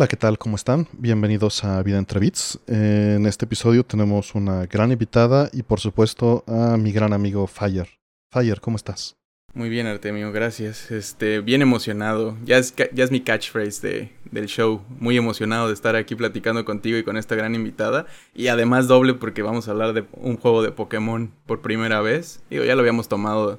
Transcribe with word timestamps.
Hola, 0.00 0.08
¿qué 0.08 0.16
tal? 0.16 0.38
¿Cómo 0.38 0.56
están? 0.56 0.88
Bienvenidos 0.92 1.62
a 1.62 1.82
Vida 1.82 1.98
entre 1.98 2.20
Bits. 2.20 2.58
en 2.68 3.26
este 3.26 3.44
episodio 3.44 3.84
tenemos 3.84 4.34
una 4.34 4.64
gran 4.64 4.92
invitada 4.92 5.50
y 5.52 5.62
por 5.62 5.78
supuesto 5.78 6.42
a 6.46 6.78
mi 6.78 6.90
gran 6.90 7.12
amigo 7.12 7.46
Fire. 7.46 7.86
Fire, 8.30 8.62
¿cómo 8.62 8.76
estás? 8.76 9.19
Muy 9.52 9.68
bien, 9.68 9.88
Artemio, 9.88 10.30
gracias. 10.30 10.92
Este, 10.92 11.40
bien 11.40 11.60
emocionado. 11.60 12.36
Ya 12.44 12.58
es, 12.58 12.72
ya 12.92 13.02
es 13.04 13.10
mi 13.10 13.20
catchphrase 13.20 13.86
de, 13.86 14.12
del 14.30 14.46
show. 14.46 14.82
Muy 15.00 15.16
emocionado 15.16 15.66
de 15.66 15.74
estar 15.74 15.96
aquí 15.96 16.14
platicando 16.14 16.64
contigo 16.64 16.96
y 16.96 17.02
con 17.02 17.16
esta 17.16 17.34
gran 17.34 17.56
invitada. 17.56 18.06
Y 18.32 18.46
además 18.46 18.86
doble 18.86 19.14
porque 19.14 19.42
vamos 19.42 19.66
a 19.66 19.72
hablar 19.72 19.92
de 19.92 20.06
un 20.12 20.36
juego 20.36 20.62
de 20.62 20.70
Pokémon 20.70 21.32
por 21.46 21.62
primera 21.62 22.00
vez. 22.00 22.44
Digo, 22.48 22.64
ya 22.64 22.76
lo 22.76 22.80
habíamos 22.80 23.08
tomado 23.08 23.58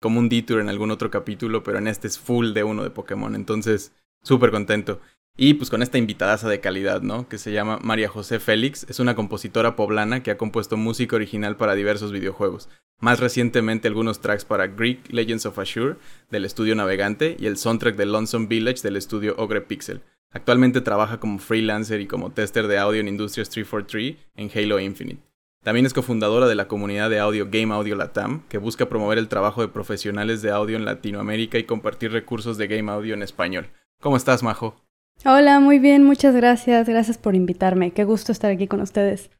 como 0.00 0.18
un 0.18 0.28
detour 0.28 0.60
en 0.60 0.68
algún 0.68 0.90
otro 0.90 1.10
capítulo, 1.10 1.62
pero 1.62 1.78
en 1.78 1.88
este 1.88 2.08
es 2.08 2.18
full 2.18 2.52
de 2.52 2.64
uno 2.64 2.82
de 2.82 2.90
Pokémon. 2.90 3.34
Entonces, 3.34 3.94
súper 4.22 4.50
contento. 4.50 5.00
Y 5.36 5.54
pues 5.54 5.70
con 5.70 5.82
esta 5.82 5.98
invitadaza 5.98 6.48
de 6.48 6.60
calidad, 6.60 7.00
¿no? 7.00 7.26
Que 7.28 7.38
se 7.38 7.52
llama 7.52 7.78
María 7.82 8.08
José 8.08 8.38
Félix. 8.38 8.84
Es 8.90 9.00
una 9.00 9.14
compositora 9.14 9.76
poblana 9.76 10.22
que 10.22 10.30
ha 10.30 10.36
compuesto 10.36 10.76
música 10.76 11.16
original 11.16 11.56
para 11.56 11.74
diversos 11.74 12.12
videojuegos. 12.12 12.68
Más 13.00 13.18
recientemente 13.18 13.88
algunos 13.88 14.20
tracks 14.20 14.44
para 14.44 14.68
Greek 14.68 15.10
Legends 15.10 15.46
of 15.46 15.58
Ashure 15.58 15.96
del 16.30 16.44
estudio 16.44 16.74
Navegante 16.74 17.36
y 17.38 17.46
el 17.46 17.56
soundtrack 17.56 17.96
de 17.96 18.06
Lonesome 18.06 18.46
Village 18.46 18.82
del 18.82 18.96
estudio 18.96 19.34
Ogre 19.38 19.62
Pixel. 19.62 20.02
Actualmente 20.30 20.80
trabaja 20.80 21.18
como 21.18 21.38
freelancer 21.38 22.00
y 22.00 22.06
como 22.06 22.30
tester 22.30 22.66
de 22.68 22.78
audio 22.78 23.00
en 23.00 23.08
Industrias 23.08 23.50
343 23.50 24.16
en 24.36 24.50
Halo 24.54 24.80
Infinite. 24.80 25.22
También 25.64 25.86
es 25.86 25.94
cofundadora 25.94 26.46
de 26.46 26.54
la 26.54 26.68
comunidad 26.68 27.08
de 27.08 27.20
audio 27.20 27.48
Game 27.50 27.72
Audio 27.72 27.96
Latam, 27.96 28.42
que 28.48 28.58
busca 28.58 28.88
promover 28.88 29.18
el 29.18 29.28
trabajo 29.28 29.62
de 29.62 29.68
profesionales 29.68 30.42
de 30.42 30.50
audio 30.50 30.76
en 30.76 30.84
Latinoamérica 30.84 31.58
y 31.58 31.64
compartir 31.64 32.12
recursos 32.12 32.58
de 32.58 32.66
Game 32.66 32.90
Audio 32.90 33.14
en 33.14 33.22
español. 33.22 33.70
¿Cómo 34.00 34.16
estás, 34.16 34.42
Majo? 34.42 34.76
Hola, 35.24 35.60
muy 35.60 35.78
bien, 35.78 36.02
muchas 36.02 36.34
gracias. 36.34 36.88
Gracias 36.88 37.18
por 37.18 37.34
invitarme. 37.34 37.92
Qué 37.92 38.04
gusto 38.04 38.32
estar 38.32 38.50
aquí 38.50 38.66
con 38.66 38.80
ustedes. 38.80 39.30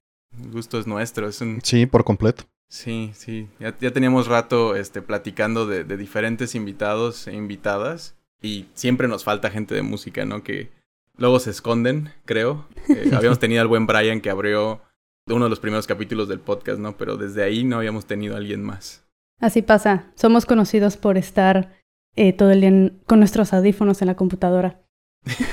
El 0.41 0.51
gusto 0.51 0.79
es 0.79 0.87
nuestro. 0.87 1.29
Es 1.29 1.41
un... 1.41 1.61
Sí, 1.63 1.87
por 1.87 2.05
completo. 2.05 2.45
Sí, 2.73 3.11
sí. 3.15 3.49
Ya, 3.59 3.93
teníamos 3.93 4.29
rato 4.29 4.77
este, 4.77 5.03
platicando 5.03 5.67
de, 5.67 5.85
diferentes 5.85 6.55
invitados 6.55 7.27
e 7.27 7.35
invitadas 7.35 8.17
y 8.41 8.67
siempre 8.73 9.09
nos 9.09 9.25
falta 9.25 9.51
gente 9.51 9.75
de 9.75 9.83
música, 9.83 10.25
¿no? 10.25 10.43
Que 10.43 10.71
luego 11.19 11.39
se 11.39 11.51
esconden, 11.51 12.11
creo. 12.25 12.67
Eh, 12.89 13.11
habíamos 13.15 13.39
tenido 13.39 13.61
al 13.61 13.69
buen 13.69 13.87
Brian 13.87 14.23
que 14.23 14.31
abrió 14.31 14.81
uno 15.27 15.45
de 15.45 15.51
los 15.51 15.61
primeros 15.61 15.87
capítulos 15.87 16.29
del 16.29 16.41
podcast, 16.41 16.79
¿no? 16.79 16.97
Pero 16.97 17.19
desde 17.19 17.43
ahí 17.43 17.63
no 17.65 17.77
habíamos 17.77 18.07
tenido 18.07 18.35
a 18.35 18.39
alguien 18.39 18.63
más. 18.63 19.05
Así 19.39 19.61
pasa. 19.61 20.11
Somos 20.15 20.47
conocidos 20.47 20.97
por 20.97 21.19
estar 21.19 21.79
eh, 22.17 22.33
todo 22.33 22.53
el 22.53 22.61
día 22.63 22.93
con 23.07 23.19
nuestros 23.19 23.53
audífonos 23.53 24.01
en 24.01 24.07
la 24.07 24.17
computadora. 24.17 24.82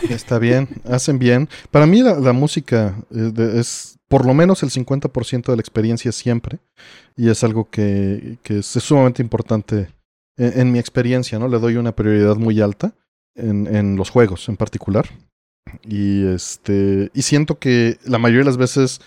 Está 0.10 0.40
bien, 0.40 0.68
hacen 0.86 1.20
bien. 1.20 1.48
Para 1.72 1.86
mí 1.86 2.02
la, 2.02 2.34
música 2.34 2.96
eh, 3.12 3.32
es 3.56 4.00
por 4.08 4.26
lo 4.26 4.34
menos 4.34 4.64
el 4.64 4.70
50% 4.70 5.46
de 5.46 5.56
la 5.56 5.62
experiencia 5.62 6.12
siempre 6.12 6.60
y 7.16 7.30
es 7.30 7.44
algo 7.44 7.70
que, 7.70 8.38
es, 8.44 8.66
sumamente 8.66 9.22
importante 9.22 9.90
en, 10.38 10.72
mi 10.72 10.80
experiencia, 10.80 11.38
¿no? 11.38 11.48
Le 11.48 11.60
doy 11.60 11.76
una 11.76 11.96
prioridad 11.96 12.36
muy 12.36 12.60
alta 12.62 12.94
en, 13.36 13.96
los 13.96 14.10
juegos 14.10 14.50
en 14.50 14.58
particular. 14.58 15.06
Y, 15.84 16.26
este, 16.26 17.12
y 17.14 17.22
siento 17.22 17.60
que 17.60 18.00
la 18.06 18.18
mayoría 18.18 18.42
de 18.42 18.46
las 18.46 18.58
veces, 18.58 19.02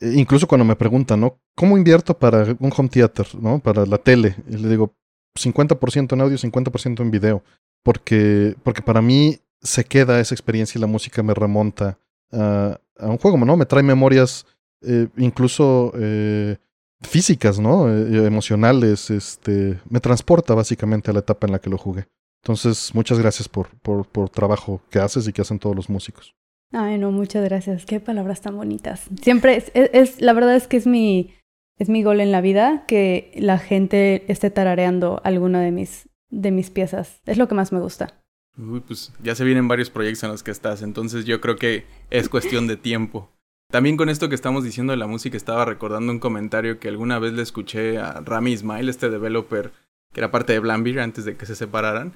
eh, 0.00 0.14
incluso 0.16 0.48
cuando 0.48 0.64
me 0.64 0.74
preguntan, 0.74 1.20
¿no? 1.20 1.38
¿Cómo 1.54 1.78
invierto 1.78 2.18
para 2.18 2.56
un 2.58 2.72
home 2.76 2.88
theater, 2.88 3.26
¿no? 3.40 3.60
Para 3.60 3.86
la 3.86 3.98
tele. 3.98 4.34
Y 4.48 4.56
le 4.56 4.68
digo, 4.68 4.94
50% 5.38 6.14
en 6.14 6.20
audio, 6.20 6.36
50% 6.36 7.00
en 7.00 7.10
video. 7.10 7.44
Porque, 7.84 8.56
porque 8.64 8.82
para 8.82 9.00
mí 9.00 9.38
se 9.60 9.84
queda 9.84 10.20
esa 10.20 10.34
experiencia 10.34 10.78
y 10.78 10.80
la 10.80 10.86
música 10.86 11.22
me 11.22 11.34
remonta 11.34 11.98
a, 12.32 12.78
un 12.98 13.18
juego, 13.18 13.38
¿no? 13.38 13.56
Me 13.56 13.66
trae 13.66 13.82
memorias 13.82 14.46
eh, 14.82 15.08
incluso 15.16 15.92
eh, 15.96 16.56
físicas, 17.00 17.58
¿no? 17.58 17.88
Eh, 17.88 18.26
emocionales, 18.26 19.10
este, 19.10 19.80
me 19.88 20.00
transporta 20.00 20.54
básicamente 20.54 21.10
a 21.10 21.14
la 21.14 21.20
etapa 21.20 21.46
en 21.46 21.52
la 21.52 21.58
que 21.58 21.70
lo 21.70 21.78
jugué. 21.78 22.06
Entonces, 22.42 22.94
muchas 22.94 23.18
gracias 23.18 23.48
por, 23.48 23.68
por, 23.80 24.06
por 24.06 24.30
trabajo 24.30 24.80
que 24.90 24.98
haces 24.98 25.26
y 25.26 25.32
que 25.32 25.42
hacen 25.42 25.58
todos 25.58 25.74
los 25.74 25.88
músicos. 25.88 26.34
Ay, 26.72 26.98
no, 26.98 27.10
muchas 27.10 27.44
gracias. 27.44 27.86
Qué 27.86 27.98
palabras 27.98 28.40
tan 28.40 28.56
bonitas. 28.56 29.08
Siempre 29.22 29.56
es, 29.56 29.72
es, 29.74 30.20
la 30.20 30.32
verdad 30.34 30.54
es 30.54 30.68
que 30.68 30.76
es 30.76 30.86
mi, 30.86 31.34
es 31.78 31.88
mi 31.88 32.02
gol 32.02 32.20
en 32.20 32.30
la 32.30 32.40
vida 32.40 32.84
que 32.86 33.32
la 33.36 33.58
gente 33.58 34.30
esté 34.30 34.50
tarareando 34.50 35.20
alguna 35.24 35.60
de 35.60 35.70
mis, 35.70 36.08
de 36.30 36.50
mis 36.50 36.70
piezas. 36.70 37.22
Es 37.26 37.38
lo 37.38 37.48
que 37.48 37.54
más 37.54 37.72
me 37.72 37.80
gusta. 37.80 38.22
Uy, 38.58 38.80
pues 38.80 39.12
ya 39.22 39.34
se 39.34 39.44
vienen 39.44 39.68
varios 39.68 39.88
proyectos 39.88 40.24
en 40.24 40.30
los 40.30 40.42
que 40.42 40.50
estás, 40.50 40.82
entonces 40.82 41.24
yo 41.24 41.40
creo 41.40 41.56
que 41.56 41.86
es 42.10 42.28
cuestión 42.28 42.66
de 42.66 42.76
tiempo. 42.76 43.30
También 43.70 43.96
con 43.96 44.08
esto 44.08 44.28
que 44.28 44.34
estamos 44.34 44.64
diciendo 44.64 44.92
de 44.92 44.96
la 44.96 45.06
música, 45.06 45.36
estaba 45.36 45.64
recordando 45.64 46.10
un 46.10 46.18
comentario 46.18 46.80
que 46.80 46.88
alguna 46.88 47.18
vez 47.18 47.34
le 47.34 47.42
escuché 47.42 47.98
a 47.98 48.20
Rami 48.20 48.52
Ismail, 48.52 48.88
este 48.88 49.10
developer 49.10 49.72
que 50.12 50.20
era 50.20 50.30
parte 50.30 50.52
de 50.54 50.58
Blambir 50.58 51.00
antes 51.00 51.24
de 51.24 51.36
que 51.36 51.46
se 51.46 51.54
separaran, 51.54 52.14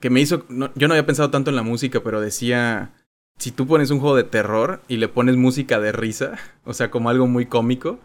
que 0.00 0.10
me 0.10 0.20
hizo, 0.20 0.46
yo 0.48 0.88
no 0.88 0.94
había 0.94 1.06
pensado 1.06 1.30
tanto 1.30 1.50
en 1.50 1.56
la 1.56 1.62
música, 1.62 2.00
pero 2.02 2.20
decía, 2.20 2.92
si 3.38 3.50
tú 3.50 3.66
pones 3.66 3.90
un 3.90 4.00
juego 4.00 4.16
de 4.16 4.24
terror 4.24 4.82
y 4.88 4.98
le 4.98 5.08
pones 5.08 5.36
música 5.36 5.80
de 5.80 5.92
risa, 5.92 6.38
o 6.64 6.74
sea, 6.74 6.90
como 6.90 7.10
algo 7.10 7.26
muy 7.26 7.46
cómico, 7.46 7.98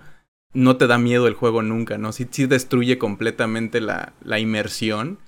no 0.54 0.78
te 0.78 0.88
da 0.88 0.98
miedo 0.98 1.28
el 1.28 1.34
juego 1.34 1.62
nunca, 1.62 1.98
¿no? 1.98 2.14
Sí, 2.14 2.28
sí 2.32 2.46
destruye 2.46 2.98
completamente 2.98 3.82
la, 3.82 4.14
la 4.24 4.40
inmersión 4.40 5.20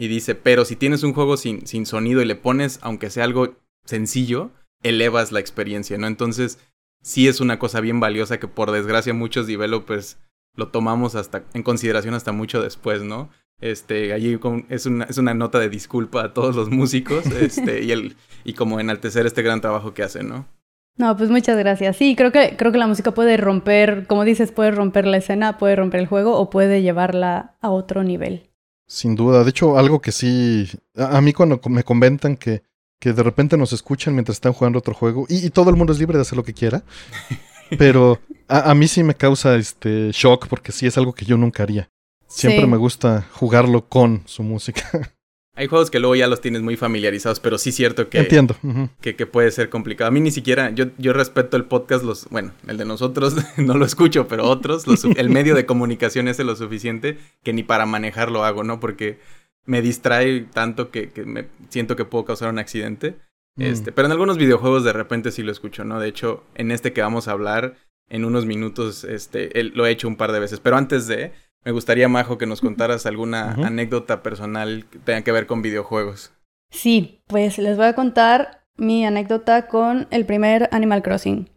y 0.00 0.08
dice, 0.08 0.34
pero 0.34 0.64
si 0.64 0.76
tienes 0.76 1.02
un 1.02 1.12
juego 1.12 1.36
sin, 1.36 1.66
sin 1.66 1.84
sonido 1.84 2.22
y 2.22 2.24
le 2.24 2.34
pones, 2.34 2.78
aunque 2.80 3.10
sea 3.10 3.24
algo 3.24 3.56
sencillo, 3.84 4.50
elevas 4.82 5.30
la 5.30 5.40
experiencia, 5.40 5.98
¿no? 5.98 6.06
Entonces, 6.06 6.58
sí 7.02 7.28
es 7.28 7.38
una 7.42 7.58
cosa 7.58 7.82
bien 7.82 8.00
valiosa 8.00 8.40
que 8.40 8.48
por 8.48 8.70
desgracia 8.70 9.12
muchos 9.12 9.46
developers 9.46 10.16
lo 10.56 10.68
tomamos 10.68 11.16
hasta 11.16 11.44
en 11.52 11.62
consideración 11.62 12.14
hasta 12.14 12.32
mucho 12.32 12.62
después, 12.62 13.02
¿no? 13.02 13.28
Este, 13.60 14.14
allí 14.14 14.40
es 14.70 14.86
una, 14.86 15.04
es 15.04 15.18
una 15.18 15.34
nota 15.34 15.58
de 15.58 15.68
disculpa 15.68 16.24
a 16.24 16.32
todos 16.32 16.56
los 16.56 16.70
músicos, 16.70 17.26
este, 17.38 17.82
y 17.82 17.92
el, 17.92 18.16
y 18.42 18.54
como 18.54 18.80
enaltecer 18.80 19.26
este 19.26 19.42
gran 19.42 19.60
trabajo 19.60 19.92
que 19.92 20.02
hacen, 20.02 20.30
¿no? 20.30 20.48
No, 20.96 21.14
pues 21.14 21.28
muchas 21.28 21.58
gracias. 21.58 21.98
Sí, 21.98 22.16
creo 22.16 22.32
que, 22.32 22.56
creo 22.56 22.72
que 22.72 22.78
la 22.78 22.86
música 22.86 23.12
puede 23.12 23.36
romper, 23.36 24.06
como 24.06 24.24
dices, 24.24 24.50
puede 24.50 24.70
romper 24.70 25.06
la 25.06 25.18
escena, 25.18 25.58
puede 25.58 25.76
romper 25.76 26.00
el 26.00 26.06
juego 26.06 26.38
o 26.38 26.48
puede 26.48 26.80
llevarla 26.80 27.58
a 27.60 27.68
otro 27.68 28.02
nivel. 28.02 28.49
Sin 28.90 29.14
duda. 29.14 29.44
De 29.44 29.50
hecho, 29.50 29.78
algo 29.78 30.00
que 30.00 30.10
sí. 30.10 30.68
A, 30.96 31.20
mí, 31.20 31.32
cuando 31.32 31.60
me 31.68 31.84
comentan 31.84 32.36
que, 32.36 32.64
que 32.98 33.12
de 33.12 33.22
repente 33.22 33.56
nos 33.56 33.72
escuchan 33.72 34.14
mientras 34.14 34.38
están 34.38 34.52
jugando 34.52 34.80
otro 34.80 34.94
juego, 34.94 35.26
y, 35.28 35.48
todo 35.50 35.70
el 35.70 35.76
mundo 35.76 35.92
es 35.92 36.00
libre 36.00 36.18
de 36.18 36.22
hacer 36.22 36.36
lo 36.36 36.42
que 36.42 36.54
quiera, 36.54 36.82
pero 37.78 38.18
a, 38.48 38.74
mí 38.74 38.88
sí 38.88 39.04
me 39.04 39.14
causa 39.14 39.54
este 39.54 40.10
shock 40.10 40.48
porque 40.48 40.72
sí 40.72 40.88
es 40.88 40.98
algo 40.98 41.12
que 41.12 41.24
yo 41.24 41.36
nunca 41.36 41.62
haría. 41.62 41.88
Siempre 42.26 42.66
me 42.66 42.76
gusta 42.76 43.28
jugarlo 43.32 43.88
con 43.88 44.22
su 44.26 44.42
música. 44.42 44.82
Hay 45.60 45.66
juegos 45.66 45.90
que 45.90 46.00
luego 46.00 46.16
ya 46.16 46.26
los 46.26 46.40
tienes 46.40 46.62
muy 46.62 46.78
familiarizados, 46.78 47.38
pero 47.38 47.58
sí 47.58 47.68
es 47.68 47.76
cierto 47.76 48.08
que, 48.08 48.20
Entiendo. 48.20 48.56
que, 49.02 49.14
que, 49.14 49.26
puede 49.26 49.50
ser 49.50 49.68
complicado. 49.68 50.08
A 50.08 50.10
mí 50.10 50.18
ni 50.18 50.30
siquiera, 50.30 50.70
yo, 50.70 50.86
yo 50.96 51.12
respeto 51.12 51.58
el 51.58 51.66
podcast, 51.66 52.02
los, 52.02 52.30
bueno, 52.30 52.52
el 52.66 52.78
de 52.78 52.86
nosotros 52.86 53.36
no 53.58 53.74
lo 53.74 53.84
escucho, 53.84 54.26
pero 54.26 54.44
otros, 54.44 54.86
el 55.16 55.28
medio 55.28 55.54
de 55.54 55.66
comunicación 55.66 56.28
es 56.28 56.38
lo 56.38 56.56
suficiente 56.56 57.18
que 57.42 57.52
ni 57.52 57.62
para 57.62 57.84
manejarlo 57.84 58.42
hago, 58.42 58.64
¿no? 58.64 58.80
Porque 58.80 59.18
me 59.66 59.82
distrae 59.82 60.46
tanto 60.50 60.90
que, 60.90 61.10
que 61.10 61.26
me 61.26 61.48
siento 61.68 61.94
que 61.94 62.06
puedo 62.06 62.24
causar 62.24 62.48
un 62.48 62.58
accidente. 62.58 63.16
Mm. 63.56 63.62
Este, 63.62 63.92
pero 63.92 64.06
en 64.06 64.12
algunos 64.12 64.38
videojuegos 64.38 64.82
de 64.82 64.94
repente 64.94 65.30
sí 65.30 65.42
lo 65.42 65.52
escucho, 65.52 65.84
¿no? 65.84 66.00
De 66.00 66.08
hecho, 66.08 66.42
en 66.54 66.70
este 66.70 66.94
que 66.94 67.02
vamos 67.02 67.28
a 67.28 67.32
hablar, 67.32 67.76
en 68.08 68.24
unos 68.24 68.46
minutos, 68.46 69.04
este, 69.04 69.50
lo 69.62 69.84
he 69.84 69.90
hecho 69.90 70.08
un 70.08 70.16
par 70.16 70.32
de 70.32 70.40
veces. 70.40 70.58
Pero 70.58 70.78
antes 70.78 71.06
de, 71.06 71.32
me 71.64 71.72
gustaría, 71.72 72.08
Majo, 72.08 72.38
que 72.38 72.46
nos 72.46 72.60
contaras 72.60 73.06
alguna 73.06 73.52
anécdota 73.52 74.22
personal 74.22 74.86
que 74.90 74.98
tenga 74.98 75.22
que 75.22 75.32
ver 75.32 75.46
con 75.46 75.62
videojuegos. 75.62 76.32
Sí, 76.70 77.22
pues 77.26 77.58
les 77.58 77.76
voy 77.76 77.86
a 77.86 77.94
contar 77.94 78.64
mi 78.76 79.04
anécdota 79.04 79.66
con 79.66 80.06
el 80.10 80.24
primer 80.24 80.68
Animal 80.72 81.02
Crossing, 81.02 81.50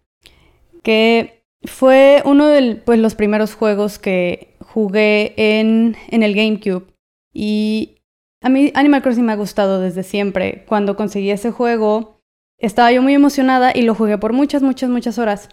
que 0.81 1.45
fue 1.63 2.21
uno 2.25 2.47
de 2.47 2.75
pues, 2.75 2.99
los 2.99 3.15
primeros 3.15 3.55
juegos 3.55 3.97
que 3.97 4.57
jugué 4.59 5.33
en, 5.37 5.95
en 6.09 6.23
el 6.23 6.35
GameCube. 6.35 6.87
Y 7.31 8.01
a 8.41 8.49
mí 8.49 8.71
Animal 8.75 9.01
Crossing 9.01 9.25
me 9.25 9.31
ha 9.31 9.37
gustado 9.37 9.79
desde 9.79 10.03
siempre. 10.03 10.65
Cuando 10.67 10.97
conseguí 10.97 11.31
ese 11.31 11.51
juego, 11.51 12.19
estaba 12.57 12.91
yo 12.91 13.01
muy 13.01 13.13
emocionada 13.13 13.71
y 13.73 13.83
lo 13.83 13.95
jugué 13.95 14.17
por 14.17 14.33
muchas, 14.33 14.61
muchas, 14.61 14.89
muchas 14.89 15.17
horas. 15.17 15.47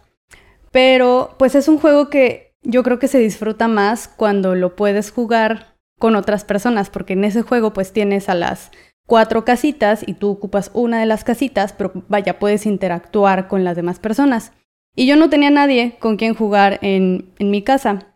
Pero 0.72 1.36
pues 1.38 1.54
es 1.54 1.68
un 1.68 1.78
juego 1.78 2.10
que 2.10 2.49
yo 2.62 2.82
creo 2.82 2.98
que 2.98 3.08
se 3.08 3.18
disfruta 3.18 3.68
más 3.68 4.08
cuando 4.08 4.54
lo 4.54 4.76
puedes 4.76 5.10
jugar 5.10 5.76
con 5.98 6.16
otras 6.16 6.44
personas, 6.44 6.90
porque 6.90 7.12
en 7.12 7.24
ese 7.24 7.42
juego 7.42 7.72
pues 7.72 7.92
tienes 7.92 8.28
a 8.28 8.34
las 8.34 8.70
cuatro 9.06 9.44
casitas 9.44 10.06
y 10.06 10.14
tú 10.14 10.30
ocupas 10.30 10.70
una 10.72 11.00
de 11.00 11.06
las 11.06 11.24
casitas, 11.24 11.72
pero 11.72 11.92
vaya, 12.08 12.38
puedes 12.38 12.64
interactuar 12.66 13.48
con 13.48 13.64
las 13.64 13.76
demás 13.76 13.98
personas. 13.98 14.52
Y 14.96 15.06
yo 15.06 15.16
no 15.16 15.30
tenía 15.30 15.50
nadie 15.50 15.96
con 16.00 16.16
quien 16.16 16.34
jugar 16.34 16.78
en, 16.82 17.32
en 17.38 17.50
mi 17.50 17.62
casa. 17.62 18.14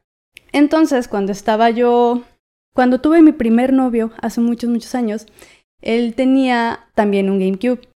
Entonces, 0.52 1.08
cuando 1.08 1.32
estaba 1.32 1.70
yo, 1.70 2.23
cuando 2.75 3.00
tuve 3.00 3.23
mi 3.23 3.32
primer 3.32 3.73
novio, 3.73 4.12
hace 4.20 4.41
muchos, 4.41 4.70
muchos 4.70 4.94
años, 4.94 5.26
él 5.81 6.14
tenía 6.14 6.87
también 6.94 7.29
un 7.29 7.38
GameCube. 7.38 7.88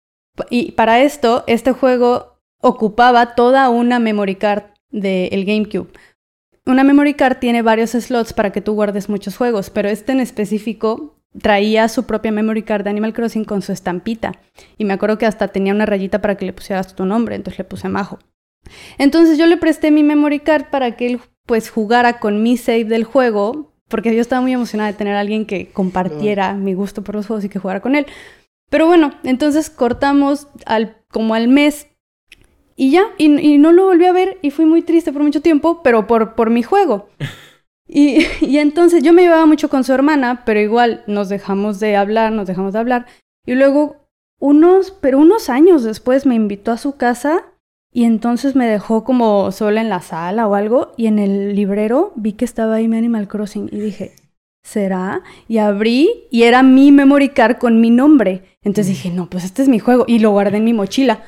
Y 0.50 0.72
para 0.72 1.00
esto, 1.00 1.44
este 1.46 1.72
juego 1.72 2.38
ocupaba 2.60 3.34
toda 3.34 3.68
una 3.68 3.98
memory 3.98 4.36
card 4.36 4.64
del 4.90 5.44
GameCube. 5.44 5.88
Una 6.68 6.84
memory 6.84 7.14
card 7.14 7.38
tiene 7.38 7.62
varios 7.62 7.92
slots 7.92 8.34
para 8.34 8.52
que 8.52 8.60
tú 8.60 8.74
guardes 8.74 9.08
muchos 9.08 9.38
juegos, 9.38 9.70
pero 9.70 9.88
este 9.88 10.12
en 10.12 10.20
específico 10.20 11.18
traía 11.40 11.88
su 11.88 12.04
propia 12.04 12.30
memory 12.30 12.62
card 12.62 12.84
de 12.84 12.90
Animal 12.90 13.14
Crossing 13.14 13.46
con 13.46 13.62
su 13.62 13.72
estampita. 13.72 14.32
Y 14.76 14.84
me 14.84 14.92
acuerdo 14.92 15.16
que 15.16 15.24
hasta 15.24 15.48
tenía 15.48 15.72
una 15.72 15.86
rayita 15.86 16.20
para 16.20 16.36
que 16.36 16.44
le 16.44 16.52
pusieras 16.52 16.94
tu 16.94 17.06
nombre, 17.06 17.36
entonces 17.36 17.56
le 17.56 17.64
puse 17.64 17.88
Majo. 17.88 18.18
Entonces 18.98 19.38
yo 19.38 19.46
le 19.46 19.56
presté 19.56 19.90
mi 19.90 20.02
memory 20.02 20.40
card 20.40 20.66
para 20.70 20.94
que 20.94 21.06
él 21.06 21.20
pues 21.46 21.70
jugara 21.70 22.18
con 22.18 22.42
mi 22.42 22.58
save 22.58 22.84
del 22.84 23.04
juego, 23.04 23.72
porque 23.88 24.14
yo 24.14 24.20
estaba 24.20 24.42
muy 24.42 24.52
emocionada 24.52 24.92
de 24.92 24.98
tener 24.98 25.14
a 25.14 25.20
alguien 25.20 25.46
que 25.46 25.70
compartiera 25.70 26.52
mi 26.52 26.74
gusto 26.74 27.02
por 27.02 27.14
los 27.14 27.26
juegos 27.26 27.46
y 27.46 27.48
que 27.48 27.58
jugara 27.58 27.80
con 27.80 27.94
él. 27.94 28.04
Pero 28.68 28.86
bueno, 28.86 29.14
entonces 29.24 29.70
cortamos 29.70 30.48
al, 30.66 30.98
como 31.10 31.32
al 31.32 31.48
mes 31.48 31.86
y 32.80 32.92
ya, 32.92 33.02
y, 33.18 33.58
no 33.58 33.72
lo 33.72 33.86
volví 33.86 34.04
a 34.04 34.12
ver 34.12 34.38
y 34.40 34.52
fui 34.52 34.64
muy 34.64 34.82
triste 34.82 35.12
por 35.12 35.24
mucho 35.24 35.42
tiempo, 35.42 35.82
pero 35.82 36.06
por, 36.06 36.36
por 36.36 36.48
mi 36.50 36.62
juego. 36.62 37.08
Y, 37.90 38.18
y, 38.42 38.58
entonces 38.58 39.02
yo 39.02 39.14
me 39.14 39.22
llevaba 39.22 39.46
mucho 39.46 39.70
con 39.70 39.82
su 39.82 39.94
hermana, 39.94 40.42
pero 40.44 40.60
igual 40.60 41.04
nos 41.06 41.30
dejamos 41.30 41.80
de 41.80 41.96
hablar, 41.96 42.32
nos 42.32 42.46
dejamos 42.46 42.74
de 42.74 42.80
hablar. 42.80 43.06
Y 43.46 43.54
luego, 43.54 43.96
unos, 44.38 44.90
pero 44.90 45.18
unos 45.18 45.48
años 45.48 45.84
después 45.84 46.26
me 46.26 46.34
invitó 46.34 46.70
a 46.70 46.76
su 46.76 46.98
casa 46.98 47.46
y 47.90 48.04
entonces 48.04 48.54
me 48.54 48.66
dejó 48.66 49.04
como 49.04 49.50
sola 49.52 49.80
en 49.80 49.88
la 49.88 50.02
sala 50.02 50.46
o 50.46 50.54
algo. 50.54 50.92
Y 50.98 51.06
en 51.06 51.18
el 51.18 51.56
librero 51.56 52.12
vi 52.14 52.34
que 52.34 52.44
estaba 52.44 52.74
ahí 52.74 52.88
mi 52.88 52.98
Animal 52.98 53.26
Crossing 53.26 53.70
y 53.72 53.78
dije, 53.78 54.12
¿será? 54.62 55.22
Y 55.48 55.56
abrí 55.56 56.10
y 56.30 56.42
era 56.42 56.62
mi 56.62 56.92
memory 56.92 57.30
card 57.30 57.56
con 57.56 57.80
mi 57.80 57.88
nombre. 57.88 58.42
Entonces 58.60 58.88
dije, 58.88 59.10
no, 59.10 59.30
pues 59.30 59.44
este 59.44 59.62
es 59.62 59.68
mi 59.68 59.78
juego. 59.78 60.04
Y 60.06 60.18
lo 60.18 60.32
guardé 60.32 60.58
en 60.58 60.64
mi 60.64 60.74
mochila. 60.74 61.24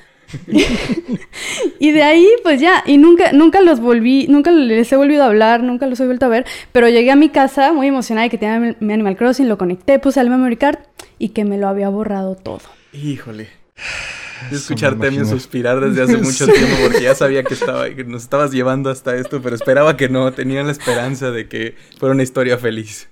y 1.78 1.90
de 1.92 2.02
ahí, 2.02 2.28
pues 2.42 2.60
ya, 2.60 2.82
y 2.86 2.98
nunca, 2.98 3.32
nunca 3.32 3.60
los 3.60 3.80
volví, 3.80 4.26
nunca 4.28 4.50
les 4.50 4.90
he 4.92 4.96
volvido 4.96 5.22
a 5.22 5.26
hablar, 5.26 5.62
nunca 5.62 5.86
los 5.86 5.98
he 6.00 6.06
vuelto 6.06 6.26
a 6.26 6.28
ver, 6.28 6.46
pero 6.72 6.88
llegué 6.88 7.10
a 7.10 7.16
mi 7.16 7.28
casa 7.28 7.72
muy 7.72 7.88
emocionada 7.88 8.24
de 8.24 8.30
que 8.30 8.38
tenía 8.38 8.76
mi 8.78 8.92
Animal 8.92 9.16
Crossing, 9.16 9.48
lo 9.48 9.58
conecté, 9.58 9.98
puse 9.98 10.20
el 10.20 10.30
memory 10.30 10.56
card 10.56 10.78
y 11.18 11.30
que 11.30 11.44
me 11.44 11.58
lo 11.58 11.68
había 11.68 11.88
borrado 11.88 12.36
todo. 12.36 12.62
Híjole. 12.92 13.48
escucharte 14.50 15.08
a 15.08 15.10
mí 15.10 15.24
suspirar 15.24 15.80
desde 15.80 16.02
hace 16.02 16.16
mucho 16.22 16.46
tiempo 16.46 16.76
porque 16.82 17.02
ya 17.02 17.14
sabía 17.14 17.42
que, 17.42 17.54
estaba, 17.54 17.88
que 17.90 18.04
nos 18.04 18.22
estabas 18.22 18.52
llevando 18.52 18.90
hasta 18.90 19.16
esto, 19.16 19.40
pero 19.42 19.54
esperaba 19.54 19.96
que 19.96 20.08
no, 20.08 20.32
tenía 20.32 20.62
la 20.62 20.72
esperanza 20.72 21.30
de 21.30 21.48
que 21.48 21.76
fuera 21.98 22.14
una 22.14 22.22
historia 22.22 22.58
feliz. 22.58 23.08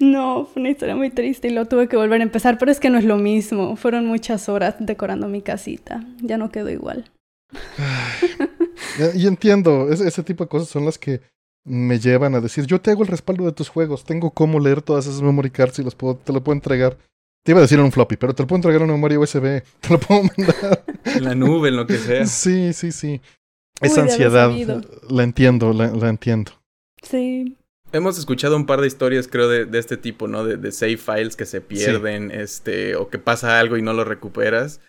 No, 0.00 0.46
fue 0.46 0.60
una 0.60 0.70
historia 0.70 0.94
muy 0.94 1.10
triste 1.10 1.48
y 1.48 1.50
lo 1.50 1.66
tuve 1.66 1.88
que 1.88 1.96
volver 1.96 2.20
a 2.20 2.24
empezar, 2.24 2.58
pero 2.58 2.70
es 2.70 2.80
que 2.80 2.90
no 2.90 2.98
es 2.98 3.04
lo 3.04 3.16
mismo. 3.16 3.76
Fueron 3.76 4.06
muchas 4.06 4.48
horas 4.48 4.76
decorando 4.78 5.28
mi 5.28 5.42
casita. 5.42 6.04
Ya 6.20 6.38
no 6.38 6.50
quedó 6.50 6.70
igual. 6.70 7.10
y 9.14 9.26
entiendo, 9.26 9.90
ese, 9.90 10.22
tipo 10.22 10.44
de 10.44 10.48
cosas 10.48 10.68
son 10.68 10.84
las 10.84 10.98
que 10.98 11.20
me 11.64 11.98
llevan 11.98 12.34
a 12.34 12.40
decir, 12.40 12.66
yo 12.66 12.80
te 12.80 12.90
hago 12.90 13.02
el 13.02 13.08
respaldo 13.08 13.44
de 13.44 13.52
tus 13.52 13.68
juegos, 13.68 14.04
tengo 14.04 14.30
cómo 14.30 14.60
leer 14.60 14.82
todas 14.82 15.06
esas 15.06 15.22
memory 15.22 15.50
cards 15.50 15.78
y 15.78 15.82
los 15.82 15.94
puedo, 15.94 16.16
te 16.16 16.32
lo 16.32 16.42
puedo 16.42 16.54
entregar. 16.54 16.96
Te 17.44 17.52
iba 17.52 17.60
a 17.60 17.62
decir 17.62 17.78
en 17.78 17.84
un 17.84 17.92
floppy, 17.92 18.16
pero 18.16 18.34
te 18.34 18.42
lo 18.42 18.46
puedo 18.48 18.58
entregar 18.58 18.80
en 18.80 18.84
una 18.86 18.94
memoria 18.94 19.20
USB, 19.20 19.62
te 19.80 19.88
lo 19.90 20.00
puedo 20.00 20.22
mandar. 20.22 20.84
En 21.04 21.24
la 21.24 21.34
nube, 21.34 21.68
en 21.68 21.76
lo 21.76 21.86
que 21.86 21.96
sea. 21.96 22.26
Sí, 22.26 22.72
sí, 22.72 22.90
sí. 22.92 23.20
Esa 23.80 24.02
ansiedad, 24.02 24.50
la 25.08 25.22
entiendo, 25.22 25.72
la, 25.72 25.88
la 25.88 26.08
entiendo. 26.08 26.52
Sí. 27.02 27.56
Hemos 27.96 28.18
escuchado 28.18 28.56
un 28.56 28.66
par 28.66 28.80
de 28.80 28.86
historias, 28.86 29.26
creo, 29.26 29.48
de, 29.48 29.64
de 29.64 29.78
este 29.78 29.96
tipo, 29.96 30.28
¿no? 30.28 30.44
De, 30.44 30.56
de, 30.56 30.70
save 30.72 30.98
files 30.98 31.36
que 31.36 31.46
se 31.46 31.60
pierden, 31.60 32.30
este, 32.30 32.94
o 32.96 33.08
que 33.08 33.18
pasa 33.18 33.58
algo 33.58 33.76
y 33.76 33.82
no 33.82 33.92
lo 33.92 34.04
recuperas. 34.04 34.80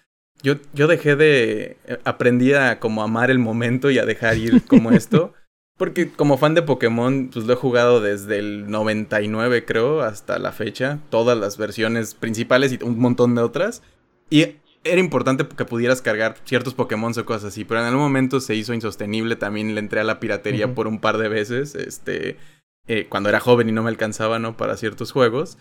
Yo, 0.44 0.56
yo 0.74 0.88
dejé 0.88 1.15
de. 1.15 1.77
Eh, 1.86 2.00
aprendí 2.04 2.54
a 2.54 2.80
como 2.80 3.04
amar 3.04 3.31
el 3.31 3.39
momento 3.39 3.89
y 3.89 3.98
a 3.98 4.06
dejar 4.06 4.38
ir 4.38 4.63
como 4.68 4.92
esto. 4.92 5.33
Porque 5.77 6.12
como 6.12 6.38
fan 6.38 6.56
de 6.56 6.63
Pokémon, 6.63 7.30
pues 7.31 7.45
lo 7.45 7.54
he 7.54 7.56
jugado 7.56 8.01
desde 8.01 8.39
el 8.39 8.69
99, 8.69 9.63
creo, 9.65 10.01
hasta 10.01 10.39
la 10.39 10.51
fecha. 10.51 11.00
Todas 11.09 11.38
las 11.38 11.57
versiones 11.57 12.15
principales 12.15 12.74
y 12.74 12.83
un 12.83 13.00
montón 13.00 13.36
de 13.36 13.42
otras. 13.42 13.83
Y 14.30 14.56
era 14.83 15.00
importante 15.00 15.48
que 15.48 15.65
pudieras 15.65 16.01
cargar 16.01 16.38
ciertos 16.45 16.74
Pokémon 16.74 17.13
o 17.18 17.25
cosas 17.25 17.45
así. 17.45 17.63
Pero 17.63 17.81
en 17.81 17.88
algún 17.88 18.01
momento 18.01 18.39
se 18.39 18.56
hizo 18.56 18.74
insostenible. 18.74 19.36
También 19.36 19.75
le 19.75 19.80
entré 19.80 20.00
a 20.00 20.04
la 20.04 20.19
piratería 20.19 20.74
por 20.74 20.88
un 20.88 21.00
par 21.00 21.19
de 21.19 21.30
veces. 21.30 21.75
Este. 21.75 22.38
Eh, 22.87 23.07
cuando 23.09 23.29
era 23.29 23.39
joven 23.39 23.69
y 23.69 23.71
no 23.71 23.83
me 23.83 23.89
alcanzaba, 23.89 24.39
¿no? 24.39 24.55
Para 24.57 24.77
ciertos 24.77 25.11
juegos. 25.11 25.57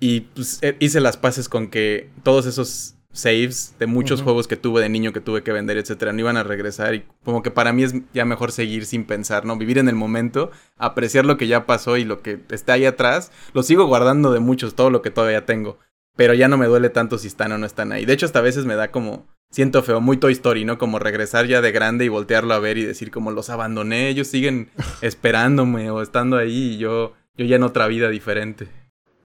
Y 0.00 0.22
pues 0.22 0.58
eh, 0.62 0.76
hice 0.80 1.00
las 1.00 1.16
paces 1.16 1.48
con 1.48 1.68
que 1.68 2.10
todos 2.22 2.46
esos 2.46 2.96
saves 3.14 3.76
de 3.78 3.86
muchos 3.86 4.22
juegos 4.22 4.48
que 4.48 4.56
tuve 4.56 4.82
de 4.82 4.88
niño 4.88 5.12
que 5.12 5.20
tuve 5.20 5.44
que 5.44 5.52
vender, 5.52 5.78
etcétera, 5.78 6.12
no 6.12 6.18
iban 6.18 6.36
a 6.36 6.42
regresar 6.42 6.94
y 6.96 7.04
como 7.24 7.42
que 7.42 7.52
para 7.52 7.72
mí 7.72 7.84
es 7.84 7.94
ya 8.12 8.24
mejor 8.24 8.50
seguir 8.50 8.86
sin 8.86 9.04
pensar, 9.04 9.44
¿no? 9.44 9.56
Vivir 9.56 9.78
en 9.78 9.88
el 9.88 9.94
momento, 9.94 10.50
apreciar 10.76 11.24
lo 11.24 11.36
que 11.36 11.46
ya 11.46 11.64
pasó 11.64 11.96
y 11.96 12.04
lo 12.04 12.22
que 12.22 12.40
está 12.50 12.72
ahí 12.72 12.84
atrás. 12.84 13.30
Lo 13.52 13.62
sigo 13.62 13.86
guardando 13.86 14.32
de 14.32 14.40
muchos, 14.40 14.74
todo 14.74 14.90
lo 14.90 15.00
que 15.00 15.12
todavía 15.12 15.46
tengo, 15.46 15.78
pero 16.16 16.34
ya 16.34 16.48
no 16.48 16.56
me 16.56 16.66
duele 16.66 16.90
tanto 16.90 17.18
si 17.18 17.28
están 17.28 17.52
o 17.52 17.58
no 17.58 17.66
están 17.66 17.92
ahí. 17.92 18.04
De 18.04 18.12
hecho, 18.12 18.26
hasta 18.26 18.38
a 18.38 18.42
veces 18.42 18.64
me 18.64 18.74
da 18.74 18.90
como 18.90 19.26
siento 19.50 19.82
feo, 19.82 20.00
muy 20.00 20.16
Toy 20.16 20.32
Story, 20.32 20.64
¿no? 20.64 20.78
Como 20.78 20.98
regresar 20.98 21.46
ya 21.46 21.60
de 21.60 21.72
grande 21.72 22.04
y 22.04 22.08
voltearlo 22.08 22.54
a 22.54 22.58
ver 22.58 22.76
y 22.76 22.84
decir 22.84 23.10
como 23.10 23.30
los 23.30 23.50
abandoné, 23.50 24.08
ellos 24.08 24.28
siguen 24.28 24.70
esperándome 25.00 25.90
o 25.90 26.02
estando 26.02 26.36
ahí 26.36 26.74
y 26.74 26.78
yo, 26.78 27.12
yo 27.36 27.46
ya 27.46 27.56
en 27.56 27.62
otra 27.62 27.86
vida 27.86 28.08
diferente. 28.08 28.68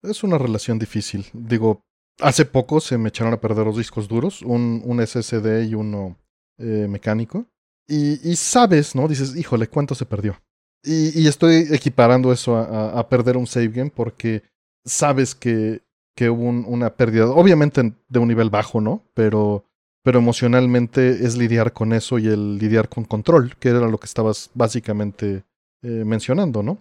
Es 0.03 0.24
una 0.24 0.38
relación 0.38 0.80
difícil. 0.80 1.25
Digo, 1.33 1.81
hace 2.19 2.45
poco 2.45 2.80
se 2.80 2.97
me 2.97 3.09
echaron 3.09 3.33
a 3.33 3.42
perder 3.42 3.65
los 3.65 3.77
discos 3.77 4.07
duros, 4.07 4.42
un, 4.42 4.81
un 4.85 5.06
SSD 5.06 5.63
y 5.68 5.74
uno 5.74 6.18
eh, 6.59 6.88
mecánico. 6.88 7.47
Y, 7.88 8.30
y, 8.30 8.35
sabes, 8.35 8.95
¿no? 8.95 9.07
Dices, 9.07 9.35
híjole, 9.35 9.68
¿cuánto 9.68 9.95
se 9.95 10.06
perdió? 10.06 10.39
Y, 10.83 11.19
y 11.19 11.27
estoy 11.27 11.68
equiparando 11.71 12.31
eso 12.31 12.56
a, 12.56 13.00
a, 13.00 13.09
perder 13.09 13.35
un 13.35 13.47
save 13.47 13.69
game 13.69 13.89
porque 13.89 14.44
sabes 14.85 15.33
que, 15.33 15.81
que 16.15 16.29
hubo 16.29 16.44
una 16.44 16.95
pérdida, 16.95 17.27
obviamente 17.27 17.94
de 18.07 18.19
un 18.19 18.27
nivel 18.27 18.50
bajo, 18.50 18.81
¿no? 18.81 19.03
Pero 19.13 19.65
pero 20.03 20.19
emocionalmente 20.19 21.25
es 21.25 21.38
lidiar 21.38 21.73
con 21.73 21.94
eso 21.94 22.17
y 22.19 22.27
el 22.27 22.57
lidiar 22.57 22.89
con 22.89 23.03
control, 23.03 23.56
que 23.57 23.69
era 23.69 23.81
lo 23.81 23.97
que 23.97 24.06
estabas 24.06 24.49
básicamente 24.54 25.44
eh, 25.83 26.04
mencionando, 26.06 26.63
¿no? 26.63 26.80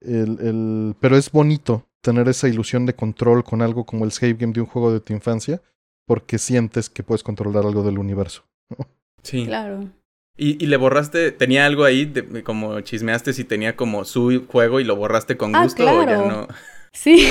El, 0.00 0.38
el, 0.40 0.94
pero 1.00 1.16
es 1.16 1.30
bonito 1.30 1.86
tener 2.00 2.28
esa 2.28 2.48
ilusión 2.48 2.86
de 2.86 2.94
control 2.94 3.44
con 3.44 3.62
algo 3.62 3.84
como 3.84 4.04
el 4.04 4.12
save 4.12 4.34
game 4.34 4.52
de 4.52 4.60
un 4.60 4.66
juego 4.66 4.92
de 4.92 5.00
tu 5.00 5.12
infancia, 5.12 5.60
porque 6.06 6.38
sientes 6.38 6.88
que 6.88 7.02
puedes 7.02 7.22
controlar 7.22 7.64
algo 7.64 7.82
del 7.82 7.98
universo. 7.98 8.44
Sí. 9.22 9.44
Claro. 9.44 9.90
Y, 10.36 10.62
y, 10.64 10.66
le 10.68 10.78
borraste, 10.78 11.32
tenía 11.32 11.66
algo 11.66 11.84
ahí, 11.84 12.06
de, 12.06 12.42
como 12.42 12.80
chismeaste 12.80 13.34
si 13.34 13.44
tenía 13.44 13.76
como 13.76 14.06
su 14.06 14.46
juego 14.48 14.80
y 14.80 14.84
lo 14.84 14.96
borraste 14.96 15.36
con 15.36 15.54
ah, 15.54 15.64
gusto 15.64 15.82
claro. 15.82 16.00
o 16.00 16.06
ya 16.06 16.16
no. 16.16 16.48
Sí, 16.92 17.28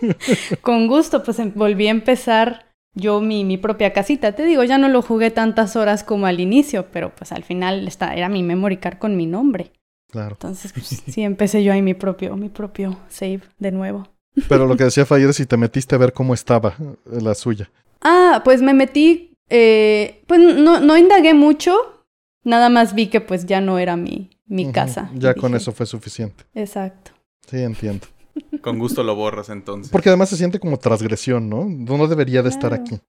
con 0.60 0.88
gusto, 0.88 1.22
pues 1.22 1.38
em, 1.38 1.52
volví 1.54 1.88
a 1.88 1.90
empezar 1.90 2.66
yo 2.94 3.20
mi, 3.20 3.44
mi, 3.44 3.58
propia 3.58 3.92
casita. 3.92 4.32
Te 4.32 4.44
digo, 4.44 4.64
ya 4.64 4.78
no 4.78 4.88
lo 4.88 5.02
jugué 5.02 5.30
tantas 5.30 5.76
horas 5.76 6.04
como 6.04 6.26
al 6.26 6.40
inicio, 6.40 6.86
pero 6.92 7.14
pues 7.14 7.32
al 7.32 7.44
final 7.44 7.86
está, 7.86 8.14
era 8.14 8.28
mi 8.28 8.42
memory 8.42 8.78
card 8.78 8.98
con 8.98 9.16
mi 9.16 9.26
nombre. 9.26 9.72
Claro. 10.10 10.32
Entonces, 10.32 10.72
pues, 10.72 10.86
sí, 11.06 11.22
empecé 11.22 11.62
yo 11.62 11.72
ahí 11.72 11.82
mi 11.82 11.94
propio, 11.94 12.36
mi 12.36 12.48
propio 12.48 12.98
save 13.08 13.42
de 13.58 13.72
nuevo. 13.72 14.08
Pero 14.48 14.66
lo 14.66 14.76
que 14.76 14.84
decía 14.84 15.06
Fayed 15.06 15.28
es 15.28 15.36
si 15.36 15.46
te 15.46 15.56
metiste 15.56 15.94
a 15.94 15.98
ver 15.98 16.12
cómo 16.12 16.34
estaba 16.34 16.74
eh, 16.80 17.20
la 17.20 17.34
suya. 17.34 17.70
Ah, 18.00 18.42
pues 18.44 18.62
me 18.62 18.74
metí, 18.74 19.34
eh, 19.48 20.22
pues 20.26 20.40
no, 20.40 20.80
no 20.80 20.96
indagué 20.96 21.34
mucho, 21.34 21.76
nada 22.44 22.68
más 22.68 22.94
vi 22.94 23.08
que 23.08 23.20
pues 23.20 23.46
ya 23.46 23.60
no 23.60 23.78
era 23.78 23.96
mi, 23.96 24.30
mi 24.46 24.66
uh 24.66 24.68
-huh. 24.68 24.72
casa. 24.72 25.10
Ya 25.14 25.34
con 25.34 25.52
dije, 25.52 25.62
eso 25.62 25.72
fue 25.72 25.86
suficiente. 25.86 26.44
Exacto. 26.54 27.12
Sí, 27.48 27.58
entiendo. 27.58 28.06
Con 28.60 28.78
gusto 28.78 29.02
lo 29.02 29.14
borras 29.14 29.48
entonces. 29.48 29.90
Porque 29.90 30.08
además 30.08 30.28
se 30.30 30.36
siente 30.36 30.58
como 30.58 30.78
transgresión, 30.78 31.48
¿no? 31.48 31.64
No 31.64 32.06
debería 32.06 32.42
de 32.42 32.48
estar 32.48 32.72
aquí. 32.74 33.00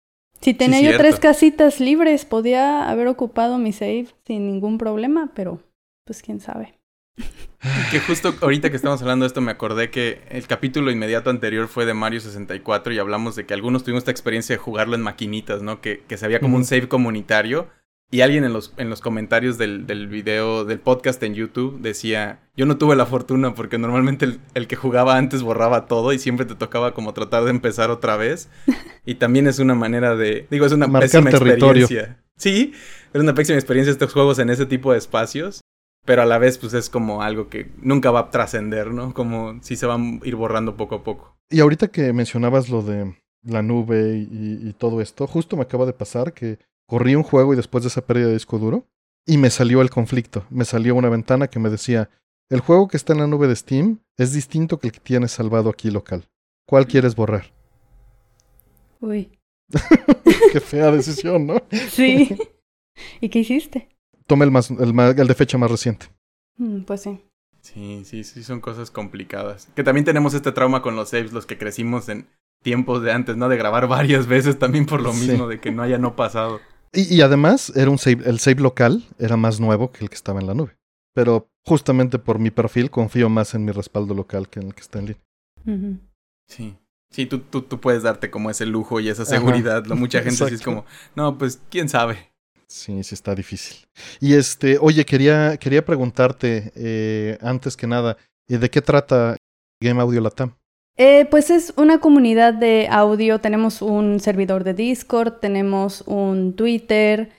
Si 0.41 0.53
tenía 0.53 0.79
sí, 0.79 0.85
yo 0.85 0.97
tres 0.97 1.19
casitas 1.19 1.79
libres, 1.79 2.25
podía 2.25 2.89
haber 2.89 3.07
ocupado 3.07 3.57
mi 3.57 3.73
save 3.73 4.07
sin 4.25 4.47
ningún 4.47 4.77
problema, 4.77 5.31
pero 5.35 5.59
pues 6.05 6.21
quién 6.21 6.39
sabe. 6.39 6.79
Que 7.91 7.99
justo 7.99 8.33
ahorita 8.41 8.69
que 8.69 8.77
estamos 8.77 9.01
hablando 9.01 9.23
de 9.23 9.27
esto 9.27 9.41
me 9.41 9.51
acordé 9.51 9.89
que 9.89 10.21
el 10.29 10.47
capítulo 10.47 10.91
inmediato 10.91 11.29
anterior 11.29 11.67
fue 11.67 11.85
de 11.85 11.93
Mario 11.93 12.21
64 12.21 12.93
y 12.93 12.99
hablamos 12.99 13.35
de 13.35 13.45
que 13.45 13.53
algunos 13.53 13.83
tuvimos 13.83 14.01
esta 14.01 14.11
experiencia 14.11 14.55
de 14.55 14.59
jugarlo 14.59 14.95
en 14.95 15.01
maquinitas, 15.01 15.61
¿no? 15.61 15.81
Que, 15.81 16.03
que 16.07 16.17
se 16.17 16.25
había 16.25 16.39
como 16.39 16.53
uh 16.53 16.57
-huh. 16.57 16.61
un 16.61 16.65
save 16.65 16.87
comunitario 16.87 17.67
Y 18.11 18.21
alguien 18.21 18.43
en 18.43 18.53
los, 18.53 18.73
en 18.77 18.89
los 18.89 19.01
comentarios 19.01 19.59
del, 19.59 19.85
del 19.85 20.07
video, 20.07 20.65
del 20.65 20.79
podcast 20.79 21.21
en 21.21 21.35
YouTube, 21.35 21.79
decía, 21.79 22.39
yo 22.57 22.65
no 22.65 22.77
tuve 22.77 22.95
la 22.95 23.05
fortuna 23.05 23.53
porque 23.53 23.77
normalmente 23.77 24.25
el, 24.25 24.39
el, 24.55 24.65
que 24.67 24.75
jugaba 24.75 25.15
antes 25.15 25.43
borraba 25.43 25.85
todo 25.85 26.11
y 26.11 26.17
siempre 26.17 26.47
te 26.47 26.55
tocaba 26.55 26.95
como 26.95 27.13
tratar 27.13 27.43
de 27.43 27.51
empezar 27.51 27.91
otra 27.91 28.17
vez. 28.17 28.49
Y 29.05 29.15
también 29.15 29.47
es 29.47 29.57
una 29.57 29.73
manera 29.73 30.15
de, 30.15 30.45
digo, 30.51 30.67
es 30.67 30.71
una 30.71 30.85
Marcar 30.85 31.09
pésima 31.23 31.31
territorio. 31.31 31.85
experiencia. 31.85 32.23
Sí, 32.37 32.73
es 33.11 33.19
una 33.19 33.33
pésima 33.33 33.57
experiencia 33.57 33.91
estos 33.91 34.13
juegos 34.13 34.37
en 34.37 34.51
ese 34.51 34.67
tipo 34.67 34.91
de 34.91 34.99
espacios. 34.99 35.61
Pero 36.05 36.21
a 36.21 36.25
la 36.25 36.37
vez, 36.37 36.59
pues 36.59 36.73
es 36.73 36.89
como 36.89 37.23
algo 37.23 37.49
que 37.49 37.71
nunca 37.81 38.11
va 38.11 38.19
a 38.19 38.29
trascender, 38.29 38.91
¿no? 38.91 39.13
Como 39.15 39.59
si 39.63 39.75
se 39.75 39.87
va 39.87 39.95
a 39.95 39.99
ir 40.23 40.35
borrando 40.35 40.77
poco 40.77 40.95
a 40.95 41.03
poco. 41.03 41.35
Y 41.49 41.59
ahorita 41.59 41.87
que 41.87 42.13
mencionabas 42.13 42.69
lo 42.69 42.83
de 42.83 43.15
la 43.43 43.63
nube 43.63 44.27
y, 44.31 44.69
y 44.69 44.73
todo 44.73 45.01
esto, 45.01 45.25
justo 45.25 45.55
me 45.55 45.63
acaba 45.63 45.85
de 45.87 45.93
pasar 45.93 46.33
que 46.33 46.59
corrí 46.89 47.13
un 47.15 47.24
juego 47.24 47.53
y 47.53 47.55
después 47.55 47.84
de 47.84 47.89
esa 47.89 48.05
pérdida 48.05 48.27
de 48.27 48.34
disco 48.34 48.58
duro, 48.58 48.88
y 49.25 49.38
me 49.38 49.51
salió 49.51 49.81
el 49.81 49.91
conflicto. 49.91 50.46
Me 50.50 50.65
salió 50.65 50.96
una 50.96 51.08
ventana 51.08 51.48
que 51.48 51.60
me 51.60 51.69
decía, 51.69 52.10
el 52.50 52.62
juego 52.62 52.88
que 52.88 52.98
está 52.98 53.13
en 53.13 53.19
la 53.19 53.27
nube 53.27 53.48
de 53.48 53.55
Steam 53.55 54.00
es 54.17 54.34
distinto 54.34 54.79
que 54.79 54.88
el 54.88 54.93
que 54.93 55.00
tienes 55.00 55.31
salvado 55.31 55.69
aquí 55.69 55.91
local. 55.91 56.27
¿Cuál 56.65 56.88
quieres 56.88 57.15
borrar? 57.15 57.53
Uy. 59.00 59.31
Qué 60.51 60.60
fea 60.60 60.91
decisión, 60.91 61.46
¿no? 61.46 61.62
Sí. 61.91 62.36
¿Y 63.22 63.29
qué 63.29 63.39
hiciste? 63.39 63.88
Toma 64.25 64.46
el, 64.46 64.51
más, 64.51 64.72
el, 64.72 64.93
más, 64.93 65.15
el 65.15 65.27
de 65.27 65.36
fecha 65.36 65.60
más 65.60 65.69
reciente. 65.69 66.08
Mm, 66.58 66.81
pues 66.81 67.03
sí. 67.03 67.24
Sí, 67.62 68.01
sí, 68.03 68.24
sí, 68.24 68.43
son 68.43 68.62
cosas 68.62 68.89
complicadas. 68.89 69.69
Que 69.75 69.84
también 69.84 70.05
tenemos 70.05 70.34
este 70.34 70.51
trauma 70.51 70.81
con 70.81 70.96
los 70.96 71.10
saves, 71.10 71.34
los 71.34 71.46
que 71.46 71.58
crecimos 71.58 72.10
en 72.10 72.27
tiempos 72.63 73.03
de 73.03 73.12
antes, 73.12 73.38
¿no? 73.38 73.48
De 73.48 73.58
grabar 73.58 73.88
varias 73.88 74.27
veces 74.27 74.58
también 74.58 74.86
por 74.86 75.01
lo 75.01 75.13
mismo, 75.13 75.46
sí. 75.46 75.50
de 75.51 75.60
que 75.60 75.72
no 75.72 75.84
haya 75.84 76.00
no 76.00 76.15
pasado. 76.15 76.60
Y, 76.93 77.15
y, 77.15 77.22
además, 77.22 77.72
era 77.75 77.89
un 77.91 77.98
save, 77.98 78.27
el 78.29 78.39
save 78.39 78.62
local 78.62 79.03
era 79.19 79.38
más 79.38 79.60
nuevo 79.60 79.91
que 79.91 80.03
el 80.03 80.10
que 80.10 80.15
estaba 80.15 80.39
en 80.39 80.48
la 80.48 80.53
nube. 80.53 80.75
Pero 81.13 81.50
justamente 81.65 82.19
por 82.19 82.39
mi 82.39 82.51
perfil 82.51 82.89
confío 82.89 83.29
más 83.29 83.53
en 83.53 83.65
mi 83.65 83.72
respaldo 83.72 84.13
local 84.13 84.50
que 84.50 84.60
en 84.60 84.67
el 84.67 84.75
que 84.75 84.81
está 84.81 85.00
en 85.00 85.05
línea. 85.05 85.24
Uh 85.65 85.72
-huh. 85.72 86.00
Sí. 86.48 86.77
Sí, 87.12 87.25
tú, 87.25 87.39
tú, 87.39 87.63
tú, 87.63 87.79
puedes 87.79 88.03
darte 88.03 88.29
como 88.29 88.51
ese 88.51 88.67
lujo 88.67 89.00
y 89.00 89.10
esa 89.10 89.25
seguridad. 89.25 89.84
Mucha 89.88 90.22
gente 90.22 90.48
sí 90.48 90.53
es 90.53 90.62
como, 90.62 90.86
no, 91.15 91.38
pues 91.39 91.60
quién 91.69 91.89
sabe. 91.89 92.31
Sí, 92.67 93.03
sí 93.03 93.15
está 93.15 93.34
difícil. 93.34 93.88
Y 94.19 94.36
este, 94.36 94.77
oye, 94.79 95.03
quería, 95.05 95.58
quería 95.58 95.84
preguntarte, 95.84 96.72
eh, 96.75 97.39
antes 97.41 97.75
que 97.75 97.88
nada, 97.88 98.17
¿de 98.48 98.69
qué 98.69 98.81
trata 98.81 99.38
Game 99.81 100.00
Audio 100.00 100.22
Latam? 100.22 100.55
Eh, 101.01 101.27
pues 101.31 101.49
es 101.49 101.71
una 101.77 101.99
comunidad 101.99 102.53
de 102.53 102.89
audio. 102.91 103.39
Tenemos 103.39 103.81
un 103.81 104.19
servidor 104.19 104.65
de 104.65 104.73
Discord, 104.73 105.39
tenemos 105.39 106.03
un 106.05 106.57
Twitter, 106.57 107.29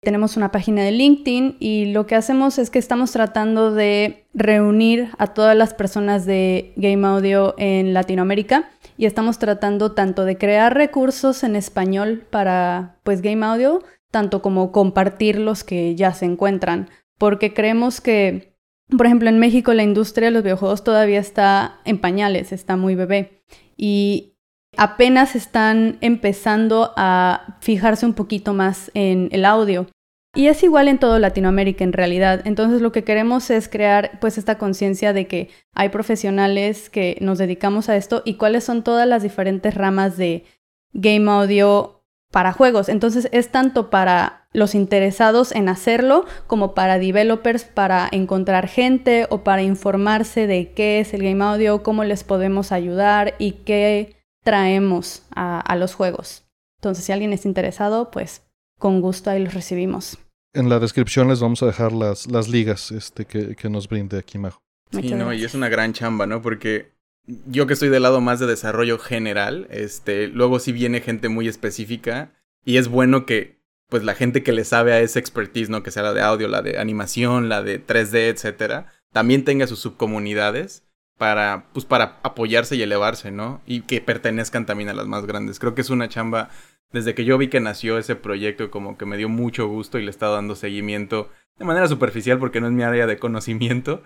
tenemos 0.00 0.38
una 0.38 0.50
página 0.50 0.82
de 0.82 0.92
LinkedIn 0.92 1.58
y 1.60 1.92
lo 1.92 2.06
que 2.06 2.14
hacemos 2.14 2.58
es 2.58 2.70
que 2.70 2.78
estamos 2.78 3.12
tratando 3.12 3.74
de 3.74 4.24
reunir 4.32 5.10
a 5.18 5.26
todas 5.26 5.54
las 5.54 5.74
personas 5.74 6.24
de 6.24 6.72
Game 6.76 7.06
Audio 7.06 7.54
en 7.58 7.92
Latinoamérica 7.92 8.70
y 8.96 9.04
estamos 9.04 9.38
tratando 9.38 9.92
tanto 9.92 10.24
de 10.24 10.38
crear 10.38 10.74
recursos 10.74 11.44
en 11.44 11.56
español 11.56 12.26
para 12.30 13.00
pues 13.02 13.20
Game 13.20 13.44
Audio, 13.44 13.82
tanto 14.10 14.40
como 14.40 14.72
compartir 14.72 15.38
los 15.38 15.62
que 15.62 15.94
ya 15.94 16.14
se 16.14 16.24
encuentran, 16.24 16.88
porque 17.18 17.52
creemos 17.52 18.00
que, 18.00 18.49
por 18.96 19.06
ejemplo, 19.06 19.28
en 19.28 19.38
México 19.38 19.74
la 19.74 19.82
industria 19.82 20.28
de 20.28 20.32
los 20.32 20.42
videojuegos 20.42 20.84
todavía 20.84 21.20
está 21.20 21.80
en 21.84 21.98
pañales, 21.98 22.52
está 22.52 22.76
muy 22.76 22.94
bebé 22.94 23.42
y 23.76 24.34
apenas 24.76 25.36
están 25.36 25.98
empezando 26.00 26.92
a 26.96 27.58
fijarse 27.60 28.06
un 28.06 28.14
poquito 28.14 28.54
más 28.54 28.90
en 28.94 29.28
el 29.32 29.44
audio. 29.44 29.86
Y 30.34 30.46
es 30.46 30.62
igual 30.62 30.86
en 30.86 30.98
todo 30.98 31.18
Latinoamérica 31.18 31.82
en 31.82 31.92
realidad. 31.92 32.42
Entonces 32.44 32.80
lo 32.80 32.92
que 32.92 33.02
queremos 33.02 33.50
es 33.50 33.68
crear 33.68 34.20
pues 34.20 34.38
esta 34.38 34.58
conciencia 34.58 35.12
de 35.12 35.26
que 35.26 35.48
hay 35.74 35.88
profesionales 35.88 36.88
que 36.88 37.18
nos 37.20 37.38
dedicamos 37.38 37.88
a 37.88 37.96
esto 37.96 38.22
y 38.24 38.34
cuáles 38.34 38.62
son 38.62 38.84
todas 38.84 39.08
las 39.08 39.24
diferentes 39.24 39.74
ramas 39.74 40.16
de 40.16 40.44
game 40.92 41.28
audio 41.30 41.99
para 42.30 42.52
juegos. 42.52 42.88
Entonces 42.88 43.28
es 43.32 43.50
tanto 43.50 43.90
para 43.90 44.48
los 44.52 44.74
interesados 44.74 45.52
en 45.52 45.68
hacerlo 45.68 46.24
como 46.46 46.74
para 46.74 46.98
developers 46.98 47.64
para 47.64 48.08
encontrar 48.10 48.68
gente 48.68 49.26
o 49.30 49.44
para 49.44 49.62
informarse 49.62 50.46
de 50.46 50.72
qué 50.72 51.00
es 51.00 51.14
el 51.14 51.22
game 51.22 51.44
audio, 51.44 51.82
cómo 51.82 52.04
les 52.04 52.24
podemos 52.24 52.72
ayudar 52.72 53.34
y 53.38 53.52
qué 53.52 54.16
traemos 54.42 55.22
a, 55.34 55.60
a 55.60 55.76
los 55.76 55.94
juegos. 55.94 56.44
Entonces 56.78 57.04
si 57.04 57.12
alguien 57.12 57.32
está 57.32 57.46
interesado, 57.48 58.10
pues 58.10 58.42
con 58.78 59.00
gusto 59.00 59.30
ahí 59.30 59.44
los 59.44 59.54
recibimos. 59.54 60.18
En 60.52 60.68
la 60.68 60.80
descripción 60.80 61.28
les 61.28 61.40
vamos 61.40 61.62
a 61.62 61.66
dejar 61.66 61.92
las, 61.92 62.26
las 62.26 62.48
ligas 62.48 62.90
este, 62.90 63.24
que, 63.24 63.54
que 63.54 63.68
nos 63.68 63.88
brinde 63.88 64.18
aquí 64.18 64.38
Majo. 64.38 64.60
Sí, 64.90 65.14
no, 65.14 65.32
y 65.32 65.44
es 65.44 65.54
una 65.54 65.68
gran 65.68 65.92
chamba, 65.92 66.26
¿no? 66.26 66.42
Porque 66.42 66.92
yo 67.46 67.66
que 67.66 67.74
estoy 67.74 67.88
del 67.88 68.02
lado 68.02 68.20
más 68.20 68.40
de 68.40 68.46
desarrollo 68.46 68.98
general, 68.98 69.66
este, 69.70 70.28
luego 70.28 70.58
sí 70.58 70.72
viene 70.72 71.00
gente 71.00 71.28
muy 71.28 71.48
específica 71.48 72.32
y 72.64 72.76
es 72.76 72.88
bueno 72.88 73.26
que 73.26 73.60
pues 73.88 74.04
la 74.04 74.14
gente 74.14 74.42
que 74.42 74.52
le 74.52 74.64
sabe 74.64 74.92
a 74.92 75.00
esa 75.00 75.18
expertise, 75.18 75.68
¿no? 75.68 75.82
Que 75.82 75.90
sea 75.90 76.04
la 76.04 76.14
de 76.14 76.22
audio, 76.22 76.46
la 76.46 76.62
de 76.62 76.78
animación, 76.78 77.48
la 77.48 77.62
de 77.62 77.84
3D, 77.84 78.28
etcétera, 78.28 78.86
también 79.12 79.44
tenga 79.44 79.66
sus 79.66 79.80
subcomunidades 79.80 80.84
para, 81.18 81.66
pues, 81.74 81.84
para 81.84 82.20
apoyarse 82.22 82.76
y 82.76 82.82
elevarse, 82.82 83.32
¿no? 83.32 83.60
Y 83.66 83.82
que 83.82 84.00
pertenezcan 84.00 84.64
también 84.64 84.88
a 84.88 84.94
las 84.94 85.06
más 85.06 85.26
grandes. 85.26 85.58
Creo 85.58 85.74
que 85.74 85.80
es 85.80 85.90
una 85.90 86.08
chamba 86.08 86.50
desde 86.92 87.14
que 87.14 87.24
yo 87.24 87.36
vi 87.36 87.48
que 87.48 87.60
nació 87.60 87.98
ese 87.98 88.16
proyecto, 88.16 88.70
como 88.70 88.96
que 88.96 89.06
me 89.06 89.16
dio 89.16 89.28
mucho 89.28 89.66
gusto 89.66 89.98
y 89.98 90.02
le 90.02 90.08
he 90.08 90.10
estado 90.10 90.34
dando 90.34 90.54
seguimiento 90.54 91.30
de 91.58 91.64
manera 91.64 91.88
superficial 91.88 92.38
porque 92.38 92.60
no 92.60 92.68
es 92.68 92.72
mi 92.72 92.84
área 92.84 93.06
de 93.06 93.18
conocimiento, 93.18 94.02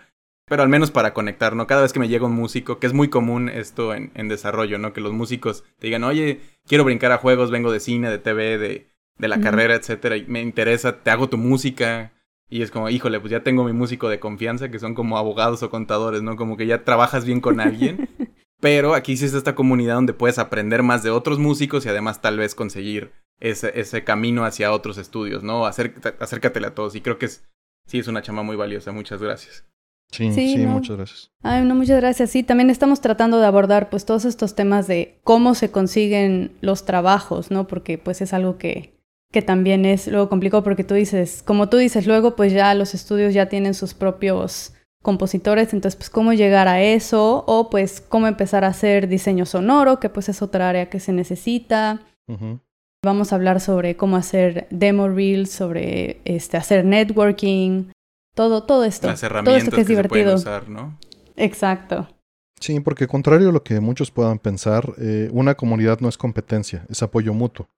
pero 0.47 0.63
al 0.63 0.69
menos 0.69 0.91
para 0.91 1.15
conectar, 1.15 1.57
¿no? 1.57 1.67
Cada 1.67 1.83
vez 1.83 1.93
que 1.93 2.01
me 2.01 2.09
llega 2.09 2.27
un 2.27 2.35
músico, 2.35 2.79
que 2.79 2.87
es 2.87 2.93
muy 2.93 3.09
común 3.09 3.49
esto 3.49 3.95
en, 3.95 4.11
en 4.15 4.29
desarrollo, 4.29 4.79
¿no? 4.79 4.93
Que 4.93 5.01
los 5.01 5.13
músicos 5.13 5.65
te 5.79 5.87
digan, 5.87 6.05
oye, 6.05 6.41
quiero 6.67 6.85
brincar 6.85 7.13
a 7.13 7.19
juegos, 7.19 7.51
vengo 7.51 7.73
de 7.73 7.81
cine, 7.81 8.11
de 8.11 8.19
TV, 8.19 8.59
de, 8.59 8.89
de 9.19 9.29
la 9.29 9.39
mm. 9.39 9.43
carrera, 9.43 9.75
etcétera, 9.75 10.17
y 10.17 10.27
me 10.27 10.43
interesa, 10.43 11.03
te 11.03 11.11
hago 11.11 11.29
tu 11.29 11.39
música. 11.39 12.13
Y 12.49 12.63
es 12.63 12.71
como, 12.71 12.91
híjole, 12.91 13.21
pues 13.21 13.31
ya 13.31 13.43
tengo 13.43 13.65
mi 13.65 13.73
músico 13.73 14.09
de 14.09 14.21
confianza, 14.21 14.71
que 14.71 14.79
son 14.79 14.95
como 14.95 15.19
abogados 15.19 15.63
o 15.63 15.71
contadores, 15.71 16.23
¿no? 16.23 16.37
Como 16.37 16.57
que 16.57 16.67
ya 16.67 16.85
trabajas 16.85 17.25
bien 17.25 17.41
con 17.41 17.61
alguien. 17.61 18.09
Pero 18.61 18.95
aquí 18.95 19.17
sí 19.17 19.25
es 19.25 19.35
esta 19.35 19.55
comunidad 19.55 19.95
donde 19.97 20.13
puedes 20.13 20.39
aprender 20.39 20.83
más 20.83 21.03
de 21.03 21.11
otros 21.11 21.39
músicos 21.39 21.85
y 21.85 21.89
además 21.89 22.21
tal 22.21 22.39
vez 22.39 22.55
conseguir 22.55 23.13
ese, 23.41 23.79
ese 23.79 24.05
camino 24.05 24.45
hacia 24.45 24.73
otros 24.73 24.99
estudios, 24.99 25.43
¿no? 25.43 25.67
Acércate, 25.67 26.23
acércatele 26.23 26.69
a 26.69 26.75
todos. 26.75 26.95
Y 26.95 27.01
creo 27.01 27.19
que 27.19 27.27
es, 27.27 27.45
sí 27.87 27.99
es 27.99 28.09
una 28.09 28.23
chama 28.23 28.43
muy 28.43 28.57
valiosa. 28.57 28.93
Muchas 28.93 29.21
gracias. 29.21 29.67
Sí, 30.17 30.33
sí, 30.33 30.55
sí 30.55 30.57
no. 30.59 30.71
muchas 30.73 30.97
gracias. 30.97 31.31
Ay, 31.43 31.65
no, 31.65 31.75
muchas 31.75 32.01
gracias. 32.01 32.31
Sí, 32.31 32.43
también 32.43 32.71
estamos 32.71 33.01
tratando 33.01 33.41
de 33.41 33.47
abordar 33.47 33.91
pues 33.91 34.05
todos 34.05 34.25
estos 34.25 34.55
temas 34.55 34.87
de 34.87 35.19
cómo 35.25 35.55
se 35.55 35.71
consiguen 35.71 36.53
los 36.61 36.85
trabajos, 36.85 37.51
¿no? 37.51 37.67
Porque 37.67 37.99
pues 37.99 38.21
es 38.21 38.33
algo 38.33 38.57
que, 38.59 38.95
que 39.33 39.43
también 39.43 39.85
es 39.85 40.07
luego 40.09 40.29
complicado 40.29 40.63
porque 40.63 40.85
tú 40.85 40.95
dices, 40.95 41.43
como 41.45 41.69
tú 41.69 41.77
dices, 41.77 42.07
luego 42.07 42.37
pues 42.37 42.53
ya 42.53 42.75
los 42.75 42.95
estudios 42.95 43.35
ya 43.35 43.49
tienen 43.49 43.75
sus 43.75 43.95
propios 43.95 44.73
compositores, 45.03 45.75
entonces 45.75 45.97
pues 45.97 46.09
cómo 46.09 46.33
llegar 46.33 46.67
a 46.67 46.81
eso 46.81 47.45
o 47.47 47.69
pues 47.69 48.01
cómo 48.01 48.27
empezar 48.27 48.65
a 48.65 48.69
hacer 48.69 49.07
diseño 49.07 49.45
sonoro, 49.45 50.01
que 50.01 50.09
pues 50.09 50.29
es 50.31 50.41
otra 50.41 50.71
área 50.71 50.89
que 50.89 50.99
se 50.99 51.13
necesita. 51.13 52.01
Uh 52.27 52.33
-huh. 52.33 52.61
Vamos 53.05 53.33
a 53.33 53.37
hablar 53.37 53.61
sobre 53.61 53.97
cómo 53.97 54.17
hacer 54.17 54.67
demo 54.71 55.09
reels, 55.09 55.51
sobre 55.51 56.23
este 56.25 56.57
hacer 56.57 56.87
networking, 56.87 57.91
todo 58.35 58.65
todo 58.65 58.85
esto. 58.85 59.07
Las 59.07 59.23
herramientas 59.23 59.53
todo 59.53 59.59
esto 59.59 59.71
que 59.77 59.81
es 59.83 59.87
que 59.87 59.93
divertido. 59.93 60.39
Se 60.39 60.45
pueden 60.45 60.61
usar, 60.61 60.69
¿no? 60.69 60.99
Exacto. 61.37 62.09
Sí, 62.61 62.81
porque 62.81 63.07
contrario 63.07 63.51
a 63.51 63.53
lo 63.53 63.63
que 63.63 63.81
muchos 63.81 64.11
puedan 64.11 64.39
pensar, 64.39 64.95
eh, 64.99 65.29
una 65.33 65.55
comunidad 65.55 66.01
no 66.01 66.09
es 66.09 66.17
competencia, 66.17 66.87
es 66.89 67.03
apoyo 67.03 67.35
mutuo. 67.35 67.69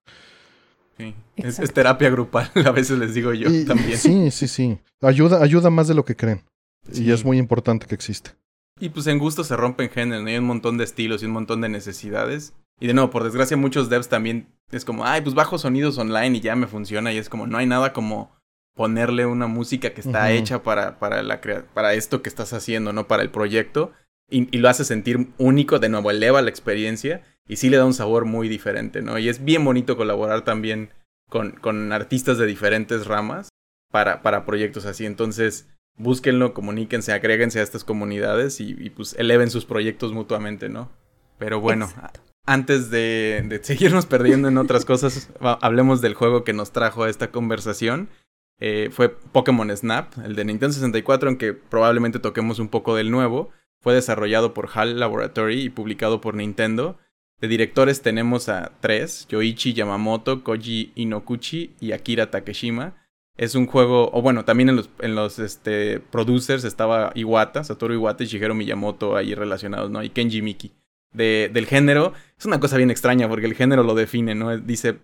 Sí. 0.99 1.15
Es, 1.37 1.59
es, 1.59 1.73
terapia 1.73 2.09
grupal, 2.09 2.51
a 2.67 2.71
veces 2.71 2.99
les 2.99 3.15
digo 3.15 3.33
yo 3.35 3.51
y, 3.51 3.65
también. 3.65 3.99
Sí, 3.99 4.31
sí, 4.31 4.49
sí. 4.49 4.79
Ayuda, 5.03 5.43
ayuda 5.43 5.71
más 5.71 5.89
de 5.89 5.95
lo 5.95 6.05
que 6.05 6.17
creen. 6.17 6.43
Sí. 6.91 7.05
Y 7.05 7.11
es 7.11 7.25
muy 7.25 7.39
importante 7.39 7.87
que 7.87 7.95
exista. 7.95 8.37
Y 8.79 8.91
pues 8.91 9.07
en 9.07 9.19
gusto 9.19 9.43
se 9.43 9.57
rompen 9.57 9.91
géneros, 9.91 10.23
¿no? 10.23 10.29
hay 10.29 10.37
un 10.37 10.45
montón 10.45 10.79
de 10.79 10.85
estilos 10.85 11.23
y 11.23 11.27
un 11.27 11.33
montón 11.33 11.63
de 11.63 11.69
necesidades. 11.69 12.53
Y 12.79 12.87
de 12.87 12.95
nuevo, 12.95 13.11
por 13.11 13.25
desgracia, 13.25 13.57
muchos 13.57 13.89
devs 13.89 14.09
también 14.09 14.49
es 14.71 14.85
como, 14.85 15.07
ay, 15.07 15.23
pues 15.23 15.35
bajo 15.35 15.57
sonidos 15.57 15.97
online 15.97 16.37
y 16.37 16.41
ya 16.41 16.55
me 16.57 16.67
funciona. 16.67 17.13
Y 17.13 17.19
es 17.19 17.31
como, 17.31 17.47
no 17.47 17.57
hay 17.57 17.67
nada 17.67 17.95
como 17.95 18.36
ponerle 18.77 19.27
una 19.27 19.49
música 19.49 19.91
que 19.91 20.03
está 20.03 20.25
uh 20.25 20.29
-huh. 20.29 20.39
hecha 20.39 20.63
para, 20.63 20.99
para, 21.01 21.23
la 21.23 21.41
para 21.75 21.95
esto 21.95 22.23
que 22.23 22.29
estás 22.29 22.53
haciendo, 22.53 22.93
¿no? 22.93 23.09
Para 23.09 23.23
el 23.23 23.31
proyecto. 23.31 23.93
Y, 24.29 24.55
y, 24.55 24.61
lo 24.61 24.69
hace 24.69 24.85
sentir 24.85 25.29
único, 25.39 25.79
de 25.79 25.89
nuevo, 25.89 26.11
eleva 26.11 26.43
la 26.43 26.51
experiencia 26.51 27.23
y 27.49 27.57
sí 27.57 27.71
le 27.71 27.77
da 27.77 27.85
un 27.85 27.95
sabor 27.95 28.25
muy 28.25 28.49
diferente, 28.49 29.03
¿no? 29.03 29.19
Y 29.19 29.29
es 29.29 29.45
bien 29.45 29.65
bonito 29.65 29.97
colaborar 29.97 30.43
también 30.43 30.91
con, 31.29 31.53
con 31.53 31.93
artistas 31.93 32.39
de 32.39 32.47
diferentes 32.47 33.07
ramas 33.07 33.49
para, 33.91 34.23
para 34.23 34.45
proyectos 34.45 34.85
así. 34.85 35.07
Entonces, 35.07 35.69
búsquenlo, 35.97 36.55
comuníquense, 36.55 37.13
agréguense 37.13 37.61
a 37.61 37.63
estas 37.63 37.85
comunidades 37.85 38.61
y, 38.61 38.77
y, 38.79 38.91
pues 38.91 39.15
eleven 39.19 39.51
sus 39.51 39.65
proyectos 39.65 40.13
mutuamente, 40.13 40.69
¿no? 40.69 40.91
Pero 41.39 41.61
bueno, 41.61 41.87
Exacto. 41.87 42.21
antes 42.47 42.91
de, 42.91 43.45
de, 43.49 43.59
seguirnos 43.65 44.07
perdiendo 44.07 44.49
en 44.49 44.59
otras 44.59 44.85
cosas, 44.85 45.31
hablemos 45.41 46.01
del 46.01 46.15
juego 46.15 46.45
que 46.45 46.53
nos 46.53 46.73
trajo 46.73 47.05
a 47.05 47.11
esta 47.11 47.31
conversación. 47.31 48.09
Eh, 48.59 48.89
fue 48.91 49.11
Pokémon 49.11 49.75
Snap, 49.77 50.13
el 50.25 50.35
de 50.35 50.45
Nintendo 50.45 50.73
64, 50.73 51.29
aunque 51.29 51.53
probablemente 51.53 52.19
toquemos 52.19 52.59
un 52.59 52.69
poco 52.69 52.95
del 52.95 53.11
nuevo. 53.11 53.51
Fue 53.81 53.95
desarrollado 53.95 54.55
por 54.55 54.71
HAL 54.73 54.99
Laboratory 54.99 55.63
y 55.63 55.71
publicado 55.71 56.21
por 56.21 56.35
Nintendo. 56.35 56.99
De 57.41 57.49
directores 57.49 58.01
tenemos 58.01 58.49
a 58.49 58.73
tres, 58.81 59.27
Yoichi 59.29 59.75
Yamamoto, 59.75 60.43
Koji 60.43 60.93
Inokuchi 60.95 61.75
y 61.81 61.93
Akira 61.93 62.31
Takeshima. 62.31 62.95
Es 63.37 63.55
un 63.55 63.67
juego, 63.67 64.11
o 64.15 64.23
bueno, 64.23 64.47
también 64.47 64.71
en 64.71 64.77
los, 64.77 64.89
en 65.01 65.15
los 65.15 65.39
este, 65.39 66.01
producers 66.01 66.65
estaba 66.65 67.13
Iwata, 67.15 67.63
Satoru 67.63 67.93
Iwata 67.93 68.25
y 68.25 68.27
Shigeru 68.27 68.55
Miyamoto 68.55 69.15
ahí 69.15 69.35
relacionados, 69.35 69.91
¿no? 69.91 70.03
Y 70.03 70.09
Kenji 70.09 70.41
Miki. 70.41 70.73
De, 71.13 71.51
del 71.53 71.67
género, 71.67 72.15
es 72.39 72.47
una 72.47 72.61
cosa 72.61 72.79
bien 72.79 72.91
extraña 72.91 73.29
porque 73.29 73.47
el 73.47 73.55
género 73.55 73.83
lo 73.83 73.95
define, 73.95 74.35
¿no? 74.35 74.57
Dice 74.57 74.99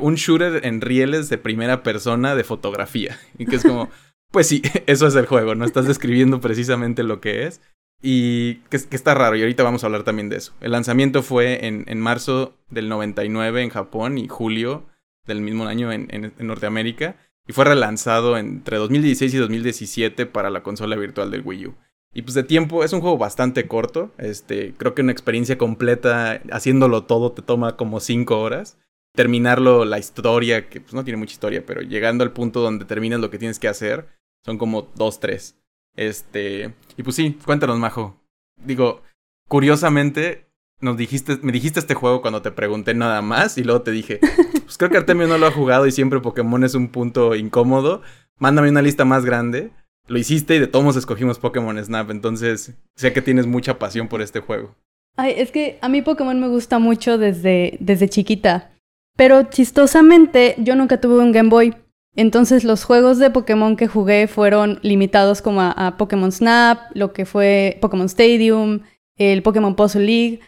un 0.00 0.14
shooter 0.16 0.66
en 0.66 0.80
rieles 0.80 1.28
de 1.28 1.38
primera 1.38 1.82
persona 1.82 2.34
de 2.34 2.44
fotografía. 2.44 3.18
Y 3.38 3.46
que 3.46 3.56
es 3.56 3.62
como, 3.62 3.88
pues 4.30 4.46
sí, 4.46 4.62
eso 4.86 5.06
es 5.06 5.14
el 5.14 5.26
juego, 5.26 5.54
¿no? 5.54 5.64
Estás 5.64 5.86
describiendo 5.86 6.40
precisamente 6.40 7.02
lo 7.02 7.20
que 7.20 7.46
es. 7.46 7.60
Y 8.02 8.56
que, 8.70 8.76
está 8.76 9.14
raro, 9.14 9.36
y 9.36 9.42
ahorita 9.42 9.62
vamos 9.62 9.82
a 9.82 9.86
hablar 9.86 10.04
también 10.04 10.30
de 10.30 10.36
eso. 10.36 10.54
El 10.60 10.72
lanzamiento 10.72 11.22
fue 11.22 11.66
en, 11.66 11.84
en 11.86 12.00
marzo 12.00 12.56
del 12.70 12.88
99 12.88 13.62
en 13.62 13.68
Japón 13.68 14.16
y 14.16 14.26
julio 14.26 14.86
del 15.26 15.42
mismo 15.42 15.66
año 15.66 15.92
en, 15.92 16.08
en, 16.10 16.46
Norteamérica. 16.46 17.16
Y 17.46 17.52
fue 17.52 17.64
relanzado 17.64 18.38
entre 18.38 18.78
2016 18.78 19.34
y 19.34 19.36
2017 19.36 20.26
para 20.26 20.50
la 20.50 20.62
consola 20.62 20.96
virtual 20.96 21.30
del 21.30 21.42
Wii 21.44 21.66
U. 21.66 21.74
Y 22.12 22.22
pues 22.22 22.34
de 22.34 22.42
tiempo 22.42 22.84
es 22.84 22.92
un 22.92 23.00
juego 23.00 23.18
bastante 23.18 23.66
corto. 23.68 24.12
Este, 24.18 24.74
creo 24.76 24.94
que 24.94 25.02
una 25.02 25.12
experiencia 25.12 25.58
completa 25.58 26.40
haciéndolo 26.52 27.04
todo 27.04 27.32
te 27.32 27.42
toma 27.42 27.76
como 27.76 28.00
5 28.00 28.40
horas. 28.40 28.78
Terminarlo, 29.14 29.84
la 29.84 29.98
historia, 29.98 30.68
que 30.68 30.80
pues 30.80 30.94
no 30.94 31.04
tiene 31.04 31.16
mucha 31.16 31.32
historia, 31.32 31.64
pero 31.66 31.82
llegando 31.82 32.24
al 32.24 32.32
punto 32.32 32.60
donde 32.60 32.84
terminas 32.84 33.20
lo 33.20 33.30
que 33.30 33.38
tienes 33.38 33.58
que 33.58 33.68
hacer, 33.68 34.08
son 34.44 34.58
como 34.58 34.88
2, 34.94 35.20
3. 35.20 35.56
Este, 35.96 36.74
y 36.96 37.02
pues 37.02 37.16
sí, 37.16 37.38
cuéntanos, 37.44 37.78
Majo. 37.78 38.16
Digo, 38.64 39.02
curiosamente, 39.48 40.46
nos 40.80 40.96
dijiste, 40.96 41.38
me 41.42 41.52
dijiste 41.52 41.80
este 41.80 41.94
juego 41.94 42.22
cuando 42.22 42.42
te 42.42 42.50
pregunté 42.50 42.94
nada 42.94 43.22
más 43.22 43.58
y 43.58 43.64
luego 43.64 43.82
te 43.82 43.90
dije, 43.90 44.20
pues 44.64 44.78
creo 44.78 44.90
que 44.90 44.96
Artemio 44.96 45.26
no 45.26 45.38
lo 45.38 45.46
ha 45.46 45.52
jugado 45.52 45.86
y 45.86 45.92
siempre 45.92 46.20
Pokémon 46.20 46.64
es 46.64 46.74
un 46.74 46.88
punto 46.88 47.34
incómodo. 47.34 48.02
Mándame 48.38 48.70
una 48.70 48.82
lista 48.82 49.04
más 49.04 49.24
grande. 49.24 49.70
Lo 50.06 50.18
hiciste 50.18 50.56
y 50.56 50.58
de 50.58 50.66
todos 50.66 50.96
escogimos 50.96 51.38
Pokémon 51.38 51.82
Snap, 51.82 52.10
entonces 52.10 52.74
sé 52.96 53.12
que 53.12 53.22
tienes 53.22 53.46
mucha 53.46 53.78
pasión 53.78 54.08
por 54.08 54.22
este 54.22 54.40
juego. 54.40 54.74
Ay, 55.16 55.34
es 55.36 55.52
que 55.52 55.78
a 55.82 55.88
mí 55.88 56.02
Pokémon 56.02 56.40
me 56.40 56.48
gusta 56.48 56.78
mucho 56.78 57.18
desde, 57.18 57.76
desde 57.80 58.08
chiquita. 58.08 58.72
Pero 59.20 59.42
chistosamente 59.42 60.54
yo 60.56 60.74
nunca 60.76 60.98
tuve 60.98 61.22
un 61.22 61.30
Game 61.30 61.50
Boy. 61.50 61.74
Entonces 62.16 62.64
los 62.64 62.84
juegos 62.84 63.18
de 63.18 63.28
Pokémon 63.28 63.76
que 63.76 63.86
jugué 63.86 64.26
fueron 64.28 64.78
limitados 64.80 65.42
como 65.42 65.60
a, 65.60 65.96
Pokémon 65.98 66.32
Snap, 66.32 66.90
lo 66.94 67.12
que 67.12 67.26
fue 67.26 67.76
Pokémon 67.82 68.06
Stadium, 68.06 68.80
el 69.18 69.42
Pokémon 69.42 69.76
Puzzle 69.76 70.06
League. 70.06 70.40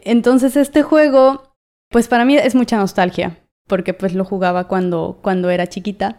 Entonces 0.00 0.56
este 0.56 0.82
juego, 0.82 1.54
pues 1.88 2.08
para 2.08 2.24
mí 2.24 2.36
es 2.36 2.56
mucha 2.56 2.78
nostalgia, 2.78 3.38
porque 3.68 3.94
pues 3.94 4.12
lo 4.12 4.24
jugaba 4.24 4.66
cuando, 4.66 5.20
cuando 5.22 5.48
era 5.48 5.68
chiquita, 5.68 6.18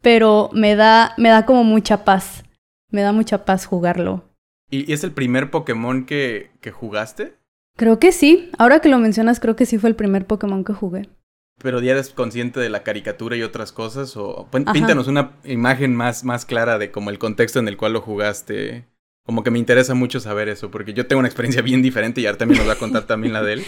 pero 0.00 0.50
me 0.52 0.76
da, 0.76 1.12
me 1.16 1.28
da 1.28 1.44
como 1.44 1.64
mucha 1.64 2.04
paz, 2.04 2.44
me 2.92 3.02
da 3.02 3.10
mucha 3.10 3.44
paz 3.44 3.66
jugarlo. 3.66 4.22
¿Y 4.70 4.92
es 4.92 5.02
el 5.02 5.10
primer 5.10 5.50
Pokémon 5.50 6.06
que, 6.06 6.52
que 6.60 6.70
jugaste? 6.70 7.34
Creo 7.76 7.98
que 7.98 8.12
sí, 8.12 8.48
ahora 8.58 8.78
que 8.78 8.88
lo 8.88 8.98
mencionas 8.98 9.40
creo 9.40 9.56
que 9.56 9.66
sí 9.66 9.76
fue 9.76 9.90
el 9.90 9.96
primer 9.96 10.24
Pokémon 10.24 10.62
que 10.62 10.72
jugué 10.72 11.08
pero 11.58 11.80
ya 11.80 11.92
eres 11.92 12.10
consciente 12.10 12.60
de 12.60 12.68
la 12.68 12.82
caricatura 12.82 13.36
y 13.36 13.42
otras 13.42 13.72
cosas 13.72 14.16
o 14.16 14.48
píntanos 14.50 15.08
una 15.08 15.32
imagen 15.44 15.94
más 15.94 16.24
más 16.24 16.44
clara 16.44 16.78
de 16.78 16.90
como 16.90 17.10
el 17.10 17.18
contexto 17.18 17.58
en 17.58 17.68
el 17.68 17.76
cual 17.76 17.92
lo 17.92 18.00
jugaste. 18.00 18.86
Como 19.24 19.42
que 19.42 19.50
me 19.50 19.58
interesa 19.58 19.94
mucho 19.94 20.20
saber 20.20 20.48
eso 20.48 20.70
porque 20.70 20.94
yo 20.94 21.06
tengo 21.06 21.20
una 21.20 21.28
experiencia 21.28 21.62
bien 21.62 21.82
diferente 21.82 22.20
y 22.20 22.26
Artemio 22.26 22.56
nos 22.56 22.68
va 22.68 22.72
a 22.74 22.78
contar 22.78 23.06
también 23.06 23.32
la 23.32 23.42
de 23.42 23.54
él. 23.54 23.64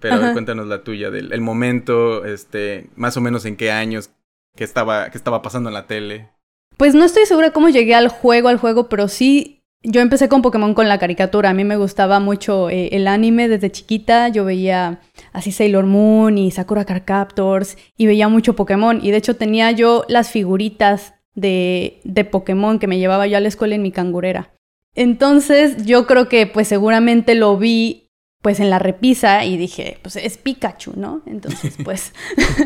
Pero 0.00 0.32
cuéntanos 0.32 0.68
la 0.68 0.84
tuya 0.84 1.10
del 1.10 1.32
el 1.32 1.40
momento, 1.40 2.24
este, 2.24 2.88
más 2.94 3.16
o 3.16 3.20
menos 3.20 3.44
en 3.44 3.56
qué 3.56 3.72
años 3.72 4.10
que 4.56 4.62
estaba 4.62 5.10
que 5.10 5.18
estaba 5.18 5.42
pasando 5.42 5.70
en 5.70 5.74
la 5.74 5.86
tele. 5.86 6.30
Pues 6.76 6.94
no 6.94 7.04
estoy 7.04 7.26
segura 7.26 7.52
cómo 7.52 7.68
llegué 7.68 7.96
al 7.96 8.08
juego, 8.08 8.48
al 8.48 8.58
juego, 8.58 8.88
pero 8.88 9.08
sí 9.08 9.57
yo 9.82 10.00
empecé 10.00 10.28
con 10.28 10.42
Pokémon 10.42 10.74
con 10.74 10.88
la 10.88 10.98
caricatura. 10.98 11.50
A 11.50 11.54
mí 11.54 11.64
me 11.64 11.76
gustaba 11.76 12.18
mucho 12.20 12.68
eh, 12.68 12.88
el 12.92 13.06
anime 13.06 13.48
desde 13.48 13.70
chiquita. 13.70 14.28
Yo 14.28 14.44
veía 14.44 15.00
así 15.32 15.52
Sailor 15.52 15.86
Moon 15.86 16.36
y 16.36 16.50
Sakura 16.50 16.84
Card 16.84 17.04
Captors 17.04 17.76
y 17.96 18.06
veía 18.06 18.28
mucho 18.28 18.56
Pokémon. 18.56 19.00
Y 19.02 19.10
de 19.10 19.18
hecho 19.18 19.36
tenía 19.36 19.70
yo 19.70 20.04
las 20.08 20.30
figuritas 20.30 21.14
de, 21.34 22.00
de 22.04 22.24
Pokémon 22.24 22.78
que 22.78 22.88
me 22.88 22.98
llevaba 22.98 23.26
yo 23.26 23.36
a 23.36 23.40
la 23.40 23.48
escuela 23.48 23.76
en 23.76 23.82
mi 23.82 23.92
cangurera. 23.92 24.52
Entonces 24.96 25.86
yo 25.86 26.06
creo 26.06 26.28
que 26.28 26.46
pues 26.46 26.66
seguramente 26.66 27.36
lo 27.36 27.56
vi 27.56 28.08
pues 28.42 28.60
en 28.60 28.70
la 28.70 28.78
repisa 28.78 29.44
y 29.44 29.56
dije, 29.56 29.98
pues 30.02 30.16
es 30.16 30.38
Pikachu, 30.38 30.94
¿no? 30.96 31.22
Entonces 31.26 31.76
pues 31.84 32.12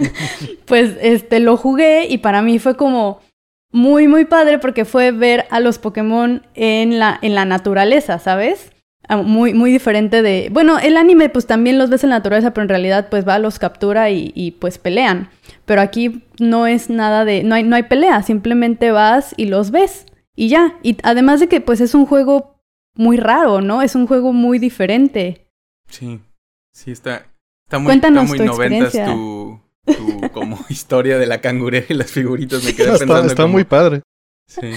pues 0.64 0.96
este 1.02 1.40
lo 1.40 1.58
jugué 1.58 2.06
y 2.08 2.18
para 2.18 2.40
mí 2.40 2.58
fue 2.58 2.76
como 2.76 3.20
muy, 3.72 4.06
muy 4.06 4.26
padre 4.26 4.58
porque 4.58 4.84
fue 4.84 5.10
ver 5.10 5.46
a 5.50 5.58
los 5.58 5.78
Pokémon 5.78 6.42
en 6.54 6.98
la, 6.98 7.18
en 7.22 7.34
la 7.34 7.44
naturaleza, 7.44 8.18
¿sabes? 8.18 8.70
Ah, 9.08 9.16
muy, 9.16 9.52
muy 9.52 9.72
diferente 9.72 10.22
de... 10.22 10.48
Bueno, 10.52 10.78
el 10.78 10.96
anime 10.96 11.28
pues 11.28 11.46
también 11.46 11.78
los 11.78 11.90
ves 11.90 12.04
en 12.04 12.10
la 12.10 12.18
naturaleza, 12.18 12.52
pero 12.52 12.62
en 12.62 12.68
realidad 12.68 13.08
pues 13.10 13.26
va, 13.26 13.38
los 13.38 13.58
captura 13.58 14.10
y, 14.10 14.56
pues 14.60 14.78
pelean. 14.78 15.30
Pero 15.64 15.80
aquí 15.80 16.22
no 16.38 16.66
es 16.66 16.88
nada 16.90 17.24
de... 17.24 17.42
No 17.42 17.54
hay, 17.54 17.64
no 17.64 17.74
hay 17.74 17.84
pelea, 17.84 18.22
simplemente 18.22 18.92
vas 18.92 19.34
y 19.36 19.46
los 19.46 19.70
ves. 19.70 20.06
Y 20.36 20.48
ya. 20.48 20.78
Y 20.82 20.98
además 21.02 21.40
de 21.40 21.48
que 21.48 21.60
pues 21.60 21.80
es 21.80 21.94
un 21.94 22.06
juego 22.06 22.60
muy 22.94 23.16
raro, 23.16 23.60
¿no? 23.60 23.82
Es 23.82 23.94
un 23.94 24.06
juego 24.06 24.32
muy 24.32 24.58
diferente. 24.58 25.48
Sí, 25.88 26.20
sí, 26.72 26.92
está... 26.92 27.26
Está 27.64 27.78
muy, 27.78 27.86
Cuéntanos 27.86 28.24
está 28.24 28.36
muy 28.36 28.46
noventas 28.46 28.92
tu, 28.92 29.61
tu 29.84 30.30
como 30.32 30.58
historia 30.68 31.18
de 31.18 31.26
la 31.26 31.40
cangurera 31.40 31.86
y 31.88 31.94
las 31.94 32.10
figuritas. 32.10 32.64
Me 32.64 32.74
quedé 32.74 32.98
pensando. 32.98 33.26
Está, 33.26 33.46
muy 33.46 33.64
padre. 33.64 34.02
Sí. 34.46 34.72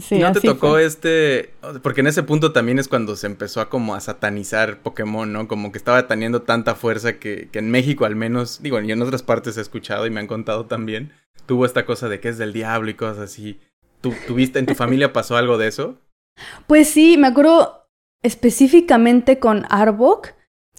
Sí, 0.00 0.18
¿No 0.18 0.32
te 0.32 0.40
tocó 0.40 0.78
este? 0.78 1.54
Porque 1.82 2.00
en 2.00 2.06
ese 2.06 2.22
punto 2.22 2.52
también 2.52 2.78
es 2.78 2.88
cuando 2.88 3.14
se 3.16 3.26
empezó 3.26 3.60
a 3.60 3.68
como 3.68 3.94
a 3.94 4.00
satanizar 4.00 4.80
Pokémon, 4.80 5.30
¿no? 5.30 5.48
Como 5.48 5.70
que 5.70 5.78
estaba 5.78 6.06
teniendo 6.06 6.42
tanta 6.42 6.74
fuerza 6.74 7.18
que, 7.18 7.48
que 7.50 7.58
en 7.58 7.70
México 7.70 8.06
al 8.06 8.16
menos, 8.16 8.62
digo, 8.62 8.80
y 8.80 8.90
en 8.90 9.02
otras 9.02 9.22
partes 9.22 9.56
he 9.56 9.60
escuchado 9.60 10.06
y 10.06 10.10
me 10.10 10.20
han 10.20 10.26
contado 10.26 10.66
también, 10.66 11.12
tuvo 11.46 11.66
esta 11.66 11.84
cosa 11.84 12.08
de 12.08 12.20
que 12.20 12.28
es 12.28 12.38
del 12.38 12.52
diablo 12.52 12.90
y 12.90 12.94
cosas 12.94 13.18
así. 13.18 13.60
¿Tú, 14.00 14.14
¿Tuviste 14.26 14.58
en 14.58 14.66
tu 14.66 14.74
familia 14.74 15.12
pasó 15.12 15.36
algo 15.36 15.58
de 15.58 15.68
eso? 15.68 15.98
Pues 16.66 16.88
sí, 16.88 17.16
me 17.16 17.28
acuerdo 17.28 17.88
específicamente 18.22 19.38
con 19.38 19.66
Arbok, 19.68 20.28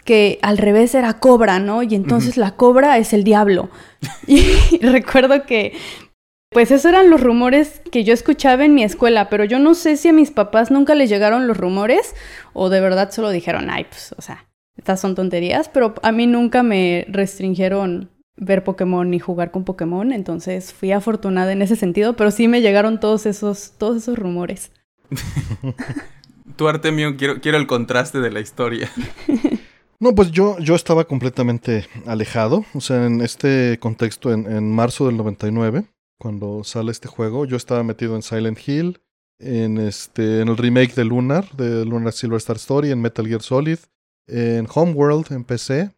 que 0.07 0.39
al 0.41 0.57
revés 0.57 0.95
era 0.95 1.19
cobra, 1.19 1.59
¿no? 1.59 1.83
Y 1.83 1.93
entonces 1.93 2.37
la 2.37 2.55
cobra 2.55 2.97
es 2.97 3.11
el 3.13 3.23
diablo. 3.23 3.69
Y 4.27 4.79
recuerdo 4.79 5.45
que, 5.45 5.73
pues 6.49 6.71
esos 6.71 6.85
eran 6.85 7.09
los 7.09 7.19
rumores 7.19 7.81
que 7.91 8.05
yo 8.05 8.13
escuchaba 8.13 8.63
en 8.63 8.73
mi 8.73 8.83
escuela, 8.83 9.29
pero 9.29 9.43
yo 9.43 9.59
no 9.59 9.75
sé 9.75 9.97
si 9.97 10.07
a 10.07 10.13
mis 10.13 10.31
papás 10.31 10.71
nunca 10.71 10.95
les 10.95 11.09
llegaron 11.09 11.45
los 11.45 11.57
rumores 11.57 12.15
o 12.53 12.69
de 12.69 12.79
verdad 12.79 13.11
solo 13.11 13.31
dijeron, 13.31 13.69
ay, 13.69 13.83
pues, 13.83 14.15
o 14.17 14.21
sea, 14.21 14.47
estas 14.77 15.01
son 15.01 15.13
tonterías, 15.13 15.67
pero 15.67 15.93
a 16.01 16.11
mí 16.13 16.25
nunca 16.25 16.63
me 16.63 17.05
restringieron 17.09 18.09
ver 18.37 18.63
Pokémon 18.63 19.09
ni 19.09 19.19
jugar 19.19 19.51
con 19.51 19.65
Pokémon, 19.65 20.13
entonces 20.13 20.71
fui 20.71 20.93
afortunada 20.93 21.51
en 21.51 21.61
ese 21.61 21.75
sentido, 21.75 22.15
pero 22.15 22.31
sí 22.31 22.47
me 22.47 22.61
llegaron 22.61 23.01
todos 23.01 23.25
esos, 23.25 23.73
todos 23.77 23.97
esos 23.97 24.17
rumores. 24.17 24.71
Tú, 26.55 26.69
Artemio, 26.69 27.17
quiero, 27.17 27.41
quiero 27.41 27.57
el 27.57 27.67
contraste 27.67 28.21
de 28.21 28.31
la 28.31 28.39
historia. 28.39 28.89
No, 29.99 30.13
pues 30.13 30.31
yo, 30.31 30.59
yo 30.59 30.75
estaba 30.75 31.05
completamente 31.05 31.87
alejado. 32.05 32.65
O 32.73 32.81
sea, 32.81 33.05
en 33.05 33.21
este 33.21 33.79
contexto, 33.79 34.31
en, 34.31 34.51
en, 34.51 34.71
marzo 34.71 35.07
del 35.07 35.17
99, 35.17 35.85
cuando 36.19 36.63
sale 36.63 36.91
este 36.91 37.07
juego, 37.07 37.45
yo 37.45 37.57
estaba 37.57 37.83
metido 37.83 38.15
en 38.15 38.21
Silent 38.21 38.59
Hill, 38.67 39.01
en, 39.39 39.79
este, 39.79 40.41
en 40.41 40.49
el 40.49 40.57
remake 40.57 40.93
de 40.93 41.05
Lunar, 41.05 41.51
de 41.55 41.83
Lunar 41.83 42.13
Silver 42.13 42.37
Star 42.37 42.57
Story, 42.57 42.91
en 42.91 43.01
Metal 43.01 43.27
Gear 43.27 43.41
Solid, 43.41 43.79
en 44.27 44.67
Homeworld, 44.73 45.31
en 45.31 45.43
PC, 45.43 45.91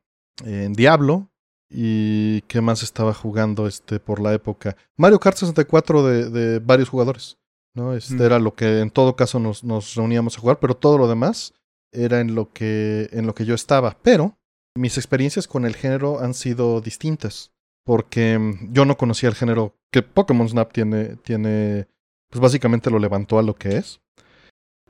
en 0.46 0.74
Diablo. 0.74 1.30
¿Y 1.72 2.42
qué 2.44 2.62
más 2.62 2.82
estaba 2.82 3.14
jugando 3.14 3.68
este, 3.68 4.00
por 4.00 4.22
la 4.22 4.34
época? 4.34 4.76
Mario 4.98 5.20
Kart 5.20 5.38
64 5.38 6.04
de, 6.04 6.30
de 6.30 6.60
varios 6.60 6.90
jugadores. 6.90 7.38
¿no? 7.76 7.94
Este 7.94 8.16
mm. 8.16 8.22
era 8.22 8.40
lo 8.40 8.56
que 8.56 8.80
en 8.80 8.90
todo 8.90 9.16
caso 9.16 9.40
nos, 9.40 9.64
nos 9.64 9.94
reuníamos 9.94 10.38
a 10.38 10.42
jugar, 10.42 10.60
pero 10.60 10.76
todo 10.76 10.98
lo 10.98 11.08
demás 11.08 11.54
era 11.91 12.19
en 12.19 12.36
lo 12.36 12.52
que, 12.52 13.10
en 13.12 13.25
lo 13.25 13.36
que 13.36 13.45
yo 13.45 13.56
estaba. 13.56 13.97
Pero 14.02 14.38
mis 14.75 14.97
experiencias 14.97 15.47
con 15.47 15.65
el 15.65 15.75
género 15.75 16.19
han 16.19 16.34
sido 16.34 16.82
distintas. 16.82 17.52
Porque 17.86 18.38
mm, 18.38 18.73
yo 18.73 18.86
no 18.86 18.97
conocía 18.97 19.30
el 19.30 19.36
género 19.36 19.75
que 19.91 20.02
Pokémon 20.02 20.47
Snap 20.47 20.71
tiene, 20.71 21.15
tiene, 21.17 21.88
pues 22.30 22.41
básicamente 22.41 22.91
lo 22.91 22.99
levantó 22.99 23.39
a 23.39 23.43
lo 23.43 23.56
que 23.56 23.78
es. 23.78 24.02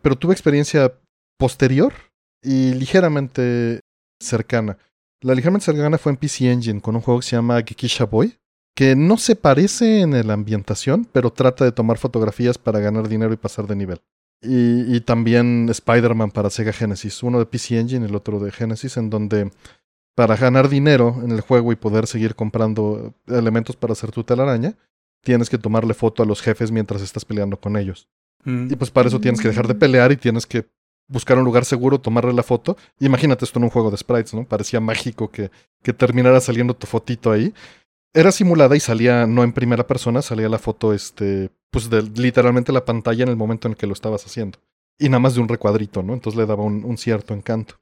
Pero 0.02 0.18
tuve 0.18 0.34
experiencia 0.34 0.94
posterior 1.38 1.94
y 2.42 2.74
ligeramente 2.74 3.82
cercana. 4.22 4.78
La 5.22 5.34
ligeramente 5.34 5.66
cercana 5.66 5.98
fue 5.98 6.12
en 6.12 6.18
PC 6.18 6.52
Engine 6.52 6.82
con 6.82 6.96
un 6.96 7.02
juego 7.02 7.20
que 7.20 7.26
se 7.26 7.36
llama 7.36 7.62
Gekisha 7.66 8.06
Boy, 8.06 8.38
que 8.76 8.96
no 8.96 9.18
se 9.18 9.36
parece 9.36 10.02
en 10.02 10.26
la 10.26 10.34
ambientación, 10.34 11.06
pero 11.12 11.32
trata 11.32 11.66
de 11.66 11.74
tomar 11.74 11.98
fotografías 11.98 12.58
para 12.58 12.80
ganar 12.80 13.10
dinero 13.10 13.34
y 13.34 13.38
pasar 13.38 13.68
de 13.68 13.76
nivel. 13.76 14.02
Y, 14.42 14.96
y 14.96 15.02
también 15.02 15.68
Spider-Man 15.70 16.32
para 16.32 16.50
Sega 16.50 16.72
Genesis, 16.72 17.24
uno 17.24 17.40
de 17.40 17.46
PC 17.46 17.78
Engine 17.78 18.06
y 18.06 18.10
el 18.10 18.16
otro 18.16 18.40
de 18.40 18.52
Genesis, 18.52 18.96
en 18.96 19.10
donde 19.10 19.52
para 20.16 20.36
ganar 20.36 20.68
dinero 20.70 21.22
en 21.24 21.32
el 21.32 21.42
juego 21.42 21.72
y 21.72 21.76
poder 21.76 22.06
seguir 22.08 22.36
comprando 22.36 23.14
elementos 23.28 23.76
para 23.76 23.94
hacer 23.94 24.12
tu 24.12 24.24
telaraña, 24.24 24.76
tienes 25.22 25.50
que 25.50 25.58
tomarle 25.58 25.94
foto 25.94 26.24
a 26.24 26.26
los 26.26 26.42
jefes 26.42 26.72
mientras 26.72 27.02
estás 27.02 27.26
peleando 27.26 27.58
con 27.58 27.78
ellos. 27.78 28.10
Mm. 28.44 28.72
Y 28.72 28.76
pues 28.76 28.92
para 28.92 29.08
eso 29.08 29.20
tienes 29.20 29.42
que 29.42 29.48
dejar 29.48 29.68
de 29.68 29.76
pelear 29.76 30.12
y 30.12 30.18
tienes 30.18 30.46
que 30.46 30.66
buscar 31.08 31.38
un 31.38 31.44
lugar 31.44 31.66
seguro, 31.66 32.00
tomarle 32.00 32.34
la 32.34 32.44
foto. 32.44 32.78
Imagínate 33.00 33.46
esto 33.46 33.60
en 33.60 33.64
un 33.64 33.70
juego 33.70 33.92
de 33.92 33.98
sprites, 33.98 34.34
¿no? 34.34 34.46
Parecía 34.46 34.80
mágico 34.80 35.30
que, 35.30 35.52
que 35.84 35.94
terminara 35.94 36.40
saliendo 36.40 36.74
tu 36.74 36.88
fotito 36.88 37.32
ahí. 37.32 37.54
Era 38.14 38.32
simulada 38.32 38.76
y 38.76 38.80
salía 38.80 39.28
no 39.28 39.44
en 39.44 39.54
primera 39.54 39.86
persona, 39.86 40.22
salía 40.22 40.50
la 40.50 40.60
foto, 40.60 40.94
este, 40.94 41.50
pues 41.72 41.90
de 41.90 42.02
literalmente 42.04 42.72
la 42.72 42.86
pantalla 42.86 43.24
en 43.24 43.30
el 43.30 43.36
momento 43.38 43.68
en 43.68 43.76
que 43.76 43.88
lo 43.88 43.94
estabas 43.94 44.26
haciendo. 44.26 44.60
Y 44.98 45.08
nada 45.10 45.20
más 45.20 45.36
de 45.36 45.42
un 45.42 45.48
recuadrito, 45.48 46.04
¿no? 46.04 46.14
Entonces 46.14 46.38
le 46.38 46.46
daba 46.46 46.64
un, 46.64 46.98
cierto 46.98 47.34
encanto. 47.34 47.76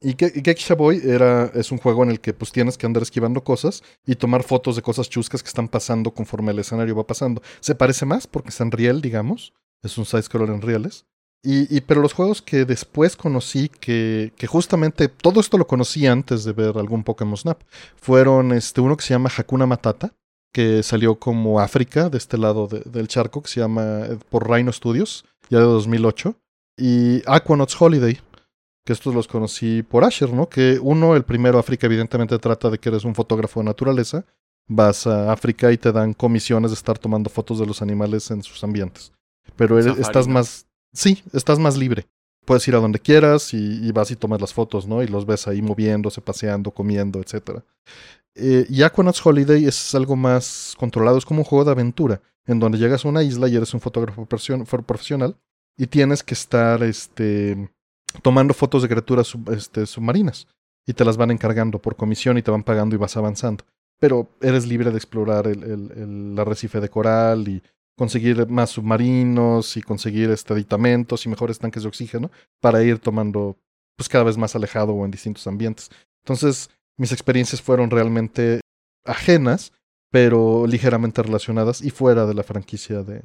Y 0.00 0.14
Ge- 0.16 0.42
Geisha 0.44 0.74
Boy 0.76 1.00
era, 1.04 1.46
es 1.54 1.72
un 1.72 1.78
juego 1.78 2.04
en 2.04 2.10
el 2.10 2.20
que 2.20 2.32
pues 2.32 2.52
tienes 2.52 2.78
que 2.78 2.86
andar 2.86 3.02
esquivando 3.02 3.42
cosas 3.42 3.82
y 4.06 4.14
tomar 4.14 4.44
fotos 4.44 4.76
de 4.76 4.82
cosas 4.82 5.08
chuscas 5.10 5.42
que 5.42 5.48
están 5.48 5.68
pasando 5.68 6.12
conforme 6.14 6.52
el 6.52 6.58
escenario 6.60 6.94
va 6.96 7.06
pasando. 7.06 7.42
Se 7.60 7.74
parece 7.74 8.06
más 8.06 8.26
porque 8.28 8.50
está 8.50 8.62
en 8.62 8.70
riel, 8.70 9.00
digamos. 9.00 9.54
Es 9.82 9.98
un 9.98 10.04
side-scroller 10.06 10.50
en 10.54 10.62
rieles. 10.62 11.06
Y, 11.42 11.74
y- 11.76 11.80
pero 11.80 12.00
los 12.00 12.12
juegos 12.12 12.42
que 12.42 12.64
después 12.64 13.16
conocí, 13.16 13.68
que, 13.68 14.32
que 14.36 14.46
justamente 14.46 15.08
todo 15.08 15.40
esto 15.40 15.58
lo 15.58 15.66
conocí 15.66 16.06
antes 16.06 16.44
de 16.44 16.52
ver 16.52 16.78
algún 16.78 17.02
Pokémon 17.02 17.36
Snap, 17.36 17.60
fueron 17.96 18.52
este, 18.52 18.80
uno 18.80 18.96
que 18.96 19.04
se 19.04 19.14
llama 19.14 19.30
Hakuna 19.36 19.66
Matata, 19.66 20.14
que 20.56 20.82
salió 20.82 21.16
como 21.18 21.60
África, 21.60 22.08
de 22.08 22.16
este 22.16 22.38
lado 22.38 22.66
de- 22.66 22.80
del 22.80 23.08
charco, 23.08 23.42
que 23.42 23.48
se 23.48 23.60
llama 23.60 24.06
eh, 24.06 24.18
por 24.30 24.50
Rhino 24.50 24.72
Studios, 24.72 25.24
ya 25.50 25.58
de 25.58 25.64
2008, 25.64 26.34
y 26.78 27.22
Aquanauts 27.26 27.76
Holiday, 27.78 28.18
que 28.86 28.92
estos 28.94 29.14
los 29.14 29.28
conocí 29.28 29.82
por 29.82 30.02
Asher, 30.04 30.32
¿no? 30.32 30.48
Que 30.48 30.78
uno, 30.80 31.14
el 31.14 31.24
primero, 31.24 31.58
África, 31.58 31.86
evidentemente 31.86 32.38
trata 32.38 32.70
de 32.70 32.78
que 32.78 32.88
eres 32.88 33.04
un 33.04 33.14
fotógrafo 33.14 33.60
de 33.60 33.64
naturaleza, 33.66 34.24
vas 34.68 35.06
a 35.06 35.30
África 35.30 35.70
y 35.72 35.76
te 35.76 35.92
dan 35.92 36.14
comisiones 36.14 36.70
de 36.70 36.76
estar 36.76 36.98
tomando 36.98 37.28
fotos 37.28 37.58
de 37.58 37.66
los 37.66 37.82
animales 37.82 38.30
en 38.30 38.42
sus 38.42 38.64
ambientes. 38.64 39.12
Pero 39.56 39.78
eres- 39.78 39.98
estás 40.08 40.26
más, 40.34 40.66
sí, 40.94 41.22
estás 41.34 41.58
más 41.58 41.76
libre. 41.76 42.06
Puedes 42.46 42.66
ir 42.68 42.76
a 42.76 42.80
donde 42.80 42.98
quieras 43.00 43.52
y, 43.52 43.86
y 43.86 43.92
vas 43.92 44.10
y 44.10 44.16
tomas 44.16 44.40
las 44.40 44.54
fotos, 44.54 44.86
¿no? 44.86 45.02
Y 45.02 45.08
los 45.08 45.26
ves 45.26 45.48
ahí 45.48 45.60
moviéndose, 45.60 46.20
paseando, 46.20 46.70
comiendo, 46.70 47.20
etc. 47.20 47.60
Eh, 48.36 48.66
y 48.68 48.82
Aquanauts 48.82 49.24
Holiday 49.24 49.64
es 49.64 49.94
algo 49.94 50.14
más 50.14 50.74
controlado, 50.78 51.16
es 51.16 51.24
como 51.24 51.40
un 51.40 51.44
juego 51.44 51.64
de 51.64 51.70
aventura, 51.70 52.20
en 52.46 52.60
donde 52.60 52.78
llegas 52.78 53.04
a 53.04 53.08
una 53.08 53.22
isla 53.22 53.48
y 53.48 53.56
eres 53.56 53.72
un 53.72 53.80
fotógrafo 53.80 54.26
profesional 54.26 55.36
y 55.76 55.86
tienes 55.86 56.22
que 56.22 56.34
estar 56.34 56.82
este, 56.82 57.70
tomando 58.22 58.54
fotos 58.54 58.82
de 58.82 58.88
criaturas 58.88 59.26
sub- 59.26 59.50
este, 59.50 59.86
submarinas 59.86 60.46
y 60.86 60.92
te 60.92 61.04
las 61.04 61.16
van 61.16 61.30
encargando 61.30 61.80
por 61.80 61.96
comisión 61.96 62.38
y 62.38 62.42
te 62.42 62.50
van 62.50 62.62
pagando 62.62 62.94
y 62.94 62.98
vas 62.98 63.16
avanzando. 63.16 63.64
Pero 63.98 64.28
eres 64.40 64.66
libre 64.66 64.90
de 64.90 64.96
explorar 64.96 65.46
el, 65.46 66.36
arrecife 66.38 66.80
de 66.80 66.90
coral 66.90 67.48
y 67.48 67.62
conseguir 67.96 68.46
más 68.48 68.70
submarinos 68.70 69.76
y 69.78 69.82
conseguir 69.82 70.30
este, 70.30 70.54
y 70.60 71.28
mejores 71.28 71.58
tanques 71.58 71.82
de 71.82 71.88
oxígeno 71.88 72.30
para 72.60 72.82
ir 72.82 72.98
tomando 72.98 73.56
pues 73.96 74.10
cada 74.10 74.24
vez 74.24 74.36
más 74.36 74.54
alejado 74.54 74.92
o 74.92 75.04
en 75.06 75.10
distintos 75.10 75.46
ambientes. 75.46 75.90
Entonces, 76.22 76.68
mis 76.96 77.12
experiencias 77.12 77.62
fueron 77.62 77.90
realmente 77.90 78.60
ajenas, 79.04 79.72
pero 80.10 80.66
ligeramente 80.66 81.22
relacionadas 81.22 81.82
y 81.82 81.90
fuera 81.90 82.26
de 82.26 82.34
la 82.34 82.42
franquicia 82.42 83.02
de, 83.02 83.22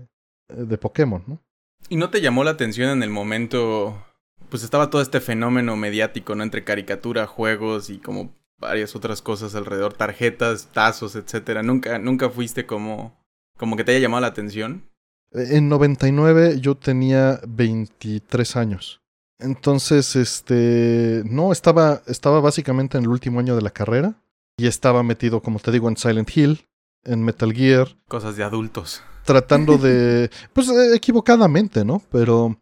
de 0.50 0.78
Pokémon, 0.78 1.24
¿no? 1.28 1.42
¿Y 1.90 1.98
no 1.98 2.10
te 2.10 2.22
llamó 2.22 2.44
la 2.44 2.52
atención 2.52 2.90
en 2.90 3.04
el 3.04 3.10
momento? 3.10 4.06
Pues 4.50 4.64
estaba 4.64 4.90
todo 4.90 5.02
este 5.02 5.20
fenómeno 5.20 5.76
mediático, 5.76 6.36
¿no? 6.36 6.44
Entre 6.44 6.64
caricatura, 6.64 7.28
juegos 7.28 7.90
y 7.90 7.98
como 7.98 8.34
varias 8.62 8.96
otras 8.96 9.22
cosas 9.22 9.56
alrededor, 9.56 9.94
tarjetas, 9.94 10.70
tazos, 10.72 11.16
etcétera. 11.16 11.64
Nunca, 11.64 12.00
nunca 12.00 12.30
fuiste 12.30 12.66
como, 12.66 13.20
como 13.58 13.76
que 13.76 13.84
te 13.84 13.92
haya 13.92 14.02
llamado 14.02 14.22
la 14.22 14.28
atención. 14.28 14.90
En 15.34 15.70
99 15.70 16.60
yo 16.60 16.76
tenía 16.76 17.42
23 17.48 18.56
años. 18.56 19.01
Entonces, 19.42 20.16
este, 20.16 21.24
no, 21.26 21.52
estaba, 21.52 22.02
estaba 22.08 22.40
básicamente 22.40 22.98
en 22.98 23.04
el 23.06 23.10
último 23.10 23.40
año 23.40 23.56
de 23.56 23.62
la 23.62 23.72
carrera 23.72 24.16
y 24.58 24.68
estaba 24.68 25.04
metido, 25.04 25.42
como 25.42 25.60
te 25.60 25.72
digo, 25.72 25.90
en 25.90 25.98
Silent 25.98 26.30
Hill, 26.36 26.68
en 27.04 27.24
Metal 27.24 27.52
Gear, 27.52 27.96
Cosas 28.08 28.36
de 28.36 28.44
adultos. 28.44 29.02
tratando 29.26 29.78
de, 29.78 30.30
pues 30.54 30.70
eh, 30.70 30.96
equivocadamente, 30.96 31.84
¿no? 31.84 32.02
Pero, 32.12 32.60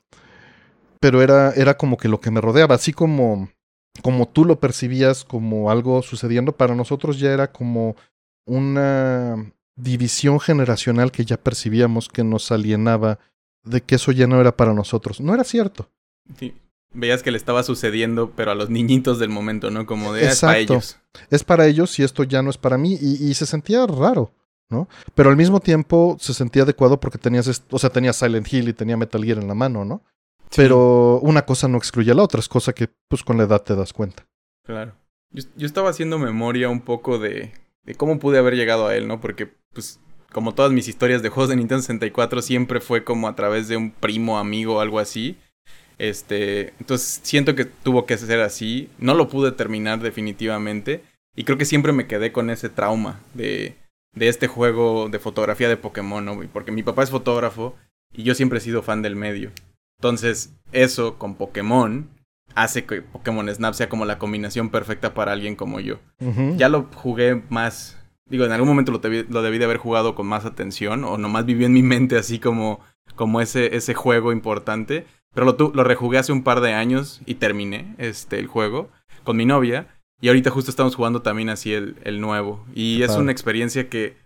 pero 0.99 1.21
era, 1.21 1.51
era 1.51 1.77
como 1.77 1.97
que 1.97 2.07
lo 2.07 2.21
que 2.21 2.31
me 2.31 2.41
rodeaba, 2.41 2.75
así 2.75 2.93
como, 2.93 3.49
como 4.01 4.27
tú 4.27 4.45
lo 4.45 4.59
percibías 4.59 5.25
como 5.25 5.69
algo 5.71 6.01
sucediendo, 6.01 6.53
para 6.53 6.75
nosotros 6.75 7.19
ya 7.19 7.31
era 7.31 7.51
como 7.51 7.95
una 8.45 9.51
división 9.75 10.39
generacional 10.39 11.11
que 11.11 11.25
ya 11.25 11.37
percibíamos 11.37 12.07
que 12.09 12.23
nos 12.23 12.51
alienaba 12.51 13.19
de 13.63 13.81
que 13.81 13.95
eso 13.95 14.11
ya 14.11 14.27
no 14.27 14.39
era 14.39 14.55
para 14.55 14.73
nosotros. 14.73 15.19
No 15.19 15.33
era 15.33 15.43
cierto. 15.43 15.89
Sí. 16.37 16.53
Veías 16.91 17.21
que 17.21 17.31
le 17.31 17.37
estaba 17.37 17.63
sucediendo, 17.63 18.31
pero 18.35 18.51
a 18.51 18.55
los 18.55 18.69
niñitos 18.69 19.19
del 19.19 19.29
momento, 19.29 19.69
¿no? 19.69 19.85
Como 19.85 20.11
de 20.13 20.27
"Ah, 20.27 20.31
es 20.31 20.41
para 20.41 20.57
ellos. 20.57 20.97
Es 21.29 21.43
para 21.43 21.67
ellos 21.67 21.97
y 21.99 22.03
esto 22.03 22.23
ya 22.23 22.41
no 22.41 22.49
es 22.49 22.57
para 22.57 22.77
mí. 22.77 22.97
Y, 22.99 23.29
y 23.29 23.33
se 23.35 23.45
sentía 23.45 23.85
raro, 23.85 24.31
¿no? 24.69 24.87
Pero 25.13 25.29
al 25.29 25.37
mismo 25.37 25.59
tiempo 25.59 26.17
se 26.19 26.33
sentía 26.33 26.63
adecuado 26.63 26.99
porque 26.99 27.17
tenías, 27.19 27.63
o 27.69 27.77
sea, 27.79 27.89
tenía 27.91 28.11
Silent 28.13 28.51
Hill 28.51 28.69
y 28.69 28.73
tenía 28.73 28.97
Metal 28.97 29.23
Gear 29.23 29.37
en 29.37 29.47
la 29.47 29.53
mano, 29.55 29.85
¿no? 29.85 30.03
Pero 30.55 31.19
una 31.21 31.45
cosa 31.45 31.67
no 31.67 31.77
excluye 31.77 32.11
a 32.11 32.15
la 32.15 32.23
otra, 32.23 32.39
es 32.39 32.49
cosa 32.49 32.73
que 32.73 32.89
pues 33.07 33.23
con 33.23 33.37
la 33.37 33.43
edad 33.43 33.61
te 33.61 33.75
das 33.75 33.93
cuenta. 33.93 34.25
Claro. 34.65 34.95
Yo, 35.31 35.43
yo 35.55 35.67
estaba 35.67 35.89
haciendo 35.91 36.17
memoria 36.17 36.69
un 36.69 36.81
poco 36.81 37.19
de, 37.19 37.51
de 37.83 37.95
cómo 37.95 38.17
pude 38.17 38.39
haber 38.39 38.55
llegado 38.55 38.87
a 38.87 38.95
él, 38.95 39.07
¿no? 39.07 39.21
Porque, 39.21 39.53
pues, 39.73 39.99
como 40.31 40.55
todas 40.55 40.71
mis 40.71 40.87
historias 40.87 41.21
de 41.21 41.29
juegos 41.29 41.49
de 41.49 41.55
Nintendo 41.55 41.81
64, 41.83 42.41
siempre 42.41 42.81
fue 42.81 43.03
como 43.03 43.27
a 43.27 43.35
través 43.35 43.67
de 43.67 43.77
un 43.77 43.91
primo, 43.91 44.39
amigo 44.39 44.77
o 44.77 44.79
algo 44.79 44.97
así. 44.97 45.37
Este, 45.99 46.73
entonces 46.79 47.19
siento 47.23 47.53
que 47.55 47.65
tuvo 47.65 48.05
que 48.05 48.17
ser 48.17 48.39
así. 48.39 48.89
No 48.97 49.13
lo 49.13 49.29
pude 49.29 49.51
terminar 49.51 49.99
definitivamente. 49.99 51.03
Y 51.35 51.43
creo 51.43 51.57
que 51.57 51.65
siempre 51.65 51.93
me 51.93 52.07
quedé 52.07 52.31
con 52.31 52.49
ese 52.49 52.69
trauma 52.69 53.19
de, 53.33 53.75
de 54.13 54.27
este 54.27 54.47
juego 54.47 55.09
de 55.09 55.19
fotografía 55.19 55.69
de 55.69 55.77
Pokémon, 55.77 56.25
¿no? 56.25 56.39
Porque 56.51 56.71
mi 56.71 56.83
papá 56.83 57.03
es 57.03 57.11
fotógrafo 57.11 57.75
y 58.13 58.23
yo 58.23 58.33
siempre 58.33 58.57
he 58.57 58.61
sido 58.61 58.81
fan 58.81 59.01
del 59.01 59.15
medio. 59.15 59.51
Entonces, 59.99 60.53
eso 60.71 61.17
con 61.17 61.35
Pokémon 61.35 62.09
hace 62.55 62.85
que 62.85 63.01
Pokémon 63.01 63.53
Snap 63.53 63.73
sea 63.73 63.89
como 63.89 64.05
la 64.05 64.17
combinación 64.17 64.69
perfecta 64.69 65.13
para 65.13 65.33
alguien 65.33 65.55
como 65.55 65.79
yo. 65.79 65.99
Ya 66.57 66.69
lo 66.69 66.89
jugué 66.95 67.43
más. 67.49 67.97
Digo, 68.25 68.45
en 68.45 68.51
algún 68.51 68.69
momento 68.69 68.91
lo, 68.91 68.99
debí, 68.99 69.25
lo 69.29 69.41
debí 69.41 69.57
de 69.57 69.65
haber 69.65 69.77
jugado 69.77 70.15
con 70.15 70.27
más 70.27 70.45
atención. 70.45 71.03
O 71.03 71.17
nomás 71.17 71.45
vivió 71.45 71.67
en 71.67 71.73
mi 71.73 71.83
mente 71.83 72.17
así 72.17 72.39
como, 72.39 72.79
como 73.15 73.41
ese, 73.41 73.75
ese 73.75 73.93
juego 73.93 74.31
importante. 74.31 75.05
Pero 75.33 75.45
lo, 75.45 75.55
tu- 75.55 75.71
lo 75.73 75.83
rejugué 75.83 76.17
hace 76.17 76.31
un 76.31 76.43
par 76.43 76.61
de 76.61 76.73
años 76.73 77.21
y 77.25 77.35
terminé 77.35 77.95
este, 77.97 78.39
el 78.39 78.47
juego 78.47 78.89
con 79.23 79.37
mi 79.37 79.45
novia. 79.45 79.87
Y 80.21 80.27
ahorita 80.27 80.49
justo 80.49 80.69
estamos 80.71 80.95
jugando 80.95 81.21
también 81.21 81.49
así 81.49 81.73
el, 81.73 81.95
el 82.03 82.19
nuevo. 82.19 82.65
Y 82.73 83.03
es 83.03 83.11
una 83.21 83.31
experiencia 83.31 83.89
que 83.89 84.17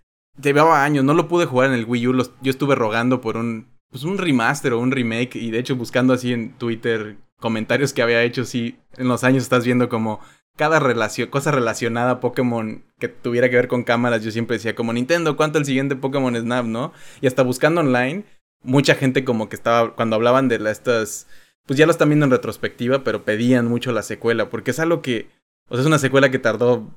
llevaba 0.41 0.83
años. 0.83 1.03
No 1.03 1.13
lo 1.13 1.27
pude 1.27 1.45
jugar 1.45 1.69
en 1.69 1.75
el 1.75 1.85
Wii 1.85 2.07
U. 2.07 2.13
los- 2.13 2.31
yo 2.41 2.49
estuve 2.51 2.75
rogando 2.75 3.21
por 3.21 3.37
un, 3.37 3.67
pues 3.91 4.03
un 4.03 4.17
remaster 4.17 4.73
o 4.73 4.79
un 4.79 4.91
remake. 4.91 5.35
Y 5.35 5.51
de 5.51 5.59
hecho 5.59 5.75
buscando 5.75 6.13
así 6.13 6.33
en 6.33 6.53
Twitter 6.57 7.17
comentarios 7.39 7.93
que 7.93 8.01
había 8.01 8.23
hecho. 8.23 8.45
Sí, 8.45 8.77
en 8.97 9.07
los 9.07 9.23
años 9.23 9.43
estás 9.43 9.65
viendo 9.65 9.89
como 9.89 10.19
cada 10.55 10.79
relación, 10.79 11.29
cosa 11.29 11.51
relacionada 11.51 12.11
a 12.11 12.19
Pokémon 12.19 12.83
que 12.99 13.07
tuviera 13.07 13.49
que 13.49 13.55
ver 13.55 13.67
con 13.67 13.83
cámaras, 13.83 14.23
yo 14.23 14.29
siempre 14.31 14.57
decía 14.57 14.75
como 14.75 14.93
Nintendo, 14.93 15.35
¿cuánto 15.35 15.57
el 15.57 15.65
siguiente 15.65 15.95
Pokémon 15.95 16.35
Snap, 16.35 16.65
no? 16.65 16.93
Y 17.21 17.27
hasta 17.27 17.41
buscando 17.41 17.81
online, 17.81 18.23
mucha 18.63 18.95
gente 18.95 19.23
como 19.23 19.49
que 19.49 19.55
estaba, 19.55 19.95
cuando 19.95 20.15
hablaban 20.15 20.47
de 20.47 20.55
estas, 20.69 21.27
pues 21.65 21.77
ya 21.77 21.85
lo 21.85 21.91
están 21.91 22.09
viendo 22.09 22.25
en 22.25 22.31
retrospectiva, 22.31 23.03
pero 23.03 23.23
pedían 23.23 23.67
mucho 23.67 23.91
la 23.91 24.03
secuela, 24.03 24.49
porque 24.49 24.71
es 24.71 24.79
algo 24.79 25.01
que, 25.01 25.29
o 25.69 25.75
sea, 25.75 25.81
es 25.81 25.87
una 25.87 25.99
secuela 25.99 26.31
que 26.31 26.39
tardó, 26.39 26.91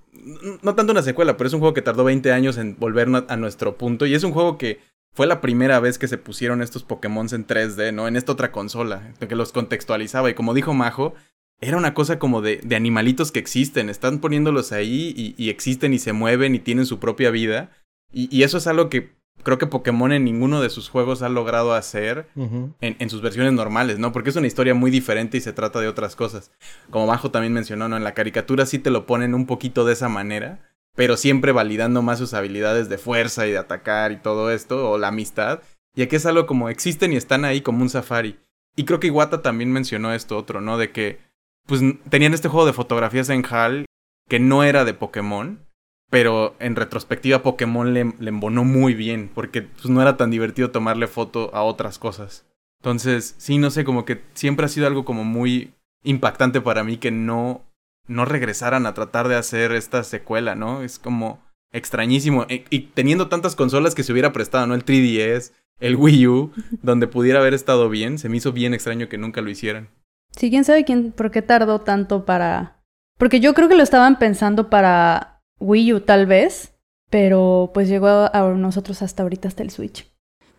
no 0.63 0.75
tanto 0.75 0.93
una 0.93 1.03
secuela, 1.03 1.37
pero 1.37 1.49
es 1.49 1.55
un 1.55 1.61
juego 1.61 1.75
que 1.75 1.83
tardó 1.83 2.05
20 2.05 2.33
años 2.33 2.57
en 2.57 2.77
volver 2.79 3.09
a 3.29 3.37
nuestro 3.37 3.77
punto, 3.77 4.07
y 4.07 4.15
es 4.15 4.25
un 4.25 4.33
juego 4.33 4.59
que 4.59 4.81
fue 5.13 5.27
la 5.27 5.41
primera 5.41 5.81
vez 5.81 5.99
que 5.99 6.09
se 6.09 6.19
pusieron 6.19 6.63
estos 6.63 6.85
Pokémon 6.85 7.27
en 7.33 7.47
3D, 7.47 7.93
¿no? 7.93 8.07
En 8.07 8.17
esta 8.17 8.33
otra 8.33 8.53
consola, 8.53 9.15
que 9.19 9.35
los 9.35 9.53
contextualizaba, 9.53 10.31
y 10.31 10.35
como 10.35 10.55
dijo 10.55 10.75
Majo, 10.75 11.15
era 11.61 11.79
una 11.79 11.95
cosa 11.95 12.19
como 12.19 12.43
de, 12.43 12.61
de 12.63 12.77
animalitos 12.77 13.33
que 13.33 13.39
existen, 13.39 13.89
están 13.89 14.19
poniéndolos 14.19 14.73
ahí 14.73 15.35
y, 15.39 15.49
existen 15.49 15.95
y 15.95 15.99
se 15.99 16.13
mueven 16.13 16.55
y 16.55 16.59
tienen 16.59 16.85
su 16.85 16.99
propia 16.99 17.31
vida. 17.31 17.71
Y 18.13 18.43
eso 18.45 18.59
es 18.59 18.67
algo 18.67 18.89
que 18.89 19.16
creo 19.43 19.59
que 19.59 19.67
Pokémon 19.67 20.13
en 20.13 20.25
ninguno 20.25 20.61
de 20.61 20.71
sus 20.71 20.89
juegos 20.89 21.23
ha 21.23 21.29
logrado 21.29 21.75
hacer 21.75 22.29
en, 22.37 22.75
en 22.81 23.11
sus 23.11 23.23
versiones 23.23 23.53
normales, 23.53 23.99
¿no? 23.99 24.13
Porque 24.13 24.31
es 24.31 24.37
una 24.37 24.47
historia 24.47 24.75
muy 24.75 24.91
diferente 24.91 25.37
y 25.37 25.41
se 25.41 25.53
trata 25.53 25.81
de 25.81 25.89
otras 25.89 26.17
cosas. 26.17 26.51
Como 26.91 27.07
Bajo 27.07 27.31
también 27.31 27.53
mencionó, 27.53 27.89
¿no? 27.89 27.97
En 27.97 28.05
la 28.05 28.15
caricatura 28.15 28.67
sí 28.67 28.79
te 28.79 28.91
lo 28.91 29.07
ponen 29.07 29.35
un 29.35 29.47
poquito 29.47 29.85
de 29.85 29.93
esa 29.93 30.09
manera, 30.09 30.61
pero 30.95 31.17
siempre 31.17 31.53
validando 31.53 32.03
más 32.03 32.19
sus 32.19 32.35
habilidades 32.35 32.89
de 32.89 32.99
fuerza 32.99 33.47
y 33.47 33.53
de 33.53 33.59
atacar 33.59 34.13
y 34.13 34.17
todo 34.17 34.51
esto, 34.51 34.91
o 34.91 34.99
la 34.99 35.09
amistad. 35.09 35.61
Y 35.95 36.03
aquí 36.03 36.17
es 36.17 36.27
algo 36.27 36.47
como 36.47 36.69
existen 36.69 37.13
y 37.13 37.17
están 37.17 37.45
ahí 37.45 37.61
como 37.61 37.83
un 37.83 37.91
safari. 37.91 38.39
Y 38.77 38.85
creo 38.85 39.01
que 39.01 39.07
Iwata 39.07 39.43
también 39.43 39.73
mencionó 39.73 40.13
esto 40.13 40.37
otro, 40.37 40.61
¿no? 40.61 40.77
De 40.77 40.93
que 40.93 41.19
pues 41.67 41.81
tenían 42.09 42.35
este 42.35 42.49
juego 42.49 42.67
de 42.67 42.73
fotografías 42.73 43.29
en 43.29 43.45
HAL 43.45 43.87
que 44.29 44.39
no 44.41 44.65
era 44.65 44.85
de 44.85 44.95
Pokémon, 44.95 45.66
pero 46.11 46.55
en 46.59 46.77
retrospectiva 46.77 47.43
Pokémon 47.43 47.93
le, 47.93 48.15
le 48.19 48.29
embonó 48.29 48.65
muy 48.65 48.95
bien, 48.95 49.31
porque 49.35 49.63
pues, 49.63 49.87
no 49.87 50.03
era 50.03 50.17
tan 50.17 50.31
divertido 50.31 50.71
tomarle 50.71 51.07
foto 51.07 51.51
a 51.55 51.63
otras 51.63 51.99
cosas. 51.99 52.47
Entonces, 52.81 53.35
sí, 53.39 53.59
no 53.59 53.71
sé, 53.71 53.85
como 53.85 54.05
que 54.05 54.23
siempre 54.35 54.67
ha 54.67 54.69
sido 54.69 54.87
algo 54.87 55.05
como 55.05 55.25
muy 55.25 55.73
impactante 56.05 56.61
para 56.61 56.85
mí 56.85 56.99
que 56.99 57.11
no, 57.11 57.65
no 58.07 58.25
regresaran 58.25 58.87
a 58.87 58.95
tratar 58.95 59.29
de 59.29 59.37
hacer 59.37 59.73
esta 59.73 60.05
secuela, 60.05 60.55
¿no? 60.55 60.83
Es 60.83 60.99
como 60.99 61.41
extrañísimo. 61.73 62.47
E, 62.49 62.65
y, 62.71 62.81
teniendo 62.95 63.29
tantas 63.29 63.57
consolas 63.57 63.95
que 63.95 64.03
se 64.03 64.13
hubiera 64.13 64.33
prestado, 64.33 64.67
¿no? 64.67 64.75
El 64.75 64.85
3DS, 64.85 65.53
el 65.81 65.97
Wii 65.97 66.27
U, 66.29 66.53
donde 66.83 67.07
pudiera 67.09 67.41
haber 67.41 67.55
estado 67.55 67.89
bien, 67.89 68.19
se 68.19 68.29
me 68.29 68.37
hizo 68.37 68.53
bien 68.53 68.75
extraño 68.75 69.09
que 69.09 69.19
nunca 69.19 69.41
lo 69.41 69.51
hicieran. 69.51 69.89
Sí, 70.31 70.51
quién 70.51 70.65
sabe 70.65 70.85
quién, 70.85 71.13
por 71.13 71.31
qué 71.31 71.43
tardó 71.43 71.81
tanto 71.81 72.25
para... 72.25 72.77
Porque 73.19 73.41
yo 73.41 73.55
creo 73.55 73.69
que 73.69 73.77
lo 73.77 73.83
estaban 73.83 74.19
pensando 74.19 74.69
para 74.69 75.36
Wii 75.61 75.95
U 75.95 76.01
tal 76.01 76.27
vez, 76.27 76.75
pero 77.11 77.71
pues 77.73 77.89
llegó 77.89 78.09
a, 78.09 78.55
nosotros 78.57 79.03
hasta 79.03 79.23
ahorita, 79.23 79.49
hasta 79.49 79.63
el 79.63 79.71
Switch. 79.71 80.11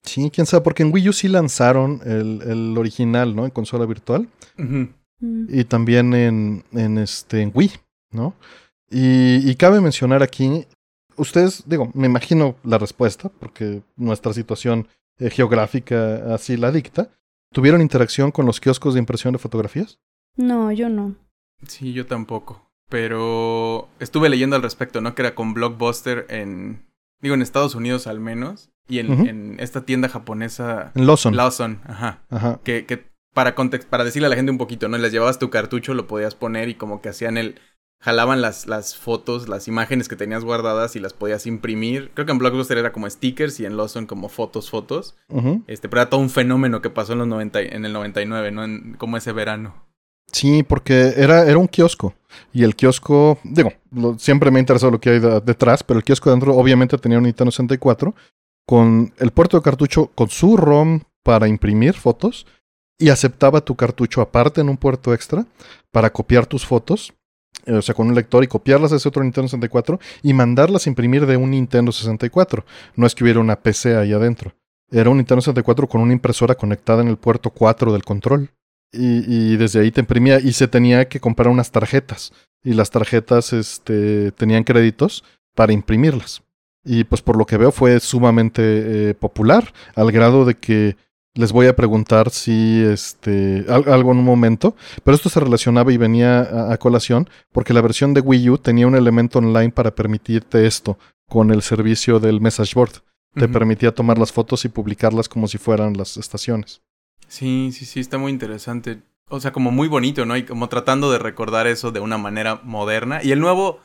Sí, 0.03 0.29
quién 0.31 0.47
sabe, 0.47 0.63
porque 0.63 0.83
en 0.83 0.93
Wii 0.93 1.09
U 1.09 1.13
sí 1.13 1.27
lanzaron 1.27 2.01
el, 2.05 2.41
el 2.43 2.77
original, 2.77 3.35
¿no? 3.35 3.45
En 3.45 3.51
consola 3.51 3.85
virtual. 3.85 4.29
Mm. 4.57 4.85
Y 5.49 5.63
también 5.65 6.13
en, 6.13 6.63
en, 6.71 6.97
este, 6.97 7.41
en 7.41 7.51
Wii, 7.53 7.71
¿no? 8.11 8.35
Y, 8.89 9.49
y, 9.49 9.55
cabe 9.55 9.81
mencionar 9.81 10.23
aquí, 10.23 10.65
ustedes, 11.17 11.63
digo, 11.65 11.91
me 11.93 12.07
imagino 12.07 12.55
la 12.63 12.77
respuesta, 12.77 13.29
porque 13.29 13.81
nuestra 13.97 14.31
situación 14.31 14.87
eh, 15.19 15.29
geográfica 15.29 16.33
así 16.33 16.57
la 16.57 16.71
dicta. 16.71 17.09
¿Tuvieron 17.51 17.81
interacción 17.81 18.31
con 18.31 18.45
los 18.45 18.59
kioscos 18.59 18.93
de 18.93 18.99
impresión 18.99 19.33
de 19.33 19.39
fotografías? 19.39 19.99
No, 20.35 20.71
yo 20.71 20.89
no. 20.89 21.15
Sí, 21.67 21.93
yo 21.93 22.05
tampoco. 22.05 22.66
Pero 22.89 23.89
estuve 23.99 24.29
leyendo 24.29 24.55
al 24.55 24.61
respecto, 24.61 25.01
¿no? 25.01 25.13
Que 25.15 25.21
era 25.23 25.35
con 25.35 25.53
Blockbuster 25.53 26.25
en. 26.29 26.85
Digo, 27.21 27.35
en 27.35 27.41
Estados 27.41 27.75
Unidos 27.75 28.07
al 28.07 28.19
menos. 28.19 28.69
Y 28.89 28.99
en, 28.99 29.27
en 29.27 29.59
esta 29.59 29.85
tienda 29.85 30.07
japonesa. 30.07 30.91
En 30.95 31.07
Lawson. 31.07 31.35
Lawson, 31.35 31.81
ajá. 31.85 32.21
Ajá. 32.29 32.61
Que, 32.63 32.85
que 32.85 33.05
para, 33.33 33.53
para 33.55 34.03
decirle 34.05 34.27
a 34.27 34.29
la 34.29 34.35
gente 34.35 34.51
un 34.51 34.57
poquito, 34.57 34.87
¿no? 34.87 34.97
Les 34.97 35.11
llevabas 35.11 35.39
tu 35.39 35.49
cartucho, 35.49 35.93
lo 35.93 36.07
podías 36.07 36.35
poner 36.35 36.69
y 36.69 36.75
como 36.75 37.01
que 37.01 37.09
hacían 37.09 37.37
el. 37.37 37.59
Jalaban 37.99 38.41
las, 38.41 38.67
las 38.67 38.95
fotos, 38.95 39.49
las 39.49 39.67
imágenes 39.67 40.07
que 40.07 40.15
tenías 40.15 40.43
guardadas 40.43 40.95
y 40.95 40.99
las 40.99 41.13
podías 41.13 41.47
imprimir. 41.47 42.11
Creo 42.13 42.27
que 42.27 42.31
en 42.31 42.37
Blockbuster 42.37 42.77
era 42.77 42.93
como 42.93 43.09
stickers 43.09 43.59
y 43.59 43.65
en 43.65 43.75
Lawson 43.75 44.05
como 44.05 44.29
fotos, 44.29 44.69
fotos. 44.69 45.17
Este, 45.65 45.89
pero 45.89 46.03
era 46.03 46.09
todo 46.09 46.21
un 46.21 46.29
fenómeno 46.29 46.79
que 46.81 46.91
pasó 46.91 47.13
en 47.13 47.19
los 47.19 47.27
90, 47.27 47.59
en 47.59 47.85
el 47.85 47.93
99, 47.93 48.51
¿no? 48.51 48.63
En, 48.63 48.93
como 48.99 49.17
ese 49.17 49.31
verano. 49.31 49.86
Sí, 50.31 50.63
porque 50.63 51.13
era, 51.15 51.43
era 51.43 51.57
un 51.57 51.67
kiosco. 51.67 52.13
Y 52.53 52.63
el 52.63 52.75
kiosco, 52.75 53.39
digo, 53.43 53.71
siempre 54.17 54.51
me 54.51 54.59
ha 54.59 54.61
interesado 54.61 54.91
lo 54.91 54.99
que 54.99 55.09
hay 55.09 55.19
detrás, 55.43 55.83
pero 55.83 55.97
el 55.97 56.03
kiosco 56.03 56.29
dentro 56.29 56.55
obviamente 56.55 56.97
tenía 56.97 57.17
un 57.17 57.23
Nintendo 57.23 57.51
64 57.51 58.13
con 58.67 59.13
el 59.17 59.31
puerto 59.31 59.57
de 59.57 59.63
cartucho 59.63 60.11
con 60.13 60.29
su 60.29 60.57
ROM 60.57 61.01
para 61.23 61.47
imprimir 61.47 61.93
fotos 61.93 62.45
y 62.99 63.09
aceptaba 63.09 63.61
tu 63.61 63.75
cartucho 63.75 64.21
aparte 64.21 64.61
en 64.61 64.69
un 64.69 64.77
puerto 64.77 65.13
extra 65.13 65.45
para 65.91 66.11
copiar 66.11 66.45
tus 66.45 66.65
fotos, 66.65 67.13
eh, 67.65 67.73
o 67.73 67.81
sea, 67.81 67.95
con 67.95 68.07
un 68.07 68.15
lector 68.15 68.43
y 68.43 68.47
copiarlas 68.47 68.91
a 68.91 68.97
ese 68.97 69.07
otro 69.07 69.23
Nintendo 69.23 69.47
64 69.47 69.99
y 70.23 70.33
mandarlas 70.33 70.85
a 70.85 70.89
imprimir 70.89 71.25
de 71.25 71.37
un 71.37 71.51
Nintendo 71.51 71.91
64. 71.91 72.65
No 72.95 73.05
es 73.05 73.15
que 73.15 73.23
hubiera 73.23 73.39
una 73.39 73.57
PC 73.57 73.95
ahí 73.95 74.13
adentro. 74.13 74.53
Era 74.89 75.09
un 75.09 75.17
Nintendo 75.17 75.41
64 75.41 75.87
con 75.87 76.01
una 76.01 76.13
impresora 76.13 76.55
conectada 76.55 77.01
en 77.01 77.07
el 77.07 77.17
puerto 77.17 77.49
4 77.51 77.91
del 77.93 78.03
control. 78.03 78.49
Y, 78.91 79.57
desde 79.57 79.81
ahí 79.81 79.91
te 79.91 79.99
imprimía 79.99 80.39
y 80.39 80.53
se 80.53 80.67
tenía 80.67 81.07
que 81.07 81.19
comprar 81.19 81.49
unas 81.49 81.71
tarjetas. 81.71 82.31
Y 82.63 82.73
las 82.73 82.89
tarjetas 82.89 83.53
este, 83.53 84.31
tenían 84.31 84.63
créditos 84.63 85.23
para 85.55 85.73
imprimirlas. 85.73 86.41
Y 86.83 87.03
pues 87.03 87.21
por 87.21 87.37
lo 87.37 87.45
que 87.45 87.57
veo 87.57 87.71
fue 87.71 87.99
sumamente 87.99 89.09
eh, 89.09 89.13
popular, 89.13 89.73
al 89.95 90.11
grado 90.11 90.45
de 90.45 90.55
que 90.55 90.95
les 91.37 91.51
voy 91.51 91.67
a 91.67 91.75
preguntar 91.75 92.31
si 92.31 92.81
este 92.81 93.65
algo 93.69 94.11
en 94.11 94.17
un 94.17 94.25
momento, 94.25 94.75
pero 95.03 95.15
esto 95.15 95.29
se 95.29 95.39
relacionaba 95.39 95.93
y 95.93 95.97
venía 95.97 96.71
a, 96.71 96.77
colación 96.77 97.29
porque 97.51 97.73
la 97.73 97.81
versión 97.81 98.13
de 98.13 98.21
Wii 98.21 98.49
U 98.49 98.57
tenía 98.57 98.87
un 98.87 98.95
elemento 98.95 99.39
online 99.39 99.71
para 99.71 99.93
permitirte 99.93 100.65
esto 100.65 100.97
con 101.29 101.51
el 101.51 101.61
servicio 101.61 102.19
del 102.19 102.41
message 102.41 102.73
board. 102.73 103.03
Te 103.35 103.47
permitía 103.47 103.93
tomar 103.93 104.17
las 104.17 104.31
fotos 104.31 104.65
y 104.65 104.69
publicarlas 104.69 105.29
como 105.29 105.47
si 105.47 105.59
fueran 105.59 105.95
las 105.95 106.17
estaciones. 106.17 106.81
Sí, 107.27 107.71
sí, 107.73 107.85
sí, 107.85 107.99
está 107.99 108.17
muy 108.17 108.31
interesante. 108.31 109.01
O 109.29 109.39
sea, 109.39 109.51
como 109.51 109.71
muy 109.71 109.87
bonito, 109.87 110.25
¿no? 110.25 110.37
Y 110.37 110.43
como 110.43 110.69
tratando 110.69 111.11
de 111.11 111.19
recordar 111.19 111.67
eso 111.67 111.91
de 111.91 111.99
una 111.99 112.17
manera 112.17 112.61
moderna. 112.63 113.21
Y 113.23 113.31
el 113.31 113.39
nuevo 113.39 113.79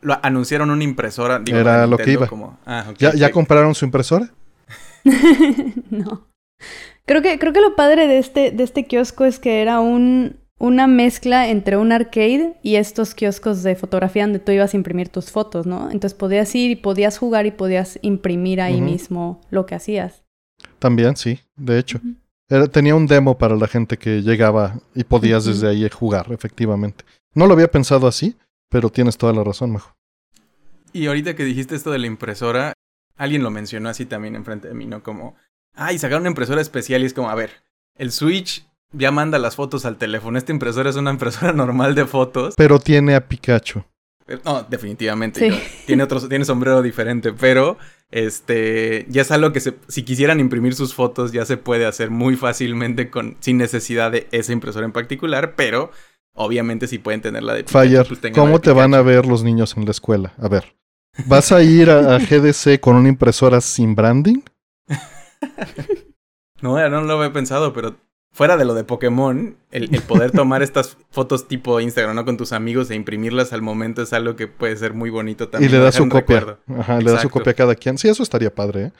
lo 0.00 0.18
anunciaron 0.22 0.70
una 0.70 0.84
impresora. 0.84 1.42
Era 1.46 1.86
lo 1.86 1.98
que 1.98 2.12
iba. 2.12 2.28
Ah, 2.66 2.92
¿Ya, 2.98 3.14
¿Ya 3.14 3.30
compraron 3.30 3.74
su 3.74 3.84
impresora? 3.84 4.30
no. 5.90 6.28
Creo 7.06 7.22
que, 7.22 7.38
creo 7.38 7.52
que 7.52 7.60
lo 7.60 7.76
padre 7.76 8.06
de 8.06 8.18
este, 8.18 8.50
de 8.50 8.64
este 8.64 8.86
kiosco 8.86 9.24
es 9.24 9.38
que 9.38 9.60
era 9.60 9.80
un, 9.80 10.38
una 10.58 10.86
mezcla 10.86 11.48
entre 11.48 11.76
un 11.76 11.92
arcade 11.92 12.56
y 12.62 12.76
estos 12.76 13.14
kioscos 13.14 13.62
de 13.62 13.74
fotografía 13.74 14.22
donde 14.22 14.38
tú 14.38 14.52
ibas 14.52 14.72
a 14.72 14.76
imprimir 14.76 15.08
tus 15.08 15.30
fotos, 15.30 15.66
¿no? 15.66 15.90
Entonces 15.90 16.14
podías 16.14 16.54
ir 16.54 16.70
y 16.70 16.76
podías 16.76 17.18
jugar 17.18 17.46
y 17.46 17.50
podías 17.50 17.98
imprimir 18.02 18.60
ahí 18.60 18.80
mismo 18.80 19.40
lo 19.50 19.66
que 19.66 19.74
hacías. 19.74 20.22
También, 20.78 21.16
sí, 21.16 21.40
de 21.56 21.78
hecho. 21.78 22.00
Tenía 22.70 22.94
un 22.94 23.06
demo 23.06 23.38
para 23.38 23.56
la 23.56 23.68
gente 23.68 23.96
que 23.98 24.22
llegaba 24.22 24.80
y 24.94 25.04
podías 25.04 25.44
desde 25.44 25.68
ahí 25.68 25.88
jugar, 25.88 26.32
efectivamente. 26.32 27.04
No 27.34 27.46
lo 27.46 27.54
había 27.54 27.70
pensado 27.70 28.06
así, 28.06 28.36
pero 28.68 28.90
tienes 28.90 29.16
toda 29.16 29.32
la 29.32 29.44
razón, 29.44 29.72
mejor. 29.72 29.94
Y 30.92 31.06
ahorita 31.06 31.34
que 31.34 31.44
dijiste 31.44 31.74
esto 31.74 31.90
de 31.90 31.98
la 31.98 32.06
impresora, 32.06 32.72
alguien 33.16 33.42
lo 33.42 33.50
mencionó 33.50 33.88
así 33.88 34.06
también 34.06 34.36
enfrente 34.36 34.68
de 34.68 34.74
mí, 34.74 34.86
¿no? 34.86 35.02
Como 35.02 35.36
Ah, 35.74 35.92
y 35.92 35.98
sacaron 35.98 36.22
una 36.22 36.30
impresora 36.30 36.60
especial 36.60 37.02
y 37.02 37.06
es 37.06 37.14
como, 37.14 37.28
a 37.30 37.34
ver, 37.34 37.50
el 37.96 38.12
Switch 38.12 38.66
ya 38.92 39.10
manda 39.10 39.38
las 39.38 39.56
fotos 39.56 39.84
al 39.84 39.96
teléfono. 39.96 40.38
Esta 40.38 40.52
impresora 40.52 40.90
es 40.90 40.96
una 40.96 41.10
impresora 41.12 41.52
normal 41.52 41.94
de 41.94 42.06
fotos. 42.06 42.54
Pero 42.56 42.78
tiene 42.78 43.14
a 43.14 43.26
Pikachu. 43.26 43.84
Eh, 44.26 44.38
no, 44.44 44.62
definitivamente. 44.62 45.52
Tiene 45.86 46.02
otro, 46.02 46.26
tiene 46.28 46.44
sombrero 46.44 46.82
diferente, 46.82 47.32
pero 47.32 47.76
este 48.10 49.06
ya 49.08 49.22
es 49.22 49.30
algo 49.30 49.52
que 49.52 49.60
se, 49.60 49.74
si 49.88 50.02
quisieran 50.02 50.40
imprimir 50.40 50.74
sus 50.74 50.94
fotos 50.94 51.32
ya 51.32 51.44
se 51.44 51.56
puede 51.56 51.84
hacer 51.84 52.10
muy 52.10 52.36
fácilmente 52.36 53.10
con 53.10 53.36
sin 53.40 53.58
necesidad 53.58 54.12
de 54.12 54.28
esa 54.30 54.52
impresora 54.52 54.86
en 54.86 54.92
particular, 54.92 55.54
pero 55.56 55.90
obviamente 56.34 56.86
si 56.86 56.98
pueden 56.98 57.22
tener 57.22 57.42
la 57.42 57.54
de 57.54 57.64
Pikachu, 57.64 57.88
Fire, 57.88 58.06
pues 58.06 58.32
¿cómo 58.32 58.60
te 58.60 58.72
van 58.72 58.94
a 58.94 59.02
ver 59.02 59.26
los 59.26 59.42
niños 59.42 59.76
en 59.76 59.84
la 59.84 59.90
escuela? 59.90 60.32
A 60.38 60.48
ver, 60.48 60.76
¿vas 61.26 61.52
a 61.52 61.62
ir 61.62 61.90
a 61.90 62.18
GDC 62.18 62.80
con 62.80 62.96
una 62.96 63.08
impresora 63.08 63.60
sin 63.60 63.94
branding? 63.94 64.40
no, 66.62 66.88
no 66.88 67.00
lo 67.02 67.14
había 67.14 67.32
pensado, 67.32 67.72
pero 67.72 67.96
fuera 68.34 68.56
de 68.56 68.64
lo 68.64 68.74
de 68.74 68.84
Pokémon, 68.84 69.56
el, 69.70 69.88
poder 70.02 70.32
tomar 70.32 70.62
estas 70.62 70.98
fotos 71.10 71.48
tipo 71.48 71.80
Instagram, 71.80 72.16
¿no? 72.16 72.24
Con 72.24 72.36
tus 72.36 72.52
amigos 72.52 72.90
e 72.90 72.96
imprimirlas 72.96 73.52
al 73.52 73.62
momento 73.62 74.02
es 74.02 74.12
algo 74.12 74.36
que 74.36 74.48
puede 74.48 74.76
ser 74.76 74.92
muy 74.92 75.08
bonito 75.08 75.48
también. 75.48 75.70
Y 75.70 75.74
le 75.74 75.80
das 75.80 75.94
su 75.94 76.08
copia. 76.08 76.58
Ajá, 76.76 77.00
le 77.00 77.10
das 77.10 77.22
su 77.22 77.30
copia 77.30 77.52
a 77.52 77.54
cada 77.54 77.74
quien. 77.76 77.96
Sí, 77.96 78.08
eso 78.08 78.22
estaría 78.22 78.54
padre, 78.54 78.82
¿eh? 78.82 78.92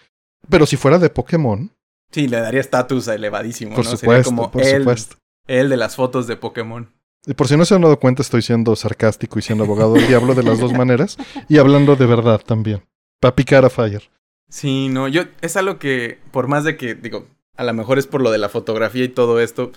Pero 0.48 0.66
si 0.66 0.76
fuera 0.76 0.98
de 0.98 1.10
Pokémon. 1.10 1.70
Sí, 2.12 2.28
le 2.28 2.38
daría 2.38 2.60
estatus 2.60 3.08
elevadísimo, 3.08 3.74
por 3.74 3.84
Supuesto, 3.84 4.30
como 4.30 4.50
por 4.50 4.64
supuesto. 4.64 5.16
El 5.48 5.68
de 5.68 5.76
las 5.76 5.96
fotos 5.96 6.26
de 6.26 6.36
Pokémon. 6.36 6.88
Y 7.26 7.34
por 7.34 7.48
si 7.48 7.56
no 7.56 7.64
se 7.64 7.74
han 7.74 7.80
dado 7.80 7.98
cuenta, 7.98 8.22
estoy 8.22 8.42
siendo 8.42 8.76
sarcástico 8.76 9.38
y 9.38 9.42
siendo 9.42 9.64
abogado 9.64 9.94
del 9.94 10.06
diablo 10.06 10.34
de 10.34 10.44
las 10.44 10.60
dos 10.60 10.72
maneras. 10.72 11.16
Y 11.48 11.58
hablando 11.58 11.96
de 11.96 12.06
verdad 12.06 12.40
también. 12.40 12.84
Para 13.20 13.34
picar 13.34 13.64
a 13.64 13.70
Fire. 13.70 14.10
Sí, 14.48 14.88
no, 14.88 15.08
yo 15.08 15.22
es 15.40 15.56
algo 15.56 15.78
que, 15.78 16.20
por 16.30 16.46
más 16.46 16.64
de 16.64 16.76
que, 16.76 16.94
digo, 16.94 17.26
a 17.56 17.64
lo 17.64 17.74
mejor 17.74 17.98
es 17.98 18.06
por 18.06 18.20
lo 18.20 18.30
de 18.30 18.38
la 18.38 18.48
fotografía 18.48 19.04
y 19.04 19.08
todo 19.08 19.40
esto, 19.40 19.72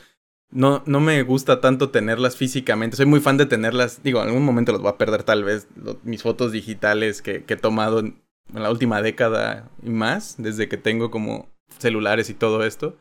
no, 0.49 0.81
no 0.85 0.99
me 0.99 1.21
gusta 1.23 1.59
tanto 1.59 1.89
tenerlas 1.89 2.37
físicamente. 2.37 2.95
Soy 2.95 3.05
muy 3.05 3.19
fan 3.19 3.37
de 3.37 3.45
tenerlas, 3.45 4.01
digo, 4.03 4.21
en 4.21 4.29
algún 4.29 4.45
momento 4.45 4.71
los 4.71 4.81
voy 4.81 4.91
a 4.91 4.97
perder 4.97 5.23
tal 5.23 5.43
vez, 5.43 5.67
mis 6.03 6.23
fotos 6.23 6.51
digitales 6.51 7.21
que, 7.21 7.43
que 7.43 7.55
he 7.55 7.57
tomado 7.57 7.99
en, 7.99 8.21
la 8.53 8.71
última 8.71 9.01
década 9.01 9.69
y 9.83 9.89
más, 9.89 10.35
desde 10.37 10.69
que 10.69 10.77
tengo 10.77 11.11
como 11.11 11.49
celulares 11.79 12.29
y 12.29 12.33
todo 12.33 12.63
esto. 12.63 12.97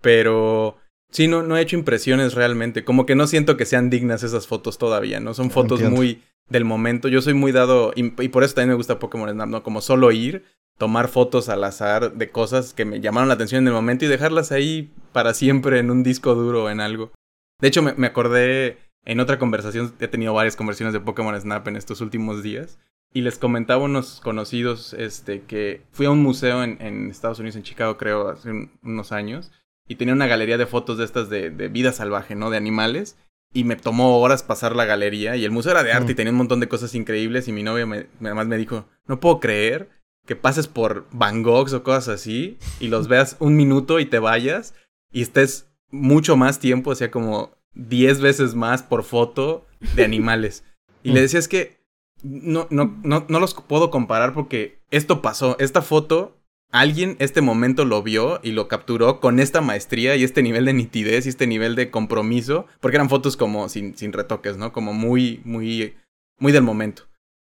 Pero 0.00 0.76
sí, 1.10 1.28
no, 1.28 1.44
no 1.44 1.56
he 1.56 1.60
hecho 1.60 1.76
impresiones 1.76 2.34
realmente, 2.34 2.84
como 2.84 3.06
que 3.06 3.14
no 3.14 3.28
siento 3.28 3.56
que 3.56 3.64
sean 3.64 3.90
dignas 3.90 4.24
esas 4.24 4.48
fotos 4.48 4.78
todavía, 4.78 5.20
¿no? 5.20 5.34
Son 5.34 5.52
fotos 5.52 5.80
muy 5.82 6.20
del 6.48 6.64
momento. 6.64 7.06
Yo 7.06 7.22
soy 7.22 7.34
muy 7.34 7.52
dado, 7.52 7.92
y, 7.94 8.06
y, 8.20 8.28
por 8.28 8.42
eso 8.42 8.54
también 8.54 8.70
me 8.70 8.74
gusta 8.74 8.98
Pokémon 8.98 9.30
Snap, 9.30 9.48
¿no? 9.48 9.62
Como 9.62 9.80
solo 9.80 10.10
ir, 10.10 10.44
tomar 10.82 11.06
fotos 11.06 11.48
al 11.48 11.62
azar 11.62 12.14
de 12.14 12.32
cosas 12.32 12.74
que 12.74 12.84
me 12.84 13.00
llamaron 13.00 13.28
la 13.28 13.34
atención 13.34 13.62
en 13.62 13.68
el 13.68 13.72
momento 13.72 14.04
y 14.04 14.08
dejarlas 14.08 14.50
ahí 14.50 14.90
para 15.12 15.32
siempre 15.32 15.78
en 15.78 15.92
un 15.92 16.02
disco 16.02 16.34
duro 16.34 16.64
o 16.64 16.70
en 16.70 16.80
algo. 16.80 17.12
De 17.60 17.68
hecho, 17.68 17.82
me, 17.82 18.04
acordé 18.04 18.78
en 19.04 19.20
otra 19.20 19.38
conversación, 19.38 19.94
he 20.00 20.08
tenido 20.08 20.34
varias 20.34 20.56
conversaciones 20.56 20.92
de 20.92 20.98
Pokémon 20.98 21.40
Snap 21.40 21.68
en 21.68 21.76
estos 21.76 22.00
últimos 22.00 22.42
días, 22.42 22.80
y 23.14 23.20
les 23.20 23.38
comentaba 23.38 23.84
unos 23.84 24.18
conocidos 24.18 24.92
este, 24.94 25.42
que 25.42 25.84
fui 25.92 26.06
a 26.06 26.10
un 26.10 26.20
museo 26.20 26.64
en, 26.64 26.82
en 26.82 27.12
Estados 27.12 27.38
Unidos, 27.38 27.54
en 27.54 27.62
Chicago, 27.62 27.96
creo, 27.96 28.30
hace 28.30 28.50
unos 28.82 29.12
años, 29.12 29.52
y 29.86 29.94
tenía 29.94 30.14
una 30.14 30.26
galería 30.26 30.58
de 30.58 30.66
fotos 30.66 30.98
de 30.98 31.04
estas 31.04 31.30
de, 31.30 31.50
de, 31.50 31.68
vida 31.68 31.92
salvaje, 31.92 32.34
¿no? 32.34 32.50
De 32.50 32.56
animales. 32.56 33.16
Y 33.54 33.62
me 33.62 33.76
tomó 33.76 34.18
horas 34.18 34.42
pasar 34.42 34.74
la 34.74 34.86
galería. 34.86 35.36
Y 35.36 35.44
el 35.44 35.50
museo 35.52 35.72
era 35.72 35.84
de 35.84 35.92
arte 35.92 36.12
y 36.12 36.14
tenía 36.14 36.32
un 36.32 36.38
montón 36.38 36.58
de 36.58 36.68
cosas 36.68 36.94
increíbles. 36.94 37.48
Y 37.48 37.52
mi 37.52 37.62
novia 37.62 37.84
me, 37.84 38.06
además 38.20 38.46
me 38.46 38.56
dijo, 38.56 38.86
no 39.06 39.20
puedo 39.20 39.40
creer 39.40 40.01
que 40.26 40.36
pases 40.36 40.68
por 40.68 41.06
Van 41.12 41.42
Goghs 41.42 41.72
o 41.72 41.82
cosas 41.82 42.08
así 42.08 42.58
y 42.80 42.88
los 42.88 43.08
veas 43.08 43.36
un 43.40 43.56
minuto 43.56 44.00
y 44.00 44.06
te 44.06 44.18
vayas 44.18 44.74
y 45.12 45.22
estés 45.22 45.68
mucho 45.90 46.36
más 46.36 46.58
tiempo, 46.58 46.90
o 46.90 46.94
sea, 46.94 47.10
como 47.10 47.56
10 47.74 48.20
veces 48.20 48.54
más 48.54 48.82
por 48.82 49.02
foto 49.02 49.66
de 49.94 50.04
animales. 50.04 50.64
Y 51.02 51.12
le 51.12 51.20
decía, 51.20 51.38
es 51.38 51.48
que 51.48 51.82
no, 52.22 52.68
no, 52.70 52.98
no, 53.02 53.26
no 53.28 53.40
los 53.40 53.54
puedo 53.54 53.90
comparar 53.90 54.32
porque 54.32 54.80
esto 54.90 55.22
pasó, 55.22 55.56
esta 55.58 55.82
foto, 55.82 56.38
alguien 56.70 57.16
este 57.18 57.40
momento 57.40 57.84
lo 57.84 58.02
vio 58.02 58.40
y 58.42 58.52
lo 58.52 58.68
capturó 58.68 59.20
con 59.20 59.40
esta 59.40 59.60
maestría 59.60 60.16
y 60.16 60.24
este 60.24 60.42
nivel 60.42 60.64
de 60.64 60.72
nitidez 60.72 61.26
y 61.26 61.30
este 61.30 61.46
nivel 61.46 61.74
de 61.74 61.90
compromiso, 61.90 62.66
porque 62.80 62.96
eran 62.96 63.10
fotos 63.10 63.36
como 63.36 63.68
sin, 63.68 63.96
sin 63.96 64.12
retoques, 64.12 64.56
¿no? 64.56 64.72
Como 64.72 64.92
muy, 64.92 65.40
muy, 65.44 65.96
muy 66.38 66.52
del 66.52 66.62
momento. 66.62 67.04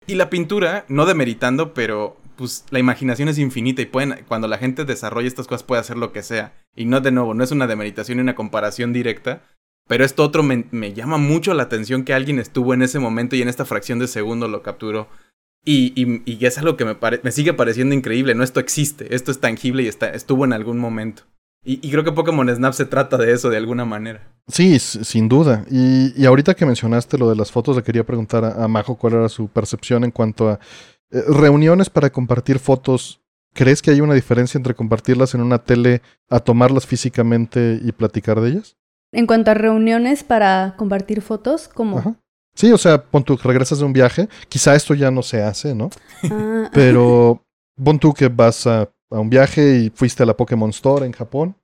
Y 0.07 0.15
la 0.15 0.29
pintura, 0.29 0.85
no 0.87 1.05
demeritando, 1.05 1.73
pero 1.73 2.17
pues 2.39 2.65
la 2.69 2.79
imaginación 2.79 3.27
es 3.27 3.37
infinita 3.37 3.81
y 3.81 3.85
pueden, 3.85 4.23
cuando 4.27 4.47
la 4.47 4.57
gente 4.57 4.85
desarrolla 4.85 5.27
estas 5.27 5.45
cosas 5.45 5.63
puede 5.63 5.81
hacer 5.81 5.97
lo 5.97 6.11
que 6.11 6.23
sea. 6.23 6.53
Y 6.75 6.85
no, 6.85 7.01
de 7.01 7.11
nuevo, 7.11 7.33
no 7.33 7.43
es 7.43 7.51
una 7.51 7.67
demeritación 7.67 8.17
ni 8.17 8.23
una 8.23 8.33
comparación 8.35 8.93
directa, 8.93 9.43
pero 9.87 10.05
esto 10.05 10.23
otro 10.23 10.41
me, 10.41 10.93
llama 10.93 11.17
mucho 11.17 11.53
la 11.53 11.63
atención 11.63 12.05
que 12.05 12.13
alguien 12.13 12.39
estuvo 12.39 12.73
en 12.73 12.81
ese 12.81 12.99
momento 12.99 13.35
y 13.35 13.41
en 13.41 13.49
esta 13.49 13.65
fracción 13.65 13.99
de 13.99 14.07
segundo 14.07 14.47
lo 14.47 14.63
capturó. 14.63 15.09
Y, 15.65 15.93
y, 16.25 16.45
es 16.45 16.57
algo 16.57 16.77
que 16.77 16.85
me, 16.85 16.95
me 17.21 17.31
sigue 17.31 17.53
pareciendo 17.53 17.93
increíble, 17.93 18.33
¿no? 18.33 18.43
Esto 18.43 18.61
existe, 18.61 19.13
esto 19.13 19.29
es 19.29 19.39
tangible 19.39 19.83
y 19.83 19.87
está, 19.87 20.09
estuvo 20.09 20.45
en 20.45 20.53
algún 20.53 20.79
momento. 20.79 21.23
Y, 21.65 21.85
y, 21.85 21.91
creo 21.91 22.05
que 22.05 22.13
Pokémon 22.13 22.47
Snap 22.47 22.73
se 22.73 22.85
trata 22.85 23.17
de 23.17 23.33
eso 23.33 23.49
de 23.49 23.57
alguna 23.57 23.83
manera. 23.83 24.31
Sí, 24.47 24.79
sin 24.79 25.27
duda. 25.29 25.65
Y, 25.69 26.25
ahorita 26.25 26.55
que 26.55 26.65
mencionaste 26.65 27.17
lo 27.17 27.29
de 27.29 27.35
las 27.35 27.51
fotos, 27.51 27.75
le 27.75 27.83
quería 27.83 28.05
preguntar 28.05 28.45
a, 28.45 28.67
Majo 28.67 28.95
cuál 28.95 29.13
era 29.13 29.29
su 29.29 29.47
percepción 29.49 30.03
en 30.03 30.11
cuanto 30.11 30.49
a 30.49 30.59
eh, 31.11 31.23
reuniones 31.27 31.89
para 31.89 32.11
compartir 32.11 32.59
fotos. 32.59 33.21
¿Crees 33.53 33.81
que 33.81 33.91
hay 33.91 34.01
una 34.01 34.13
diferencia 34.13 34.57
entre 34.57 34.75
compartirlas 34.75 35.33
en 35.33 35.41
una 35.41 35.57
tele 35.57 36.01
a 36.29 36.39
tomarlas 36.39 36.85
físicamente 36.85 37.79
y 37.83 37.91
platicar 37.91 38.39
de 38.41 38.49
ellas? 38.49 38.77
En 39.11 39.25
cuanto 39.25 39.51
a 39.51 39.55
reuniones 39.55 40.23
para 40.23 40.75
compartir 40.77 41.21
fotos, 41.21 41.67
¿cómo? 41.67 42.15
Sí, 42.53 42.71
o 42.71 42.77
sea, 42.77 43.03
pon 43.03 43.23
tú, 43.23 43.37
regresas 43.37 43.79
de 43.79 43.85
un 43.85 43.93
viaje, 43.93 44.29
quizá 44.49 44.75
esto 44.75 44.93
ya 44.93 45.09
no 45.09 45.23
se 45.23 45.41
hace, 45.41 45.73
¿no? 45.73 45.89
Ah. 46.23 46.69
Pero 46.73 47.43
pon 47.83 47.97
tú 47.97 48.13
que 48.13 48.27
vas 48.27 48.67
a, 48.67 48.89
un 49.09 49.29
viaje 49.29 49.77
y 49.79 49.89
fuiste 49.89 50.21
a 50.21 50.25
la 50.27 50.37
Pokémon 50.37 50.69
Store 50.69 51.03
en 51.03 51.13
Japón 51.13 51.55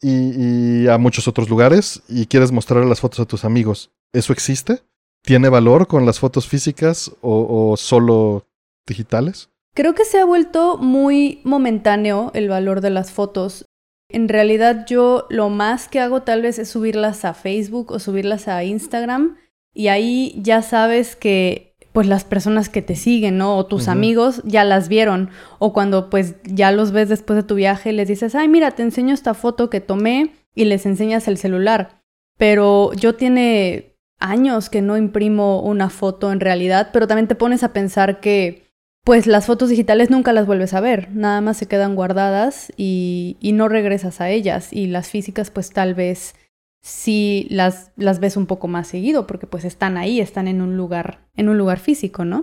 y, 0.00 0.86
a 0.86 0.96
muchos 0.98 1.26
otros 1.26 1.50
lugares 1.50 2.00
y 2.08 2.26
quieres 2.26 2.52
mostrar 2.52 2.84
las 2.84 3.00
fotos 3.00 3.18
a 3.18 3.24
tus 3.24 3.44
amigos. 3.44 3.90
¿Eso 4.12 4.32
existe? 4.32 4.82
¿Tiene 5.24 5.48
valor 5.48 5.88
con 5.88 6.06
las 6.06 6.20
fotos 6.20 6.46
físicas 6.46 7.10
o 7.20 7.74
solo 7.76 8.46
digitales? 8.86 9.50
Creo 9.74 9.94
que 9.94 10.04
se 10.04 10.18
ha 10.18 10.24
vuelto 10.24 10.76
muy 10.76 11.40
momentáneo 11.44 12.30
el 12.34 12.48
valor 12.48 12.80
de 12.80 12.90
las 12.90 13.10
fotos. 13.10 13.64
En 14.08 14.28
realidad 14.28 14.84
yo 14.86 15.26
lo 15.30 15.48
más 15.48 15.88
que 15.88 16.00
hago 16.00 16.22
tal 16.22 16.42
vez 16.42 16.58
es 16.58 16.68
subirlas 16.68 17.24
a 17.24 17.32
Facebook 17.32 17.92
o 17.92 17.98
subirlas 17.98 18.48
a 18.48 18.64
Instagram 18.64 19.36
y 19.72 19.88
ahí 19.88 20.38
ya 20.42 20.60
sabes 20.60 21.16
que 21.16 21.72
pues 21.92 22.06
las 22.06 22.24
personas 22.24 22.68
que 22.68 22.82
te 22.82 22.96
siguen, 22.96 23.36
¿no? 23.36 23.56
O 23.56 23.66
tus 23.66 23.88
amigos 23.88 24.40
ya 24.44 24.64
las 24.64 24.88
vieron. 24.88 25.30
O 25.58 25.72
cuando 25.72 26.08
pues 26.08 26.36
ya 26.44 26.72
los 26.72 26.90
ves 26.90 27.10
después 27.10 27.36
de 27.36 27.42
tu 27.42 27.54
viaje, 27.54 27.92
les 27.92 28.08
dices, 28.08 28.34
ay, 28.34 28.48
mira, 28.48 28.70
te 28.70 28.82
enseño 28.82 29.12
esta 29.12 29.34
foto 29.34 29.68
que 29.68 29.80
tomé 29.80 30.32
y 30.54 30.64
les 30.64 30.86
enseñas 30.86 31.28
el 31.28 31.36
celular. 31.36 32.02
Pero 32.38 32.92
yo 32.94 33.14
tiene 33.14 33.98
años 34.18 34.70
que 34.70 34.80
no 34.80 34.96
imprimo 34.96 35.60
una 35.60 35.90
foto 35.90 36.32
en 36.32 36.40
realidad, 36.40 36.90
pero 36.92 37.06
también 37.06 37.28
te 37.28 37.34
pones 37.34 37.62
a 37.62 37.74
pensar 37.74 38.20
que 38.20 38.71
pues 39.04 39.26
las 39.26 39.46
fotos 39.46 39.68
digitales 39.68 40.10
nunca 40.10 40.32
las 40.32 40.46
vuelves 40.46 40.74
a 40.74 40.80
ver, 40.80 41.10
nada 41.12 41.40
más 41.40 41.56
se 41.56 41.66
quedan 41.66 41.94
guardadas 41.94 42.72
y, 42.76 43.36
no 43.54 43.68
regresas 43.68 44.20
a 44.20 44.30
ellas. 44.30 44.72
Y 44.72 44.86
las 44.86 45.08
físicas, 45.08 45.50
pues 45.50 45.70
tal 45.70 45.94
vez 45.94 46.34
sí 46.82 47.46
las, 47.50 47.90
las 47.96 48.20
ves 48.20 48.36
un 48.36 48.46
poco 48.46 48.68
más 48.68 48.88
seguido, 48.88 49.26
porque 49.26 49.46
pues 49.46 49.64
están 49.64 49.96
ahí, 49.96 50.20
están 50.20 50.46
en 50.46 50.60
un 50.60 50.76
lugar, 50.76 51.26
en 51.34 51.48
un 51.48 51.58
lugar 51.58 51.78
físico, 51.78 52.24
¿no? 52.24 52.42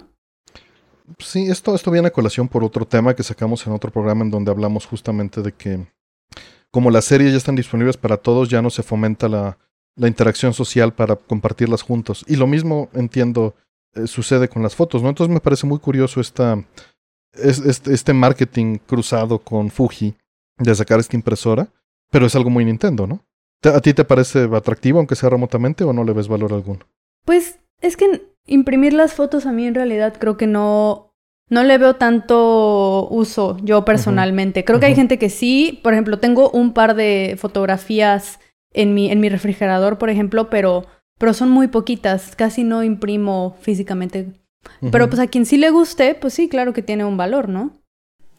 Sí, 1.17 1.49
esto, 1.49 1.73
esto 1.73 1.91
viene 1.91 2.09
a 2.09 2.11
colación 2.11 2.47
por 2.47 2.63
otro 2.63 2.85
tema 2.85 3.15
que 3.15 3.23
sacamos 3.23 3.65
en 3.65 3.73
otro 3.73 3.91
programa 3.91 4.23
en 4.23 4.31
donde 4.31 4.51
hablamos 4.51 4.85
justamente 4.85 5.41
de 5.41 5.53
que 5.53 5.87
como 6.71 6.91
las 6.91 7.05
series 7.05 7.31
ya 7.31 7.37
están 7.37 7.55
disponibles 7.55 7.97
para 7.97 8.17
todos, 8.17 8.49
ya 8.49 8.61
no 8.61 8.69
se 8.69 8.83
fomenta 8.83 9.27
la, 9.27 9.57
la 9.95 10.07
interacción 10.07 10.53
social 10.53 10.93
para 10.93 11.15
compartirlas 11.15 11.81
juntos. 11.81 12.23
Y 12.27 12.35
lo 12.35 12.45
mismo 12.45 12.89
entiendo 12.93 13.55
eh, 13.95 14.07
sucede 14.07 14.47
con 14.47 14.61
las 14.61 14.75
fotos, 14.75 15.01
¿no? 15.01 15.09
Entonces 15.09 15.33
me 15.33 15.39
parece 15.39 15.65
muy 15.65 15.79
curioso 15.79 16.21
esta, 16.21 16.63
este, 17.33 17.93
este 17.93 18.13
marketing 18.13 18.77
cruzado 18.85 19.39
con 19.39 19.69
Fuji 19.69 20.15
de 20.57 20.75
sacar 20.75 20.99
esta 20.99 21.15
impresora, 21.15 21.67
pero 22.11 22.25
es 22.25 22.35
algo 22.35 22.49
muy 22.49 22.65
Nintendo, 22.65 23.07
¿no? 23.07 23.25
¿A 23.63 23.81
ti 23.81 23.93
te 23.93 24.05
parece 24.05 24.47
atractivo, 24.53 24.99
aunque 24.99 25.15
sea 25.15 25.29
remotamente, 25.29 25.83
o 25.83 25.91
no 25.91 26.03
le 26.03 26.13
ves 26.13 26.27
valor 26.27 26.53
alguno? 26.53 26.85
Pues 27.25 27.59
es 27.81 27.97
que 27.97 28.29
imprimir 28.45 28.93
las 28.93 29.13
fotos 29.13 29.45
a 29.45 29.51
mí 29.51 29.67
en 29.67 29.75
realidad 29.75 30.15
creo 30.17 30.37
que 30.37 30.47
no, 30.47 31.13
no 31.49 31.63
le 31.63 31.77
veo 31.77 31.95
tanto 31.95 33.07
uso 33.09 33.57
yo 33.61 33.83
personalmente. 33.85 34.63
Creo 34.63 34.79
que 34.79 34.85
hay 34.85 34.95
gente 34.95 35.19
que 35.19 35.29
sí. 35.29 35.79
Por 35.83 35.93
ejemplo, 35.93 36.19
tengo 36.19 36.49
un 36.51 36.73
par 36.73 36.95
de 36.95 37.35
fotografías 37.37 38.39
en 38.71 38.93
mi, 38.93 39.11
en 39.11 39.19
mi 39.19 39.29
refrigerador, 39.29 39.97
por 39.97 40.09
ejemplo, 40.09 40.49
pero 40.49 40.85
pero 41.19 41.33
son 41.35 41.51
muy 41.51 41.67
poquitas, 41.67 42.35
casi 42.35 42.63
no 42.63 42.83
imprimo 42.83 43.55
físicamente. 43.61 44.33
Pero 44.91 45.09
pues 45.09 45.19
a 45.19 45.27
quien 45.27 45.45
sí 45.45 45.57
le 45.57 45.69
guste, 45.69 46.15
pues 46.15 46.33
sí, 46.33 46.49
claro 46.49 46.73
que 46.73 46.81
tiene 46.81 47.05
un 47.05 47.17
valor, 47.17 47.49
¿no? 47.49 47.77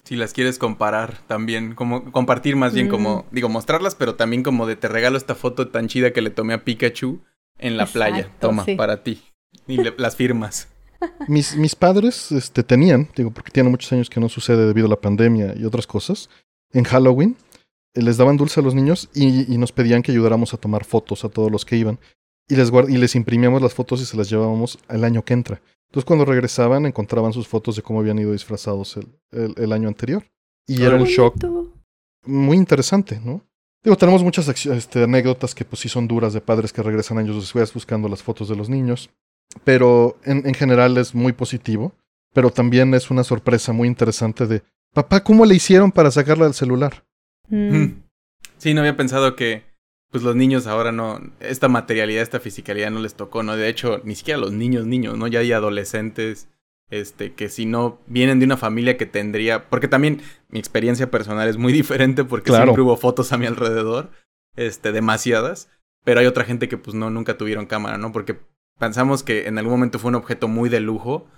Si 0.05 0.17
las 0.17 0.33
quieres 0.33 0.59
comparar 0.59 1.19
también, 1.27 1.75
como 1.75 2.11
compartir 2.11 2.57
más 2.57 2.73
bien 2.73 2.89
como, 2.89 3.19
mm. 3.19 3.35
digo, 3.35 3.49
mostrarlas, 3.49 3.95
pero 3.95 4.17
también 4.17 4.43
como 4.43 4.67
de 4.67 4.77
te 4.77 4.89
regalo 4.89 5.19
esta 5.19 5.35
foto 5.35 5.69
tan 5.69 5.89
chida 5.89 6.13
que 6.13 6.23
le 6.23 6.31
tomé 6.31 6.55
a 6.55 6.65
Pikachu 6.65 7.21
en 7.59 7.77
la 7.77 7.87
playa. 7.87 8.31
Toma, 8.41 8.65
para 8.77 9.03
ti. 9.03 9.23
Y 9.67 9.77
las 9.77 10.17
firmas. 10.17 10.69
Mis, 11.29 11.57
mis 11.57 11.75
padres 11.75 12.31
este, 12.31 12.63
tenían, 12.63 13.09
digo, 13.17 13.31
porque 13.31 13.51
tienen 13.51 13.71
muchos 13.71 13.91
años 13.93 14.11
que 14.11 14.21
no 14.21 14.29
sucede 14.29 14.67
debido 14.67 14.87
a 14.87 14.91
la 14.91 15.01
pandemia 15.01 15.55
y 15.57 15.65
otras 15.65 15.87
cosas, 15.87 16.29
en 16.75 16.85
Halloween 16.85 17.37
eh, 17.95 18.03
les 18.03 18.19
daban 18.19 18.37
dulce 18.37 18.61
a 18.61 18.63
los 18.63 18.75
niños 18.75 19.09
y, 19.15 19.51
y, 19.51 19.57
nos 19.57 19.73
pedían 19.73 20.03
que 20.03 20.13
ayudáramos 20.13 20.53
a 20.53 20.59
tomar 20.59 20.85
fotos 20.85 21.25
a 21.25 21.31
todos 21.31 21.51
los 21.51 21.65
que 21.65 21.77
iban 21.77 21.99
y 22.51 22.57
les, 22.57 22.71
y 22.89 22.99
les 22.99 23.15
imprimíamos 23.15 23.63
las 23.63 23.73
fotos 23.73 24.03
y 24.03 24.07
se 24.07 24.17
las 24.17 24.29
llevábamos 24.29 24.79
el 24.89 25.05
año 25.05 25.25
que 25.25 25.33
entra. 25.33 25.63
Entonces 25.89 26.05
cuando 26.05 26.25
regresaban 26.25 26.85
encontraban 26.87 27.33
sus 27.33 27.49
fotos 27.49 27.77
de 27.77 27.83
cómo 27.83 28.01
habían 28.01 28.19
ido 28.19 28.33
disfrazados 28.33 28.97
el, 28.97 29.55
el, 29.57 29.73
año 29.73 29.89
anterior. 29.89 30.25
Y 30.67 30.83
era 30.83 30.97
un 30.97 31.05
shock 31.05 31.37
muy 32.27 32.57
interesante, 32.57 33.21
¿no? 33.25 33.45
Digo, 33.83 33.97
tenemos 33.97 34.23
muchas 34.23 34.47
este, 34.67 35.05
anécdotas 35.05 35.55
que 35.55 35.65
pues 35.65 35.81
sí 35.81 35.89
son 35.89 36.07
duras 36.07 36.35
de 36.35 36.41
padres 36.41 36.73
que 36.73 36.83
regresan 36.83 37.19
años 37.19 37.37
después 37.37 37.73
buscando 37.73 38.09
las 38.09 38.23
fotos 38.23 38.49
de 38.49 38.57
los 38.57 38.69
niños. 38.69 39.11
Pero 39.65 40.19
en, 40.25 40.47
en 40.47 40.55
general 40.55 40.99
es 40.99 41.15
muy 41.15 41.33
positivo. 41.33 41.95
Pero 42.33 42.51
también 42.51 42.95
es 42.95 43.11
una 43.11 43.25
sorpresa 43.25 43.73
muy 43.73 43.89
interesante 43.89 44.47
de, 44.47 44.63
papá, 44.93 45.25
¿cómo 45.25 45.45
le 45.45 45.55
hicieron 45.55 45.91
para 45.91 46.11
sacarla 46.11 46.45
del 46.45 46.55
celular? 46.55 47.05
Mm. 47.49 48.03
Sí, 48.59 48.75
no 48.75 48.81
había 48.81 48.97
pensado 48.97 49.35
que 49.35 49.65
pues 50.11 50.25
los 50.25 50.35
niños 50.35 50.67
ahora 50.67 50.93
no, 50.93 51.21
esta 51.39 51.69
materialidad, 51.69 52.23
esta 52.23 52.41
fisicalidad 52.41 52.91
no 52.91 53.01
les 53.01 53.15
tocó, 53.15 53.43
¿no? 53.43 53.57
De 53.57 53.69
hecho, 53.69 54.01
ni 54.05 54.17
siquiera 54.17 54.41
los 54.41 54.53
niños, 54.53 54.85
niños, 54.87 55.17
¿no? 55.17 55.29
Ya 55.29 55.41
hay 55.41 55.53
adolescentes, 55.53 56.49
este, 56.91 57.33
que 57.35 57.49
si 57.49 57.65
no 57.65 58.01
vienen 58.07 58.41
de 58.41 58.47
una 58.47 58.57
familia 58.57 58.97
que 58.97 59.07
tendría, 59.07 59.69
porque 59.69 59.87
también 59.87 60.21
mi 60.49 60.59
experiencia 60.59 61.11
personal 61.11 61.49
es 61.49 61.57
muy 61.57 61.73
diferente 61.83 62.25
porque 62.25 62.53
siempre 62.53 62.83
hubo 62.83 62.97
fotos 62.97 63.33
a 63.33 63.39
mi 63.39 63.47
alrededor, 63.47 64.11
este, 64.57 64.91
demasiadas, 64.91 65.69
pero 66.05 66.21
hay 66.21 66.27
otra 66.27 66.45
gente 66.45 66.69
que 66.69 66.77
pues 66.77 66.95
no, 66.95 67.11
nunca 67.11 67.39
tuvieron 67.39 67.67
cámara, 67.67 67.97
¿no? 67.97 68.11
Porque 68.11 68.37
pensamos 68.79 69.23
que 69.23 69.47
en 69.47 69.59
algún 69.59 69.75
momento 69.75 70.01
fue 70.01 70.09
un 70.09 70.17
objeto 70.17 70.49
muy 70.49 70.69
de 70.69 70.81
lujo 70.81 71.29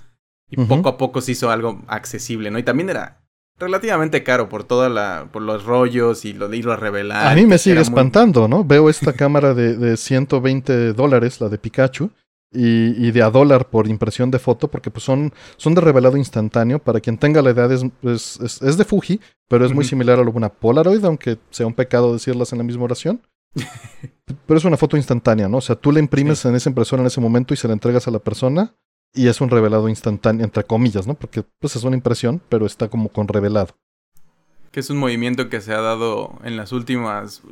y 0.49 0.57
poco 0.57 0.89
a 0.89 0.97
poco 0.99 1.21
se 1.21 1.33
hizo 1.33 1.51
algo 1.51 1.83
accesible, 1.89 2.51
¿no? 2.51 2.59
Y 2.59 2.63
también 2.63 2.89
era 2.89 3.22
relativamente 3.59 4.23
caro 4.23 4.49
por 4.49 4.65
toda 4.65 4.89
la 4.89 5.29
por 5.33 5.43
los 5.43 5.65
rollos 5.65 6.25
y 6.25 6.33
lo 6.33 6.49
de 6.49 6.57
irlo 6.59 6.73
a 6.73 6.77
revelar. 6.77 7.27
A 7.27 7.35
mí 7.35 7.47
me 7.47 7.59
sigue 7.59 7.81
espantando, 7.81 8.49
¿no? 8.49 8.65
Veo 8.65 8.91
esta 8.91 9.13
cámara 9.15 9.55
de, 9.55 9.77
de 9.77 9.97
120 9.97 10.93
dólares, 10.93 11.41
la 11.41 11.49
de 11.49 11.59
Pikachu, 11.59 12.11
y, 12.53 13.07
y, 13.07 13.11
de 13.13 13.23
a 13.23 13.31
dólar 13.31 13.71
por 13.71 13.89
impresión 13.89 14.31
de 14.31 14.39
foto, 14.39 14.69
porque 14.69 14.91
pues 14.91 15.05
son, 15.05 15.33
son 15.57 15.75
de 15.75 15.81
revelado 15.81 16.17
instantáneo. 16.17 16.79
Para 16.79 17.01
quien 17.01 17.17
tenga 17.17 17.41
la 17.41 17.51
edad 17.51 17.73
es, 17.73 17.85
es, 18.03 18.61
es, 18.61 18.77
de 18.77 18.85
Fuji, 18.85 19.21
pero 19.49 19.65
es 19.65 19.73
muy 19.73 19.85
similar 19.85 20.19
a 20.19 20.23
una 20.23 20.51
Polaroid, 20.51 21.05
aunque 21.05 21.39
sea 21.51 21.67
un 21.67 21.75
pecado 21.75 22.13
decirlas 22.13 22.53
en 22.53 22.59
la 22.59 22.65
misma 22.65 22.85
oración. 22.85 23.23
pero 24.47 24.59
es 24.59 24.65
una 24.65 24.77
foto 24.77 24.97
instantánea, 24.97 25.49
¿no? 25.49 25.59
O 25.59 25.63
sea, 25.63 25.77
tú 25.77 25.93
la 25.93 25.99
imprimes 25.99 26.45
en 26.45 26.55
esa 26.55 26.69
impresora 26.69 27.03
en 27.03 27.07
ese 27.07 27.21
momento 27.21 27.55
y 27.55 27.57
se 27.57 27.69
la 27.69 27.75
entregas 27.75 28.07
a 28.09 28.11
la 28.11 28.19
persona 28.19 28.75
y 29.15 29.29
es 29.29 29.41
un 29.41 29.51
revelado 29.51 29.89
instantáneo, 29.89 30.45
entre 30.45 30.65
comillas, 30.65 31.07
¿no? 31.07 31.15
Porque 31.15 31.45
pues 31.61 31.77
es 31.77 31.85
una 31.85 31.97
impresión, 31.97 32.41
pero 32.49 32.67
está 32.67 32.89
como 32.89 33.09
con 33.11 33.29
revelado. 33.29 33.77
Que 34.71 34.81
es 34.81 34.89
un 34.89 34.97
movimiento 34.97 35.51
que 35.51 35.61
se 35.61 35.75
ha 35.75 35.81
dado 35.81 36.39
en 36.45 36.57
las 36.57 36.73
últimas... 36.73 37.43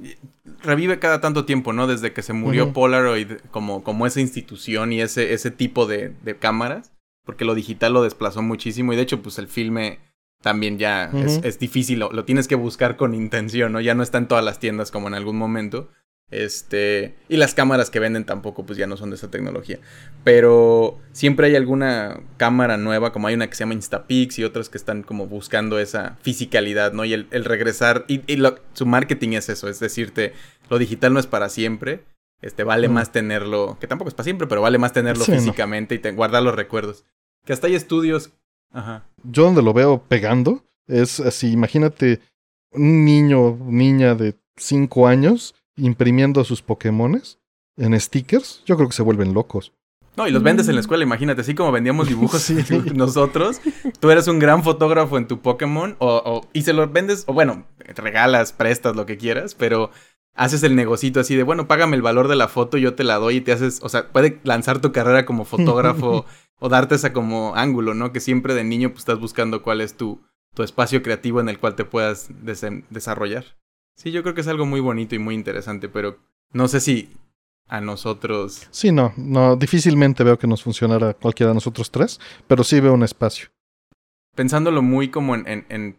Revive 0.63 0.99
cada 0.99 1.21
tanto 1.21 1.45
tiempo, 1.45 1.75
¿no? 1.75 1.87
Desde 1.87 2.15
que 2.15 2.23
se 2.23 2.33
murió 2.33 2.73
Polaroid 2.73 3.33
como, 3.51 3.83
como 3.85 4.07
esa 4.07 4.21
institución 4.21 4.93
y 4.93 5.03
ese, 5.03 5.35
ese 5.35 5.51
tipo 5.51 5.87
de, 5.87 6.15
de 6.23 6.39
cámaras. 6.39 6.93
Porque 7.27 7.45
lo 7.45 7.55
digital 7.55 7.93
lo 7.93 8.03
desplazó 8.03 8.41
muchísimo 8.41 8.93
y 8.93 8.97
de 8.97 9.03
hecho 9.03 9.21
pues 9.21 9.39
el 9.39 9.49
filme 9.49 9.99
también 10.41 10.79
ya 10.79 11.11
es, 11.13 11.59
difícil, 11.59 11.99
lo, 11.99 12.11
lo, 12.13 12.25
tienes 12.25 12.49
que 12.49 12.55
buscar 12.55 12.97
con 12.97 13.15
intención, 13.15 13.73
¿no? 13.73 13.81
Ya 13.83 13.95
no 13.95 14.03
está 14.03 14.17
en 14.17 14.27
todas 14.27 14.43
las 14.43 14.59
tiendas 14.59 14.91
como 14.91 15.09
en 15.09 15.15
algún 15.15 15.37
momento. 15.37 15.91
Este, 16.31 17.16
y 17.28 17.37
las 17.39 17.55
cámaras 17.55 17.91
que 17.91 17.99
venden 17.99 18.24
tampoco, 18.24 18.64
pues 18.64 18.78
ya 18.78 18.87
no 18.87 18.97
son 18.97 19.11
de 19.11 19.16
esa 19.16 19.31
tecnología. 19.31 19.81
Pero 20.22 20.99
siempre 21.12 21.49
hay 21.49 21.57
alguna 21.57 22.20
cámara 22.37 22.76
nueva, 22.76 23.12
como 23.12 23.26
hay 23.26 23.35
una 23.35 23.49
que 23.49 23.57
se 23.57 23.64
llama 23.64 23.74
Instapix 23.74 24.39
y 24.39 24.45
otras 24.45 24.68
que 24.68 24.78
están 24.78 25.03
como 25.03 25.26
buscando 25.26 25.78
esa 25.81 26.16
fisicalidad, 26.22 26.93
¿no? 26.93 27.05
Y 27.05 27.14
el, 27.14 27.45
regresar, 27.45 28.05
y, 28.07 28.22
su 28.74 28.87
marketing 28.87 29.31
es 29.31 29.49
eso, 29.49 29.68
es 29.68 29.81
decirte, 29.81 30.33
lo 30.68 30.78
digital 30.78 31.12
no 31.12 31.18
es 31.18 31.26
para 31.26 31.49
siempre, 31.49 32.05
este, 32.43 32.62
vale 32.62 32.89
más 32.89 33.11
tenerlo, 33.11 33.76
que 33.81 33.87
tampoco 33.89 34.09
es 34.09 34.14
para 34.14 34.24
siempre, 34.24 34.47
pero 34.47 34.62
vale 34.62 34.78
más 34.78 34.93
tenerlo 34.93 35.24
físicamente 35.24 36.01
y 36.03 36.11
guardar 36.12 36.43
los 36.43 36.55
recuerdos. 36.55 37.05
Que 37.45 37.53
hasta 37.53 37.66
hay 37.66 37.74
estudios. 37.74 38.33
Ajá. 38.72 39.05
Yo 39.24 39.45
donde 39.45 39.62
lo 39.62 39.72
veo 39.72 40.05
pegando 40.07 40.64
es 40.87 41.18
así, 41.18 41.51
imagínate 41.51 42.20
un 42.70 43.05
niño, 43.05 43.59
niña 43.64 44.14
de 44.14 44.37
5 44.57 45.09
años 45.09 45.55
imprimiendo 45.81 46.45
sus 46.45 46.62
Pokémones 46.62 47.39
en 47.76 47.99
stickers, 47.99 48.62
yo 48.66 48.76
creo 48.76 48.89
que 48.89 48.95
se 48.95 49.03
vuelven 49.03 49.35
locos. 49.35 49.72
No, 50.16 50.26
y 50.26 50.33
los 50.33 50.43
vendes 50.43 50.68
en 50.68 50.74
la 50.74 50.81
escuela, 50.81 51.05
imagínate, 51.05 51.41
así 51.41 51.55
como 51.55 51.72
vendíamos 51.72 52.09
dibujos 52.09 52.51
nosotros, 52.95 53.61
tú 54.01 54.11
eres 54.11 54.28
un 54.28 54.39
gran 54.39 54.62
fotógrafo 54.62 55.18
en 55.18 55.26
tu 55.26 55.41
Pokémon 55.41 55.97
o, 55.99 56.47
y 56.53 56.62
se 56.62 56.72
los 56.72 56.93
vendes, 56.93 57.24
o 57.26 57.33
bueno, 57.33 57.64
regalas, 57.78 58.53
prestas, 58.53 58.97
lo 58.97 59.07
que 59.07 59.16
quieras, 59.16 59.55
pero 59.55 59.91
haces 60.35 60.62
el 60.62 60.76
negocito 60.76 61.20
así 61.20 61.37
de, 61.37 61.43
bueno, 61.43 61.68
págame 61.68 61.97
el 61.97 62.03
valor 62.03 62.28
de 62.28 62.37
la 62.37 62.49
foto, 62.49 62.76
yo 62.76 62.95
te 62.95 63.05
la 63.05 63.16
doy 63.16 63.37
y 63.37 63.41
te 63.41 63.53
haces, 63.53 63.81
o 63.83 63.89
sea, 63.89 64.09
puede 64.09 64.41
lanzar 64.43 64.81
tu 64.81 64.93
carrera 64.93 65.24
como 65.24 65.45
fotógrafo 65.45 66.26
o 66.59 66.68
darte 66.68 66.97
esa 66.97 67.12
como 67.12 67.55
ángulo, 67.57 67.95
¿no? 67.95 68.12
Que 68.12 68.20
siempre 68.20 68.55
de 68.55 68.64
niño 68.64 68.91
pues 68.91 69.01
estás 69.01 69.20
buscando 69.20 69.62
cuál 69.62 69.81
es 69.81 69.97
tu, 69.97 70.20
tu 70.55 70.62
espacio 70.62 71.03
creativo 71.03 71.41
en 71.41 71.49
el 71.49 71.59
cual 71.59 71.76
te 71.76 71.85
puedas 71.85 72.28
desarrollar. 72.91 73.45
Sí, 73.97 74.12
yo 74.12 74.22
creo 74.22 74.34
que 74.34 74.41
es 74.41 74.49
algo 74.49 74.66
muy 74.66 74.80
bonito 74.80 75.14
y 75.14 75.18
muy 75.18 75.34
interesante, 75.34 75.88
pero 75.88 76.18
no 76.53 76.68
sé 76.68 76.80
si 76.80 77.11
a 77.70 77.80
nosotros. 77.80 78.66
Sí, 78.70 78.93
no, 78.93 79.12
no, 79.16 79.57
difícilmente 79.57 80.24
veo 80.24 80.38
que 80.38 80.47
nos 80.47 80.62
funcionara 80.62 81.14
cualquiera 81.14 81.51
de 81.51 81.55
nosotros 81.55 81.91
tres, 81.91 82.20
pero 82.47 82.64
sí 82.64 82.80
veo 82.80 82.93
un 82.93 83.05
espacio. 83.05 83.49
Pensándolo 84.34 84.82
muy 84.82 85.09
como 85.09 85.34
en, 85.34 85.66
en, 85.68 85.97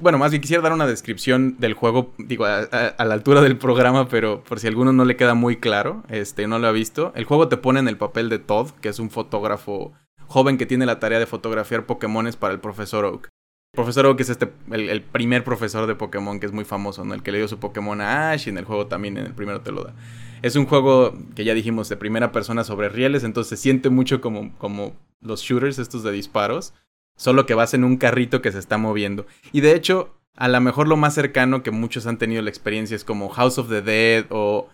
bueno, 0.00 0.18
más 0.18 0.30
bien 0.30 0.40
quisiera 0.40 0.62
dar 0.62 0.72
una 0.72 0.86
descripción 0.86 1.56
del 1.58 1.74
juego, 1.74 2.12
digo, 2.18 2.44
a, 2.46 2.60
a, 2.60 3.04
la 3.04 3.14
altura 3.14 3.42
del 3.42 3.58
programa, 3.58 4.08
pero 4.08 4.42
por 4.44 4.60
si 4.60 4.66
a 4.66 4.70
alguno 4.70 4.92
no 4.92 5.04
le 5.04 5.16
queda 5.16 5.34
muy 5.34 5.56
claro, 5.56 6.02
este, 6.08 6.46
no 6.46 6.58
lo 6.58 6.68
ha 6.68 6.72
visto. 6.72 7.12
El 7.14 7.24
juego 7.24 7.48
te 7.48 7.56
pone 7.56 7.80
en 7.80 7.88
el 7.88 7.96
papel 7.96 8.28
de 8.28 8.38
Todd, 8.38 8.70
que 8.80 8.88
es 8.88 8.98
un 8.98 9.10
fotógrafo 9.10 9.92
joven 10.26 10.58
que 10.58 10.66
tiene 10.66 10.86
la 10.86 11.00
tarea 11.00 11.18
de 11.18 11.26
fotografiar 11.26 11.86
Pokémones 11.86 12.36
para 12.36 12.54
el 12.54 12.60
profesor 12.60 13.04
Oak. 13.04 13.28
Profesor 13.74 14.06
Oak 14.06 14.20
es 14.20 14.30
este, 14.30 14.52
el, 14.70 15.02
primer 15.02 15.42
profesor 15.42 15.86
de 15.86 15.94
Pokémon 15.96 16.38
que 16.38 16.46
es 16.46 16.52
muy 16.52 16.64
famoso, 16.64 17.04
¿no? 17.04 17.14
El 17.14 17.22
que 17.22 17.32
le 17.32 17.38
dio 17.38 17.48
su 17.48 17.58
Pokémon 17.58 18.00
a 18.00 18.30
Ash 18.30 18.46
y 18.46 18.50
en 18.50 18.58
el 18.58 18.64
juego 18.64 18.86
también, 18.86 19.16
en 19.16 19.26
el 19.26 19.34
primero 19.34 19.62
te 19.62 19.72
lo 19.72 19.82
da. 19.82 19.94
Es 20.42 20.56
un 20.56 20.66
juego 20.66 21.14
que 21.34 21.44
ya 21.44 21.54
dijimos 21.54 21.88
de 21.88 21.96
primera 21.96 22.30
persona 22.30 22.64
sobre 22.64 22.88
rieles, 22.88 23.24
entonces 23.24 23.58
se 23.58 23.62
siente 23.62 23.90
mucho 23.90 24.20
como, 24.20 24.56
como 24.58 24.94
los 25.20 25.42
shooters 25.42 25.78
estos 25.78 26.02
de 26.02 26.12
disparos, 26.12 26.72
solo 27.16 27.46
que 27.46 27.54
vas 27.54 27.74
en 27.74 27.82
un 27.82 27.96
carrito 27.96 28.42
que 28.42 28.52
se 28.52 28.58
está 28.58 28.78
moviendo. 28.78 29.26
Y 29.52 29.60
de 29.60 29.74
hecho, 29.74 30.14
a 30.36 30.48
lo 30.48 30.60
mejor 30.60 30.86
lo 30.86 30.96
más 30.96 31.14
cercano 31.14 31.62
que 31.62 31.70
muchos 31.70 32.06
han 32.06 32.18
tenido 32.18 32.42
la 32.42 32.50
experiencia 32.50 32.94
es 32.94 33.04
como 33.04 33.28
House 33.28 33.58
of 33.58 33.68
the 33.68 33.82
Dead 33.82 34.26
o 34.30 34.68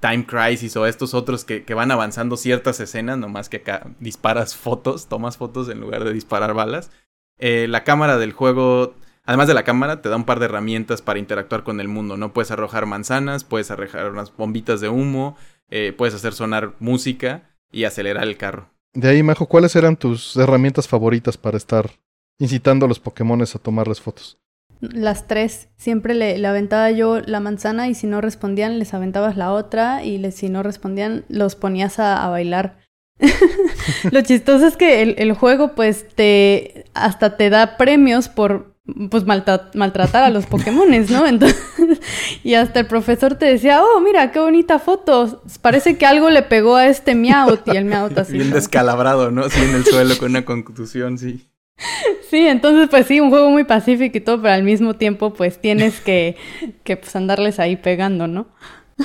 Time 0.00 0.26
Crisis 0.26 0.76
o 0.76 0.86
estos 0.86 1.14
otros 1.14 1.44
que, 1.44 1.64
que 1.64 1.74
van 1.74 1.90
avanzando 1.90 2.36
ciertas 2.36 2.80
escenas, 2.80 3.16
nomás 3.16 3.48
que 3.48 3.58
acá 3.58 3.86
disparas 4.00 4.56
fotos, 4.56 5.06
tomas 5.06 5.36
fotos 5.36 5.68
en 5.68 5.80
lugar 5.80 6.04
de 6.04 6.12
disparar 6.12 6.52
balas. 6.52 6.90
Eh, 7.38 7.66
la 7.68 7.84
cámara 7.84 8.18
del 8.18 8.32
juego, 8.32 8.94
además 9.24 9.48
de 9.48 9.54
la 9.54 9.64
cámara, 9.64 10.02
te 10.02 10.08
da 10.08 10.16
un 10.16 10.24
par 10.24 10.38
de 10.38 10.46
herramientas 10.46 11.02
para 11.02 11.18
interactuar 11.18 11.64
con 11.64 11.80
el 11.80 11.88
mundo, 11.88 12.16
¿no? 12.16 12.32
Puedes 12.32 12.50
arrojar 12.50 12.86
manzanas, 12.86 13.44
puedes 13.44 13.70
arrojar 13.70 14.10
unas 14.10 14.36
bombitas 14.36 14.80
de 14.80 14.88
humo, 14.88 15.36
eh, 15.70 15.92
puedes 15.96 16.14
hacer 16.14 16.34
sonar 16.34 16.74
música 16.78 17.50
y 17.70 17.84
acelerar 17.84 18.24
el 18.24 18.36
carro. 18.36 18.70
De 18.94 19.08
ahí, 19.08 19.22
Majo, 19.22 19.46
¿cuáles 19.46 19.74
eran 19.74 19.96
tus 19.96 20.36
herramientas 20.36 20.86
favoritas 20.86 21.36
para 21.38 21.56
estar 21.56 21.90
incitando 22.38 22.86
a 22.86 22.88
los 22.88 23.00
Pokémones 23.00 23.54
a 23.54 23.58
tomarles 23.58 24.00
fotos? 24.00 24.38
Las 24.80 25.28
tres. 25.28 25.68
Siempre 25.76 26.14
le, 26.14 26.44
aventaba 26.46 26.90
yo 26.90 27.20
la 27.20 27.40
manzana 27.40 27.88
y 27.88 27.94
si 27.94 28.06
no 28.06 28.20
respondían, 28.20 28.78
les 28.78 28.92
aventabas 28.94 29.36
la 29.36 29.52
otra 29.52 30.04
y 30.04 30.30
si 30.32 30.48
no 30.48 30.62
respondían, 30.62 31.24
los 31.28 31.54
ponías 31.54 31.98
a 31.98 32.28
bailar. 32.28 32.81
Lo 34.10 34.20
chistoso 34.22 34.66
es 34.66 34.76
que 34.76 35.02
el, 35.02 35.32
juego, 35.32 35.74
pues, 35.74 36.06
te 36.14 36.84
hasta 36.94 37.36
te 37.36 37.50
da 37.50 37.76
premios 37.76 38.28
por 38.28 38.72
pues 39.10 39.24
maltratar 39.24 40.24
a 40.24 40.30
los 40.30 40.46
Pokémones, 40.46 41.08
¿no? 41.08 41.24
Entonces, 41.26 41.56
y 42.42 42.54
hasta 42.54 42.80
el 42.80 42.86
profesor 42.86 43.36
te 43.36 43.46
decía, 43.46 43.80
oh, 43.82 44.00
mira, 44.00 44.32
qué 44.32 44.40
bonita 44.40 44.78
foto. 44.80 45.42
Parece 45.60 45.96
que 45.96 46.04
algo 46.04 46.30
le 46.30 46.42
pegó 46.42 46.76
a 46.76 46.88
este 46.88 47.14
Meowth 47.14 47.68
y 47.72 47.76
el 47.76 47.84
Meowth 47.84 48.18
así. 48.18 48.32
Bien 48.34 48.50
descalabrado, 48.50 49.30
¿no? 49.30 49.48
Sí, 49.48 49.60
en 49.62 49.76
el 49.76 49.84
suelo 49.84 50.18
con 50.18 50.30
una 50.30 50.44
contusión, 50.44 51.18
sí. 51.18 51.48
Sí, 52.30 52.46
entonces 52.46 52.88
pues 52.88 53.06
sí, 53.06 53.20
un 53.20 53.28
juego 53.28 53.50
muy 53.50 53.64
pacífico 53.64 54.16
y 54.16 54.20
todo, 54.20 54.40
pero 54.40 54.54
al 54.54 54.62
mismo 54.62 54.94
tiempo 54.94 55.34
pues 55.34 55.60
tienes 55.60 56.00
que, 56.00 56.36
que 56.82 56.96
pues 56.96 57.14
andarles 57.14 57.58
ahí 57.58 57.76
pegando, 57.76 58.26
¿no? 58.26 58.46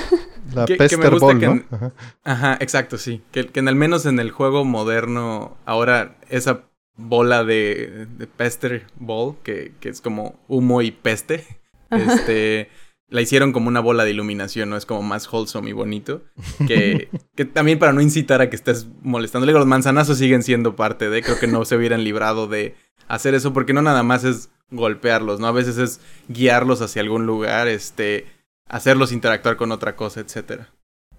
La 0.54 0.66
Pester 0.66 1.18
Ball, 1.18 1.40
¿no? 1.40 1.92
Ajá. 2.24 2.56
exacto, 2.60 2.96
sí. 2.96 3.22
Que, 3.32 3.46
que 3.46 3.60
al 3.60 3.74
menos 3.74 4.06
en 4.06 4.18
el 4.18 4.30
juego 4.30 4.64
moderno, 4.64 5.56
ahora 5.66 6.16
esa 6.30 6.64
bola 6.96 7.44
de, 7.44 8.06
de 8.18 8.26
Pester 8.26 8.86
Ball, 8.96 9.36
que, 9.42 9.72
que, 9.80 9.88
es 9.88 10.00
como 10.00 10.40
humo 10.48 10.82
y 10.82 10.90
peste, 10.90 11.44
este, 11.90 12.70
la 13.08 13.20
hicieron 13.20 13.52
como 13.52 13.68
una 13.68 13.80
bola 13.80 14.04
de 14.04 14.10
iluminación, 14.10 14.70
¿no? 14.70 14.76
Es 14.76 14.86
como 14.86 15.02
más 15.02 15.32
wholesome 15.32 15.70
y 15.70 15.72
bonito. 15.72 16.22
Que, 16.66 17.08
que 17.34 17.44
también 17.44 17.78
para 17.78 17.92
no 17.92 18.00
incitar 18.00 18.40
a 18.40 18.50
que 18.50 18.56
estés 18.56 18.88
molestando. 19.02 19.50
Los 19.50 19.66
manzanazos 19.66 20.18
siguen 20.18 20.42
siendo 20.42 20.76
parte 20.76 21.08
de, 21.08 21.22
creo 21.22 21.38
que 21.38 21.46
no 21.46 21.64
se 21.64 21.76
hubieran 21.76 22.04
librado 22.04 22.48
de 22.48 22.74
hacer 23.06 23.34
eso, 23.34 23.52
porque 23.52 23.72
no 23.72 23.82
nada 23.82 24.02
más 24.02 24.24
es 24.24 24.50
golpearlos, 24.70 25.40
¿no? 25.40 25.46
A 25.46 25.52
veces 25.52 25.78
es 25.78 26.00
guiarlos 26.28 26.82
hacia 26.82 27.00
algún 27.00 27.26
lugar, 27.26 27.68
este 27.68 28.26
hacerlos 28.68 29.12
interactuar 29.12 29.56
con 29.56 29.72
otra 29.72 29.96
cosa, 29.96 30.20
etcétera. 30.20 30.68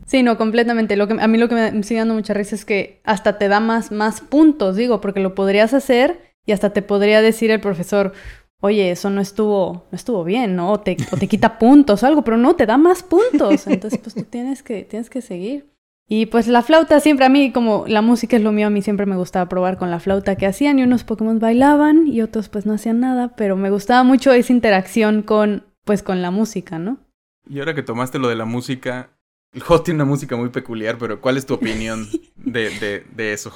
Sí, 0.05 0.23
no, 0.23 0.37
completamente. 0.37 0.95
Lo 0.95 1.07
que, 1.07 1.17
a 1.19 1.27
mí 1.27 1.37
lo 1.37 1.49
que 1.49 1.55
me 1.55 1.83
sigue 1.83 1.99
dando 1.99 2.13
mucha 2.13 2.33
risa 2.33 2.55
es 2.55 2.65
que 2.65 3.01
hasta 3.03 3.37
te 3.37 3.47
da 3.47 3.59
más, 3.59 3.91
más 3.91 4.21
puntos, 4.21 4.75
digo, 4.75 5.01
porque 5.01 5.19
lo 5.19 5.35
podrías 5.35 5.73
hacer 5.73 6.33
y 6.45 6.51
hasta 6.51 6.71
te 6.71 6.81
podría 6.81 7.21
decir 7.21 7.51
el 7.51 7.59
profesor, 7.59 8.13
oye, 8.61 8.91
eso 8.91 9.09
no 9.09 9.21
estuvo, 9.21 9.85
no 9.91 9.95
estuvo 9.95 10.23
bien, 10.23 10.55
¿no? 10.55 10.71
O 10.71 10.79
te, 10.79 10.97
o 11.11 11.17
te 11.17 11.27
quita 11.27 11.59
puntos 11.59 12.03
o 12.03 12.07
algo, 12.07 12.23
pero 12.23 12.37
no, 12.37 12.55
te 12.55 12.65
da 12.65 12.77
más 12.77 13.03
puntos. 13.03 13.67
Entonces, 13.67 13.99
pues 13.99 14.15
tú 14.15 14.23
tienes 14.23 14.63
que, 14.63 14.83
tienes 14.83 15.09
que 15.09 15.21
seguir. 15.21 15.69
Y 16.11 16.25
pues 16.25 16.47
la 16.47 16.63
flauta 16.63 16.99
siempre 16.99 17.25
a 17.25 17.29
mí, 17.29 17.51
como 17.51 17.85
la 17.87 18.01
música 18.01 18.35
es 18.35 18.41
lo 18.41 18.51
mío, 18.51 18.65
a 18.65 18.71
mí 18.71 18.81
siempre 18.81 19.05
me 19.05 19.15
gustaba 19.15 19.47
probar 19.47 19.77
con 19.77 19.91
la 19.91 19.99
flauta 19.99 20.35
que 20.37 20.47
hacían 20.47 20.79
y 20.79 20.83
unos 20.83 21.03
Pokémon 21.03 21.37
bailaban 21.37 22.07
y 22.07 22.23
otros 22.23 22.49
pues 22.49 22.65
no 22.65 22.73
hacían 22.73 22.99
nada, 22.99 23.35
pero 23.35 23.55
me 23.55 23.69
gustaba 23.69 24.01
mucho 24.03 24.33
esa 24.33 24.51
interacción 24.51 25.21
con, 25.21 25.65
pues 25.85 26.01
con 26.01 26.23
la 26.23 26.31
música, 26.31 26.79
¿no? 26.79 26.97
Y 27.49 27.59
ahora 27.59 27.73
que 27.73 27.83
tomaste 27.83 28.19
lo 28.19 28.29
de 28.29 28.35
la 28.35 28.45
música, 28.45 29.09
el 29.53 29.63
juego 29.63 29.83
tiene 29.83 29.97
una 29.97 30.09
música 30.09 30.35
muy 30.35 30.49
peculiar, 30.49 30.97
pero 30.97 31.19
¿cuál 31.19 31.37
es 31.37 31.45
tu 31.45 31.55
opinión 31.55 32.07
de, 32.35 32.69
de, 32.79 33.05
de 33.11 33.33
eso? 33.33 33.51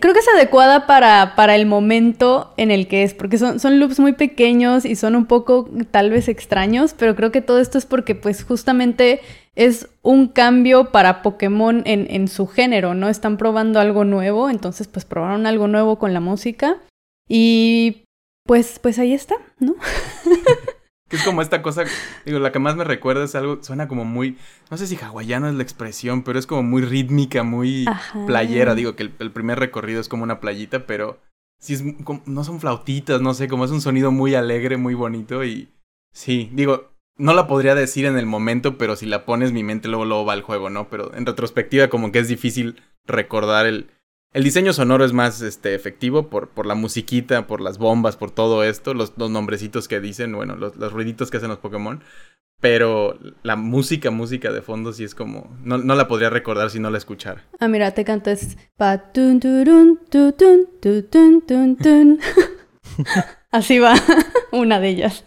Creo 0.00 0.14
que 0.14 0.20
es 0.20 0.28
adecuada 0.28 0.86
para, 0.86 1.34
para, 1.36 1.54
el 1.54 1.66
momento 1.66 2.52
en 2.56 2.70
el 2.70 2.88
que 2.88 3.02
es, 3.02 3.14
porque 3.14 3.38
son, 3.38 3.60
son 3.60 3.78
loops 3.78 4.00
muy 4.00 4.12
pequeños 4.12 4.84
y 4.84 4.96
son 4.96 5.14
un 5.16 5.26
poco 5.26 5.68
tal 5.90 6.10
vez 6.10 6.28
extraños, 6.28 6.94
pero 6.96 7.14
creo 7.14 7.30
que 7.30 7.42
todo 7.42 7.58
esto 7.58 7.76
es 7.76 7.84
porque 7.84 8.14
pues 8.14 8.42
justamente 8.42 9.20
es 9.54 9.88
un 10.02 10.28
cambio 10.28 10.90
para 10.92 11.22
Pokémon 11.22 11.82
en, 11.84 12.06
en 12.10 12.28
su 12.28 12.46
género, 12.46 12.94
¿no? 12.94 13.08
Están 13.08 13.36
probando 13.36 13.80
algo 13.80 14.04
nuevo, 14.04 14.48
entonces 14.48 14.88
pues 14.88 15.04
probaron 15.04 15.46
algo 15.46 15.68
nuevo 15.68 15.98
con 15.98 16.14
la 16.14 16.20
música 16.20 16.78
y 17.28 18.04
pues, 18.46 18.78
pues 18.78 18.98
ahí 18.98 19.12
está, 19.12 19.36
¿no? 19.58 19.74
es 21.14 21.24
como 21.24 21.42
esta 21.42 21.62
cosa, 21.62 21.84
digo, 22.24 22.38
la 22.38 22.52
que 22.52 22.58
más 22.58 22.76
me 22.76 22.84
recuerda 22.84 23.24
es 23.24 23.34
algo, 23.34 23.62
suena 23.62 23.88
como 23.88 24.04
muy, 24.04 24.36
no 24.70 24.76
sé 24.76 24.86
si 24.86 24.96
hawaiano 24.96 25.48
es 25.48 25.54
la 25.54 25.62
expresión, 25.62 26.22
pero 26.22 26.38
es 26.38 26.46
como 26.46 26.62
muy 26.62 26.82
rítmica, 26.82 27.42
muy 27.42 27.86
playera. 28.26 28.74
Digo 28.74 28.96
que 28.96 29.02
el, 29.02 29.30
primer 29.30 29.58
recorrido 29.58 30.00
es 30.00 30.08
como 30.08 30.22
una 30.22 30.40
playita, 30.40 30.86
pero 30.86 31.20
sí 31.58 31.74
es, 31.74 31.84
no 32.26 32.44
son 32.44 32.60
flautitas, 32.60 33.20
no 33.20 33.34
sé, 33.34 33.48
como 33.48 33.64
es 33.64 33.70
un 33.70 33.80
sonido 33.80 34.10
muy 34.10 34.34
alegre, 34.34 34.76
muy 34.76 34.94
bonito 34.94 35.44
y 35.44 35.68
sí, 36.12 36.50
digo, 36.52 36.92
no 37.16 37.32
la 37.32 37.46
podría 37.46 37.74
decir 37.74 38.06
en 38.06 38.18
el 38.18 38.26
momento, 38.26 38.76
pero 38.76 38.96
si 38.96 39.06
la 39.06 39.24
pones 39.24 39.52
mi 39.52 39.62
mente 39.62 39.88
luego, 39.88 40.04
luego 40.04 40.24
va 40.24 40.32
al 40.32 40.42
juego, 40.42 40.70
¿no? 40.70 40.88
Pero 40.88 41.14
en 41.14 41.26
retrospectiva 41.26 41.88
como 41.88 42.10
que 42.10 42.18
es 42.18 42.28
difícil 42.28 42.82
recordar 43.06 43.66
el, 43.66 43.90
el 44.34 44.42
diseño 44.42 44.72
sonoro 44.72 45.04
es 45.04 45.12
más 45.12 45.40
este, 45.42 45.76
efectivo 45.76 46.28
por, 46.28 46.48
por 46.48 46.66
la 46.66 46.74
musiquita, 46.74 47.46
por 47.46 47.60
las 47.60 47.78
bombas, 47.78 48.16
por 48.16 48.32
todo 48.32 48.64
esto, 48.64 48.92
los, 48.92 49.12
los 49.16 49.30
nombrecitos 49.30 49.86
que 49.86 50.00
dicen, 50.00 50.34
bueno, 50.34 50.56
los, 50.56 50.76
los, 50.76 50.92
ruiditos 50.92 51.30
que 51.30 51.36
hacen 51.36 51.50
los 51.50 51.58
Pokémon. 51.58 52.02
Pero 52.60 53.16
la 53.42 53.56
música, 53.56 54.10
música 54.10 54.50
de 54.50 54.62
fondo 54.62 54.92
sí 54.92 55.04
es 55.04 55.14
como... 55.14 55.56
No, 55.62 55.78
no 55.78 55.94
la 55.94 56.08
podría 56.08 56.30
recordar 56.30 56.70
si 56.70 56.80
no 56.80 56.90
la 56.90 56.98
escuchara. 56.98 57.44
Ah, 57.60 57.68
mira, 57.68 57.92
te 57.92 58.04
cantas... 58.04 58.56
Así 63.52 63.78
va 63.78 63.94
una 64.52 64.80
de 64.80 64.88
ellas. 64.88 65.24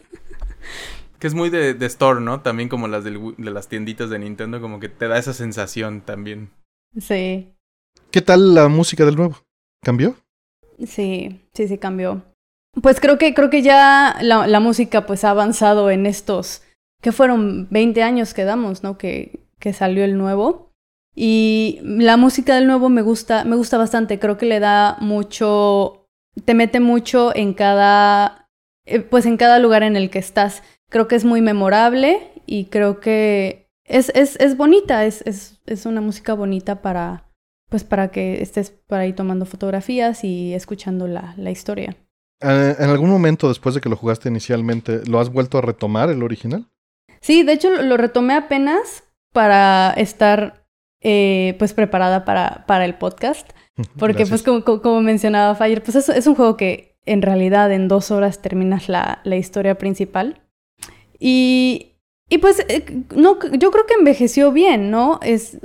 Que 1.19 1.27
es 1.27 1.33
muy 1.33 1.49
de, 1.49 1.75
de 1.75 1.85
store, 1.85 2.19
¿no? 2.19 2.41
También 2.41 2.67
como 2.67 2.87
las 2.87 3.05
del, 3.05 3.35
de 3.37 3.51
las 3.51 3.69
tienditas 3.69 4.09
de 4.09 4.19
Nintendo, 4.19 4.59
como 4.59 4.79
que 4.79 4.89
te 4.89 5.07
da 5.07 5.17
esa 5.17 5.33
sensación 5.33 6.01
también. 6.01 6.49
Sí. 6.99 7.53
¿Qué 8.11 8.21
tal 8.21 8.53
la 8.53 8.67
música 8.67 9.05
del 9.05 9.15
nuevo? 9.15 9.37
¿Cambió? 9.83 10.15
Sí, 10.85 11.41
sí, 11.53 11.67
sí 11.67 11.77
cambió. 11.77 12.23
Pues 12.81 12.99
creo 12.99 13.17
que, 13.17 13.33
creo 13.33 13.49
que 13.49 13.61
ya 13.61 14.17
la, 14.21 14.59
música 14.59 15.05
pues 15.05 15.23
ha 15.23 15.31
avanzado 15.31 15.89
en 15.89 16.05
estos, 16.05 16.61
que 17.01 17.11
fueron 17.11 17.67
20 17.71 18.03
años 18.03 18.33
que 18.33 18.43
damos, 18.43 18.83
¿no? 18.83 18.97
Que, 18.97 19.39
que 19.59 19.73
salió 19.73 20.03
el 20.03 20.17
nuevo. 20.17 20.71
Y 21.15 21.79
la 21.81 22.17
música 22.17 22.53
del 22.53 22.67
nuevo 22.67 22.89
me 22.89 23.01
gusta, 23.01 23.43
me 23.43 23.55
gusta 23.55 23.77
bastante. 23.77 24.19
Creo 24.19 24.37
que 24.37 24.45
le 24.45 24.59
da 24.59 24.97
mucho, 24.99 26.05
te 26.45 26.53
mete 26.53 26.79
mucho 26.79 27.35
en 27.35 27.53
cada, 27.53 28.49
eh, 28.85 28.99
pues 28.99 29.25
en 29.25 29.37
cada 29.37 29.57
lugar 29.57 29.81
en 29.81 29.95
el 29.95 30.11
que 30.11 30.19
estás. 30.19 30.61
Creo 30.89 31.07
que 31.07 31.15
es 31.15 31.25
muy 31.25 31.41
memorable 31.41 32.31
y 32.45 32.65
creo 32.65 32.99
que 32.99 33.67
es, 33.85 34.11
es, 34.13 34.35
es 34.39 34.55
bonita, 34.55 35.05
es, 35.05 35.23
es, 35.25 35.59
es 35.65 35.87
una 35.87 36.01
música 36.01 36.35
bonita 36.35 36.83
para, 36.83 37.26
pues 37.69 37.83
para 37.83 38.09
que 38.09 38.41
estés 38.41 38.71
por 38.71 38.99
ahí 38.99 39.13
tomando 39.13 39.45
fotografías 39.45 40.23
y 40.23 40.53
escuchando 40.53 41.07
la, 41.07 41.33
la 41.37 41.51
historia. 41.51 41.97
Eh, 42.41 42.75
¿En 42.79 42.89
algún 42.89 43.09
momento 43.09 43.47
después 43.47 43.75
de 43.75 43.81
que 43.81 43.89
lo 43.89 43.95
jugaste 43.95 44.29
inicialmente, 44.29 45.01
lo 45.05 45.19
has 45.19 45.31
vuelto 45.31 45.57
a 45.57 45.61
retomar 45.61 46.09
el 46.09 46.23
original? 46.23 46.67
Sí, 47.19 47.43
de 47.43 47.53
hecho 47.53 47.81
lo 47.81 47.97
retomé 47.97 48.35
apenas 48.35 49.03
para 49.33 49.91
estar 49.97 50.65
eh, 51.01 51.55
pues 51.59 51.73
preparada 51.73 52.25
para, 52.25 52.65
para 52.67 52.85
el 52.85 52.95
podcast. 52.95 53.49
Porque 53.99 54.25
pues 54.25 54.41
como, 54.41 54.63
como, 54.63 55.01
mencionaba 55.01 55.53
Fire, 55.53 55.83
pues 55.83 55.95
es, 55.95 56.09
es, 56.09 56.25
un 56.25 56.33
juego 56.33 56.57
que 56.57 56.97
en 57.05 57.21
realidad 57.21 57.71
en 57.71 57.87
dos 57.87 58.09
horas 58.09 58.41
terminas 58.41 58.89
la, 58.89 59.21
la 59.23 59.35
historia 59.35 59.77
principal. 59.77 60.41
Y, 61.19 61.93
y 62.27 62.39
pues 62.39 62.65
eh, 62.67 63.03
no, 63.15 63.37
yo 63.51 63.69
creo 63.69 63.85
que 63.85 63.93
envejeció 63.93 64.51
bien, 64.51 64.89
¿no? 64.89 65.19
Es, 65.21 65.59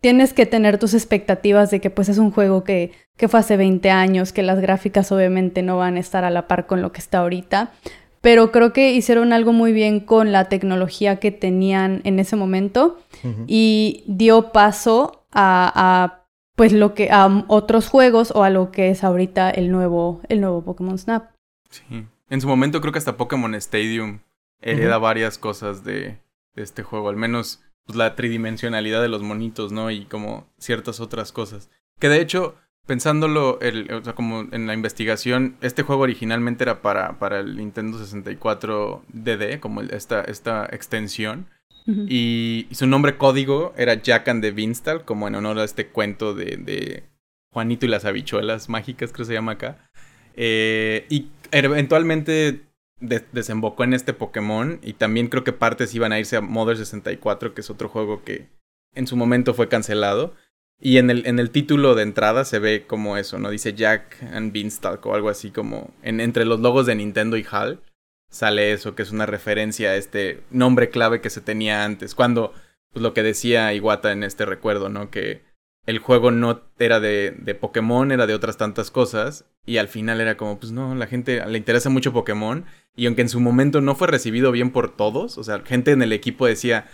tienes 0.00 0.32
que 0.32 0.46
tener 0.46 0.78
tus 0.78 0.94
expectativas 0.94 1.70
de 1.70 1.80
que 1.80 1.90
pues 1.90 2.08
es 2.08 2.18
un 2.18 2.30
juego 2.30 2.64
que, 2.64 2.92
que 3.16 3.28
fue 3.28 3.40
hace 3.40 3.56
20 3.56 3.90
años, 3.90 4.32
que 4.32 4.42
las 4.42 4.60
gráficas 4.60 5.12
obviamente 5.12 5.62
no 5.62 5.76
van 5.76 5.96
a 5.96 6.00
estar 6.00 6.24
a 6.24 6.30
la 6.30 6.48
par 6.48 6.66
con 6.66 6.82
lo 6.82 6.92
que 6.92 7.00
está 7.00 7.18
ahorita, 7.18 7.72
pero 8.20 8.50
creo 8.50 8.72
que 8.72 8.92
hicieron 8.92 9.32
algo 9.32 9.52
muy 9.52 9.72
bien 9.72 10.00
con 10.00 10.32
la 10.32 10.48
tecnología 10.48 11.16
que 11.16 11.30
tenían 11.30 12.00
en 12.04 12.18
ese 12.18 12.36
momento 12.36 12.98
uh 13.24 13.28
-huh. 13.28 13.44
y 13.46 14.04
dio 14.06 14.52
paso 14.52 15.24
a, 15.32 15.72
a, 15.74 16.24
pues 16.56 16.72
lo 16.72 16.94
que 16.94 17.10
a 17.10 17.44
otros 17.48 17.88
juegos 17.88 18.32
o 18.34 18.42
a 18.42 18.50
lo 18.50 18.70
que 18.70 18.90
es 18.90 19.04
ahorita 19.04 19.50
el 19.50 19.70
nuevo 19.70 20.20
el 20.28 20.40
nuevo 20.40 20.62
Pokémon 20.62 20.98
Snap. 20.98 21.30
Sí. 21.70 22.06
En 22.28 22.40
su 22.40 22.48
momento 22.48 22.80
creo 22.80 22.92
que 22.92 22.98
hasta 22.98 23.16
Pokémon 23.16 23.54
Stadium 23.54 24.20
hereda 24.60 24.96
uh 24.96 25.00
-huh. 25.00 25.02
varias 25.02 25.38
cosas 25.38 25.82
de, 25.84 26.18
de 26.54 26.62
este 26.62 26.82
juego, 26.82 27.08
al 27.08 27.16
menos 27.16 27.62
pues, 27.86 27.96
la 27.96 28.14
tridimensionalidad 28.16 29.02
de 29.02 29.08
los 29.08 29.22
monitos, 29.22 29.72
¿no? 29.72 29.90
Y 29.90 30.04
como 30.04 30.46
ciertas 30.58 31.00
otras 31.00 31.32
cosas. 31.32 31.70
Que 31.98 32.08
de 32.08 32.20
hecho, 32.20 32.56
pensándolo, 32.86 33.60
el, 33.60 33.92
o 33.92 34.02
sea, 34.02 34.14
como 34.14 34.46
en 34.52 34.66
la 34.66 34.74
investigación, 34.74 35.56
este 35.60 35.82
juego 35.82 36.02
originalmente 36.02 36.64
era 36.64 36.82
para, 36.82 37.18
para 37.18 37.40
el 37.40 37.56
Nintendo 37.56 37.98
64 37.98 39.04
DD, 39.12 39.60
como 39.60 39.80
el, 39.80 39.90
esta, 39.92 40.22
esta 40.22 40.66
extensión. 40.72 41.46
Uh 41.86 41.92
-huh. 41.92 42.06
y, 42.08 42.66
y, 42.70 42.74
su 42.74 42.86
nombre 42.86 43.16
código 43.16 43.72
era 43.76 43.94
Jack 43.94 44.28
and 44.28 44.42
the 44.42 44.50
Beanstalk, 44.50 45.04
como 45.04 45.28
en 45.28 45.34
honor 45.34 45.58
a 45.58 45.64
este 45.64 45.88
cuento 45.88 46.34
de, 46.34 46.58
de 46.58 47.04
Juanito 47.52 47.86
y 47.86 47.88
las 47.88 48.04
habichuelas 48.04 48.68
mágicas, 48.68 49.12
creo 49.12 49.24
que 49.24 49.28
se 49.28 49.34
llama 49.34 49.52
acá. 49.52 49.90
Eh, 50.34 51.06
y 51.08 51.28
eventualmente 51.52 52.62
de 53.00 53.24
desembocó 53.32 53.84
en 53.84 53.94
este 53.94 54.12
Pokémon 54.12 54.78
y 54.82 54.94
también 54.94 55.28
creo 55.28 55.44
que 55.44 55.52
partes 55.52 55.94
iban 55.94 56.12
a 56.12 56.18
irse 56.18 56.36
a 56.36 56.40
Mother 56.40 56.76
64, 56.76 57.54
que 57.54 57.62
es 57.62 57.70
otro 57.70 57.88
juego 57.88 58.22
que 58.22 58.48
en 58.94 59.06
su 59.06 59.16
momento 59.16 59.54
fue 59.54 59.68
cancelado. 59.68 60.34
Y 60.82 60.96
en 60.96 61.10
el, 61.10 61.26
en 61.26 61.38
el 61.38 61.50
título 61.50 61.94
de 61.94 62.02
entrada 62.02 62.44
se 62.44 62.58
ve 62.58 62.86
como 62.86 63.18
eso, 63.18 63.38
¿no? 63.38 63.50
Dice 63.50 63.74
Jack 63.74 64.16
and 64.32 64.52
Beanstalk 64.52 65.04
o 65.04 65.14
algo 65.14 65.28
así 65.28 65.50
como 65.50 65.92
en, 66.02 66.20
entre 66.20 66.46
los 66.46 66.60
logos 66.60 66.86
de 66.86 66.94
Nintendo 66.94 67.36
y 67.36 67.44
HAL 67.48 67.82
sale 68.30 68.72
eso, 68.72 68.94
que 68.94 69.02
es 69.02 69.10
una 69.10 69.26
referencia 69.26 69.90
a 69.90 69.96
este 69.96 70.42
nombre 70.50 70.88
clave 70.88 71.20
que 71.20 71.30
se 71.30 71.40
tenía 71.40 71.84
antes. 71.84 72.14
Cuando, 72.14 72.54
pues 72.92 73.02
lo 73.02 73.12
que 73.12 73.22
decía 73.22 73.74
Iwata 73.74 74.12
en 74.12 74.22
este 74.22 74.46
recuerdo, 74.46 74.88
¿no? 74.88 75.10
Que 75.10 75.42
el 75.86 75.98
juego 75.98 76.30
no 76.30 76.62
era 76.78 77.00
de, 77.00 77.56
Pokémon, 77.60 78.12
era 78.12 78.26
de 78.26 78.34
otras 78.34 78.56
tantas 78.56 78.90
cosas. 78.90 79.46
Y 79.66 79.78
al 79.78 79.88
final 79.88 80.20
era 80.20 80.36
como, 80.36 80.58
pues 80.58 80.72
no, 80.72 80.94
la 80.94 81.06
gente 81.06 81.44
le 81.46 81.58
interesa 81.58 81.90
mucho 81.90 82.12
Pokémon. 82.12 82.64
Y 82.96 83.06
aunque 83.06 83.22
en 83.22 83.28
su 83.28 83.40
momento 83.40 83.80
no 83.80 83.94
fue 83.94 84.08
recibido 84.08 84.52
bien 84.52 84.70
por 84.70 84.94
todos, 84.96 85.38
o 85.38 85.44
sea, 85.44 85.60
gente 85.60 85.92
en 85.92 86.02
el 86.02 86.12
equipo 86.12 86.46
decía, 86.46 86.86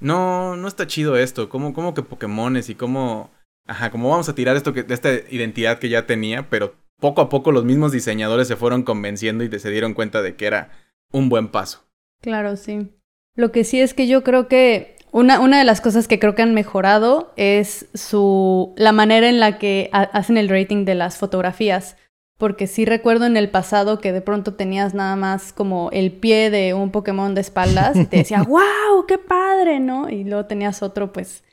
no, 0.00 0.56
no 0.56 0.68
está 0.68 0.86
chido 0.86 1.16
esto, 1.16 1.48
¿cómo, 1.48 1.72
cómo 1.72 1.94
que 1.94 2.02
Pokémones 2.02 2.68
y 2.68 2.74
cómo, 2.74 3.30
ajá, 3.66 3.90
cómo 3.90 4.10
vamos 4.10 4.28
a 4.28 4.34
tirar 4.34 4.56
esto 4.56 4.72
de 4.72 4.94
esta 4.94 5.12
identidad 5.30 5.78
que 5.78 5.88
ya 5.88 6.06
tenía, 6.06 6.48
pero 6.48 6.74
poco 6.98 7.20
a 7.20 7.28
poco 7.28 7.52
los 7.52 7.64
mismos 7.64 7.92
diseñadores 7.92 8.48
se 8.48 8.56
fueron 8.56 8.82
convenciendo 8.82 9.44
y 9.44 9.58
se 9.58 9.70
dieron 9.70 9.94
cuenta 9.94 10.22
de 10.22 10.36
que 10.36 10.46
era 10.46 10.70
un 11.12 11.28
buen 11.28 11.48
paso. 11.48 11.84
Claro, 12.20 12.56
sí. 12.56 12.92
Lo 13.34 13.52
que 13.52 13.64
sí 13.64 13.80
es 13.80 13.94
que 13.94 14.06
yo 14.06 14.22
creo 14.22 14.48
que 14.48 14.96
una, 15.12 15.40
una 15.40 15.58
de 15.58 15.64
las 15.64 15.80
cosas 15.80 16.08
que 16.08 16.18
creo 16.18 16.34
que 16.34 16.42
han 16.42 16.54
mejorado 16.54 17.32
es 17.36 17.86
su 17.94 18.74
la 18.76 18.92
manera 18.92 19.28
en 19.28 19.38
la 19.38 19.58
que 19.58 19.88
hacen 19.92 20.36
el 20.36 20.48
rating 20.48 20.84
de 20.84 20.96
las 20.96 21.18
fotografías 21.18 21.96
porque 22.42 22.66
sí 22.66 22.84
recuerdo 22.84 23.26
en 23.26 23.36
el 23.36 23.50
pasado 23.50 24.00
que 24.00 24.10
de 24.10 24.20
pronto 24.20 24.54
tenías 24.54 24.94
nada 24.94 25.14
más 25.14 25.52
como 25.52 25.90
el 25.92 26.10
pie 26.10 26.50
de 26.50 26.74
un 26.74 26.90
Pokémon 26.90 27.36
de 27.36 27.40
espaldas 27.40 27.96
y 27.96 28.04
te 28.06 28.16
decía, 28.16 28.42
wow, 28.48 29.06
qué 29.06 29.16
padre, 29.16 29.78
¿no? 29.78 30.10
Y 30.10 30.24
luego 30.24 30.46
tenías 30.46 30.82
otro 30.82 31.12
pues 31.12 31.44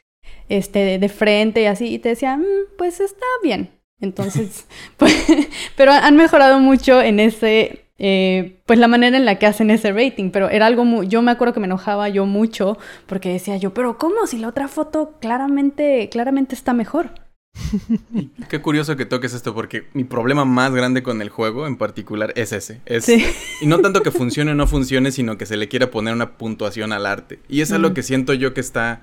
este 0.48 0.98
de 0.98 1.10
frente 1.10 1.62
y 1.62 1.66
así 1.68 1.94
y 1.94 2.00
te 2.00 2.10
decía, 2.10 2.38
mmm, 2.38 2.74
pues 2.76 3.02
está 3.02 3.26
bien. 3.44 3.70
Entonces, 4.02 4.66
pues, 4.98 5.14
pero 5.76 5.92
han 5.92 6.16
mejorado 6.16 6.60
mucho 6.60 7.02
en 7.02 7.20
ese, 7.20 7.89
eh, 8.00 8.62
pues 8.66 8.80
la 8.80 8.88
manera 8.88 9.18
en 9.18 9.26
la 9.26 9.36
que 9.36 9.46
hacen 9.46 9.70
ese 9.70 9.92
rating, 9.92 10.32
pero 10.32 10.50
era 10.50 10.66
algo 10.66 10.86
muy, 10.86 11.08
yo 11.08 11.22
me 11.22 11.32
acuerdo 11.32 11.54
que 11.54 11.60
me 11.60 11.68
enojaba 11.68 12.08
yo 12.08 12.26
mucho 12.26 12.78
porque 13.06 13.30
decía 13.30 13.58
yo, 13.58 13.74
pero 13.74 13.98
¿cómo? 13.98 14.26
Si 14.26 14.38
la 14.38 14.48
otra 14.48 14.70
foto 14.70 15.18
claramente, 15.20 16.08
claramente 16.10 16.56
está 16.56 16.74
mejor. 16.74 17.12
Qué 18.50 18.62
curioso 18.62 18.96
que 18.96 19.06
toques 19.06 19.34
esto, 19.34 19.54
porque 19.54 19.88
mi 19.94 20.06
problema 20.06 20.46
más 20.46 20.74
grande 20.74 21.04
con 21.04 21.22
el 21.22 21.30
juego 21.30 21.68
en 21.68 21.76
particular 21.76 22.32
es 22.36 22.54
ese. 22.54 22.80
Es, 22.86 23.06
sí. 23.06 23.26
Y 23.62 23.68
no 23.68 23.80
tanto 23.80 24.02
que 24.02 24.12
funcione 24.20 24.52
o 24.52 24.56
no 24.56 24.66
funcione, 24.66 25.12
sino 25.12 25.38
que 25.38 25.46
se 25.46 25.58
le 25.58 25.68
quiera 25.68 25.92
poner 25.92 26.14
una 26.14 26.38
puntuación 26.38 26.94
al 26.94 27.06
arte. 27.06 27.40
Y 27.50 27.62
eso 27.62 27.74
mm. 27.74 27.76
es 27.76 27.82
lo 27.82 27.94
que 27.94 28.04
siento 28.04 28.34
yo 28.34 28.54
que 28.54 28.62
está 28.62 29.02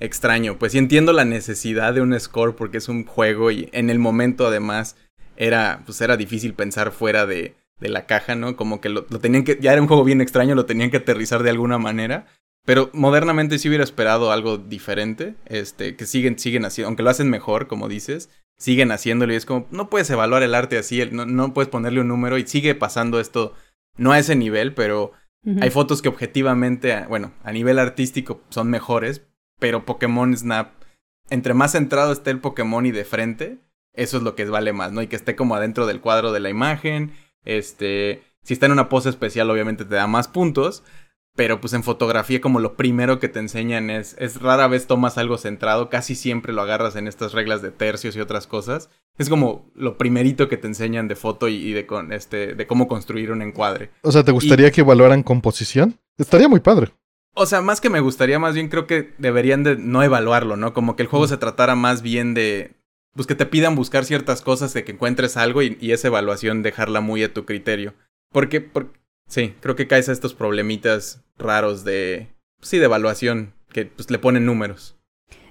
extraño. 0.00 0.58
Pues 0.58 0.72
sí 0.72 0.78
entiendo 0.78 1.12
la 1.12 1.24
necesidad 1.24 1.94
de 1.94 2.02
un 2.02 2.18
score 2.18 2.54
porque 2.54 2.78
es 2.78 2.88
un 2.88 3.04
juego 3.04 3.50
y 3.50 3.68
en 3.72 3.90
el 3.90 3.98
momento 3.98 4.46
además 4.46 4.96
era, 5.36 5.82
pues 5.84 6.00
era 6.00 6.16
difícil 6.16 6.54
pensar 6.54 6.92
fuera 6.92 7.26
de, 7.26 7.56
de 7.80 7.88
la 7.88 8.06
caja, 8.06 8.34
¿no? 8.34 8.56
Como 8.56 8.80
que 8.80 8.88
lo, 8.88 9.06
lo 9.08 9.18
tenían 9.20 9.44
que, 9.44 9.58
ya 9.60 9.72
era 9.72 9.82
un 9.82 9.88
juego 9.88 10.04
bien 10.04 10.20
extraño, 10.20 10.54
lo 10.54 10.66
tenían 10.66 10.90
que 10.90 10.98
aterrizar 10.98 11.42
de 11.42 11.50
alguna 11.50 11.78
manera. 11.78 12.26
Pero 12.64 12.90
modernamente 12.92 13.58
sí 13.58 13.68
hubiera 13.68 13.82
esperado 13.82 14.30
algo 14.30 14.58
diferente, 14.58 15.36
este, 15.46 15.96
que 15.96 16.04
siguen, 16.04 16.38
siguen 16.38 16.66
haciendo, 16.66 16.88
aunque 16.88 17.02
lo 17.02 17.08
hacen 17.08 17.30
mejor, 17.30 17.66
como 17.66 17.88
dices, 17.88 18.28
siguen 18.58 18.92
haciéndolo 18.92 19.32
y 19.32 19.36
es 19.36 19.46
como, 19.46 19.66
no 19.70 19.88
puedes 19.88 20.10
evaluar 20.10 20.42
el 20.42 20.54
arte 20.54 20.76
así, 20.76 21.02
no, 21.10 21.24
no 21.24 21.54
puedes 21.54 21.70
ponerle 21.70 22.02
un 22.02 22.08
número 22.08 22.36
y 22.36 22.46
sigue 22.46 22.74
pasando 22.74 23.20
esto, 23.20 23.54
no 23.96 24.12
a 24.12 24.18
ese 24.18 24.36
nivel, 24.36 24.74
pero 24.74 25.12
uh 25.44 25.50
-huh. 25.50 25.62
hay 25.62 25.70
fotos 25.70 26.02
que 26.02 26.10
objetivamente, 26.10 27.06
bueno, 27.08 27.32
a 27.42 27.52
nivel 27.52 27.78
artístico 27.78 28.42
son 28.50 28.68
mejores, 28.68 29.22
pero 29.58 29.86
Pokémon 29.86 30.36
Snap, 30.36 30.72
entre 31.30 31.54
más 31.54 31.72
centrado 31.72 32.12
esté 32.12 32.30
el 32.32 32.40
Pokémon 32.40 32.84
y 32.84 32.90
de 32.90 33.06
frente, 33.06 33.58
eso 33.94 34.18
es 34.18 34.22
lo 34.22 34.34
que 34.34 34.44
vale 34.44 34.74
más, 34.74 34.92
¿no? 34.92 35.00
Y 35.00 35.06
que 35.06 35.16
esté 35.16 35.36
como 35.36 35.54
adentro 35.54 35.86
del 35.86 36.00
cuadro 36.00 36.32
de 36.32 36.40
la 36.40 36.50
imagen, 36.50 37.12
este, 37.48 38.22
si 38.42 38.52
está 38.52 38.66
en 38.66 38.72
una 38.72 38.88
pose 38.88 39.08
especial 39.08 39.50
obviamente 39.50 39.84
te 39.84 39.94
da 39.94 40.06
más 40.06 40.28
puntos, 40.28 40.84
pero 41.34 41.60
pues 41.60 41.72
en 41.72 41.82
fotografía 41.84 42.40
como 42.40 42.58
lo 42.60 42.76
primero 42.76 43.18
que 43.20 43.28
te 43.28 43.38
enseñan 43.38 43.90
es, 43.90 44.16
es 44.18 44.40
rara 44.40 44.66
vez 44.66 44.86
tomas 44.86 45.18
algo 45.18 45.38
centrado, 45.38 45.88
casi 45.88 46.14
siempre 46.14 46.52
lo 46.52 46.62
agarras 46.62 46.96
en 46.96 47.06
estas 47.06 47.32
reglas 47.32 47.62
de 47.62 47.70
tercios 47.70 48.16
y 48.16 48.20
otras 48.20 48.46
cosas. 48.46 48.90
Es 49.18 49.28
como 49.28 49.70
lo 49.74 49.96
primerito 49.96 50.48
que 50.48 50.56
te 50.56 50.66
enseñan 50.66 51.08
de 51.08 51.16
foto 51.16 51.48
y, 51.48 51.54
y 51.54 51.72
de, 51.72 51.86
con, 51.86 52.12
este, 52.12 52.54
de 52.54 52.66
cómo 52.66 52.88
construir 52.88 53.30
un 53.30 53.42
encuadre. 53.42 53.90
O 54.02 54.12
sea, 54.12 54.24
¿te 54.24 54.32
gustaría 54.32 54.68
y, 54.68 54.70
que 54.72 54.80
evaluaran 54.80 55.22
composición? 55.22 55.98
Estaría 56.16 56.48
muy 56.48 56.60
padre. 56.60 56.92
O 57.34 57.46
sea, 57.46 57.60
más 57.62 57.80
que 57.80 57.88
me 57.88 58.00
gustaría, 58.00 58.40
más 58.40 58.54
bien 58.54 58.68
creo 58.68 58.88
que 58.88 59.14
deberían 59.18 59.62
de 59.62 59.76
no 59.76 60.02
evaluarlo, 60.02 60.56
¿no? 60.56 60.72
Como 60.74 60.96
que 60.96 61.02
el 61.02 61.08
juego 61.08 61.26
mm. 61.26 61.28
se 61.28 61.36
tratara 61.36 61.76
más 61.76 62.02
bien 62.02 62.34
de, 62.34 62.77
pues 63.18 63.26
que 63.26 63.34
te 63.34 63.46
pidan 63.46 63.74
buscar 63.74 64.04
ciertas 64.04 64.42
cosas 64.42 64.72
de 64.74 64.84
que 64.84 64.92
encuentres 64.92 65.36
algo 65.36 65.60
y, 65.60 65.76
esa 65.90 66.06
evaluación 66.06 66.62
dejarla 66.62 67.00
muy 67.00 67.24
a 67.24 67.34
tu 67.34 67.44
criterio. 67.44 67.94
Porque, 68.30 68.60
porque 68.60 68.96
sí, 69.26 69.56
creo 69.58 69.74
que 69.74 69.88
caes 69.88 70.08
a 70.08 70.12
estos 70.12 70.34
problemitas 70.34 71.24
raros 71.36 71.82
de, 71.82 72.28
sí, 72.60 72.78
de 72.78 72.84
evaluación, 72.84 73.54
que 73.72 73.86
pues 73.86 74.08
le 74.12 74.20
ponen 74.20 74.46
números. 74.46 75.00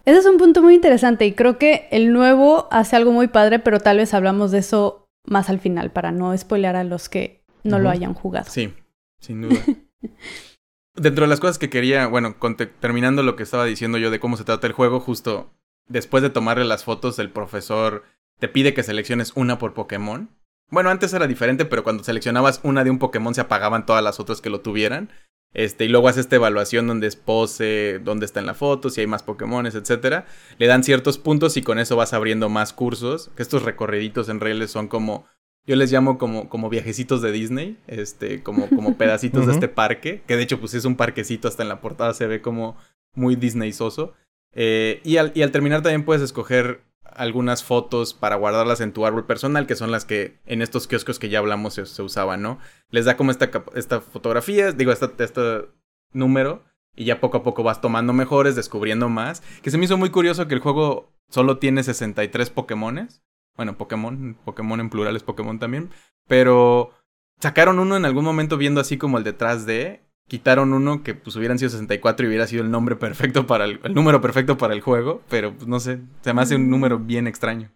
Ese 0.05 0.19
es 0.19 0.25
un 0.25 0.37
punto 0.37 0.63
muy 0.63 0.75
interesante 0.75 1.25
y 1.25 1.33
creo 1.33 1.57
que 1.57 1.89
el 1.91 2.13
nuevo 2.13 2.69
hace 2.71 2.95
algo 2.95 3.11
muy 3.11 3.27
padre, 3.27 3.59
pero 3.59 3.81
tal 3.81 3.97
vez 3.97 4.13
hablamos 4.13 4.51
de 4.51 4.59
eso 4.59 5.09
más 5.25 5.49
al 5.49 5.59
final 5.59 5.91
para 5.91 6.13
no 6.13 6.37
spoilear 6.37 6.77
a 6.77 6.85
los 6.85 7.09
que 7.09 7.43
no 7.65 7.79
lo 7.79 7.89
hayan 7.89 8.13
jugado. 8.13 8.49
Sí, 8.49 8.73
sin 9.19 9.41
duda. 9.41 9.59
Dentro 10.95 11.25
de 11.25 11.29
las 11.29 11.41
cosas 11.41 11.57
que 11.57 11.69
quería, 11.69 12.07
bueno, 12.07 12.37
terminando 12.79 13.23
lo 13.23 13.35
que 13.35 13.43
estaba 13.43 13.65
diciendo 13.65 13.97
yo 13.97 14.09
de 14.09 14.21
cómo 14.21 14.37
se 14.37 14.45
trata 14.45 14.67
el 14.67 14.73
juego, 14.73 15.01
justo 15.01 15.51
después 15.87 16.23
de 16.23 16.29
tomarle 16.29 16.65
las 16.65 16.83
fotos, 16.83 17.19
el 17.19 17.31
profesor 17.31 18.03
te 18.39 18.47
pide 18.47 18.73
que 18.73 18.83
selecciones 18.83 19.31
una 19.35 19.57
por 19.57 19.73
Pokémon. 19.73 20.29
Bueno, 20.69 20.89
antes 20.89 21.13
era 21.13 21.27
diferente, 21.27 21.65
pero 21.65 21.83
cuando 21.83 22.03
seleccionabas 22.03 22.59
una 22.63 22.83
de 22.83 22.89
un 22.89 22.99
Pokémon 22.99 23.33
se 23.33 23.41
apagaban 23.41 23.85
todas 23.85 24.03
las 24.03 24.19
otras 24.19 24.41
que 24.41 24.49
lo 24.49 24.61
tuvieran. 24.61 25.09
Este, 25.53 25.85
y 25.85 25.87
luego 25.87 26.09
hace 26.09 26.19
esta 26.19 26.35
evaluación 26.35 26.87
donde 26.87 27.07
es 27.07 27.15
pose, 27.15 27.99
dónde 28.03 28.25
está 28.25 28.39
en 28.39 28.45
la 28.45 28.53
foto, 28.53 28.89
si 28.89 29.01
hay 29.01 29.07
más 29.07 29.23
Pokémones, 29.23 29.75
etc. 29.75 30.25
Le 30.57 30.67
dan 30.67 30.83
ciertos 30.83 31.17
puntos 31.17 31.57
y 31.57 31.61
con 31.61 31.79
eso 31.79 31.95
vas 31.95 32.13
abriendo 32.13 32.49
más 32.49 32.73
cursos. 32.73 33.31
Que 33.35 33.43
estos 33.43 33.63
recorriditos 33.63 34.29
en 34.29 34.39
reales 34.39 34.71
son 34.71 34.87
como. 34.87 35.25
Yo 35.65 35.75
les 35.75 35.91
llamo 35.91 36.17
como, 36.17 36.47
como 36.47 36.69
viajecitos 36.69 37.21
de 37.21 37.31
Disney, 37.33 37.77
este, 37.87 38.41
como, 38.41 38.69
como 38.69 38.97
pedacitos 38.97 39.47
de 39.47 39.53
este 39.53 39.67
parque, 39.67 40.21
que 40.25 40.37
de 40.37 40.43
hecho 40.43 40.61
pues 40.61 40.73
es 40.73 40.85
un 40.85 40.95
parquecito, 40.95 41.49
hasta 41.49 41.61
en 41.63 41.67
la 41.67 41.81
portada 41.81 42.13
se 42.13 42.25
ve 42.25 42.41
como 42.41 42.77
muy 43.15 43.35
Disney 43.35 43.73
soso. 43.73 44.13
Eh, 44.59 45.01
y, 45.03 45.17
al, 45.17 45.51
terminar 45.51 45.83
también 45.83 46.03
puedes 46.03 46.23
escoger 46.23 46.81
algunas 47.03 47.63
fotos 47.63 48.15
para 48.15 48.35
guardarlas 48.37 48.81
en 48.81 48.91
tu 48.91 49.05
árbol 49.05 49.27
personal, 49.27 49.67
que 49.67 49.75
son 49.75 49.91
las 49.91 50.03
que 50.03 50.39
en 50.47 50.63
estos 50.63 50.87
kioscos 50.87 51.19
que 51.19 51.29
ya 51.29 51.37
hablamos 51.37 51.75
se, 51.75 52.01
usaban, 52.01 52.41
¿no? 52.41 52.59
Les 52.89 53.05
da 53.05 53.17
como 53.17 53.29
esta, 53.29 53.51
esta 53.75 54.01
fotografía, 54.01 54.71
digo, 54.71 54.91
este 54.91 55.69
número, 56.11 56.63
y 56.95 57.05
ya 57.05 57.21
poco 57.21 57.37
a 57.37 57.43
poco 57.43 57.61
vas 57.61 57.81
tomando 57.81 58.13
mejores, 58.13 58.55
descubriendo 58.55 59.09
más. 59.09 59.43
Que 59.61 59.69
se 59.69 59.77
me 59.77 59.85
hizo 59.85 59.95
muy 59.95 60.09
curioso 60.09 60.47
que 60.47 60.55
el 60.55 60.59
juego 60.59 61.13
solo 61.29 61.59
tiene 61.59 61.83
63 61.83 62.49
Pokémones. 62.49 63.21
Bueno, 63.55 63.77
Pokémon, 63.77 64.35
Pokémon 64.43 64.79
en 64.79 64.89
plural 64.89 65.15
es 65.15 65.21
Pokémon 65.21 65.59
también. 65.59 65.91
Pero 66.27 66.93
sacaron 67.39 67.77
uno 67.77 67.95
en 67.95 68.05
algún 68.05 68.25
momento 68.25 68.57
viendo 68.57 68.81
así 68.81 68.97
como 68.97 69.19
el 69.19 69.23
detrás 69.23 69.67
de, 69.67 70.06
quitaron 70.27 70.73
uno 70.73 71.03
que 71.03 71.15
pues 71.15 71.35
hubieran 71.35 71.57
sido 71.57 71.69
64 71.69 72.25
y 72.25 72.29
hubiera 72.29 72.47
sido 72.47 72.63
el 72.63 72.71
nombre 72.71 72.95
perfecto 72.95 73.47
para 73.47 73.65
el, 73.65 73.79
número 73.93 74.21
perfecto 74.21 74.57
para 74.57 74.73
el 74.73 74.81
juego, 74.81 75.21
pero 75.29 75.53
pues 75.53 75.67
no 75.67 75.79
sé, 75.79 75.99
se 76.21 76.33
me 76.33 76.41
hace 76.41 76.55
un 76.55 76.69
número 76.69 76.99
bien 76.99 77.27
extraño. 77.27 77.71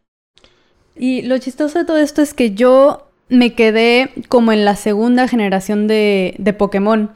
Y 0.96 1.22
lo 1.24 1.38
chistoso 1.38 1.80
de 1.80 1.86
todo 1.86 1.98
esto 1.98 2.22
es 2.22 2.34
que 2.34 2.52
yo 2.54 3.08
me 3.30 3.54
quedé 3.54 4.12
como 4.28 4.52
en 4.52 4.66
la 4.66 4.76
segunda 4.76 5.28
generación 5.28 5.88
de, 5.88 6.36
de 6.38 6.54
Pokémon. 6.54 7.12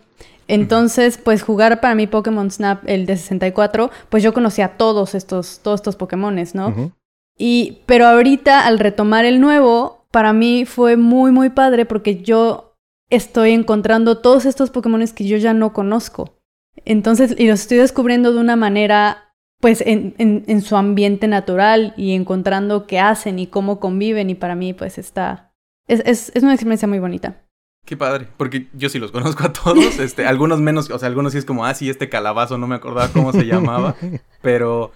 Entonces, 0.48 1.18
pues 1.18 1.42
jugar 1.42 1.82
para 1.82 1.96
mí 1.96 2.08
Pokémon 2.08 2.50
Snap, 2.50 2.84
el 2.88 3.06
de 3.06 3.18
64, 3.18 3.92
pues 4.10 4.24
yo 4.24 4.34
conocía 4.34 4.78
todos 4.78 5.16
estos, 5.16 5.60
todos 5.62 5.80
estos 5.80 5.96
Pokémones, 5.96 6.56
¿no? 6.56 6.94
Y, 7.38 7.80
pero 7.86 8.06
ahorita 8.06 8.66
al 8.66 8.80
retomar 8.80 9.26
el 9.26 9.42
nuevo, 9.42 10.06
para 10.12 10.32
mí 10.32 10.66
fue 10.66 10.96
muy, 10.96 11.32
muy 11.32 11.50
padre 11.50 11.86
porque 11.86 12.22
yo 12.22 12.75
estoy 13.10 13.52
encontrando 13.52 14.20
todos 14.20 14.46
estos 14.46 14.72
Pokémon 14.72 15.06
que 15.08 15.28
yo 15.28 15.38
ya 15.38 15.54
no 15.54 15.74
conozco. 15.74 16.38
Entonces, 16.84 17.36
y 17.38 17.48
los 17.48 17.62
estoy 17.62 17.78
descubriendo 17.78 18.34
de 18.34 18.40
una 18.40 18.56
manera, 18.56 19.34
pues, 19.60 19.82
en, 19.86 20.14
en, 20.18 20.62
su 20.62 20.76
ambiente 20.76 21.28
natural 21.28 21.94
y 21.98 22.14
encontrando 22.14 22.86
qué 22.86 23.00
hacen 23.00 23.40
y 23.40 23.48
cómo 23.48 23.80
conviven. 23.80 24.30
Y 24.30 24.36
para 24.36 24.56
mí, 24.56 24.74
pues, 24.74 24.98
está. 24.98 25.54
Es, 25.88 26.02
es, 26.06 26.32
es 26.36 26.44
una 26.44 26.54
experiencia 26.54 26.88
muy 26.88 27.00
bonita. 27.00 27.46
Qué 27.86 27.96
padre, 27.96 28.28
porque 28.38 28.68
yo 28.74 28.90
sí 28.90 28.98
los 28.98 29.12
conozco 29.12 29.44
a 29.44 29.54
todos, 29.54 30.00
este, 30.00 30.26
algunos 30.28 30.60
menos, 30.60 30.90
o 30.90 30.98
sea, 30.98 31.08
algunos 31.08 31.34
sí 31.34 31.38
es 31.38 31.46
como, 31.46 31.66
ah, 31.66 31.74
sí, 31.76 31.88
este 31.88 32.10
calabazo, 32.10 32.58
no 32.58 32.66
me 32.66 32.76
acordaba 32.76 33.10
cómo 33.10 33.32
se 33.32 33.46
llamaba, 33.46 33.96
pero 34.42 34.92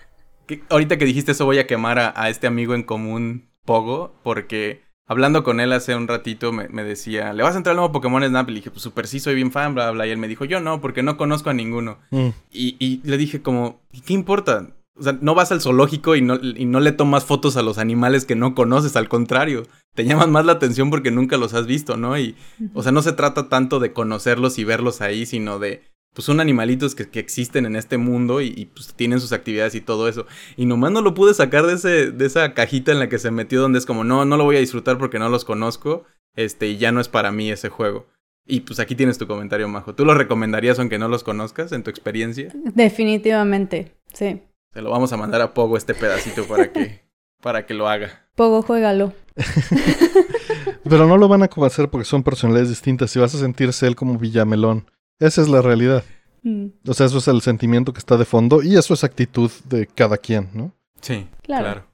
ahorita 0.69 0.97
que 0.97 1.05
dijiste 1.05 1.33
eso 1.33 1.45
voy 1.45 1.59
a 1.59 1.67
quemar 1.67 1.99
a, 1.99 2.13
a 2.15 2.29
este 2.29 2.47
amigo 2.47 2.73
en 2.73 2.81
común, 2.81 3.51
Pogo, 3.63 4.15
porque 4.23 4.81
hablando 5.09 5.43
con 5.43 5.59
él 5.59 5.73
hace 5.73 5.95
un 5.95 6.07
ratito, 6.07 6.53
me, 6.53 6.83
decía, 6.83 7.33
¿le 7.33 7.43
vas 7.43 7.55
a 7.55 7.57
entrar 7.57 7.71
al 7.71 7.77
nuevo 7.77 7.91
Pokémon 7.91 8.23
Snap? 8.23 8.47
Y 8.47 8.53
le 8.53 8.59
dije, 8.59 8.71
pues 8.71 8.83
súper 8.83 9.07
sí, 9.07 9.19
soy 9.19 9.35
bien 9.35 9.51
fan, 9.51 9.73
bla, 9.73 9.91
bla. 9.91 10.07
Y 10.07 10.11
él 10.11 10.17
me 10.17 10.27
dijo, 10.27 10.45
yo 10.45 10.61
no, 10.61 10.79
porque 10.79 11.03
no 11.03 11.17
conozco 11.17 11.49
a 11.49 11.53
ninguno. 11.53 11.97
Mm. 12.11 12.29
Y, 12.51 12.77
y, 12.79 13.01
le 13.03 13.17
dije 13.17 13.41
como, 13.41 13.81
¿qué 14.05 14.13
importa? 14.13 14.67
O 14.95 15.03
sea, 15.03 15.17
no 15.19 15.33
vas 15.33 15.51
al 15.51 15.61
zoológico 15.61 16.15
y 16.15 16.21
no, 16.21 16.35
y 16.35 16.65
no 16.65 16.79
le 16.79 16.91
tomas 16.91 17.25
fotos 17.25 17.57
a 17.57 17.63
los 17.63 17.79
animales 17.79 18.25
que 18.25 18.35
no 18.35 18.53
conoces, 18.53 18.95
al 18.95 19.09
contrario, 19.09 19.65
te 19.95 20.05
llaman 20.05 20.31
más 20.31 20.45
la 20.45 20.53
atención 20.53 20.91
porque 20.91 21.09
nunca 21.09 21.37
los 21.37 21.55
has 21.55 21.65
visto, 21.65 21.97
¿no? 21.97 22.17
Y, 22.17 22.35
o 22.73 22.83
sea, 22.83 22.91
no 22.91 23.01
se 23.01 23.13
trata 23.13 23.49
tanto 23.49 23.79
de 23.79 23.93
conocerlos 23.93 24.59
y 24.59 24.63
verlos 24.63 25.01
ahí, 25.01 25.25
sino 25.25 25.57
de 25.57 25.81
pues 26.19 26.25
son 26.25 26.41
animalitos 26.41 26.95
que, 26.95 27.07
que 27.07 27.19
existen 27.21 27.65
en 27.65 27.77
este 27.77 27.97
mundo 27.97 28.41
y, 28.41 28.65
pues 28.73 28.93
tienen 28.93 29.21
sus 29.21 29.31
actividades 29.31 29.73
y 29.73 29.79
todo 29.79 30.09
eso. 30.09 30.25
Y 30.57 30.65
nomás 30.65 30.91
no 30.91 31.01
lo 31.01 31.13
pude 31.13 31.33
sacar 31.33 31.65
de, 31.65 31.75
ese, 31.75 32.11
de 32.11 32.25
esa 32.25 32.53
cajita 32.53 32.91
en 32.91 32.99
la 32.99 33.07
que 33.07 33.19
se 33.19 33.31
metió 33.31 33.61
donde 33.61 33.79
es 33.79 33.85
como, 33.85 34.03
no, 34.03 34.25
no 34.25 34.35
lo 34.35 34.43
voy 34.43 34.57
a 34.57 34.59
disfrutar 34.59 34.97
porque 34.97 35.17
no 35.17 35.29
los 35.29 35.45
conozco, 35.45 36.03
este, 36.35 36.67
y 36.67 36.77
ya 36.77 36.91
no 36.91 36.99
es 36.99 37.07
para 37.07 37.31
mí 37.31 37.49
ese 37.49 37.69
juego. 37.69 38.05
Y 38.45 38.59
pues 38.59 38.81
aquí 38.81 38.95
tienes 38.95 39.17
tu 39.17 39.27
comentario, 39.27 39.69
Majo. 39.69 39.95
¿Tú 39.95 40.03
lo 40.03 40.13
recomendarías 40.13 40.77
aunque 40.79 40.99
no 40.99 41.07
los 41.07 41.23
conozcas 41.23 41.71
en 41.71 41.83
tu 41.83 41.89
experiencia? 41.89 42.51
Definitivamente, 42.53 43.93
sí. 44.11 44.41
Se 44.73 44.81
lo 44.81 44.89
vamos 44.89 45.13
a 45.13 45.17
mandar 45.17 45.41
a 45.41 45.53
Pogo 45.53 45.77
este 45.77 45.93
pedacito 45.93 46.43
para 46.43 46.73
que, 46.73 46.99
para 47.41 47.65
que 47.65 47.73
lo 47.73 47.87
haga. 47.87 48.27
Pogo, 48.35 48.61
juégalo. 48.61 49.13
Pero 50.83 51.07
no 51.07 51.15
lo 51.15 51.29
van 51.29 51.43
a 51.43 51.49
hacer 51.65 51.87
porque 51.87 52.03
son 52.03 52.23
personalidades 52.23 52.67
distintas 52.67 53.15
y 53.15 53.19
vas 53.19 53.33
a 53.35 53.39
sentirse 53.39 53.87
él 53.87 53.95
como 53.95 54.17
Villamelón. 54.17 54.85
Esa 55.19 55.41
es 55.41 55.49
la 55.49 55.61
realidad. 55.61 56.03
Mm. 56.43 56.67
O 56.87 56.93
sea, 56.93 57.05
eso 57.05 57.17
es 57.17 57.27
el 57.27 57.41
sentimiento 57.41 57.93
que 57.93 57.99
está 57.99 58.17
de 58.17 58.25
fondo 58.25 58.63
y 58.63 58.77
eso 58.77 58.93
es 58.93 59.03
actitud 59.03 59.51
de 59.65 59.87
cada 59.87 60.17
quien, 60.17 60.49
¿no? 60.53 60.71
Sí, 61.01 61.27
claro. 61.43 61.85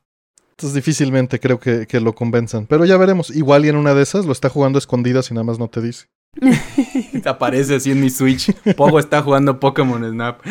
Entonces 0.51 0.73
difícilmente 0.73 1.39
creo 1.39 1.59
que, 1.59 1.86
que, 1.88 1.99
lo 1.99 2.13
convenzan. 2.13 2.65
Pero 2.67 2.86
ya 2.86 2.97
veremos. 2.97 3.30
Igual 3.30 3.65
y 3.65 3.69
en 3.69 3.76
una 3.76 3.93
de 3.93 4.03
esas 4.03 4.26
lo 4.26 4.32
está 4.32 4.47
jugando 4.49 4.80
escondidas 4.80 5.30
y 5.30 5.34
nada 5.34 5.43
más 5.43 5.59
no 5.59 5.67
te 5.67 5.82
dice. 5.82 6.05
te 7.21 7.30
aparece 7.30 7.76
así 7.76 7.91
en 7.91 7.99
mi 7.99 8.09
Switch. 8.09 8.53
Pogo 8.76 8.99
está 8.99 9.21
jugando 9.21 9.59
Pokémon 9.59 10.09
Snap. 10.09 10.41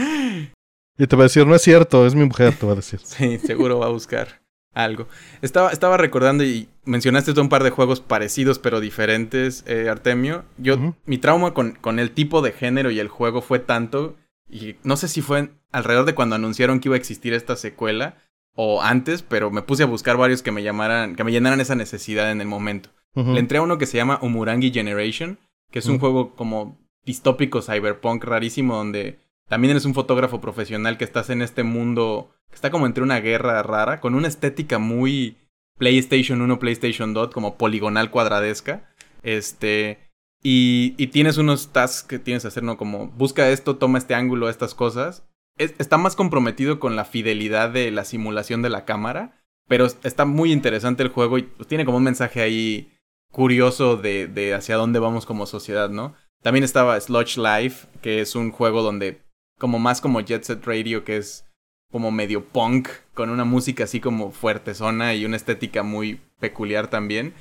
Y 0.98 1.06
te 1.06 1.16
va 1.16 1.22
a 1.22 1.26
decir, 1.26 1.46
no 1.46 1.54
es 1.54 1.62
cierto, 1.62 2.06
es 2.06 2.14
mi 2.14 2.24
mujer, 2.24 2.54
te 2.54 2.66
va 2.66 2.72
a 2.72 2.76
decir. 2.76 3.00
sí, 3.02 3.38
seguro 3.38 3.78
va 3.78 3.86
a 3.86 3.90
buscar 3.90 4.43
algo. 4.74 5.08
Estaba, 5.42 5.70
estaba 5.70 5.96
recordando 5.96 6.44
y 6.44 6.68
mencionaste 6.84 7.38
un 7.40 7.48
par 7.48 7.62
de 7.62 7.70
juegos 7.70 8.00
parecidos 8.00 8.58
pero 8.58 8.80
diferentes, 8.80 9.64
eh, 9.66 9.88
Artemio. 9.88 10.44
Yo, 10.58 10.94
mi 11.06 11.18
trauma 11.18 11.54
con, 11.54 11.72
con, 11.72 11.98
el 11.98 12.10
tipo 12.10 12.42
de 12.42 12.52
género 12.52 12.90
y 12.90 12.98
el 12.98 13.08
juego 13.08 13.40
fue 13.40 13.58
tanto, 13.58 14.16
y 14.48 14.76
no 14.82 14.96
sé 14.96 15.08
si 15.08 15.22
fue 15.22 15.50
alrededor 15.72 16.04
de 16.04 16.14
cuando 16.14 16.36
anunciaron 16.36 16.80
que 16.80 16.88
iba 16.88 16.96
a 16.96 16.98
existir 16.98 17.32
esta 17.32 17.56
secuela 17.56 18.18
o 18.54 18.82
antes, 18.82 19.22
pero 19.22 19.50
me 19.50 19.62
puse 19.62 19.82
a 19.82 19.86
buscar 19.86 20.16
varios 20.16 20.42
que 20.42 20.52
me 20.52 20.62
llamaran, 20.62 21.16
que 21.16 21.24
me 21.24 21.32
llenaran 21.32 21.60
esa 21.60 21.74
necesidad 21.74 22.30
en 22.30 22.40
el 22.40 22.46
momento. 22.46 22.90
Le 23.14 23.38
entré 23.38 23.58
a 23.58 23.62
uno 23.62 23.78
que 23.78 23.86
se 23.86 23.96
llama 23.96 24.18
Umurangi 24.22 24.72
Generation, 24.72 25.38
que 25.70 25.78
es 25.78 25.86
un 25.86 26.00
juego 26.00 26.34
como 26.34 26.78
distópico 27.04 27.62
cyberpunk 27.62 28.24
rarísimo 28.24 28.74
donde 28.74 29.20
también 29.48 29.72
eres 29.72 29.84
un 29.84 29.94
fotógrafo 29.94 30.40
profesional 30.40 30.98
que 30.98 31.04
estás 31.04 31.30
en 31.30 31.42
este 31.42 31.62
mundo 31.62 32.34
está 32.54 32.70
como 32.70 32.86
entre 32.86 33.02
una 33.02 33.20
guerra 33.20 33.62
rara, 33.62 34.00
con 34.00 34.14
una 34.14 34.28
estética 34.28 34.78
muy 34.78 35.36
PlayStation 35.78 36.40
1, 36.40 36.58
PlayStation 36.58 37.12
2, 37.12 37.30
como 37.30 37.56
poligonal 37.56 38.10
cuadradesca. 38.10 38.88
Este. 39.22 39.98
Y, 40.42 40.94
y 40.98 41.08
tienes 41.08 41.38
unos 41.38 41.72
tasks 41.72 42.06
que 42.06 42.18
tienes 42.18 42.42
que 42.42 42.48
hacer, 42.48 42.62
¿no? 42.62 42.76
Como 42.76 43.08
busca 43.08 43.48
esto, 43.50 43.76
toma 43.76 43.98
este 43.98 44.14
ángulo, 44.14 44.48
estas 44.48 44.74
cosas. 44.74 45.26
está 45.56 45.96
más 45.96 46.16
comprometido 46.16 46.78
con 46.78 46.96
la 46.96 47.04
fidelidad 47.04 47.70
de 47.70 47.90
la 47.90 48.04
simulación 48.04 48.62
de 48.62 48.70
la 48.70 48.84
cámara. 48.84 49.40
Pero 49.66 49.86
está 49.86 50.26
muy 50.26 50.52
interesante 50.52 51.02
el 51.02 51.08
juego 51.08 51.38
y 51.38 51.44
pues, 51.44 51.66
tiene 51.66 51.86
como 51.86 51.96
un 51.96 52.04
mensaje 52.04 52.42
ahí 52.42 52.92
curioso 53.32 53.96
de, 53.96 54.28
de 54.28 54.52
hacia 54.52 54.76
dónde 54.76 54.98
vamos 54.98 55.24
como 55.24 55.46
sociedad, 55.46 55.88
¿no? 55.88 56.14
También 56.42 56.64
estaba 56.64 57.00
Sludge 57.00 57.38
Life, 57.38 57.86
que 58.02 58.20
es 58.20 58.36
un 58.36 58.52
juego 58.52 58.82
donde, 58.82 59.22
como 59.58 59.78
más 59.78 60.00
como 60.00 60.20
Jet 60.20 60.44
Set 60.44 60.64
Radio, 60.64 61.04
que 61.04 61.16
es 61.16 61.44
como 61.90 62.10
medio 62.10 62.44
punk, 62.44 62.88
con 63.14 63.30
una 63.30 63.44
música 63.44 63.84
así 63.84 64.00
como 64.00 64.32
fuerte 64.32 64.74
zona 64.74 65.14
y 65.14 65.24
una 65.24 65.36
estética 65.36 65.82
muy 65.82 66.20
peculiar 66.40 66.88
también. 66.88 67.34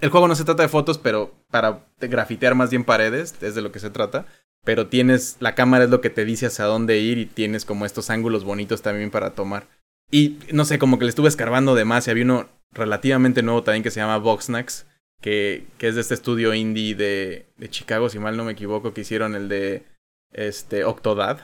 El 0.00 0.10
juego 0.10 0.28
no 0.28 0.34
se 0.34 0.44
trata 0.44 0.62
de 0.62 0.68
fotos, 0.68 0.98
pero 0.98 1.34
para 1.50 1.86
grafitear 2.00 2.54
más 2.54 2.70
bien 2.70 2.84
paredes, 2.84 3.34
es 3.40 3.54
de 3.54 3.62
lo 3.62 3.72
que 3.72 3.78
se 3.78 3.90
trata. 3.90 4.26
Pero 4.62 4.88
tienes, 4.88 5.36
la 5.40 5.54
cámara 5.54 5.84
es 5.84 5.90
lo 5.90 6.00
que 6.00 6.10
te 6.10 6.24
dice 6.24 6.46
hacia 6.46 6.64
dónde 6.66 6.98
ir 6.98 7.18
y 7.18 7.26
tienes 7.26 7.64
como 7.64 7.84
estos 7.86 8.10
ángulos 8.10 8.44
bonitos 8.44 8.82
también 8.82 9.10
para 9.10 9.30
tomar. 9.30 9.68
Y 10.10 10.38
no 10.52 10.64
sé, 10.64 10.78
como 10.78 10.98
que 10.98 11.04
le 11.04 11.10
estuve 11.10 11.28
escarbando 11.28 11.74
de 11.74 11.84
más 11.84 12.06
y 12.06 12.10
había 12.10 12.24
uno 12.24 12.48
relativamente 12.72 13.42
nuevo 13.42 13.62
también 13.62 13.82
que 13.82 13.90
se 13.90 14.00
llama 14.00 14.18
Voxnax, 14.18 14.86
que, 15.20 15.64
que 15.78 15.88
es 15.88 15.94
de 15.94 16.02
este 16.02 16.14
estudio 16.14 16.52
indie 16.54 16.94
de, 16.94 17.46
de 17.56 17.70
Chicago, 17.70 18.08
si 18.08 18.18
mal 18.18 18.36
no 18.36 18.44
me 18.44 18.52
equivoco, 18.52 18.92
que 18.92 19.02
hicieron 19.02 19.34
el 19.34 19.48
de 19.48 19.82
este 20.32 20.84
Octodad, 20.84 21.40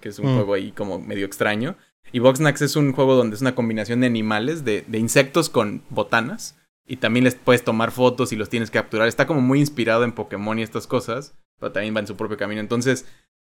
que 0.00 0.08
es 0.08 0.18
un 0.18 0.32
mm. 0.32 0.34
juego 0.36 0.54
ahí 0.54 0.72
como 0.72 0.98
medio 0.98 1.26
extraño. 1.26 1.76
Y 2.12 2.20
Boxnax 2.20 2.62
es 2.62 2.76
un 2.76 2.92
juego 2.92 3.14
donde 3.14 3.36
es 3.36 3.42
una 3.42 3.54
combinación 3.54 4.00
de 4.00 4.06
animales, 4.06 4.64
de, 4.64 4.84
de 4.86 4.98
insectos 4.98 5.50
con 5.50 5.82
botanas. 5.90 6.56
Y 6.86 6.96
también 6.96 7.24
les 7.24 7.34
puedes 7.34 7.64
tomar 7.64 7.90
fotos 7.90 8.32
y 8.32 8.36
los 8.36 8.48
tienes 8.48 8.70
que 8.70 8.78
capturar. 8.78 9.08
Está 9.08 9.26
como 9.26 9.40
muy 9.40 9.58
inspirado 9.58 10.04
en 10.04 10.12
Pokémon 10.12 10.58
y 10.58 10.62
estas 10.62 10.86
cosas. 10.86 11.34
Pero 11.58 11.72
también 11.72 11.96
va 11.96 12.00
en 12.00 12.06
su 12.06 12.16
propio 12.16 12.36
camino. 12.36 12.60
Entonces, 12.60 13.06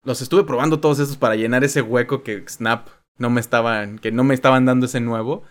los 0.05 0.23
estuve 0.23 0.45
probando 0.45 0.81
todos 0.81 0.99
esos 0.99 1.17
para 1.17 1.35
llenar 1.35 1.65
ese 1.65 1.83
hueco 1.83 2.23
que 2.23 2.45
Snap 2.47 2.89
no 3.19 3.31
me 3.31 3.41
estaban, 3.41 3.99
que 3.99 4.13
no 4.13 4.25
me 4.25 4.35
estaban 4.35 4.65
dando 4.67 4.87
ese 4.87 5.01
nuevo. 5.01 5.43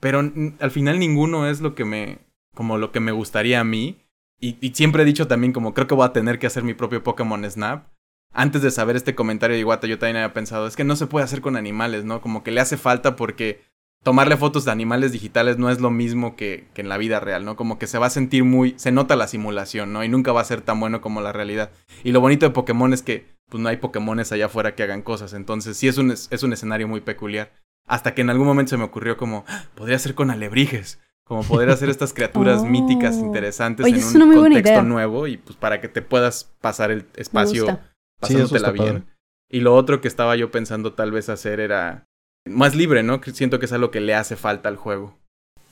Pero 0.00 0.20
al 0.58 0.70
final 0.70 0.98
ninguno 0.98 1.48
es 1.48 1.60
lo 1.60 1.74
que 1.74 1.84
me, 1.84 2.18
como 2.54 2.78
lo 2.78 2.92
que 2.92 3.00
me 3.00 3.12
gustaría 3.12 3.60
a 3.60 3.64
mí. 3.64 4.04
Y, 4.40 4.56
y, 4.60 4.74
siempre 4.74 5.02
he 5.02 5.06
dicho 5.06 5.28
también 5.28 5.52
como 5.52 5.72
creo 5.72 5.86
que 5.86 5.94
voy 5.94 6.04
a 6.04 6.12
tener 6.12 6.40
que 6.40 6.48
hacer 6.48 6.64
mi 6.64 6.74
propio 6.74 7.02
Pokémon 7.02 7.48
Snap. 7.48 7.86
Antes 8.32 8.62
de 8.62 8.70
saber 8.70 8.96
este 8.96 9.14
comentario 9.14 9.54
de 9.54 9.60
Iwata 9.60 9.86
yo 9.86 9.98
también 9.98 10.16
había 10.16 10.32
pensado, 10.32 10.66
es 10.66 10.76
que 10.76 10.84
no 10.84 10.96
se 10.96 11.06
puede 11.06 11.24
hacer 11.24 11.40
con 11.40 11.56
animales, 11.56 12.04
¿no? 12.04 12.20
Como 12.20 12.42
que 12.42 12.50
le 12.50 12.60
hace 12.60 12.76
falta 12.76 13.14
porque 13.16 13.62
tomarle 14.02 14.36
fotos 14.36 14.64
de 14.64 14.72
animales 14.72 15.12
digitales 15.12 15.58
no 15.58 15.70
es 15.70 15.80
lo 15.80 15.90
mismo 15.90 16.34
que, 16.34 16.68
que, 16.74 16.80
en 16.80 16.88
la 16.88 16.98
vida 16.98 17.20
real, 17.20 17.44
¿no? 17.44 17.56
Como 17.56 17.78
que 17.78 17.86
se 17.86 17.98
va 17.98 18.06
a 18.06 18.10
sentir 18.10 18.44
muy, 18.44 18.74
se 18.76 18.90
nota 18.90 19.16
la 19.16 19.28
simulación, 19.28 19.92
¿no? 19.92 20.02
Y 20.02 20.08
nunca 20.08 20.32
va 20.32 20.40
a 20.40 20.44
ser 20.44 20.62
tan 20.62 20.80
bueno 20.80 21.00
como 21.00 21.20
la 21.20 21.32
realidad. 21.32 21.70
Y 22.02 22.12
lo 22.12 22.20
bonito 22.20 22.46
de 22.46 22.52
Pokémon 22.52 22.92
es 22.92 23.02
que 23.02 23.26
pues 23.48 23.62
no 23.62 23.68
hay 23.68 23.76
Pokémones 23.76 24.32
allá 24.32 24.46
afuera 24.46 24.74
que 24.74 24.82
hagan 24.82 25.02
cosas, 25.02 25.34
entonces 25.34 25.76
sí 25.76 25.86
es 25.86 25.98
un, 25.98 26.10
es 26.10 26.42
un 26.42 26.52
escenario 26.52 26.88
muy 26.88 27.02
peculiar. 27.02 27.52
Hasta 27.86 28.14
que 28.14 28.22
en 28.22 28.30
algún 28.30 28.46
momento 28.46 28.70
se 28.70 28.76
me 28.78 28.84
ocurrió 28.84 29.16
como, 29.16 29.44
¡Ah! 29.46 29.64
podría 29.74 29.98
ser 29.98 30.14
con 30.14 30.30
alebrijes, 30.30 31.00
como 31.24 31.42
poder 31.42 31.68
hacer 31.68 31.90
estas 31.90 32.12
criaturas 32.14 32.64
míticas 32.64 33.16
Oh. 33.16 33.26
interesantes 33.26 33.84
Oye, 33.84 34.00
en 34.00 34.22
un 34.22 34.34
contexto 34.34 34.82
nuevo 34.82 35.26
y 35.26 35.36
pues 35.36 35.56
para 35.56 35.80
que 35.80 35.88
te 35.88 36.00
puedas 36.00 36.50
pasar 36.60 36.90
el 36.90 37.06
espacio 37.16 37.78
Sí, 38.22 38.34
pasándotela 38.34 38.70
bien. 38.70 38.86
padre. 38.86 39.02
Y 39.50 39.60
lo 39.60 39.74
otro 39.74 40.00
que 40.00 40.08
estaba 40.08 40.34
yo 40.36 40.50
pensando 40.50 40.92
tal 40.94 41.10
vez 41.12 41.28
hacer 41.28 41.60
era 41.60 42.06
más 42.46 42.74
libre, 42.74 43.02
¿no? 43.02 43.20
Siento 43.22 43.58
que 43.58 43.66
es 43.66 43.72
algo 43.72 43.90
que 43.90 44.00
le 44.00 44.14
hace 44.14 44.36
falta 44.36 44.68
al 44.68 44.76
juego. 44.76 45.16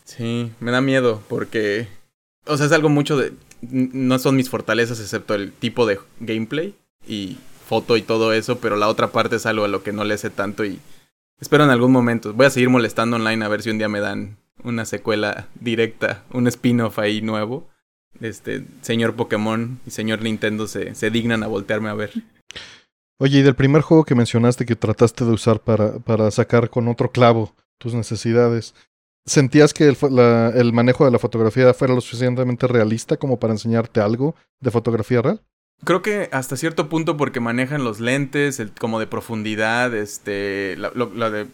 Sí, 0.05 0.53
me 0.61 0.71
da 0.71 0.81
miedo 0.81 1.23
porque, 1.29 1.89
o 2.47 2.57
sea, 2.57 2.67
es 2.67 2.73
algo 2.73 2.89
mucho 2.89 3.17
de, 3.17 3.33
no 3.63 4.19
son 4.19 4.37
mis 4.37 4.51
fortalezas 4.51 5.01
excepto 5.01 5.35
el 5.35 5.53
tipo 5.53 5.87
de 5.87 5.99
gameplay 6.21 6.75
y 7.07 7.39
foto 7.67 7.97
y 7.97 8.03
todo 8.03 8.33
eso, 8.33 8.59
pero 8.59 8.77
la 8.77 8.89
otra 8.89 9.13
parte 9.13 9.37
es 9.37 9.47
algo 9.47 9.65
a 9.65 9.69
lo 9.69 9.83
que 9.83 9.93
no 9.93 10.05
le 10.05 10.19
sé 10.19 10.31
tanto 10.31 10.65
y 10.65 10.81
espero 11.41 11.65
en 11.65 11.71
algún 11.71 11.93
momento. 11.93 12.33
Voy 12.35 12.47
a 12.47 12.51
seguir 12.51 12.69
molestando 12.69 13.17
online 13.17 13.45
a 13.45 13.49
ver 13.49 13.63
si 13.63 13.71
un 13.71 13.79
día 13.79 13.89
me 13.89 14.01
dan 14.01 14.37
una 14.65 14.85
secuela 14.85 15.49
directa, 15.55 16.25
un 16.33 16.47
spin-off 16.49 16.99
ahí 16.99 17.23
nuevo. 17.23 17.69
Este, 18.21 18.65
señor 18.83 19.15
Pokémon 19.15 19.79
y 19.87 19.91
señor 19.91 20.23
Nintendo 20.23 20.67
se, 20.67 20.95
se 20.95 21.11
dignan 21.11 21.43
a 21.43 21.47
voltearme 21.47 21.89
a 21.89 21.95
ver. 21.95 22.11
Oye, 23.19 23.39
y 23.41 23.43
del 23.43 23.55
primer 23.55 23.83
juego 23.83 24.05
que 24.05 24.15
mencionaste 24.15 24.65
que 24.65 24.77
trataste 24.77 25.25
de 25.25 25.33
usar 25.33 25.61
para, 25.61 25.99
para 25.99 26.31
sacar 26.31 26.71
con 26.71 26.89
otro 26.89 27.11
clavo 27.13 27.55
tus 27.79 27.95
necesidades, 27.95 28.75
¿sentías 29.27 29.75
que 29.75 29.85
el, 29.89 29.97
fo- 29.97 30.11
la- 30.11 30.51
el 30.59 30.73
manejo 30.73 31.05
de 31.05 31.11
la 31.11 31.19
fotografía 31.19 31.73
fuera 31.75 31.95
lo 31.95 32.01
suficientemente 32.01 32.67
realista 32.67 33.17
como 33.17 33.39
para 33.39 33.53
enseñarte 33.53 34.01
algo 34.01 34.35
de 34.61 34.71
fotografía 34.71 35.21
real? 35.23 35.43
Creo 35.85 36.03
que 36.03 36.29
hasta 36.33 36.57
cierto 36.57 36.91
punto 36.91 37.17
porque 37.17 37.41
manejan 37.41 37.85
los 37.85 38.01
lentes, 38.01 38.61
el, 38.61 38.73
como 38.73 39.01
de 39.01 39.07
profundidad, 39.07 39.95
este, 39.95 40.77
la, 40.79 40.91
lo- 40.95 41.13
la 41.15 41.31
de 41.31 41.47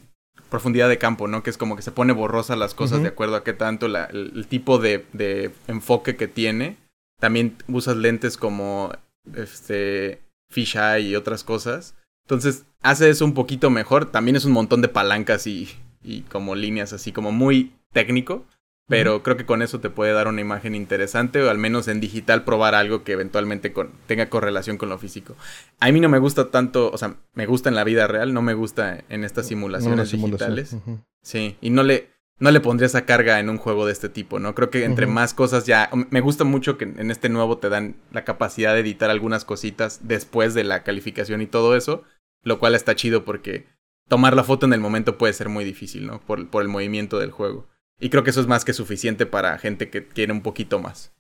profundidad 0.50 0.88
de 0.88 0.98
campo, 0.98 1.28
¿no? 1.28 1.42
Que 1.42 1.50
es 1.50 1.58
como 1.58 1.76
que 1.76 1.82
se 1.82 1.92
pone 1.92 2.12
borrosa 2.12 2.56
las 2.56 2.74
cosas 2.74 3.02
de 3.02 3.08
acuerdo 3.08 3.36
a 3.36 3.44
qué 3.44 3.52
tanto 3.52 3.88
la- 3.88 4.04
el, 4.06 4.32
el 4.34 4.46
tipo 4.46 4.78
de, 4.78 5.04
de 5.12 5.50
enfoque 5.68 6.16
que 6.16 6.28
tiene. 6.28 6.76
También 7.20 7.56
usas 7.68 7.96
lentes 7.96 8.36
como 8.36 8.92
este 9.34 10.20
fisheye 10.50 11.00
y 11.08 11.16
otras 11.16 11.44
cosas. 11.44 11.94
Entonces 12.24 12.64
hace 12.82 13.08
eso 13.10 13.24
un 13.24 13.34
poquito 13.34 13.70
mejor. 13.70 14.06
También 14.10 14.36
es 14.36 14.44
un 14.44 14.52
montón 14.52 14.82
de 14.82 14.88
palancas 14.88 15.46
y, 15.46 15.68
y 16.02 16.22
como 16.22 16.54
líneas 16.54 16.92
así 16.92 17.12
como 17.12 17.32
muy 17.32 17.72
técnico. 17.92 18.44
Pero 18.88 19.24
creo 19.24 19.36
que 19.36 19.46
con 19.46 19.62
eso 19.62 19.80
te 19.80 19.90
puede 19.90 20.12
dar 20.12 20.28
una 20.28 20.40
imagen 20.40 20.76
interesante 20.76 21.42
o 21.42 21.50
al 21.50 21.58
menos 21.58 21.88
en 21.88 21.98
digital 22.00 22.44
probar 22.44 22.76
algo 22.76 23.02
que 23.02 23.12
eventualmente 23.12 23.72
con- 23.72 23.90
tenga 24.06 24.28
correlación 24.28 24.78
con 24.78 24.88
lo 24.88 24.96
físico. 24.98 25.34
A 25.80 25.90
mí 25.90 25.98
no 25.98 26.08
me 26.08 26.18
gusta 26.20 26.50
tanto, 26.52 26.90
o 26.92 26.96
sea, 26.98 27.16
me 27.34 27.46
gusta 27.46 27.68
en 27.68 27.74
la 27.74 27.82
vida 27.82 28.06
real, 28.06 28.32
no 28.32 28.42
me 28.42 28.54
gusta 28.54 29.02
en 29.08 29.24
estas 29.24 29.46
No, 29.46 29.48
simulaciones 29.48 30.08
simulación. 30.10 30.54
digitales. 30.54 30.76
Sí, 31.20 31.56
y 31.60 31.70
no 31.70 31.82
le, 31.82 32.10
no 32.38 32.52
le 32.52 32.60
pondría 32.60 32.86
esa 32.86 33.04
carga 33.06 33.40
en 33.40 33.50
un 33.50 33.58
juego 33.58 33.86
de 33.86 33.92
este 33.92 34.08
tipo, 34.08 34.38
¿no? 34.38 34.54
Creo 34.54 34.70
que 34.70 34.84
entre 34.84 35.06
más 35.08 35.34
cosas 35.34 35.66
ya... 35.66 35.90
Me 36.10 36.20
gusta 36.20 36.44
mucho 36.44 36.78
que 36.78 36.84
en 36.84 37.10
este 37.10 37.28
nuevo 37.28 37.58
te 37.58 37.68
dan 37.68 37.96
la 38.12 38.24
capacidad 38.24 38.72
de 38.74 38.80
editar 38.80 39.10
algunas 39.10 39.44
cositas 39.44 40.00
después 40.04 40.54
de 40.54 40.62
la 40.62 40.84
calificación 40.84 41.42
y 41.42 41.46
todo 41.48 41.74
eso, 41.74 42.04
lo 42.44 42.60
cual 42.60 42.76
está 42.76 42.94
chido 42.94 43.24
porque 43.24 43.66
tomar 44.08 44.36
la 44.36 44.44
foto 44.44 44.64
en 44.66 44.74
el 44.74 44.80
momento 44.80 45.18
puede 45.18 45.32
ser 45.32 45.48
muy 45.48 45.64
difícil, 45.64 46.06
¿no? 46.06 46.20
Por, 46.20 46.48
por 46.50 46.62
el 46.62 46.68
movimiento 46.68 47.18
del 47.18 47.32
juego. 47.32 47.66
Y 47.98 48.10
creo 48.10 48.22
que 48.24 48.30
eso 48.30 48.40
es 48.40 48.46
más 48.46 48.64
que 48.64 48.72
suficiente 48.72 49.26
para 49.26 49.58
gente 49.58 49.88
que 49.90 50.06
quiere 50.06 50.32
un 50.32 50.42
poquito 50.42 50.78
más. 50.78 51.12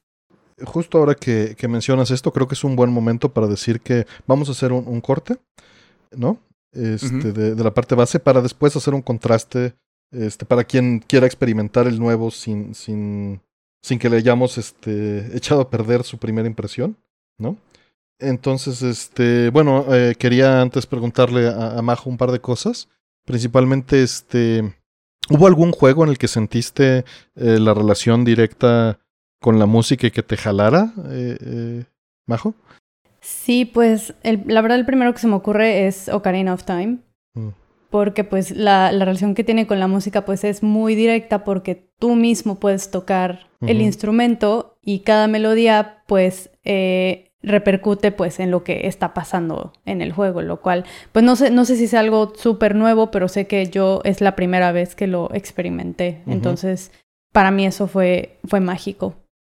Justo 0.64 0.98
ahora 0.98 1.14
que, 1.14 1.54
que 1.56 1.68
mencionas 1.68 2.10
esto, 2.10 2.32
creo 2.32 2.48
que 2.48 2.54
es 2.54 2.64
un 2.64 2.76
buen 2.76 2.90
momento 2.90 3.32
para 3.32 3.46
decir 3.46 3.80
que 3.80 4.06
vamos 4.26 4.48
a 4.48 4.52
hacer 4.52 4.72
un, 4.72 4.86
un 4.86 5.00
corte, 5.00 5.38
¿no? 6.12 6.38
Este, 6.72 7.32
de, 7.32 7.54
de 7.54 7.64
la 7.64 7.72
parte 7.72 7.94
base 7.94 8.20
para 8.20 8.42
después 8.42 8.76
hacer 8.76 8.92
un 8.92 9.00
contraste 9.00 9.74
este, 10.12 10.44
para 10.44 10.64
quien 10.64 11.00
quiera 11.00 11.26
experimentar 11.26 11.86
el 11.86 11.98
nuevo 11.98 12.30
sin, 12.30 12.74
sin, 12.74 13.40
sin 13.82 13.98
que 13.98 14.10
le 14.10 14.18
hayamos 14.18 14.58
este, 14.58 15.30
echado 15.36 15.62
a 15.62 15.70
perder 15.70 16.04
su 16.04 16.18
primera 16.18 16.48
impresión, 16.48 16.96
¿no? 17.38 17.56
Entonces, 18.18 18.82
este, 18.82 19.50
bueno, 19.50 19.84
eh, 19.94 20.14
quería 20.18 20.62
antes 20.62 20.86
preguntarle 20.86 21.48
a, 21.48 21.78
a 21.78 21.82
Majo 21.82 22.08
un 22.08 22.16
par 22.16 22.32
de 22.32 22.40
cosas. 22.40 22.88
Principalmente, 23.26 24.02
este, 24.02 24.74
¿hubo 25.30 25.46
algún 25.46 25.72
juego 25.72 26.04
en 26.04 26.10
el 26.10 26.18
que 26.18 26.28
sentiste 26.28 26.98
eh, 27.36 27.58
la 27.58 27.74
relación 27.74 28.24
directa 28.24 28.98
con 29.40 29.58
la 29.58 29.66
música 29.66 30.06
y 30.06 30.10
que 30.10 30.22
te 30.22 30.36
jalara, 30.36 30.92
eh, 31.10 31.36
eh, 31.40 31.84
Majo? 32.26 32.54
Sí, 33.20 33.64
pues 33.64 34.14
el- 34.22 34.42
la 34.46 34.60
verdad 34.60 34.78
el 34.78 34.86
primero 34.86 35.12
que 35.12 35.18
se 35.20 35.26
me 35.26 35.34
ocurre 35.34 35.86
es 35.86 36.08
Ocarina 36.08 36.54
of 36.54 36.64
Time. 36.64 36.98
Mm. 37.34 37.48
Porque 37.90 38.24
pues 38.24 38.50
la, 38.50 38.90
la 38.92 39.04
relación 39.04 39.34
que 39.34 39.44
tiene 39.44 39.66
con 39.66 39.78
la 39.80 39.86
música 39.88 40.24
pues 40.24 40.42
es 40.44 40.62
muy 40.62 40.94
directa 40.96 41.44
porque 41.44 41.88
tú 41.98 42.14
mismo 42.16 42.58
puedes 42.58 42.90
tocar 42.90 43.48
el 43.62 43.80
instrumento 43.80 44.76
y 44.82 45.00
cada 45.00 45.28
melodía 45.28 46.02
pues 46.06 46.50
eh, 46.64 47.25
repercute 47.46 48.12
pues 48.12 48.40
en 48.40 48.50
lo 48.50 48.64
que 48.64 48.86
está 48.88 49.14
pasando 49.14 49.72
en 49.86 50.02
el 50.02 50.12
juego, 50.12 50.42
lo 50.42 50.60
cual 50.60 50.84
pues 51.12 51.24
no 51.24 51.36
sé, 51.36 51.50
no 51.50 51.64
sé 51.64 51.76
si 51.76 51.84
es 51.84 51.94
algo 51.94 52.32
súper 52.36 52.74
nuevo, 52.74 53.10
pero 53.10 53.28
sé 53.28 53.46
que 53.46 53.70
yo 53.70 54.02
es 54.04 54.20
la 54.20 54.36
primera 54.36 54.72
vez 54.72 54.94
que 54.94 55.06
lo 55.06 55.32
experimenté. 55.32 56.22
Entonces 56.26 56.90
para 57.32 57.50
mí 57.50 57.64
eso 57.64 57.86
fue, 57.86 58.38
fue 58.44 58.60
mágico. 58.60 59.14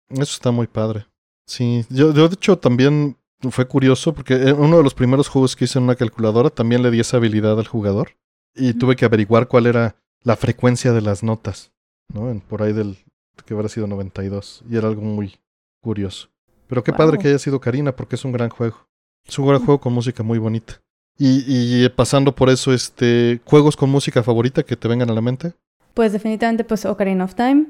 Eso 0.08 0.22
está 0.22 0.50
muy 0.50 0.68
padre. 0.68 1.06
Sí, 1.46 1.84
yo, 1.90 2.14
yo 2.14 2.28
de 2.28 2.34
hecho 2.34 2.58
también 2.58 3.16
fue 3.50 3.66
curioso 3.66 4.14
porque 4.14 4.34
en 4.34 4.60
uno 4.60 4.76
de 4.78 4.84
los 4.84 4.94
primeros 4.94 5.28
juegos 5.28 5.56
que 5.56 5.64
hice 5.64 5.78
en 5.78 5.84
una 5.84 5.96
calculadora 5.96 6.50
también 6.50 6.82
le 6.82 6.90
di 6.90 7.00
esa 7.00 7.16
habilidad 7.16 7.58
al 7.58 7.66
jugador 7.66 8.16
y 8.54 8.74
tuve 8.74 8.96
que 8.96 9.04
averiguar 9.04 9.48
cuál 9.48 9.66
era 9.66 9.96
la 10.22 10.36
frecuencia 10.36 10.92
de 10.92 11.00
las 11.00 11.22
notas, 11.22 11.72
¿no? 12.12 12.30
En, 12.30 12.40
por 12.40 12.62
ahí 12.62 12.72
del 12.72 12.98
que 13.46 13.54
habrá 13.54 13.68
sido 13.68 13.86
92 13.86 14.64
y 14.70 14.76
era 14.76 14.88
algo 14.88 15.02
muy 15.02 15.40
curioso. 15.80 16.28
Pero 16.70 16.82
qué 16.82 16.92
padre 16.94 17.18
que 17.18 17.28
haya 17.28 17.38
sido 17.38 17.60
Karina 17.60 17.94
porque 17.94 18.14
es 18.16 18.24
un 18.24 18.32
gran 18.32 18.48
juego. 18.48 18.86
Es 19.28 19.38
un 19.38 19.46
gran 19.46 19.58
juego 19.62 19.78
con 19.80 19.92
música 19.92 20.22
muy 20.22 20.38
bonita. 20.38 20.80
Y, 21.18 21.44
y 21.84 21.88
pasando 21.90 22.34
por 22.34 22.48
eso, 22.48 22.72
este, 22.72 23.40
juegos 23.44 23.76
con 23.76 23.90
música 23.90 24.22
favorita 24.22 24.62
que 24.62 24.76
te 24.76 24.88
vengan 24.88 25.10
a 25.10 25.12
la 25.12 25.20
mente. 25.20 25.52
Pues 25.92 26.12
definitivamente 26.12 26.64
pues 26.64 26.86
Ocarina 26.86 27.24
of 27.24 27.34
Time. 27.34 27.66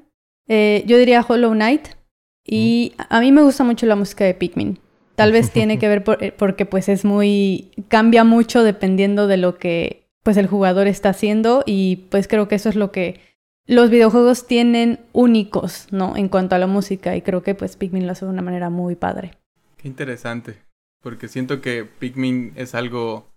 Eh, 0.47 0.85
yo 0.87 0.97
diría 0.99 1.25
Hollow 1.27 1.51
Knight. 1.53 1.89
Y 2.47 2.93
a 3.09 3.21
mí 3.21 3.33
me 3.33 3.43
gusta 3.43 3.65
mucho 3.65 3.87
la 3.87 3.97
música 3.97 4.25
de 4.25 4.35
Pikmin. 4.35 4.79
Tal 5.17 5.33
vez 5.33 5.51
tiene 5.51 5.79
que 5.81 5.89
ver 5.89 6.05
por- 6.05 6.23
eh, 6.23 6.33
porque 6.33 6.65
pues 6.67 6.89
es 6.89 7.05
muy... 7.05 7.73
cambia 7.89 8.23
mucho 8.23 8.63
dependiendo 8.63 9.27
de 9.27 9.37
lo 9.39 9.59
que 9.59 10.07
pues 10.23 10.37
el 10.37 10.47
jugador 10.47 10.87
está 10.87 11.09
haciendo 11.09 11.63
y 11.67 11.97
pues 12.11 12.29
creo 12.29 12.47
que 12.47 12.55
eso 12.57 12.69
es 12.69 12.77
lo 12.77 12.93
que 12.93 13.21
los 13.71 13.89
videojuegos 13.89 14.49
tienen 14.49 14.99
únicos, 15.13 15.87
¿no? 15.93 16.17
En 16.17 16.29
cuanto 16.29 16.57
a 16.57 16.59
la 16.59 16.67
música 16.67 17.15
y 17.15 17.23
creo 17.23 17.45
que 17.45 17.55
pues 17.55 17.77
Pikmin 17.77 18.05
lo 18.05 18.13
hace 18.13 18.25
de 18.25 18.33
una 18.33 18.43
manera 18.43 18.69
muy 18.69 18.97
padre. 18.97 19.39
Qué 19.77 19.87
interesante. 19.87 20.59
Porque 21.01 21.29
siento 21.29 21.61
que 21.61 21.85
Pikmin 21.85 22.53
es 22.57 22.75
algo. 22.75 23.31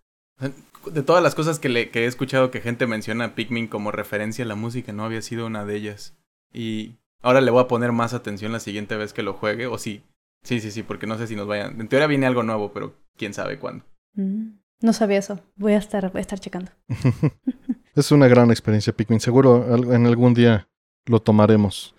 De 0.92 1.04
todas 1.04 1.22
las 1.22 1.36
cosas 1.36 1.60
que, 1.60 1.70
le, 1.70 1.92
que 1.92 2.04
he 2.04 2.06
escuchado 2.08 2.50
que 2.50 2.62
gente 2.62 2.88
menciona 2.88 3.26
a 3.26 3.36
Pikmin 3.36 3.68
como 3.68 3.92
referencia 3.92 4.44
a 4.44 4.48
la 4.48 4.56
música, 4.56 4.92
no 4.92 5.06
había 5.06 5.22
sido 5.22 5.46
una 5.46 5.66
de 5.66 5.76
ellas. 5.76 6.18
Y 6.52 6.96
ahora 7.22 7.40
le 7.40 7.52
voy 7.52 7.62
a 7.62 7.68
poner 7.68 7.92
más 7.92 8.16
atención 8.16 8.52
la 8.52 8.60
siguiente 8.60 8.96
vez 8.96 9.14
que 9.14 9.22
lo 9.22 9.34
juegue. 9.34 9.68
O 9.68 9.78
sí. 9.78 10.02
Sí, 10.42 10.60
sí, 10.60 10.72
sí, 10.72 10.82
porque 10.82 11.06
no 11.06 11.18
sé 11.20 11.28
si 11.28 11.36
nos 11.36 11.48
vayan. 11.48 11.80
En 11.80 11.88
teoría 11.88 12.08
viene 12.08 12.26
algo 12.26 12.42
nuevo, 12.42 12.74
pero 12.74 12.96
quién 13.16 13.36
sabe 13.36 13.60
cuándo. 13.60 13.86
Mm, 14.16 14.58
No 14.84 14.92
sabía 14.92 15.20
eso. 15.20 15.40
Voy 15.56 15.74
a 15.74 15.78
estar, 15.78 16.12
voy 16.12 16.20
a 16.20 16.22
estar 16.22 16.40
checando. 16.40 16.70
es 17.96 18.12
una 18.12 18.28
gran 18.28 18.52
experiencia 18.52 18.92
Pikmin. 18.92 19.22
Seguro 19.22 19.74
en 19.94 20.06
algún 20.06 20.34
día 20.34 20.68
lo 21.06 21.22
tomaremos. 21.22 21.96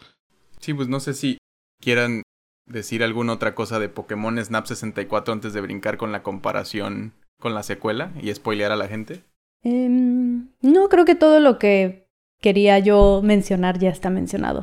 Sí, 0.60 0.74
pues 0.74 0.86
no 0.86 1.00
sé 1.00 1.14
si 1.14 1.38
quieran 1.80 2.22
decir 2.66 3.02
alguna 3.02 3.32
otra 3.32 3.54
cosa 3.54 3.78
de 3.78 3.88
Pokémon 3.88 4.42
Snap 4.42 4.66
64 4.66 5.32
antes 5.32 5.54
de 5.54 5.62
brincar 5.62 5.96
con 5.96 6.12
la 6.12 6.22
comparación 6.22 7.14
con 7.40 7.54
la 7.54 7.62
secuela 7.62 8.12
y 8.20 8.32
spoilear 8.34 8.70
a 8.70 8.76
la 8.76 8.86
gente. 8.86 9.24
Em, 9.62 10.48
no, 10.60 10.90
creo 10.90 11.06
que 11.06 11.14
todo 11.14 11.40
lo 11.40 11.58
que 11.58 12.06
quería 12.42 12.78
yo 12.80 13.22
mencionar 13.24 13.78
ya 13.78 13.88
está 13.88 14.10
mencionado. 14.10 14.60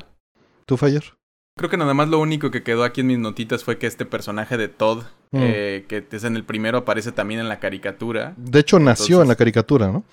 ¿Tú, 0.67 0.77
Fire? 0.77 1.17
Creo 1.57 1.69
que 1.69 1.77
nada 1.77 1.93
más 1.93 2.07
lo 2.09 2.19
único 2.19 2.49
que 2.49 2.63
quedó 2.63 2.83
aquí 2.83 3.01
en 3.01 3.07
mis 3.07 3.19
notitas 3.19 3.63
fue 3.63 3.77
que 3.77 3.87
este 3.87 4.05
personaje 4.05 4.57
de 4.57 4.67
Todd, 4.67 5.03
Mm. 5.31 5.39
eh, 5.41 5.85
que 5.87 6.05
es 6.11 6.23
en 6.23 6.35
el 6.35 6.43
primero, 6.43 6.79
aparece 6.79 7.11
también 7.11 7.39
en 7.39 7.47
la 7.49 7.59
caricatura. 7.59 8.33
De 8.37 8.59
hecho, 8.59 8.79
nació 8.79 9.21
en 9.21 9.27
la 9.29 9.35
caricatura, 9.35 9.87
¿no? 9.91 10.03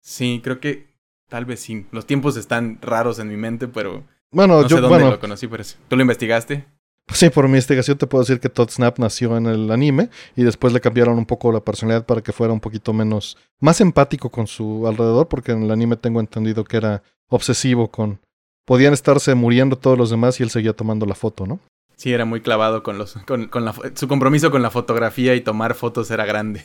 Sí, 0.00 0.40
creo 0.42 0.58
que 0.60 0.88
tal 1.28 1.44
vez 1.44 1.60
sí. 1.60 1.86
Los 1.92 2.06
tiempos 2.06 2.36
están 2.36 2.78
raros 2.82 3.18
en 3.18 3.28
mi 3.28 3.36
mente, 3.36 3.68
pero 3.68 4.04
Bueno, 4.30 4.62
no 4.62 4.68
yo, 4.68 4.76
sé 4.76 4.80
dónde 4.82 4.88
bueno, 4.88 5.10
lo 5.12 5.20
conocí 5.20 5.46
por 5.46 5.60
eso. 5.60 5.76
¿Tú 5.88 5.96
lo 5.96 6.02
investigaste? 6.02 6.64
sí, 7.12 7.28
por 7.30 7.44
mi 7.44 7.50
investigación 7.52 7.98
te 7.98 8.06
puedo 8.06 8.22
decir 8.24 8.40
que 8.40 8.48
Todd 8.48 8.70
Snap 8.70 8.98
nació 8.98 9.36
en 9.36 9.46
el 9.46 9.70
anime 9.70 10.08
y 10.36 10.42
después 10.42 10.72
le 10.72 10.80
cambiaron 10.80 11.18
un 11.18 11.26
poco 11.26 11.52
la 11.52 11.60
personalidad 11.60 12.04
para 12.06 12.20
que 12.22 12.32
fuera 12.32 12.52
un 12.52 12.60
poquito 12.60 12.92
menos, 12.92 13.36
más 13.60 13.80
empático 13.80 14.30
con 14.30 14.46
su 14.46 14.86
alrededor, 14.88 15.28
porque 15.28 15.52
en 15.52 15.62
el 15.64 15.70
anime 15.70 15.96
tengo 15.96 16.18
entendido 16.20 16.64
que 16.64 16.78
era 16.78 17.02
obsesivo 17.28 17.90
con, 17.90 18.20
podían 18.64 18.92
estarse 18.92 19.34
muriendo 19.34 19.76
todos 19.76 19.98
los 19.98 20.10
demás 20.10 20.38
y 20.40 20.42
él 20.42 20.50
seguía 20.50 20.72
tomando 20.72 21.06
la 21.06 21.14
foto, 21.14 21.46
¿no? 21.46 21.60
Sí, 21.96 22.12
era 22.12 22.24
muy 22.24 22.40
clavado 22.40 22.82
con 22.82 22.98
los, 22.98 23.14
con, 23.26 23.46
con 23.46 23.64
la, 23.64 23.74
su 23.94 24.08
compromiso 24.08 24.50
con 24.50 24.62
la 24.62 24.70
fotografía 24.70 25.34
y 25.34 25.40
tomar 25.40 25.74
fotos 25.74 26.10
era 26.10 26.24
grande. 26.24 26.64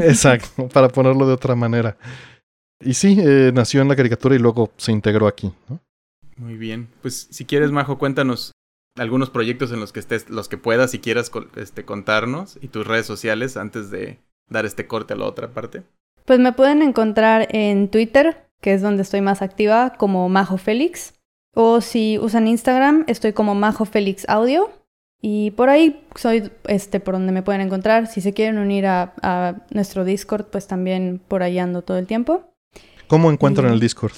Exacto, 0.00 0.68
para 0.72 0.88
ponerlo 0.88 1.26
de 1.26 1.34
otra 1.34 1.54
manera. 1.54 1.96
Y 2.80 2.94
sí, 2.94 3.18
eh, 3.20 3.50
nació 3.52 3.82
en 3.82 3.88
la 3.88 3.96
caricatura 3.96 4.36
y 4.36 4.38
luego 4.38 4.72
se 4.76 4.92
integró 4.92 5.26
aquí, 5.26 5.52
¿no? 5.68 5.80
Muy 6.36 6.56
bien. 6.56 6.88
Pues 7.02 7.26
si 7.30 7.44
quieres, 7.44 7.72
Majo, 7.72 7.98
cuéntanos 7.98 8.52
algunos 8.96 9.30
proyectos 9.30 9.72
en 9.72 9.80
los 9.80 9.92
que 9.92 10.00
estés, 10.00 10.30
los 10.30 10.48
que 10.48 10.58
puedas 10.58 10.94
y 10.94 11.00
quieras 11.00 11.30
este, 11.56 11.84
contarnos 11.84 12.58
y 12.60 12.68
tus 12.68 12.86
redes 12.86 13.06
sociales 13.06 13.56
antes 13.56 13.90
de 13.90 14.18
dar 14.48 14.64
este 14.64 14.86
corte 14.86 15.14
a 15.14 15.16
la 15.16 15.26
otra 15.26 15.48
parte. 15.48 15.82
Pues 16.24 16.38
me 16.38 16.52
pueden 16.52 16.82
encontrar 16.82 17.48
en 17.50 17.88
Twitter, 17.88 18.48
que 18.60 18.74
es 18.74 18.82
donde 18.82 19.02
estoy 19.02 19.20
más 19.20 19.42
activa, 19.42 19.94
como 19.98 20.28
Majo 20.28 20.58
Félix. 20.58 21.14
O 21.60 21.80
si 21.80 22.18
usan 22.20 22.46
Instagram, 22.46 23.02
estoy 23.08 23.32
como 23.32 23.56
Majo 23.56 23.84
Félix 23.84 24.28
Audio. 24.28 24.70
Y 25.20 25.50
por 25.52 25.68
ahí 25.70 26.06
soy 26.14 26.52
este 26.68 27.00
por 27.00 27.14
donde 27.14 27.32
me 27.32 27.42
pueden 27.42 27.60
encontrar. 27.60 28.06
Si 28.06 28.20
se 28.20 28.32
quieren 28.32 28.58
unir 28.58 28.86
a, 28.86 29.12
a 29.22 29.56
nuestro 29.70 30.04
Discord, 30.04 30.44
pues 30.46 30.68
también 30.68 31.20
por 31.26 31.42
ahí 31.42 31.58
ando 31.58 31.82
todo 31.82 31.98
el 31.98 32.06
tiempo. 32.06 32.54
¿Cómo 33.08 33.32
encuentran 33.32 33.70
Y- 33.70 33.74
el 33.74 33.80
Discord? 33.80 34.12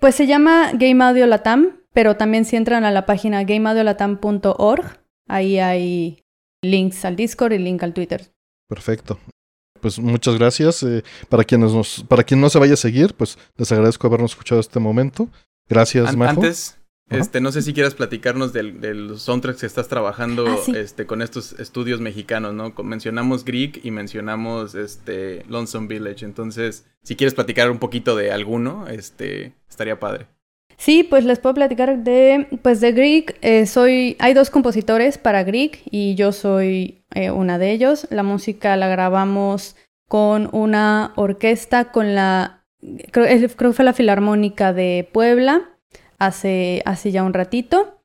Pues 0.00 0.16
se 0.16 0.26
llama 0.26 0.72
Game 0.72 1.04
Audio 1.04 1.26
Latam, 1.26 1.76
pero 1.92 2.16
también 2.16 2.44
si 2.44 2.56
entran 2.56 2.84
a 2.84 2.90
la 2.90 3.06
página 3.06 3.44
gameaudiolatam.org, 3.44 4.98
ahí 5.28 5.58
hay 5.60 6.22
links 6.64 7.04
al 7.04 7.14
Discord 7.16 7.52
y 7.52 7.58
link 7.58 7.82
al 7.84 7.92
Twitter. 7.94 8.32
Perfecto. 8.68 9.18
Pues 9.80 9.98
muchas 10.00 10.36
gracias. 10.38 10.82
eh, 10.82 11.04
para 11.28 11.44
quienes 11.44 11.72
nos, 11.72 12.02
para 12.08 12.24
quien 12.24 12.40
no 12.40 12.50
se 12.50 12.58
vaya 12.58 12.74
a 12.74 12.76
seguir, 12.78 13.14
pues 13.14 13.38
les 13.56 13.70
agradezco 13.70 14.06
habernos 14.08 14.32
escuchado 14.32 14.60
este 14.60 14.80
momento. 14.80 15.28
Gracias, 15.68 16.08
An- 16.08 16.18
Majo. 16.18 16.40
Antes. 16.40 16.79
Este, 17.10 17.40
no 17.40 17.52
sé 17.52 17.62
si 17.62 17.74
quieras 17.74 17.94
platicarnos 17.94 18.52
del- 18.52 18.80
de, 18.80 18.94
los 18.94 19.22
soundtracks 19.22 19.60
que 19.60 19.66
estás 19.66 19.88
trabajando 19.88 20.46
Ah, 20.46 20.56
sí. 20.64 20.72
este, 20.76 21.06
con 21.06 21.22
estos 21.22 21.58
estudios 21.60 22.00
mexicanos, 22.00 22.54
¿no? 22.54 22.72
Mencionamos 22.82 23.44
Greek 23.44 23.84
y 23.84 23.90
mencionamos 23.90 24.74
este, 24.74 25.44
Lonesome 25.48 25.88
Village. 25.88 26.24
Entonces, 26.24 26.86
si 27.02 27.16
quieres 27.16 27.34
platicar 27.34 27.70
un 27.70 27.78
poquito 27.78 28.16
de 28.16 28.32
alguno, 28.32 28.86
este, 28.88 29.52
estaría 29.68 29.98
padre. 30.00 30.26
Sí, 30.76 31.02
pues 31.02 31.26
les 31.26 31.38
puedo 31.38 31.54
platicar 31.54 31.98
de, 32.04 32.46
pues 32.62 32.80
de 32.80 32.92
Greek. 32.92 33.36
eh, 33.42 33.66
soy, 33.66 34.16
hay 34.18 34.32
dos 34.32 34.48
compositores 34.48 35.18
para 35.18 35.44
Greek 35.44 35.82
y 35.90 36.14
yo 36.14 36.32
soy 36.32 37.04
eh, 37.14 37.30
una 37.30 37.58
de 37.58 37.72
ellos. 37.72 38.06
La 38.10 38.22
música 38.22 38.76
la 38.78 38.88
grabamos 38.88 39.76
con 40.08 40.48
una 40.52 41.12
orquesta, 41.16 41.92
con 41.92 42.14
la, 42.14 42.64
creo, 43.12 43.26
creo 43.56 43.70
que 43.70 43.76
fue 43.76 43.84
la 43.84 43.92
Filarmónica 43.92 44.72
de 44.72 45.06
Puebla 45.12 45.68
hace, 46.20 46.82
hace 46.84 47.10
ya 47.10 47.24
un 47.24 47.34
ratito. 47.34 48.00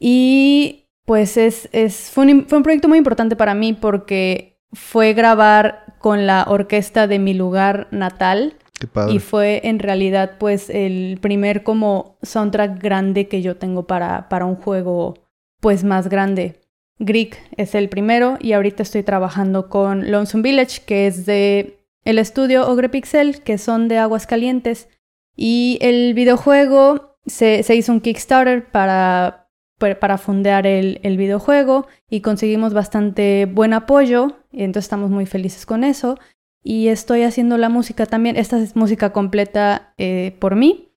Y 0.00 0.86
pues 1.04 1.36
es, 1.36 1.68
es, 1.70 2.10
fue, 2.10 2.26
un, 2.26 2.46
fue 2.48 2.58
un 2.58 2.64
proyecto 2.64 2.88
muy 2.88 2.98
importante 2.98 3.36
para 3.36 3.54
mí 3.54 3.72
porque 3.72 4.58
fue 4.72 5.12
grabar 5.12 5.94
con 6.00 6.26
la 6.26 6.44
orquesta 6.48 7.06
de 7.06 7.20
mi 7.20 7.34
lugar 7.34 7.86
natal. 7.92 8.54
Qué 8.80 8.88
padre. 8.88 9.14
Y 9.14 9.18
fue 9.20 9.60
en 9.64 9.78
realidad 9.78 10.38
pues 10.38 10.68
el 10.70 11.18
primer 11.20 11.62
como 11.62 12.18
soundtrack 12.22 12.82
grande 12.82 13.28
que 13.28 13.42
yo 13.42 13.56
tengo 13.56 13.86
para, 13.86 14.28
para 14.28 14.46
un 14.46 14.56
juego 14.56 15.14
pues 15.60 15.84
más 15.84 16.08
grande. 16.08 16.60
Greek 16.98 17.38
es 17.56 17.74
el 17.74 17.88
primero 17.88 18.38
y 18.40 18.52
ahorita 18.52 18.82
estoy 18.82 19.02
trabajando 19.02 19.68
con 19.68 20.10
Lonesome 20.10 20.42
Village 20.42 20.82
que 20.84 21.06
es 21.06 21.26
de 21.26 21.78
el 22.04 22.18
estudio 22.18 22.68
Ogre 22.68 22.88
Pixel 22.88 23.42
que 23.42 23.58
son 23.58 23.88
de 23.88 23.98
Aguascalientes 23.98 24.88
y 25.36 25.78
el 25.80 26.14
videojuego 26.14 27.11
se, 27.26 27.62
se 27.62 27.74
hizo 27.74 27.92
un 27.92 28.00
Kickstarter 28.00 28.64
para, 28.70 29.48
pa- 29.78 29.94
para 29.98 30.18
fondear 30.18 30.66
el, 30.66 31.00
el 31.02 31.16
videojuego 31.16 31.86
y 32.10 32.20
conseguimos 32.20 32.74
bastante 32.74 33.46
buen 33.46 33.72
apoyo 33.72 34.38
y 34.50 34.64
entonces 34.64 34.86
estamos 34.86 35.10
muy 35.10 35.26
felices 35.26 35.66
con 35.66 35.84
eso 35.84 36.18
y 36.64 36.88
estoy 36.88 37.22
haciendo 37.22 37.58
la 37.58 37.68
música 37.68 38.06
también. 38.06 38.36
Esta 38.36 38.58
es 38.60 38.76
música 38.76 39.12
completa 39.12 39.94
eh, 39.98 40.36
por 40.38 40.54
mí. 40.56 40.88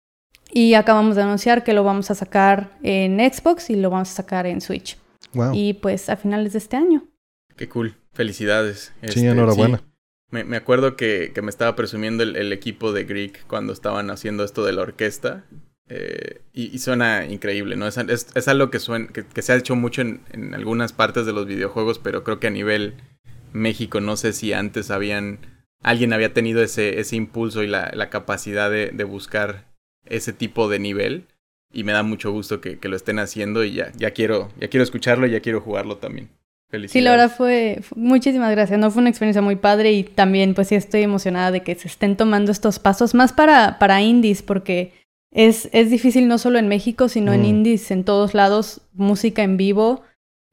Y 0.51 0.75
acabamos 0.75 1.15
de 1.15 1.23
anunciar 1.23 1.63
que 1.63 1.73
lo 1.73 1.83
vamos 1.83 2.11
a 2.11 2.15
sacar 2.15 2.77
en 2.83 3.17
Xbox 3.19 3.69
y 3.71 3.75
lo 3.75 3.89
vamos 3.89 4.11
a 4.11 4.13
sacar 4.13 4.45
en 4.45 4.61
Switch. 4.61 4.97
Wow. 5.33 5.51
Y 5.53 5.73
pues 5.73 6.07
a 6.07 6.15
finales 6.15 6.53
de 6.53 6.59
este 6.59 6.77
año. 6.77 7.03
Qué 7.57 7.67
cool. 7.67 7.95
Felicidades. 8.13 8.93
Sí, 9.01 9.07
Este, 9.07 9.27
enhorabuena. 9.27 9.79
sí. 9.79 9.83
Me, 10.29 10.43
me 10.43 10.55
acuerdo 10.55 10.95
que, 10.95 11.31
que 11.33 11.41
me 11.41 11.49
estaba 11.49 11.75
presumiendo 11.75 12.23
el, 12.23 12.35
el 12.35 12.53
equipo 12.53 12.93
de 12.93 13.03
Greek 13.03 13.45
cuando 13.47 13.73
estaban 13.73 14.09
haciendo 14.11 14.43
esto 14.45 14.63
de 14.63 14.73
la 14.73 14.83
orquesta. 14.83 15.43
Eh, 15.89 16.41
y, 16.53 16.73
y 16.75 16.79
suena 16.79 17.25
increíble, 17.25 17.75
¿no? 17.75 17.87
Es, 17.87 17.97
es, 17.97 18.27
es 18.35 18.47
algo 18.47 18.69
que, 18.69 18.79
suen- 18.79 19.11
que, 19.11 19.23
que 19.25 19.41
se 19.41 19.53
ha 19.53 19.55
hecho 19.55 19.75
mucho 19.75 20.01
en, 20.01 20.21
en 20.31 20.53
algunas 20.55 20.93
partes 20.93 21.25
de 21.25 21.33
los 21.33 21.45
videojuegos, 21.45 21.99
pero 21.99 22.23
creo 22.23 22.39
que 22.39 22.47
a 22.47 22.51
nivel 22.51 22.95
México 23.53 24.01
no 24.01 24.17
sé 24.17 24.33
si 24.33 24.53
antes 24.53 24.91
habían... 24.91 25.39
Alguien 25.83 26.13
había 26.13 26.33
tenido 26.33 26.63
ese, 26.63 26.99
ese 26.99 27.15
impulso 27.15 27.61
y 27.61 27.67
la, 27.67 27.91
la 27.93 28.09
capacidad 28.09 28.71
de, 28.71 28.87
de 28.87 29.03
buscar 29.03 29.65
ese 30.05 30.33
tipo 30.33 30.67
de 30.67 30.79
nivel. 30.79 31.25
Y 31.71 31.83
me 31.83 31.91
da 31.91 32.01
mucho 32.01 32.31
gusto 32.31 32.59
que, 32.61 32.79
que 32.79 32.87
lo 32.89 32.95
estén 32.95 33.19
haciendo 33.19 33.63
y 33.63 33.73
ya, 33.73 33.91
ya, 33.95 34.11
quiero, 34.11 34.49
ya 34.59 34.67
quiero 34.69 34.83
escucharlo 34.83 35.27
y 35.27 35.31
ya 35.31 35.41
quiero 35.41 35.61
jugarlo 35.61 35.97
también. 35.97 36.29
Felicidades. 36.71 36.91
Sí, 36.93 37.01
la 37.01 37.11
verdad 37.11 37.35
fue, 37.35 37.79
fue- 37.83 38.01
muchísimas 38.01 38.49
gracias, 38.51 38.79
¿no? 38.79 38.89
Fue 38.89 39.01
una 39.01 39.09
experiencia 39.11 39.41
muy 39.43 39.57
padre 39.57 39.91
y 39.91 40.03
también 40.03 40.55
pues 40.55 40.69
sí 40.69 40.75
estoy 40.75 41.01
emocionada 41.03 41.51
de 41.51 41.61
que 41.61 41.75
se 41.75 41.87
estén 41.87 42.15
tomando 42.17 42.51
estos 42.51 42.79
pasos 42.79 43.13
más 43.13 43.33
para, 43.33 43.77
para 43.77 44.01
indies 44.01 44.41
porque 44.41 44.93
es, 45.35 45.69
es 45.73 45.91
difícil 45.91 46.27
no 46.27 46.37
solo 46.39 46.57
en 46.57 46.67
México, 46.67 47.09
sino 47.09 47.33
en 47.33 47.41
Mm. 47.41 47.45
indies 47.45 47.91
en 47.91 48.03
todos 48.05 48.33
lados. 48.33 48.81
Música 48.93 49.43
en 49.43 49.57
vivo 49.57 50.01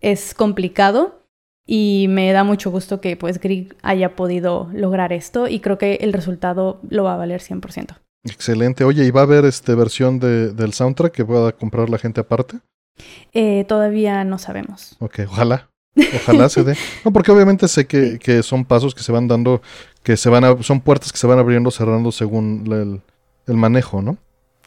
es 0.01 0.35
complicado 0.35 1.22
y 1.66 2.07
me 2.09 2.33
da 2.33 2.43
mucho 2.43 2.70
gusto 2.72 3.01
que 3.01 3.16
pues 3.16 3.39
Grig 3.41 3.76
haya 3.83 4.16
podido 4.16 4.68
lograr 4.74 5.12
esto 5.12 5.47
y 5.47 5.61
creo 5.61 5.78
que 5.78 5.95
el 6.03 6.12
resultado 6.12 6.80
lo 6.91 7.05
va 7.05 7.14
a 7.14 7.16
valer 7.16 7.41
100%. 7.41 7.97
Excelente. 8.24 8.85
Oye, 8.85 9.05
¿y 9.05 9.11
va 9.12 9.20
a 9.20 9.24
haber 9.24 9.45
este 9.45 9.74
versión 9.76 10.18
de, 10.18 10.53
del 10.53 10.72
soundtrack 10.72 11.12
que 11.12 11.24
pueda 11.24 11.53
comprar 11.53 11.89
la 11.89 11.99
gente 11.99 12.20
aparte? 12.20 12.59
Eh, 13.33 13.64
todavía 13.68 14.24
no 14.24 14.39
sabemos. 14.39 14.97
Ok, 14.99 15.20
ojalá. 15.28 15.68
Ojalá 16.16 16.49
se 16.49 16.64
dé. 16.64 16.76
No, 17.05 17.12
porque 17.12 17.30
obviamente 17.33 17.68
sé 17.68 17.87
que, 17.87 18.18
que 18.18 18.43
son 18.43 18.64
pasos 18.64 18.95
que 18.95 19.03
se 19.03 19.12
van 19.12 19.28
dando, 19.28 19.62
que 20.03 20.16
se 20.16 20.28
van 20.28 20.45
a, 20.45 20.62
son 20.62 20.80
puertas 20.80 21.12
que 21.12 21.18
se 21.18 21.26
van 21.26 21.39
abriendo, 21.39 21.70
cerrando 21.70 22.11
según 22.12 22.64
el, 22.72 23.01
el 23.47 23.57
manejo, 23.57 24.03
¿no? 24.03 24.18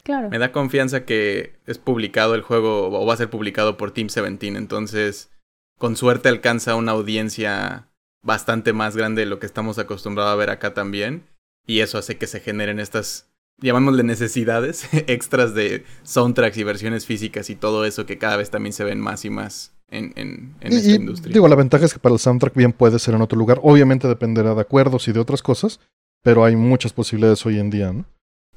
Claro. 0.06 0.30
Me 0.30 0.38
da 0.38 0.52
confianza 0.52 1.04
que 1.04 1.56
es 1.66 1.78
publicado 1.78 2.36
el 2.36 2.42
juego 2.42 2.86
o 2.96 3.04
va 3.06 3.14
a 3.14 3.16
ser 3.16 3.28
publicado 3.28 3.76
por 3.76 3.90
Team 3.90 4.06
17, 4.06 4.46
entonces 4.56 5.30
con 5.78 5.96
suerte 5.96 6.28
alcanza 6.28 6.76
una 6.76 6.92
audiencia 6.92 7.88
bastante 8.22 8.72
más 8.72 8.96
grande 8.96 9.22
de 9.22 9.26
lo 9.26 9.40
que 9.40 9.46
estamos 9.46 9.80
acostumbrados 9.80 10.32
a 10.32 10.36
ver 10.36 10.50
acá 10.50 10.74
también 10.74 11.24
y 11.66 11.80
eso 11.80 11.98
hace 11.98 12.16
que 12.18 12.28
se 12.28 12.38
generen 12.38 12.78
estas 12.78 13.28
llamémosle 13.60 14.04
necesidades 14.04 14.86
extras 15.08 15.54
de 15.54 15.84
soundtracks 16.04 16.56
y 16.56 16.62
versiones 16.62 17.04
físicas 17.04 17.50
y 17.50 17.56
todo 17.56 17.84
eso 17.84 18.06
que 18.06 18.16
cada 18.16 18.36
vez 18.36 18.50
también 18.50 18.74
se 18.74 18.84
ven 18.84 19.00
más 19.00 19.24
y 19.24 19.30
más 19.30 19.72
en, 19.90 20.12
en, 20.14 20.54
en 20.60 20.72
Y- 20.72 20.76
esta 20.76 20.90
y, 20.90 20.94
industria. 20.94 21.32
digo, 21.32 21.48
la 21.48 21.56
ventaja 21.56 21.84
es 21.84 21.92
que 21.94 21.98
para 21.98 22.12
el 22.14 22.20
soundtrack 22.20 22.54
bien 22.54 22.72
puede 22.72 23.00
ser 23.00 23.14
en 23.14 23.22
otro 23.22 23.36
lugar. 23.36 23.58
Obviamente 23.64 24.06
dependerá 24.06 24.54
de 24.54 24.60
acuerdos 24.60 25.08
y 25.08 25.12
de 25.12 25.18
otras 25.20 25.42
cosas, 25.42 25.80
pero 26.22 26.44
hay 26.44 26.54
muchas 26.54 26.92
posibilidades 26.92 27.44
hoy 27.44 27.58
en 27.58 27.70
día, 27.70 27.92
¿no? 27.92 28.04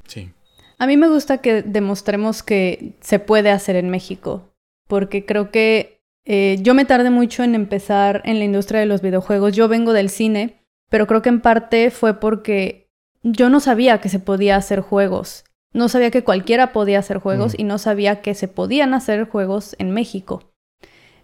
Sí. 0.07 0.31
A 0.80 0.88
mí 0.88 0.97
me 0.97 1.09
gusta 1.09 1.39
que 1.39 1.61
demostremos 1.61 2.41
que 2.41 2.93
se 3.01 3.19
puede 3.19 3.51
hacer 3.51 3.75
en 3.75 3.89
México, 3.89 4.49
porque 4.88 5.25
creo 5.25 5.51
que 5.51 6.01
eh, 6.25 6.57
yo 6.61 6.73
me 6.73 6.86
tardé 6.86 7.09
mucho 7.09 7.43
en 7.43 7.53
empezar 7.53 8.21
en 8.23 8.39
la 8.39 8.45
industria 8.45 8.80
de 8.80 8.86
los 8.86 9.01
videojuegos. 9.01 9.53
Yo 9.55 9.67
vengo 9.67 9.93
del 9.93 10.09
cine, 10.09 10.63
pero 10.89 11.05
creo 11.05 11.21
que 11.21 11.30
en 11.30 11.41
parte 11.41 11.91
fue 11.91 12.19
porque 12.19 12.89
yo 13.23 13.49
no 13.49 13.59
sabía 13.59 13.99
que 13.99 14.09
se 14.09 14.19
podía 14.19 14.55
hacer 14.55 14.80
juegos. 14.80 15.43
No 15.73 15.89
sabía 15.89 16.11
que 16.11 16.23
cualquiera 16.23 16.71
podía 16.71 16.99
hacer 16.99 17.17
juegos 17.19 17.53
Mm. 17.53 17.61
y 17.61 17.63
no 17.65 17.77
sabía 17.77 18.21
que 18.21 18.34
se 18.34 18.47
podían 18.47 18.93
hacer 18.93 19.25
juegos 19.25 19.75
en 19.80 19.91
México. 19.91 20.51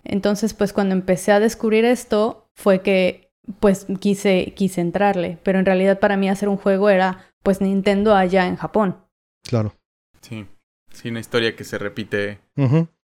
Entonces, 0.04 0.54
pues 0.54 0.74
cuando 0.74 0.94
empecé 0.94 1.32
a 1.32 1.40
descubrir 1.40 1.86
esto, 1.86 2.50
fue 2.54 2.82
que 2.82 3.32
pues 3.60 3.88
quise, 4.00 4.54
quise 4.56 4.82
entrarle. 4.82 5.38
Pero 5.44 5.60
en 5.60 5.66
realidad 5.66 6.00
para 6.00 6.18
mí 6.18 6.30
hacer 6.30 6.50
un 6.50 6.58
juego 6.58 6.90
era 6.90 7.20
pues 7.44 7.62
Nintendo 7.62 8.16
allá 8.16 8.48
en 8.48 8.56
Japón. 8.56 8.98
Claro. 9.48 9.74
Sí, 10.22 10.46
sí, 10.92 11.10
una 11.10 11.20
historia 11.20 11.56
que 11.56 11.64
se 11.64 11.78
repite 11.78 12.40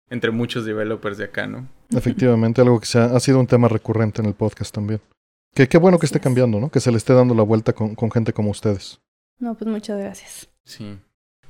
entre 0.09 0.31
muchos 0.31 0.65
developers 0.65 1.17
de 1.17 1.25
acá, 1.25 1.47
¿no? 1.47 1.67
Efectivamente, 1.89 2.61
algo 2.61 2.79
que 2.79 2.85
se 2.85 2.99
ha, 2.99 3.19
sido 3.19 3.39
un 3.39 3.47
tema 3.47 3.67
recurrente 3.67 4.21
en 4.21 4.27
el 4.27 4.33
podcast 4.33 4.73
también. 4.73 5.01
Que 5.53 5.67
qué 5.69 5.77
bueno 5.77 5.99
que 5.99 6.05
esté 6.05 6.19
cambiando, 6.19 6.59
¿no? 6.59 6.69
Que 6.69 6.79
se 6.79 6.91
le 6.91 6.97
esté 6.97 7.13
dando 7.13 7.33
la 7.33 7.43
vuelta 7.43 7.73
con, 7.73 7.95
con 7.95 8.11
gente 8.11 8.33
como 8.33 8.51
ustedes. 8.51 8.99
No, 9.39 9.55
pues 9.55 9.69
muchas 9.69 9.99
gracias. 9.99 10.49
Sí. 10.65 10.97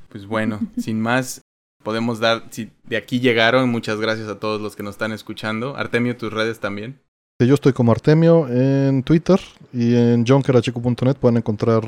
Pues 0.10 0.28
bueno, 0.28 0.60
sin 0.78 1.02
más, 1.02 1.42
podemos 1.84 2.20
dar, 2.20 2.44
si 2.52 2.72
de 2.84 2.98
aquí 2.98 3.20
llegaron, 3.20 3.70
muchas 3.70 4.00
gracias 4.00 4.28
a 4.28 4.40
todos 4.40 4.62
los 4.62 4.76
que 4.76 4.84
nos 4.84 4.96
están 4.96 5.12
escuchando. 5.12 5.76
Artemio, 5.76 6.16
tus 6.16 6.32
redes 6.32 6.60
también. 6.60 7.00
Yo 7.40 7.54
estoy 7.54 7.74
como 7.74 7.92
Artemio 7.92 8.48
en 8.48 9.04
Twitter 9.04 9.40
y 9.74 9.96
en 9.96 10.26
jonkerachico.net 10.26 11.18
pueden 11.18 11.38
encontrar 11.38 11.84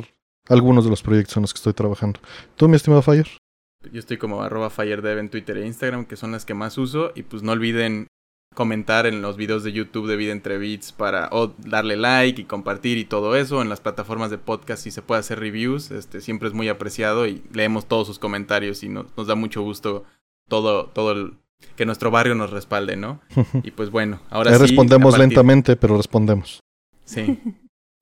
algunos 0.50 0.84
de 0.84 0.90
los 0.90 1.02
proyectos 1.02 1.38
en 1.38 1.42
los 1.42 1.54
que 1.54 1.58
estoy 1.58 1.74
trabajando. 1.74 2.20
¿Tú, 2.56 2.68
mi 2.68 2.76
estimado 2.76 3.02
Fire? 3.02 3.28
Yo 3.92 4.00
estoy 4.00 4.18
como 4.18 4.42
arroba 4.42 4.70
FireDev 4.70 5.20
en 5.20 5.30
Twitter 5.30 5.58
e 5.58 5.66
Instagram, 5.66 6.06
que 6.06 6.16
son 6.16 6.32
las 6.32 6.46
que 6.46 6.54
más 6.54 6.78
uso. 6.78 7.12
Y 7.16 7.24
pues 7.24 7.44
no 7.44 7.52
olviden 7.52 8.08
comentar 8.58 9.06
en 9.06 9.22
los 9.22 9.38
videos 9.38 9.64
de 9.64 9.72
YouTube 9.72 10.08
de 10.08 10.16
Vida 10.16 10.32
Entre 10.32 10.58
Beats 10.58 10.92
para 10.92 11.30
o 11.32 11.54
darle 11.60 11.96
like 11.96 12.42
y 12.42 12.46
compartir 12.46 12.98
y 12.98 13.06
todo 13.06 13.36
eso 13.36 13.62
en 13.62 13.70
las 13.70 13.82
plataformas 13.82 14.32
de 14.32 14.40
podcast 14.40 14.82
si 14.82 14.90
se 14.90 15.04
puede 15.04 15.20
hacer 15.20 15.40
reviews 15.40 15.92
este 15.92 16.22
siempre 16.22 16.48
es 16.48 16.56
muy 16.56 16.68
apreciado 16.68 17.28
y 17.28 17.44
leemos 17.54 17.86
todos 17.86 18.08
sus 18.08 18.18
comentarios 18.18 18.82
y 18.82 18.90
nos 18.90 19.28
da 19.28 19.36
mucho 19.36 19.62
gusto 19.62 20.06
todo 20.50 20.88
todo 20.88 21.12
el, 21.12 21.34
que 21.76 21.86
nuestro 21.86 22.10
barrio 22.10 22.34
nos 22.34 22.50
respalde 22.50 22.96
no 22.96 23.22
y 23.64 23.70
pues 23.70 23.92
bueno 23.92 24.22
ahora 24.32 24.52
sí 24.54 24.58
respondemos 24.58 25.20
lentamente 25.20 25.76
pero 25.76 25.96
respondemos 25.96 26.60
sí 27.06 27.40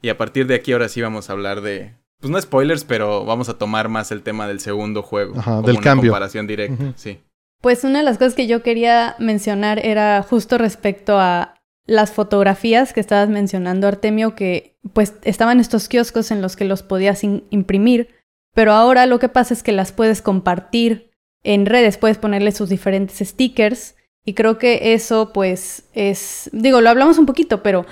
y 0.01 0.07
a 0.07 0.17
partir 0.17 0.47
de 0.47 0.55
aquí 0.55 0.71
ahora 0.71 0.87
sí 0.87 1.01
vamos 1.01 1.29
a 1.29 1.33
hablar 1.33 1.59
de 1.59 1.95
pues 2.25 2.31
no 2.31 2.41
spoilers 2.41 2.83
pero 2.83 3.23
vamos 3.23 3.49
a 3.49 3.57
tomar 3.57 3.87
más 3.87 4.11
el 4.11 4.23
tema 4.23 4.47
del 4.47 4.59
segundo 4.59 5.03
juego 5.03 5.37
Ajá, 5.37 5.61
del 5.61 5.79
cambio. 5.79 6.11
comparación 6.11 6.47
directa 6.47 6.93
sí. 6.95 7.19
Pues 7.61 7.83
una 7.83 7.99
de 7.99 8.05
las 8.05 8.17
cosas 8.17 8.35
que 8.35 8.47
yo 8.47 8.61
quería 8.61 9.15
mencionar 9.19 9.83
era 9.83 10.21
justo 10.21 10.57
respecto 10.57 11.19
a 11.19 11.55
las 11.87 12.11
fotografías 12.11 12.93
que 12.93 12.99
estabas 12.99 13.29
mencionando, 13.29 13.87
Artemio, 13.87 14.35
que 14.35 14.77
pues 14.93 15.15
estaban 15.23 15.59
estos 15.59 15.87
kioscos 15.87 16.31
en 16.31 16.41
los 16.41 16.55
que 16.55 16.65
los 16.65 16.83
podías 16.83 17.23
imprimir, 17.23 18.09
pero 18.53 18.73
ahora 18.73 19.05
lo 19.05 19.19
que 19.19 19.29
pasa 19.29 19.53
es 19.53 19.63
que 19.63 19.71
las 19.71 19.91
puedes 19.91 20.21
compartir 20.21 21.11
en 21.43 21.65
redes, 21.65 21.97
puedes 21.97 22.17
ponerle 22.17 22.51
sus 22.51 22.69
diferentes 22.69 23.27
stickers 23.27 23.95
y 24.23 24.33
creo 24.33 24.57
que 24.57 24.93
eso 24.93 25.31
pues 25.33 25.83
es, 25.93 26.49
digo, 26.53 26.81
lo 26.81 26.89
hablamos 26.89 27.19
un 27.19 27.27
poquito, 27.27 27.61
pero 27.61 27.85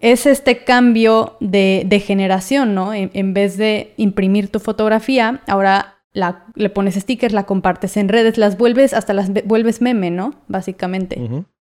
es 0.00 0.26
este 0.26 0.64
cambio 0.64 1.36
de, 1.40 1.84
de 1.86 2.00
generación, 2.00 2.74
¿no? 2.74 2.94
En, 2.94 3.10
en, 3.14 3.34
vez 3.34 3.56
de 3.56 3.94
imprimir 3.96 4.48
tu 4.48 4.60
fotografía, 4.60 5.42
ahora 5.46 6.02
la, 6.12 6.46
le 6.54 6.70
pones 6.70 6.94
stickers, 6.94 7.34
la 7.34 7.46
compartes 7.46 7.96
en 7.96 8.08
redes, 8.08 8.38
las 8.38 8.58
vuelves, 8.58 8.92
hasta 8.92 9.14
las 9.14 9.30
vuelves 9.44 9.80
meme, 9.80 10.10
¿no? 10.10 10.34
Básicamente. 10.48 11.18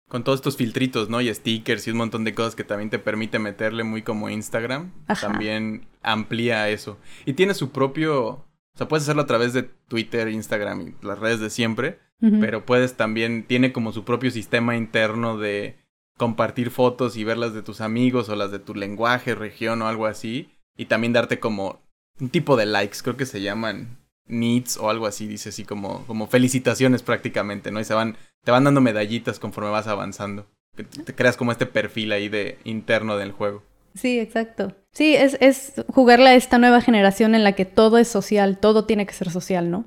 Con 0.08 0.24
todos 0.24 0.38
estos 0.38 0.56
filtritos, 0.56 1.08
¿no? 1.08 1.20
Y 1.20 1.32
stickers 1.32 1.86
y 1.86 1.90
un 1.90 1.96
montón 1.96 2.24
de 2.24 2.34
cosas 2.34 2.54
que 2.54 2.64
también 2.64 2.90
te 2.90 2.98
permite 2.98 3.38
meterle 3.38 3.84
muy 3.84 4.02
como 4.02 4.28
Instagram. 4.28 4.92
También 5.20 5.86
amplía 6.02 6.68
eso. 6.68 6.98
Y 7.24 7.34
tiene 7.34 7.54
su 7.54 7.70
propio... 7.70 8.44
O 8.74 8.76
sea, 8.76 8.88
puedes 8.88 9.04
hacerlo 9.04 9.22
a 9.22 9.26
través 9.26 9.52
de 9.52 9.62
Twitter, 9.62 10.28
Instagram 10.28 10.88
y 10.88 11.06
las 11.06 11.18
redes 11.18 11.40
de 11.40 11.50
siempre. 11.50 12.00
Pero 12.20 12.64
puedes 12.64 12.94
también... 12.94 13.44
Tiene 13.46 13.72
como 13.72 13.92
su 13.92 14.04
propio 14.04 14.30
sistema 14.30 14.76
interno 14.76 15.38
de 15.38 15.83
compartir 16.16 16.70
fotos 16.70 17.16
y 17.16 17.24
verlas 17.24 17.54
de 17.54 17.62
tus 17.62 17.80
amigos 17.80 18.28
o 18.28 18.36
las 18.36 18.50
de 18.50 18.58
tu 18.58 18.74
lenguaje, 18.74 19.34
región 19.34 19.82
o 19.82 19.88
algo 19.88 20.06
así. 20.06 20.50
Y 20.76 20.86
también 20.86 21.12
darte 21.12 21.40
como 21.40 21.80
un 22.20 22.30
tipo 22.30 22.56
de 22.56 22.66
likes, 22.66 22.98
creo 23.02 23.16
que 23.16 23.26
se 23.26 23.40
llaman 23.40 23.98
needs 24.26 24.76
o 24.76 24.90
algo 24.90 25.06
así, 25.06 25.26
dice 25.26 25.50
así 25.50 25.64
como, 25.64 26.06
como 26.06 26.26
felicitaciones 26.26 27.02
prácticamente, 27.02 27.70
¿no? 27.70 27.80
Y 27.80 27.84
se 27.84 27.94
van, 27.94 28.16
te 28.42 28.50
van 28.50 28.64
dando 28.64 28.80
medallitas 28.80 29.38
conforme 29.38 29.70
vas 29.70 29.86
avanzando. 29.86 30.46
Te 30.74 31.14
creas 31.14 31.36
como 31.36 31.52
este 31.52 31.66
perfil 31.66 32.10
ahí 32.12 32.28
de 32.28 32.58
interno 32.64 33.16
del 33.16 33.32
juego. 33.32 33.62
Sí, 33.94 34.18
exacto. 34.18 34.74
Sí, 34.90 35.14
es, 35.14 35.36
es 35.40 35.84
jugarle 35.88 36.30
a 36.30 36.34
esta 36.34 36.58
nueva 36.58 36.80
generación 36.80 37.34
en 37.34 37.44
la 37.44 37.52
que 37.52 37.64
todo 37.64 37.98
es 37.98 38.08
social, 38.08 38.58
todo 38.58 38.86
tiene 38.86 39.06
que 39.06 39.12
ser 39.12 39.30
social, 39.30 39.70
¿no? 39.70 39.84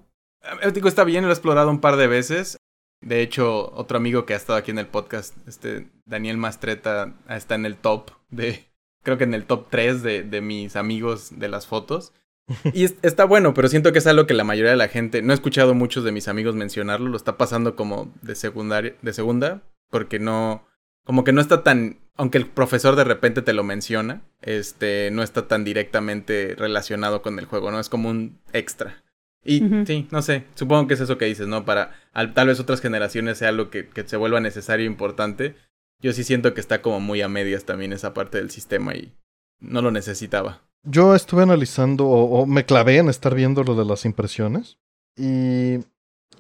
Eh, 0.61 0.71
digo, 0.71 0.88
está 0.88 1.03
bien, 1.03 1.23
lo 1.23 1.30
he 1.30 1.34
explorado 1.34 1.69
un 1.69 1.82
par 1.82 1.97
de 1.97 2.07
veces. 2.07 2.57
De 3.01 3.21
hecho, 3.21 3.71
otro 3.73 3.97
amigo 3.97 4.25
que 4.25 4.33
ha 4.33 4.37
estado 4.37 4.57
aquí 4.57 4.71
en 4.71 4.79
el 4.79 4.87
podcast, 4.87 5.35
este 5.47 5.89
Daniel 6.05 6.37
Mastreta, 6.37 7.13
está 7.29 7.55
en 7.55 7.65
el 7.65 7.77
top 7.77 8.11
de, 8.29 8.67
creo 9.03 9.17
que 9.17 9.23
en 9.23 9.33
el 9.33 9.45
top 9.45 9.67
3 9.69 10.03
de, 10.03 10.23
de 10.23 10.41
mis 10.41 10.75
amigos 10.75 11.37
de 11.37 11.47
las 11.47 11.67
fotos. 11.67 12.13
Y 12.73 12.85
está 12.85 13.25
bueno, 13.25 13.53
pero 13.53 13.67
siento 13.67 13.91
que 13.91 13.99
es 13.99 14.07
algo 14.07 14.25
que 14.25 14.33
la 14.33 14.45
mayoría 14.45 14.71
de 14.71 14.77
la 14.77 14.87
gente, 14.87 15.21
no 15.21 15.33
he 15.33 15.35
escuchado 15.35 15.73
muchos 15.73 16.03
de 16.03 16.13
mis 16.13 16.27
amigos 16.27 16.55
mencionarlo, 16.55 17.09
lo 17.09 17.17
está 17.17 17.37
pasando 17.37 17.75
como 17.75 18.13
de 18.21 18.35
secundaria, 18.35 18.95
de 19.01 19.13
segunda, 19.13 19.63
porque 19.89 20.17
no, 20.19 20.65
como 21.03 21.23
que 21.23 21.33
no 21.33 21.41
está 21.41 21.63
tan, 21.63 21.99
aunque 22.15 22.37
el 22.37 22.47
profesor 22.47 22.95
de 22.95 23.03
repente 23.03 23.41
te 23.41 23.53
lo 23.53 23.63
menciona, 23.63 24.23
este, 24.41 25.09
no 25.11 25.23
está 25.23 25.47
tan 25.47 25.63
directamente 25.63 26.55
relacionado 26.57 27.21
con 27.21 27.37
el 27.39 27.45
juego, 27.45 27.71
¿no? 27.71 27.79
Es 27.79 27.89
como 27.89 28.09
un 28.09 28.39
extra. 28.53 29.03
Y 29.43 29.61
sí, 29.85 30.07
no 30.11 30.21
sé, 30.21 30.43
supongo 30.55 30.88
que 30.88 30.95
es 30.95 30.99
eso 30.99 31.17
que 31.17 31.25
dices, 31.25 31.47
¿no? 31.47 31.63
Para 31.63 31.93
tal 32.33 32.47
vez 32.47 32.59
otras 32.59 32.81
generaciones 32.81 33.38
sea 33.38 33.49
algo 33.49 33.69
que, 33.69 33.88
que 33.88 34.07
se 34.07 34.17
vuelva 34.17 34.39
necesario 34.41 34.85
e 34.85 34.89
importante. 34.89 35.55
Yo 36.01 36.11
sí 36.13 36.23
siento 36.23 36.53
que 36.53 36.61
está 36.61 36.81
como 36.81 36.99
muy 36.99 37.21
a 37.21 37.29
medias 37.29 37.63
también 37.63 37.93
esa 37.93 38.13
parte 38.13 38.38
del 38.38 38.51
sistema 38.51 38.93
y 38.95 39.13
no 39.59 39.81
lo 39.81 39.91
necesitaba. 39.91 40.61
Yo 40.83 41.15
estuve 41.15 41.43
analizando 41.43 42.07
o, 42.07 42.45
me 42.45 42.65
clavé 42.65 42.97
en 42.97 43.09
estar 43.09 43.35
viendo 43.35 43.63
lo 43.63 43.75
de 43.75 43.85
las 43.85 44.05
impresiones 44.05 44.77
y, 45.17 45.79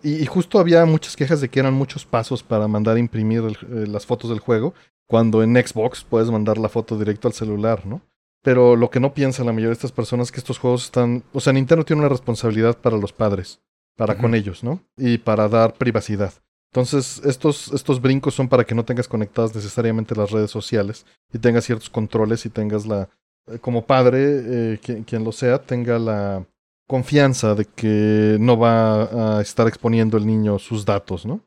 y, 0.03 0.25
justo 0.25 0.59
había 0.59 0.85
muchas 0.85 1.15
quejas 1.15 1.41
de 1.41 1.49
que 1.49 1.59
eran 1.59 1.73
muchos 1.73 2.05
pasos 2.05 2.43
para 2.43 2.67
mandar 2.67 2.97
imprimir 2.97 3.41
eh, 3.43 3.87
las 3.87 4.05
fotos 4.05 4.29
del 4.29 4.39
juego, 4.39 4.73
cuando 5.07 5.41
en 5.43 5.55
Xbox 5.55 6.03
puedes 6.03 6.29
mandar 6.29 6.57
la 6.57 6.69
foto 6.69 6.97
directo 6.97 7.27
al 7.27 7.33
celular, 7.33 7.85
¿no? 7.85 8.01
Pero 8.47 8.77
lo 8.77 8.89
que 8.89 9.01
no 9.01 9.13
piensa 9.13 9.43
la 9.43 9.51
mayoría 9.51 9.71
de 9.71 9.73
estas 9.73 9.91
personas 9.91 10.27
es 10.27 10.31
que 10.31 10.39
estos 10.39 10.57
juegos 10.57 10.85
están, 10.85 11.21
o 11.33 11.41
sea, 11.41 11.51
Nintendo 11.51 11.83
tiene 11.83 11.99
una 11.99 12.07
responsabilidad 12.07 12.77
para 12.77 12.95
los 12.95 13.11
padres, 13.11 13.59
para 13.97 14.17
con 14.17 14.33
ellos, 14.33 14.63
¿no? 14.63 14.79
Y 14.95 15.17
para 15.17 15.49
dar 15.49 15.73
privacidad. 15.73 16.31
Entonces, 16.71 17.21
estos, 17.25 17.73
estos 17.73 17.99
brincos 17.99 18.35
son 18.35 18.47
para 18.47 18.63
que 18.63 18.73
no 18.73 18.85
tengas 18.85 19.09
conectadas 19.09 19.53
necesariamente 19.53 20.15
las 20.15 20.31
redes 20.31 20.49
sociales 20.49 21.05
y 21.33 21.39
tengas 21.39 21.65
ciertos 21.65 21.89
controles 21.89 22.45
y 22.45 22.49
tengas 22.49 22.85
la, 22.85 23.09
eh, 23.47 23.59
como 23.59 23.85
padre, 23.85 24.21
eh, 24.21 24.79
quien, 25.05 25.25
lo 25.25 25.33
sea, 25.33 25.61
tenga 25.61 25.99
la 25.99 26.45
confianza 26.87 27.53
de 27.53 27.65
que 27.65 28.37
no 28.39 28.57
va 28.57 29.39
a 29.39 29.41
estar 29.41 29.67
exponiendo 29.67 30.15
el 30.15 30.25
niño 30.25 30.57
sus 30.57 30.85
datos, 30.85 31.25
¿no? 31.25 31.41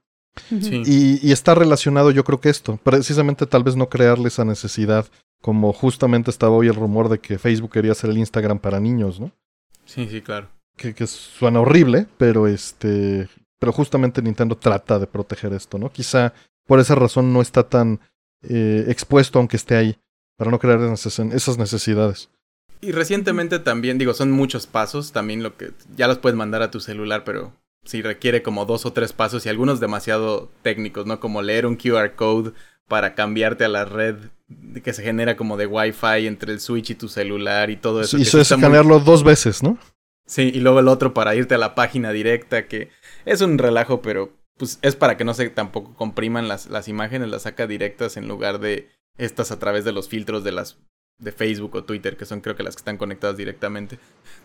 Sí. 0.49 0.83
Y, 0.87 1.29
y, 1.29 1.33
está 1.33 1.55
relacionado 1.55 2.11
yo 2.13 2.25
creo 2.25 2.41
que 2.41 2.51
esto, 2.51 2.79
precisamente 2.83 3.47
tal 3.47 3.65
vez 3.65 3.77
no 3.77 3.89
crearle 3.89 4.29
esa 4.29 4.45
necesidad, 4.45 5.07
como 5.43 5.73
justamente 5.73 6.31
estaba 6.31 6.55
hoy 6.57 6.69
el 6.69 6.75
rumor 6.75 7.09
de 7.09 7.19
que 7.19 7.39
Facebook 7.39 7.73
quería 7.73 7.93
hacer 7.93 8.11
el 8.11 8.19
Instagram 8.19 8.59
para 8.59 8.81
niños, 8.81 9.21
¿no? 9.21 9.33
Sí, 9.85 10.09
sí, 10.09 10.23
claro. 10.23 10.49
Que, 10.77 10.95
que 10.95 11.07
suena 11.07 11.61
horrible, 11.61 12.07
pero 12.17 12.47
este, 12.47 13.29
pero 13.59 13.73
justamente 13.73 14.23
Nintendo 14.23 14.57
trata 14.57 14.99
de 14.99 15.07
proteger 15.07 15.53
esto, 15.53 15.79
¿no? 15.79 15.93
Quizá 15.93 16.33
por 16.67 16.81
esa 16.81 16.95
razón 16.95 17.33
no 17.33 17.43
está 17.43 17.69
tan 17.69 18.01
eh, 18.43 18.85
expuesto 18.89 19.39
aunque 19.39 19.57
esté 19.57 19.77
ahí 19.77 19.99
para 20.37 20.51
no 20.51 20.59
crear 20.59 20.81
esas 20.81 21.59
necesidades. 21.59 22.31
Y 22.81 22.93
recientemente 22.93 23.59
también, 23.59 23.99
digo, 23.99 24.15
son 24.15 24.31
muchos 24.31 24.67
pasos, 24.67 25.13
también 25.13 25.43
lo 25.43 25.57
que 25.57 25.73
ya 25.97 26.09
los 26.09 26.19
puedes 26.19 26.37
mandar 26.37 26.63
a 26.63 26.71
tu 26.71 26.81
celular, 26.81 27.25
pero 27.25 27.53
sí 27.85 28.03
requiere 28.03 28.43
como 28.43 28.67
dos 28.67 28.87
o 28.87 28.93
tres 28.93 29.13
pasos 29.13 29.47
y 29.47 29.49
algunos 29.49 29.81
demasiado 29.81 30.51
técnicos, 30.63 31.07
¿no? 31.07 31.21
Como 31.21 31.43
leer 31.43 31.67
un 31.67 31.77
QR 31.77 32.15
code 32.15 32.53
para 32.89 33.15
cambiarte 33.15 33.65
a 33.65 33.69
la 33.69 33.85
red 33.85 34.17
que 34.83 34.93
se 34.93 35.03
genera 35.03 35.37
como 35.37 35.57
de 35.57 35.67
Wi-Fi 35.67 36.27
entre 36.27 36.53
el 36.53 36.61
Switch 36.61 36.91
y 36.91 36.95
tu 36.95 37.09
celular 37.09 37.71
y 37.71 37.77
todo 37.77 38.01
eso. 38.01 38.19
Y 38.19 38.23
eso 38.23 38.41
es 38.41 38.51
escanearlo 38.51 38.99
dos 38.99 39.23
veces, 39.23 39.63
¿no? 39.63 39.79
Sí, 40.27 40.51
y 40.55 40.61
luego 40.61 40.81
el 40.81 40.89
otro 40.89 41.15
para 41.15 41.35
irte 41.35 41.55
a 41.55 41.59
la 41.59 41.75
página 41.75 42.13
directa, 42.13 42.67
que 42.67 42.91
es 43.25 43.41
un 43.41 43.59
relajo, 43.59 44.03
pero 44.03 44.33
pues 44.57 44.79
es 44.83 44.95
para 44.95 45.17
que 45.17 45.25
no 45.25 45.35
se 45.35 45.49
tampoco 45.51 45.95
compriman 45.95 46.49
las, 46.49 46.69
las 46.69 46.89
imágenes, 46.89 47.29
las 47.29 47.43
saca 47.43 47.67
directas 47.67 48.17
en 48.17 48.29
lugar 48.29 48.61
de 48.61 48.89
estas 49.19 49.51
a 49.51 49.59
través 49.59 49.85
de 49.85 49.93
los 49.93 50.09
filtros 50.09 50.45
de 50.45 50.53
las 50.53 50.79
de 51.21 51.33
Facebook 51.33 51.75
o 51.75 51.85
Twitter, 51.85 52.17
que 52.17 52.25
son 52.25 52.41
creo 52.41 52.57
que 52.57 52.63
las 52.63 52.75
que 52.75 52.81
están 52.81 52.97
conectadas 52.97 53.37
directamente. 53.37 53.99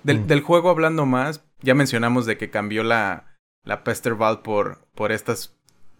Del, 0.04 0.20
mm. 0.20 0.28
del 0.28 0.42
juego 0.42 0.70
hablando 0.70 1.06
más, 1.06 1.44
ya 1.62 1.74
mencionamos 1.74 2.26
de 2.26 2.38
que 2.38 2.50
cambió 2.50 2.84
la, 2.84 3.36
la 3.64 3.84
Pesterval 3.84 4.42
por, 4.42 4.86
por 4.94 5.12
estas 5.12 5.56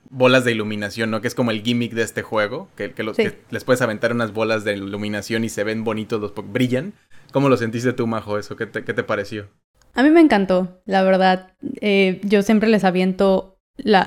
bolas 0.10 0.46
de 0.46 0.52
iluminación, 0.52 1.12
¿no? 1.12 1.22
Que 1.22 1.28
es 1.28 1.36
como 1.36 1.52
el 1.52 1.64
gimmick 1.64 1.94
de 1.94 2.04
este 2.04 2.22
juego, 2.22 2.70
que, 2.76 2.92
que, 2.92 3.04
los, 3.04 3.18
que 3.18 3.40
les 3.50 3.64
puedes 3.64 3.82
aventar 3.82 4.12
unas 4.12 4.34
bolas 4.34 4.64
de 4.64 4.74
iluminación 4.74 5.44
y 5.44 5.50
se 5.50 5.64
ven 5.64 5.84
bonitos, 5.84 6.22
los 6.22 6.34
brillan. 6.36 6.94
¿Cómo 7.32 7.50
lo 7.50 7.58
sentiste 7.58 7.94
tú, 7.94 8.08
Majo, 8.08 8.38
eso? 8.38 8.56
¿Qué 8.56 8.66
te, 8.66 8.84
qué 8.84 8.94
te 8.94 9.04
pareció? 9.04 9.50
A 9.94 10.04
mí 10.04 10.10
me 10.10 10.20
encantó, 10.20 10.82
la 10.86 11.04
verdad. 11.04 11.54
Eh, 11.82 12.20
yo 12.24 12.44
siempre 12.44 12.70
les 12.70 12.84
aviento 12.84 13.55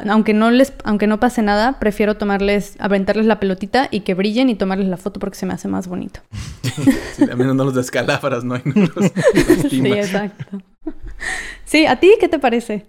aunque 0.09 0.35
no 0.35 0.51
les, 0.51 0.73
aunque 0.85 1.07
no 1.07 1.21
pase 1.21 1.43
nada, 1.43 1.79
prefiero 1.79 2.17
tomarles, 2.17 2.77
aventarles 2.79 3.27
la 3.27 3.39
pelotita 3.39 3.89
y 3.91 4.01
que 4.01 4.15
brillen 4.15 4.49
y 4.49 4.55
tomarles 4.55 4.89
la 4.89 4.97
foto 4.97 5.21
porque 5.21 5.37
se 5.37 5.47
me 5.47 5.53
hace 5.53 5.69
más 5.69 5.89
bonito. 5.89 6.21
sí, 7.17 7.25
a 7.31 7.37
menos 7.37 7.55
no 7.55 7.65
los 7.65 7.75
descalabras, 7.75 8.45
¿no? 8.45 8.57
sí, 9.71 9.83
exacto. 9.87 10.63
Sí, 11.65 11.87
¿a 11.87 12.01
ti 12.01 12.15
qué 12.19 12.29
te 12.29 12.39
parece? 12.39 12.87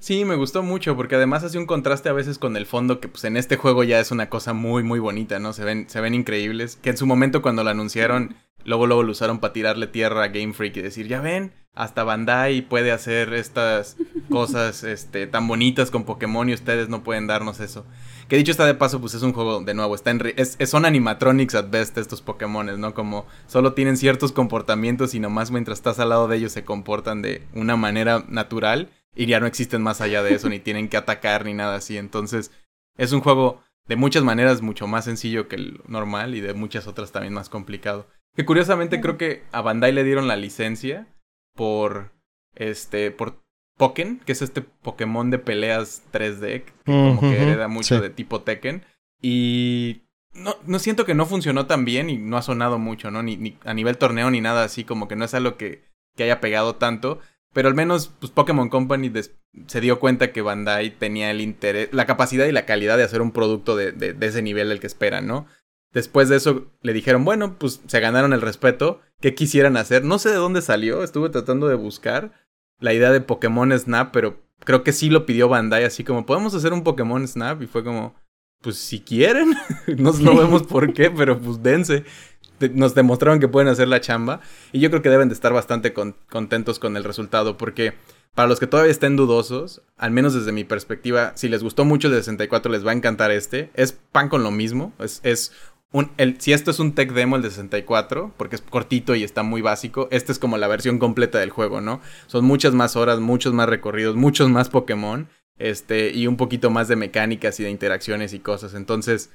Sí, 0.00 0.24
me 0.24 0.36
gustó 0.36 0.62
mucho 0.62 0.96
porque 0.96 1.16
además 1.16 1.42
hace 1.42 1.58
un 1.58 1.66
contraste 1.66 2.08
a 2.08 2.12
veces 2.12 2.38
con 2.38 2.56
el 2.56 2.66
fondo 2.66 3.00
que 3.00 3.08
pues 3.08 3.24
en 3.24 3.36
este 3.36 3.56
juego 3.56 3.82
ya 3.82 3.98
es 3.98 4.12
una 4.12 4.28
cosa 4.30 4.52
muy 4.52 4.84
muy 4.84 5.00
bonita, 5.00 5.40
¿no? 5.40 5.52
Se 5.52 5.64
ven 5.64 5.86
se 5.88 6.00
ven 6.00 6.14
increíbles, 6.14 6.76
que 6.76 6.90
en 6.90 6.96
su 6.96 7.06
momento 7.06 7.42
cuando 7.42 7.64
lo 7.64 7.70
anunciaron, 7.70 8.36
luego 8.64 8.86
luego 8.86 9.02
lo 9.02 9.10
usaron 9.10 9.40
para 9.40 9.52
tirarle 9.52 9.88
tierra 9.88 10.22
a 10.22 10.28
Game 10.28 10.52
Freak 10.52 10.76
y 10.76 10.82
decir, 10.82 11.08
"Ya 11.08 11.20
ven, 11.20 11.52
hasta 11.74 12.04
Bandai 12.04 12.62
puede 12.62 12.92
hacer 12.92 13.34
estas 13.34 13.96
cosas 14.30 14.84
este 14.84 15.26
tan 15.26 15.48
bonitas 15.48 15.90
con 15.90 16.04
Pokémon 16.04 16.48
y 16.48 16.54
ustedes 16.54 16.88
no 16.88 17.02
pueden 17.02 17.26
darnos 17.26 17.58
eso." 17.58 17.84
Que 18.28 18.36
dicho 18.36 18.52
está 18.52 18.66
de 18.66 18.74
paso, 18.74 19.00
pues 19.00 19.14
es 19.14 19.22
un 19.22 19.32
juego 19.32 19.60
de 19.60 19.74
nuevo, 19.74 19.96
está 19.96 20.10
en 20.10 20.20
es, 20.36 20.58
son 20.66 20.84
animatronics 20.84 21.56
at 21.56 21.70
best 21.70 21.98
estos 21.98 22.22
Pokémones, 22.22 22.78
¿no? 22.78 22.94
Como 22.94 23.26
solo 23.48 23.72
tienen 23.72 23.96
ciertos 23.96 24.30
comportamientos 24.30 25.14
y 25.14 25.18
nomás 25.18 25.50
mientras 25.50 25.78
estás 25.78 25.98
al 25.98 26.10
lado 26.10 26.28
de 26.28 26.36
ellos 26.36 26.52
se 26.52 26.64
comportan 26.64 27.20
de 27.20 27.42
una 27.54 27.76
manera 27.76 28.24
natural 28.28 28.90
y 29.18 29.26
ya 29.26 29.40
no 29.40 29.46
existen 29.46 29.82
más 29.82 30.00
allá 30.00 30.22
de 30.22 30.32
eso, 30.32 30.48
ni 30.48 30.60
tienen 30.60 30.88
que 30.88 30.96
atacar 30.96 31.44
ni 31.44 31.52
nada 31.52 31.74
así. 31.74 31.98
Entonces, 31.98 32.52
es 32.96 33.10
un 33.10 33.20
juego 33.20 33.60
de 33.88 33.96
muchas 33.96 34.22
maneras 34.22 34.62
mucho 34.62 34.86
más 34.86 35.06
sencillo 35.06 35.48
que 35.48 35.56
el 35.56 35.80
normal 35.88 36.36
y 36.36 36.40
de 36.40 36.54
muchas 36.54 36.86
otras 36.86 37.10
también 37.10 37.34
más 37.34 37.48
complicado. 37.48 38.06
Que 38.36 38.44
curiosamente 38.44 39.00
creo 39.00 39.18
que 39.18 39.42
a 39.50 39.60
Bandai 39.60 39.90
le 39.90 40.04
dieron 40.04 40.28
la 40.28 40.36
licencia 40.36 41.08
por 41.56 42.12
este 42.54 43.10
por 43.10 43.42
Pokken, 43.76 44.20
que 44.20 44.30
es 44.30 44.40
este 44.40 44.62
Pokémon 44.62 45.30
de 45.30 45.40
peleas 45.40 46.04
3D, 46.12 46.62
que 46.62 46.72
como 46.84 47.20
que 47.20 47.42
hereda 47.42 47.66
mucho 47.66 48.00
de 48.00 48.10
tipo 48.10 48.42
Tekken 48.42 48.84
y 49.20 50.02
no, 50.32 50.54
no 50.64 50.78
siento 50.78 51.04
que 51.04 51.14
no 51.14 51.26
funcionó 51.26 51.66
tan 51.66 51.84
bien 51.84 52.08
y 52.08 52.18
no 52.18 52.36
ha 52.36 52.42
sonado 52.42 52.78
mucho, 52.78 53.10
¿no? 53.10 53.24
Ni, 53.24 53.36
ni 53.36 53.58
a 53.64 53.74
nivel 53.74 53.98
torneo 53.98 54.30
ni 54.30 54.40
nada 54.40 54.62
así, 54.62 54.84
como 54.84 55.08
que 55.08 55.16
no 55.16 55.24
es 55.24 55.34
algo 55.34 55.56
que, 55.56 55.82
que 56.14 56.22
haya 56.22 56.40
pegado 56.40 56.76
tanto. 56.76 57.20
Pero 57.52 57.68
al 57.68 57.74
menos, 57.74 58.12
pues 58.20 58.30
Pokémon 58.30 58.68
Company 58.68 59.10
se 59.66 59.80
dio 59.80 59.98
cuenta 60.00 60.32
que 60.32 60.42
Bandai 60.42 60.90
tenía 60.98 61.30
el 61.30 61.40
interés, 61.40 61.88
la 61.92 62.06
capacidad 62.06 62.46
y 62.46 62.52
la 62.52 62.66
calidad 62.66 62.96
de 62.96 63.04
hacer 63.04 63.22
un 63.22 63.32
producto 63.32 63.76
de, 63.76 63.92
de, 63.92 64.26
ese 64.26 64.42
nivel 64.42 64.68
del 64.68 64.80
que 64.80 64.86
esperan, 64.86 65.26
¿no? 65.26 65.46
Después 65.92 66.28
de 66.28 66.36
eso 66.36 66.66
le 66.82 66.92
dijeron, 66.92 67.24
bueno, 67.24 67.58
pues 67.58 67.80
se 67.86 68.00
ganaron 68.00 68.34
el 68.34 68.42
respeto. 68.42 69.00
¿Qué 69.20 69.34
quisieran 69.34 69.76
hacer? 69.76 70.04
No 70.04 70.18
sé 70.18 70.28
de 70.28 70.36
dónde 70.36 70.60
salió, 70.60 71.02
estuve 71.02 71.30
tratando 71.30 71.68
de 71.68 71.74
buscar 71.74 72.32
la 72.78 72.92
idea 72.92 73.10
de 73.10 73.22
Pokémon 73.22 73.76
Snap, 73.76 74.12
pero 74.12 74.42
creo 74.60 74.84
que 74.84 74.92
sí 74.92 75.08
lo 75.08 75.26
pidió 75.26 75.48
Bandai, 75.48 75.84
así 75.84 76.04
como, 76.04 76.26
¿podemos 76.26 76.54
hacer 76.54 76.72
un 76.72 76.84
Pokémon 76.84 77.26
Snap? 77.26 77.62
Y 77.62 77.66
fue 77.66 77.82
como, 77.82 78.14
pues 78.60 78.76
si 78.76 79.00
quieren, 79.00 79.54
no, 79.98 80.12
no 80.12 80.36
vemos 80.36 80.64
por 80.64 80.92
qué, 80.92 81.10
pero 81.10 81.40
pues 81.40 81.62
dense 81.62 82.04
nos 82.72 82.94
demostraron 82.94 83.40
que 83.40 83.48
pueden 83.48 83.68
hacer 83.68 83.88
la 83.88 84.00
chamba 84.00 84.40
y 84.72 84.80
yo 84.80 84.90
creo 84.90 85.02
que 85.02 85.10
deben 85.10 85.28
de 85.28 85.34
estar 85.34 85.52
bastante 85.52 85.92
contentos 85.92 86.78
con 86.78 86.96
el 86.96 87.04
resultado 87.04 87.56
porque 87.56 87.94
para 88.34 88.48
los 88.48 88.60
que 88.60 88.66
todavía 88.66 88.92
estén 88.92 89.16
dudosos, 89.16 89.82
al 89.96 90.12
menos 90.12 90.34
desde 90.34 90.52
mi 90.52 90.62
perspectiva, 90.64 91.32
si 91.34 91.48
les 91.48 91.62
gustó 91.62 91.84
mucho 91.84 92.08
el 92.08 92.14
de 92.14 92.20
64 92.20 92.70
les 92.70 92.86
va 92.86 92.92
a 92.92 92.94
encantar 92.94 93.32
este. 93.32 93.70
Es 93.74 93.92
pan 93.92 94.28
con 94.28 94.44
lo 94.44 94.52
mismo, 94.52 94.92
es, 95.00 95.20
es 95.24 95.52
un, 95.90 96.12
el, 96.18 96.40
si 96.40 96.52
esto 96.52 96.70
es 96.70 96.78
un 96.80 96.94
tech 96.94 97.12
demo 97.12 97.36
el 97.36 97.42
de 97.42 97.50
64, 97.50 98.34
porque 98.36 98.56
es 98.56 98.62
cortito 98.62 99.14
y 99.14 99.24
está 99.24 99.42
muy 99.42 99.62
básico, 99.62 100.06
este 100.10 100.32
es 100.32 100.38
como 100.38 100.58
la 100.58 100.68
versión 100.68 100.98
completa 100.98 101.38
del 101.38 101.50
juego, 101.50 101.80
¿no? 101.80 102.00
Son 102.26 102.44
muchas 102.44 102.74
más 102.74 102.94
horas, 102.94 103.20
muchos 103.20 103.54
más 103.54 103.68
recorridos, 103.68 104.14
muchos 104.14 104.50
más 104.50 104.68
Pokémon, 104.68 105.28
este, 105.58 106.10
y 106.10 106.26
un 106.26 106.36
poquito 106.36 106.70
más 106.70 106.88
de 106.88 106.96
mecánicas 106.96 107.58
y 107.58 107.64
de 107.64 107.70
interacciones 107.70 108.34
y 108.34 108.38
cosas. 108.38 108.74
Entonces, 108.74 109.30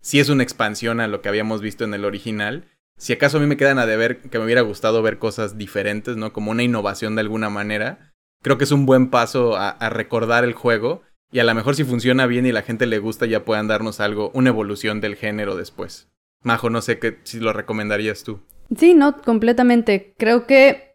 si 0.00 0.20
es 0.20 0.28
una 0.28 0.42
expansión 0.42 1.00
a 1.00 1.08
lo 1.08 1.20
que 1.20 1.28
habíamos 1.28 1.60
visto 1.60 1.84
en 1.84 1.94
el 1.94 2.04
original. 2.04 2.68
Si 2.96 3.12
acaso 3.12 3.38
a 3.38 3.40
mí 3.40 3.46
me 3.46 3.56
quedan 3.56 3.78
a 3.78 3.86
deber 3.86 4.20
que 4.20 4.38
me 4.38 4.44
hubiera 4.44 4.62
gustado 4.62 5.02
ver 5.02 5.18
cosas 5.18 5.56
diferentes, 5.56 6.16
¿no? 6.16 6.32
Como 6.32 6.50
una 6.50 6.62
innovación 6.62 7.14
de 7.14 7.20
alguna 7.20 7.50
manera. 7.50 8.12
Creo 8.42 8.58
que 8.58 8.64
es 8.64 8.72
un 8.72 8.86
buen 8.86 9.10
paso 9.10 9.56
a, 9.56 9.76
recordar 9.90 10.44
el 10.44 10.54
juego. 10.54 11.02
Y 11.30 11.40
a 11.40 11.44
lo 11.44 11.54
mejor 11.54 11.76
si 11.76 11.84
funciona 11.84 12.26
bien 12.26 12.46
y 12.46 12.52
la 12.52 12.62
gente 12.62 12.86
le 12.86 12.98
gusta, 12.98 13.26
ya 13.26 13.44
puedan 13.44 13.68
darnos 13.68 14.00
algo, 14.00 14.30
una 14.32 14.48
evolución 14.48 15.00
del 15.00 15.16
género 15.16 15.56
después. 15.56 16.08
Majo, 16.42 16.70
no 16.70 16.80
sé 16.80 16.98
qué, 16.98 17.18
si 17.24 17.38
lo 17.38 17.52
recomendarías 17.52 18.24
tú. 18.24 18.40
Sí, 18.76 18.94
no, 18.94 19.20
completamente. 19.20 20.14
Creo 20.16 20.46
que 20.46 20.94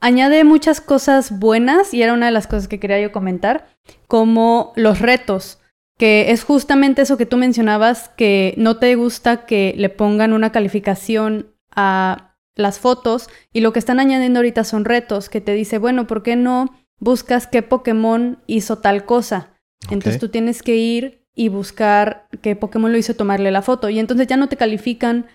añade 0.00 0.44
muchas 0.44 0.80
cosas 0.80 1.38
buenas 1.38 1.92
y 1.92 2.02
era 2.02 2.14
una 2.14 2.26
de 2.26 2.32
las 2.32 2.46
cosas 2.46 2.68
que 2.68 2.80
quería 2.80 3.00
yo 3.00 3.12
comentar, 3.12 3.68
como 4.06 4.72
los 4.76 5.00
retos 5.00 5.59
que 6.00 6.30
es 6.30 6.44
justamente 6.44 7.02
eso 7.02 7.18
que 7.18 7.26
tú 7.26 7.36
mencionabas, 7.36 8.08
que 8.16 8.54
no 8.56 8.78
te 8.78 8.94
gusta 8.94 9.44
que 9.44 9.74
le 9.76 9.90
pongan 9.90 10.32
una 10.32 10.50
calificación 10.50 11.54
a 11.76 12.38
las 12.56 12.78
fotos 12.78 13.28
y 13.52 13.60
lo 13.60 13.74
que 13.74 13.80
están 13.80 14.00
añadiendo 14.00 14.38
ahorita 14.38 14.64
son 14.64 14.86
retos, 14.86 15.28
que 15.28 15.42
te 15.42 15.52
dice, 15.52 15.76
bueno, 15.76 16.06
¿por 16.06 16.22
qué 16.22 16.36
no 16.36 16.70
buscas 17.00 17.46
qué 17.46 17.60
Pokémon 17.60 18.38
hizo 18.46 18.78
tal 18.78 19.04
cosa? 19.04 19.52
Entonces 19.90 20.18
tú 20.18 20.30
tienes 20.30 20.62
que 20.62 20.76
ir 20.76 21.26
y 21.34 21.50
buscar 21.50 22.28
qué 22.40 22.56
Pokémon 22.56 22.90
lo 22.90 22.96
hizo 22.96 23.14
tomarle 23.14 23.50
la 23.50 23.60
foto 23.60 23.90
y 23.90 23.98
entonces 23.98 24.26
ya 24.26 24.38
no 24.38 24.48
te 24.48 24.56
califican 24.56 25.26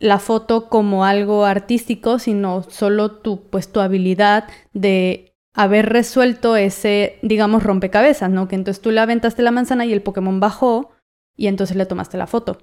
la 0.00 0.18
foto 0.18 0.68
como 0.68 1.04
algo 1.04 1.44
artístico, 1.44 2.18
sino 2.18 2.64
solo 2.64 3.12
tu 3.12 3.48
pues 3.50 3.70
tu 3.70 3.78
habilidad 3.78 4.48
de 4.72 5.36
haber 5.54 5.88
resuelto 5.88 6.56
ese, 6.56 7.18
digamos, 7.22 7.62
rompecabezas, 7.62 8.30
¿no? 8.30 8.48
Que 8.48 8.54
entonces 8.54 8.82
tú 8.82 8.90
le 8.90 9.00
aventaste 9.00 9.42
la 9.42 9.50
manzana 9.50 9.86
y 9.86 9.92
el 9.92 10.02
Pokémon 10.02 10.40
bajó 10.40 10.92
y 11.36 11.46
entonces 11.46 11.76
le 11.76 11.86
tomaste 11.86 12.16
la 12.16 12.26
foto. 12.26 12.58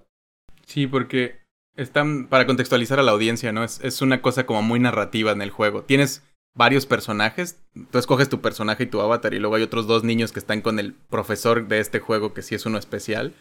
Sí, 0.65 0.87
porque 0.87 1.41
están, 1.75 2.27
para 2.27 2.45
contextualizar 2.45 2.99
a 2.99 3.03
la 3.03 3.11
audiencia, 3.11 3.51
¿no? 3.51 3.63
Es, 3.63 3.79
es 3.83 4.01
una 4.01 4.21
cosa 4.21 4.45
como 4.45 4.61
muy 4.61 4.79
narrativa 4.79 5.31
en 5.31 5.41
el 5.41 5.49
juego. 5.49 5.83
Tienes 5.83 6.23
varios 6.55 6.85
personajes, 6.85 7.61
tú 7.91 7.97
escoges 7.97 8.29
tu 8.29 8.41
personaje 8.41 8.83
y 8.83 8.87
tu 8.87 9.01
avatar 9.01 9.33
y 9.33 9.39
luego 9.39 9.55
hay 9.55 9.63
otros 9.63 9.87
dos 9.87 10.03
niños 10.03 10.31
que 10.31 10.39
están 10.39 10.61
con 10.61 10.79
el 10.79 10.93
profesor 10.93 11.67
de 11.67 11.79
este 11.79 11.99
juego 11.99 12.33
que 12.33 12.41
sí 12.41 12.55
es 12.55 12.65
uno 12.65 12.77
especial. 12.77 13.33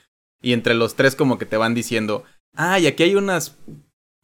Y 0.42 0.52
entre 0.52 0.74
los 0.74 0.96
tres 0.96 1.16
como 1.16 1.38
que 1.38 1.46
te 1.46 1.56
van 1.56 1.74
diciendo, 1.74 2.24
ah, 2.54 2.78
y 2.78 2.86
aquí 2.86 3.04
hay 3.04 3.14
unas 3.14 3.56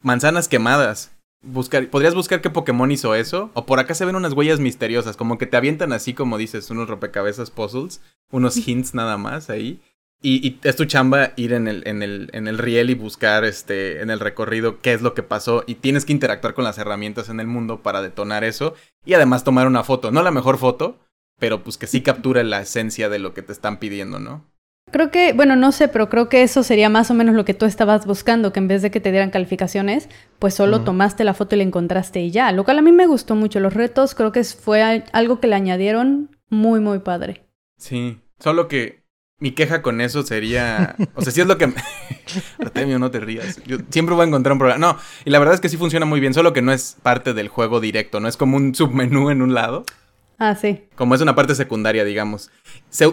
manzanas 0.01 0.47
quemadas 0.47 1.17
buscar, 1.41 1.87
podrías 1.89 2.15
buscar 2.15 2.41
qué 2.41 2.49
Pokémon 2.49 2.91
hizo 2.91 3.15
eso. 3.15 3.51
O 3.53 3.65
por 3.65 3.79
acá 3.79 3.93
se 3.93 4.05
ven 4.05 4.15
unas 4.15 4.33
huellas 4.33 4.59
misteriosas, 4.59 5.17
como 5.17 5.37
que 5.37 5.45
te 5.45 5.57
avientan 5.57 5.93
así 5.93 6.13
como 6.13 6.37
dices, 6.37 6.69
unos 6.69 6.89
rompecabezas 6.89 7.51
puzzles, 7.51 8.01
unos 8.31 8.55
hints 8.67 8.93
nada 8.93 9.17
más 9.17 9.49
ahí. 9.49 9.81
Y, 10.23 10.59
es 10.63 10.75
tu 10.75 10.85
chamba 10.85 11.33
ir 11.35 11.51
en 11.51 11.67
el, 11.67 11.81
en, 11.87 12.03
el, 12.03 12.29
en 12.33 12.47
el 12.47 12.59
riel 12.59 12.91
y 12.91 12.93
buscar 12.93 13.43
este, 13.43 14.01
en 14.01 14.11
el 14.11 14.19
recorrido 14.19 14.79
qué 14.79 14.93
es 14.93 15.01
lo 15.01 15.15
que 15.15 15.23
pasó. 15.23 15.63
Y 15.65 15.75
tienes 15.75 16.05
que 16.05 16.13
interactuar 16.13 16.53
con 16.53 16.63
las 16.63 16.77
herramientas 16.77 17.29
en 17.29 17.39
el 17.39 17.47
mundo 17.47 17.81
para 17.81 18.03
detonar 18.03 18.43
eso. 18.43 18.75
Y 19.03 19.15
además 19.15 19.43
tomar 19.43 19.65
una 19.65 19.83
foto. 19.83 20.11
No 20.11 20.21
la 20.21 20.29
mejor 20.29 20.59
foto, 20.59 20.99
pero 21.39 21.63
pues 21.63 21.79
que 21.79 21.87
sí 21.87 22.01
capture 22.03 22.43
la 22.43 22.61
esencia 22.61 23.09
de 23.09 23.17
lo 23.17 23.33
que 23.33 23.41
te 23.41 23.51
están 23.51 23.79
pidiendo, 23.79 24.19
¿no? 24.19 24.45
Creo 24.89 25.09
que, 25.09 25.31
bueno, 25.33 25.55
no 25.55 25.71
sé, 25.71 25.87
pero 25.87 26.09
creo 26.09 26.27
que 26.27 26.43
eso 26.43 26.63
sería 26.63 26.89
más 26.89 27.09
o 27.11 27.13
menos 27.13 27.35
lo 27.35 27.45
que 27.45 27.53
tú 27.53 27.65
estabas 27.65 28.05
buscando, 28.05 28.51
que 28.51 28.59
en 28.59 28.67
vez 28.67 28.81
de 28.81 28.91
que 28.91 28.99
te 28.99 29.11
dieran 29.11 29.29
calificaciones, 29.29 30.09
pues 30.37 30.53
solo 30.53 30.81
tomaste 30.81 31.23
la 31.23 31.33
foto 31.33 31.55
y 31.55 31.59
la 31.59 31.63
encontraste 31.63 32.19
y 32.21 32.31
ya. 32.31 32.51
Lo 32.51 32.65
cual 32.65 32.79
a 32.79 32.81
mí 32.81 32.91
me 32.91 33.07
gustó 33.07 33.35
mucho. 33.35 33.61
Los 33.61 33.73
retos 33.73 34.15
creo 34.15 34.33
que 34.33 34.43
fue 34.43 34.81
algo 35.13 35.39
que 35.39 35.47
le 35.47 35.55
añadieron 35.55 36.35
muy, 36.49 36.81
muy 36.81 36.99
padre. 36.99 37.45
Sí, 37.77 38.19
solo 38.39 38.67
que 38.67 39.01
mi 39.41 39.51
queja 39.51 39.81
con 39.81 40.01
eso 40.01 40.23
sería, 40.23 40.95
o 41.15 41.21
sea, 41.21 41.31
si 41.31 41.41
es 41.41 41.47
lo 41.47 41.57
que... 41.57 41.73
Artemio, 42.59 42.99
no 42.99 43.09
te 43.11 43.19
rías. 43.19 43.61
Yo 43.65 43.77
siempre 43.89 44.13
voy 44.13 44.25
a 44.25 44.27
encontrar 44.27 44.53
un 44.53 44.59
problema. 44.59 44.77
No, 44.77 44.97
y 45.25 45.31
la 45.31 45.39
verdad 45.39 45.55
es 45.55 45.61
que 45.61 45.69
sí 45.69 45.77
funciona 45.77 46.05
muy 46.05 46.19
bien, 46.19 46.33
solo 46.33 46.53
que 46.53 46.61
no 46.61 46.71
es 46.71 46.97
parte 47.01 47.33
del 47.33 47.47
juego 47.47 47.79
directo, 47.79 48.19
no 48.19 48.27
es 48.27 48.37
como 48.37 48.57
un 48.57 48.75
submenú 48.75 49.29
en 49.29 49.41
un 49.41 49.53
lado. 49.53 49.83
Ah, 50.43 50.55
sí. 50.55 50.85
Como 50.95 51.13
es 51.13 51.21
una 51.21 51.35
parte 51.35 51.53
secundaria, 51.53 52.03
digamos. 52.03 52.49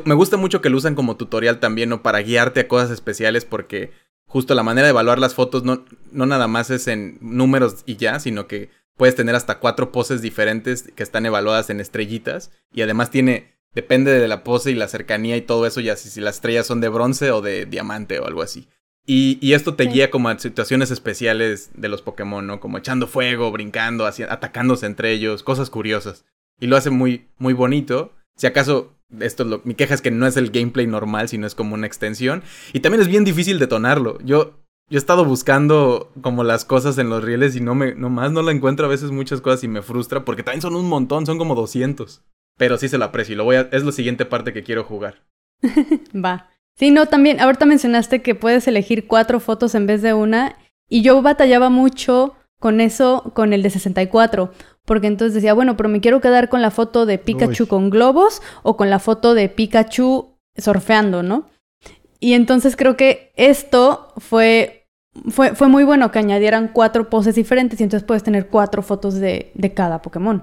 me 0.07 0.15
gusta 0.15 0.39
mucho 0.39 0.63
que 0.63 0.71
lo 0.71 0.79
usan 0.79 0.95
como 0.95 1.19
tutorial 1.19 1.61
también, 1.61 1.91
¿no? 1.91 2.03
Para 2.03 2.23
guiarte 2.23 2.61
a 2.61 2.69
cosas 2.69 2.91
especiales 2.91 3.45
porque 3.45 3.93
justo 4.27 4.55
la 4.55 4.63
manera 4.63 4.87
de 4.87 4.93
evaluar 4.93 5.19
las 5.19 5.35
fotos 5.35 5.63
no, 5.63 5.85
no 6.11 6.25
nada 6.25 6.49
más 6.49 6.71
es 6.71 6.89
en 6.89 7.19
números 7.21 7.83
y 7.85 7.97
ya, 7.97 8.19
sino 8.19 8.47
que 8.47 8.71
puedes 8.97 9.15
tener 9.15 9.35
hasta 9.35 9.59
cuatro 9.59 9.93
poses 9.93 10.23
diferentes 10.23 10.91
que 10.97 11.03
están 11.03 11.27
evaluadas 11.27 11.69
en 11.69 11.81
estrellitas 11.81 12.51
y 12.73 12.81
además 12.81 13.11
tiene, 13.11 13.59
depende 13.75 14.19
de 14.19 14.27
la 14.27 14.43
pose 14.43 14.71
y 14.71 14.75
la 14.75 14.89
cercanía 14.89 15.37
y 15.37 15.43
todo 15.43 15.67
eso, 15.67 15.81
ya 15.81 15.97
si, 15.97 16.09
si 16.09 16.23
las 16.23 16.37
estrellas 16.37 16.67
son 16.67 16.81
de 16.81 16.89
bronce 16.89 17.31
o 17.31 17.43
de 17.43 17.67
diamante 17.67 18.21
o 18.21 18.27
algo 18.27 18.41
así. 18.41 18.69
Y, 19.05 19.37
y 19.43 19.53
esto 19.53 19.75
te 19.75 19.85
guía 19.85 20.11
como 20.11 20.31
a 20.31 20.39
situaciones 20.39 20.91
especiales 20.91 21.73
de 21.75 21.91
los 21.91 22.01
Pokémon, 22.01 22.47
¿no? 22.47 22.59
Como 22.59 22.79
echando 22.79 23.07
fuego, 23.07 23.53
brincando, 23.53 24.07
atacándose 24.07 24.87
entre 24.87 25.13
ellos, 25.13 25.43
cosas 25.43 25.69
curiosas 25.69 26.25
y 26.61 26.67
lo 26.67 26.77
hace 26.77 26.91
muy, 26.91 27.29
muy 27.39 27.55
bonito. 27.55 28.13
Si 28.37 28.47
acaso, 28.47 28.97
esto 29.21 29.45
lo, 29.45 29.61
mi 29.65 29.75
queja 29.75 29.95
es 29.95 30.03
que 30.03 30.11
no 30.11 30.27
es 30.27 30.37
el 30.37 30.51
gameplay 30.51 30.87
normal, 30.87 31.29
sino 31.29 31.47
es 31.47 31.55
como 31.55 31.75
una 31.75 31.87
extensión. 31.87 32.43
Y 32.73 32.81
también 32.81 33.03
es 33.03 33.09
bien 33.09 33.25
difícil 33.25 33.59
detonarlo. 33.59 34.19
Yo, 34.21 34.59
yo 34.91 34.97
he 34.97 34.99
estado 34.99 35.25
buscando 35.25 36.13
como 36.21 36.45
las 36.45 36.65
cosas 36.65 36.99
en 36.99 37.11
los 37.11 37.23
rieles 37.23 37.57
y 37.57 37.61
no 37.61 37.75
me, 37.75 37.95
nomás 37.95 38.33
no 38.33 38.43
la 38.43 38.53
encuentro 38.53 38.87
a 38.87 38.91
veces 38.91 39.11
muchas 39.11 39.41
cosas 39.41 39.65
y 39.65 39.69
me 39.69 39.83
frustra 39.83 40.25
porque 40.25 40.43
también 40.43 40.63
son 40.63 40.77
un 40.77 40.89
montón, 40.89 41.27
son 41.27 41.39
como 41.39 41.55
200. 41.55 42.23
Pero 42.57 42.77
sí 42.77 42.89
se 42.89 42.99
lo 42.99 43.05
aprecio 43.05 43.35
y 43.35 43.37
lo 43.37 43.45
voy 43.45 43.57
a, 43.57 43.69
es 43.73 43.85
la 43.85 43.93
siguiente 43.93 44.25
parte 44.25 44.53
que 44.53 44.65
quiero 44.65 44.85
jugar. 44.85 45.23
Va. 46.15 46.51
Sí, 46.77 46.93
no, 46.93 47.07
también, 47.07 47.41
ahorita 47.41 47.67
mencionaste 47.67 48.23
que 48.23 48.37
puedes 48.37 48.69
elegir 48.69 49.09
cuatro 49.09 49.41
fotos 49.41 49.75
en 49.75 49.87
vez 49.87 50.01
de 50.01 50.15
una. 50.15 50.57
Y 50.89 51.03
yo 51.03 51.21
batallaba 51.23 51.71
mucho 51.71 52.37
con 52.61 52.81
eso, 52.81 53.33
con 53.35 53.53
el 53.53 53.63
de 53.63 53.71
64. 53.71 54.53
Porque 54.89 55.07
entonces 55.07 55.35
decía, 55.35 55.53
bueno, 55.53 55.77
pero 55.77 55.91
me 55.91 56.01
quiero 56.01 56.23
quedar 56.23 56.49
con 56.49 56.63
la 56.63 56.71
foto 56.71 57.05
de 57.05 57.19
Pikachu 57.19 57.67
con 57.67 57.91
globos 57.91 58.41
o 58.63 58.79
con 58.79 58.89
la 58.89 58.99
foto 58.99 59.35
de 59.35 59.51
Pikachu 59.51 60.35
surfeando, 60.57 61.23
¿no? 61.23 61.51
Y 62.21 62.33
entonces 62.33 62.75
creo 62.75 62.97
que 62.97 63.31
esto 63.37 64.15
fue, 64.17 64.89
fue, 65.29 65.55
fue 65.55 65.69
muy 65.69 65.85
bueno 65.85 66.11
que 66.11 66.19
añadieran 66.19 66.69
cuatro 66.73 67.11
poses 67.11 67.35
diferentes 67.35 67.79
y 67.79 67.85
entonces 67.85 68.07
puedes 68.07 68.23
tener 68.25 68.49
cuatro 68.49 68.81
fotos 68.81 69.17
de, 69.17 69.53
de 69.55 69.75
cada 69.75 70.01
Pokémon. 70.01 70.43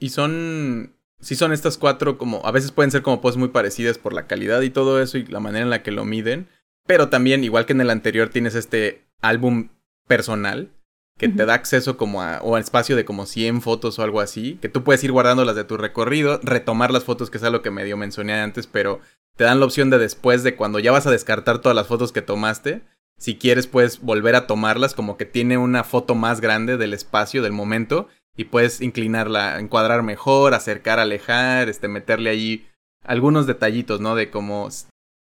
Y 0.00 0.08
son 0.08 0.96
sí 1.20 1.36
son 1.36 1.52
estas 1.52 1.78
cuatro 1.78 2.18
como, 2.18 2.44
a 2.44 2.50
veces 2.50 2.72
pueden 2.72 2.90
ser 2.90 3.02
como 3.02 3.20
poses 3.20 3.38
muy 3.38 3.48
parecidas 3.48 3.96
por 3.96 4.12
la 4.12 4.26
calidad 4.26 4.60
y 4.62 4.70
todo 4.70 5.00
eso 5.00 5.18
y 5.18 5.26
la 5.26 5.40
manera 5.40 5.62
en 5.62 5.70
la 5.70 5.84
que 5.84 5.92
lo 5.92 6.04
miden, 6.04 6.48
pero 6.84 7.10
también, 7.10 7.44
igual 7.44 7.64
que 7.64 7.74
en 7.74 7.80
el 7.80 7.90
anterior, 7.90 8.28
tienes 8.28 8.56
este 8.56 9.06
álbum 9.22 9.68
personal 10.08 10.72
que 11.18 11.28
te 11.28 11.44
da 11.44 11.54
acceso 11.54 11.96
como 11.96 12.22
a, 12.22 12.40
o 12.42 12.56
a 12.56 12.60
espacio 12.60 12.96
de 12.96 13.04
como 13.04 13.26
100 13.26 13.60
fotos 13.60 13.98
o 13.98 14.02
algo 14.02 14.20
así, 14.20 14.58
que 14.62 14.68
tú 14.68 14.84
puedes 14.84 15.02
ir 15.04 15.12
guardando 15.12 15.44
las 15.44 15.56
de 15.56 15.64
tu 15.64 15.76
recorrido, 15.76 16.40
retomar 16.42 16.92
las 16.92 17.04
fotos, 17.04 17.28
que 17.28 17.38
es 17.38 17.44
algo 17.44 17.60
que 17.60 17.70
medio 17.70 17.96
mencioné 17.96 18.34
antes, 18.34 18.66
pero 18.66 19.00
te 19.36 19.44
dan 19.44 19.60
la 19.60 19.66
opción 19.66 19.90
de 19.90 19.98
después 19.98 20.42
de 20.42 20.56
cuando 20.56 20.78
ya 20.78 20.92
vas 20.92 21.06
a 21.06 21.10
descartar 21.10 21.58
todas 21.58 21.76
las 21.76 21.88
fotos 21.88 22.12
que 22.12 22.22
tomaste, 22.22 22.82
si 23.18 23.36
quieres 23.36 23.66
puedes 23.66 24.00
volver 24.00 24.36
a 24.36 24.46
tomarlas, 24.46 24.94
como 24.94 25.16
que 25.16 25.26
tiene 25.26 25.58
una 25.58 25.84
foto 25.84 26.14
más 26.14 26.40
grande 26.40 26.76
del 26.76 26.94
espacio, 26.94 27.42
del 27.42 27.52
momento, 27.52 28.08
y 28.36 28.44
puedes 28.44 28.80
inclinarla, 28.80 29.58
encuadrar 29.58 30.04
mejor, 30.04 30.54
acercar, 30.54 31.00
alejar, 31.00 31.68
este, 31.68 31.88
meterle 31.88 32.30
ahí 32.30 32.68
algunos 33.04 33.46
detallitos, 33.48 34.00
¿no? 34.00 34.14
De 34.14 34.30
cómo, 34.30 34.68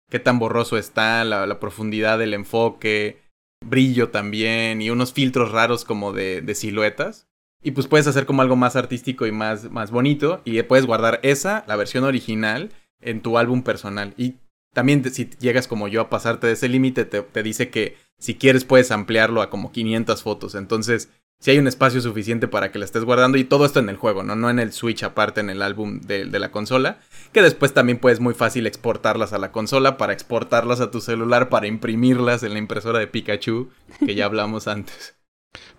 qué 0.09 0.19
tan 0.19 0.37
borroso 0.37 0.77
está, 0.77 1.23
la, 1.23 1.59
profundidad 1.59 2.19
del 2.19 2.33
enfoque, 2.33 3.21
brillo 3.65 4.09
también, 4.09 4.81
y 4.81 4.89
unos 4.89 5.13
filtros 5.13 5.51
raros 5.51 5.85
como 5.85 6.13
de, 6.13 6.55
siluetas. 6.55 7.27
Y 7.61 7.71
pues 7.71 7.87
puedes 7.87 8.07
hacer 8.07 8.25
como 8.25 8.41
algo 8.41 8.55
más 8.55 8.75
artístico 8.75 9.25
y 9.25 9.31
más, 9.31 9.71
más 9.71 9.91
bonito, 9.91 10.41
y 10.45 10.61
puedes 10.63 10.85
guardar 10.85 11.19
esa, 11.23 11.63
la 11.67 11.75
versión 11.75 12.03
original, 12.03 12.71
en 13.01 13.21
tu 13.21 13.37
álbum 13.37 13.63
personal. 13.63 14.13
Y 14.17 14.35
también 14.73 15.03
si 15.11 15.29
llegas 15.39 15.67
como 15.67 15.87
yo 15.87 16.01
a 16.01 16.09
pasarte 16.09 16.47
de 16.47 16.53
ese 16.53 16.69
límite, 16.69 17.05
te, 17.05 17.21
te, 17.21 17.43
dice 17.43 17.69
que 17.69 17.97
si 18.19 18.35
quieres 18.35 18.65
puedes 18.65 18.91
ampliarlo 18.91 19.41
a 19.41 19.49
como 19.49 19.71
500 19.71 20.21
fotos. 20.21 20.55
Entonces, 20.55 21.09
si 21.39 21.51
hay 21.51 21.57
un 21.59 21.67
espacio 21.67 22.01
suficiente 22.01 22.47
para 22.47 22.71
que 22.71 22.79
la 22.79 22.85
estés 22.85 23.03
guardando 23.03 23.37
y 23.37 23.43
todo 23.43 23.65
esto 23.65 23.79
en 23.79 23.89
el 23.89 23.97
juego, 23.97 24.23
¿no? 24.23 24.35
No 24.35 24.49
en 24.49 24.59
el 24.59 24.71
Switch 24.71 25.03
aparte 25.03 25.41
en 25.41 25.49
el 25.49 25.61
álbum 25.61 25.99
de, 26.01 26.25
la 26.25 26.51
consola, 26.51 26.99
que 27.31 27.41
después 27.41 27.73
también 27.73 27.99
puedes 27.99 28.19
muy 28.19 28.33
fácil 28.33 28.67
exportarlas 28.67 29.33
a 29.33 29.37
la 29.37 29.51
consola 29.51 29.97
para 29.97 30.13
exportarlas 30.13 30.81
a 30.81 30.91
tu 30.91 31.01
celular, 31.01 31.49
para 31.49 31.67
imprimirlas 31.67 32.43
en 32.43 32.53
la 32.53 32.59
impresora 32.59 32.99
de 32.99 33.07
Pikachu, 33.07 33.69
que 34.05 34.15
ya 34.15 34.25
hablamos 34.25 34.67
antes. 34.67 35.15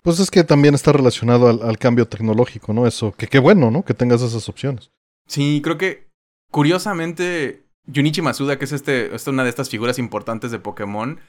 Pues 0.01 0.19
es 0.19 0.31
que 0.31 0.43
también 0.43 0.73
está 0.73 0.91
relacionado 0.91 1.49
al, 1.49 1.77
cambio 1.77 2.07
tecnológico, 2.07 2.73
¿no? 2.73 2.87
Eso, 2.87 3.11
que 3.11 3.27
qué 3.27 3.37
bueno, 3.37 3.69
¿no? 3.69 3.83
Que 3.83 3.93
tengas 3.93 4.23
esas 4.23 4.49
opciones. 4.49 4.89
Sí, 5.27 5.61
creo 5.63 5.77
que 5.77 6.07
curiosamente 6.49 7.67
Junichi 7.93 8.21
Masuda, 8.21 8.57
que 8.57 8.65
es 8.65 8.71
este, 8.71 9.13
es 9.15 9.27
una 9.27 9.43
de 9.43 9.49
estas 9.49 9.69
figuras 9.69 9.99
importantes 9.99 10.49
de 10.49 10.59
Pokémon, 10.59 11.19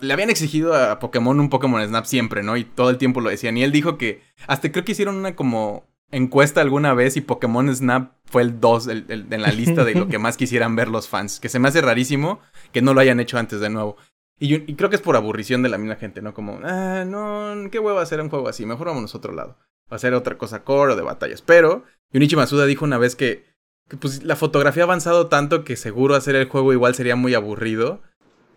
le 0.00 0.12
habían 0.12 0.30
exigido 0.30 0.74
a 0.74 0.98
Pokémon 0.98 1.38
un 1.40 1.48
Pokémon 1.48 1.84
Snap 1.86 2.04
siempre, 2.04 2.42
¿no? 2.42 2.56
Y 2.56 2.64
todo 2.64 2.90
el 2.90 2.98
tiempo 2.98 3.20
lo 3.20 3.30
decían. 3.30 3.56
Y 3.56 3.62
él 3.62 3.72
dijo 3.72 3.98
que 3.98 4.22
hasta 4.46 4.70
creo 4.70 4.84
que 4.84 4.92
hicieron 4.92 5.16
una 5.16 5.34
como 5.34 5.88
encuesta 6.12 6.60
alguna 6.60 6.92
vez 6.92 7.16
y 7.16 7.20
Pokémon 7.20 7.74
Snap 7.74 8.12
fue 8.24 8.42
el 8.42 8.60
2 8.60 8.88
en 8.88 9.42
la 9.42 9.52
lista 9.52 9.84
de 9.84 9.94
lo 9.94 10.08
que 10.08 10.18
más 10.18 10.36
quisieran 10.36 10.76
ver 10.76 10.88
los 10.88 11.08
fans. 11.08 11.40
Que 11.40 11.48
se 11.48 11.58
me 11.58 11.68
hace 11.68 11.80
rarísimo 11.80 12.40
que 12.72 12.82
no 12.82 12.94
lo 12.94 13.00
hayan 13.00 13.20
hecho 13.20 13.38
antes 13.38 13.60
de 13.60 13.70
nuevo. 13.70 13.96
Y, 14.38 14.74
creo 14.74 14.88
que 14.88 14.96
es 14.96 15.02
por 15.02 15.16
aburrición 15.16 15.62
de 15.62 15.68
la 15.68 15.76
misma 15.76 15.96
gente, 15.96 16.22
¿no? 16.22 16.32
Como, 16.32 16.60
ah, 16.64 17.04
no, 17.06 17.68
qué 17.70 17.78
huevo 17.78 17.98
hacer 17.98 18.22
un 18.22 18.30
juego 18.30 18.48
así, 18.48 18.64
mejor 18.64 18.86
vámonos 18.86 19.14
a 19.14 19.18
otro 19.18 19.34
lado. 19.34 19.58
Va 19.92 19.96
a 19.96 19.98
ser 19.98 20.14
otra 20.14 20.38
cosa 20.38 20.64
core 20.64 20.94
o 20.94 20.96
de 20.96 21.02
batallas. 21.02 21.42
Pero 21.42 21.84
Yunichi 22.12 22.36
Masuda 22.36 22.64
dijo 22.64 22.86
una 22.86 22.96
vez 22.96 23.16
que, 23.16 23.44
que 23.88 23.98
pues, 23.98 24.22
la 24.22 24.36
fotografía 24.36 24.84
ha 24.84 24.86
avanzado 24.86 25.26
tanto 25.26 25.62
que 25.62 25.76
seguro 25.76 26.14
hacer 26.14 26.36
el 26.36 26.48
juego 26.48 26.72
igual 26.72 26.94
sería 26.94 27.16
muy 27.16 27.34
aburrido 27.34 28.00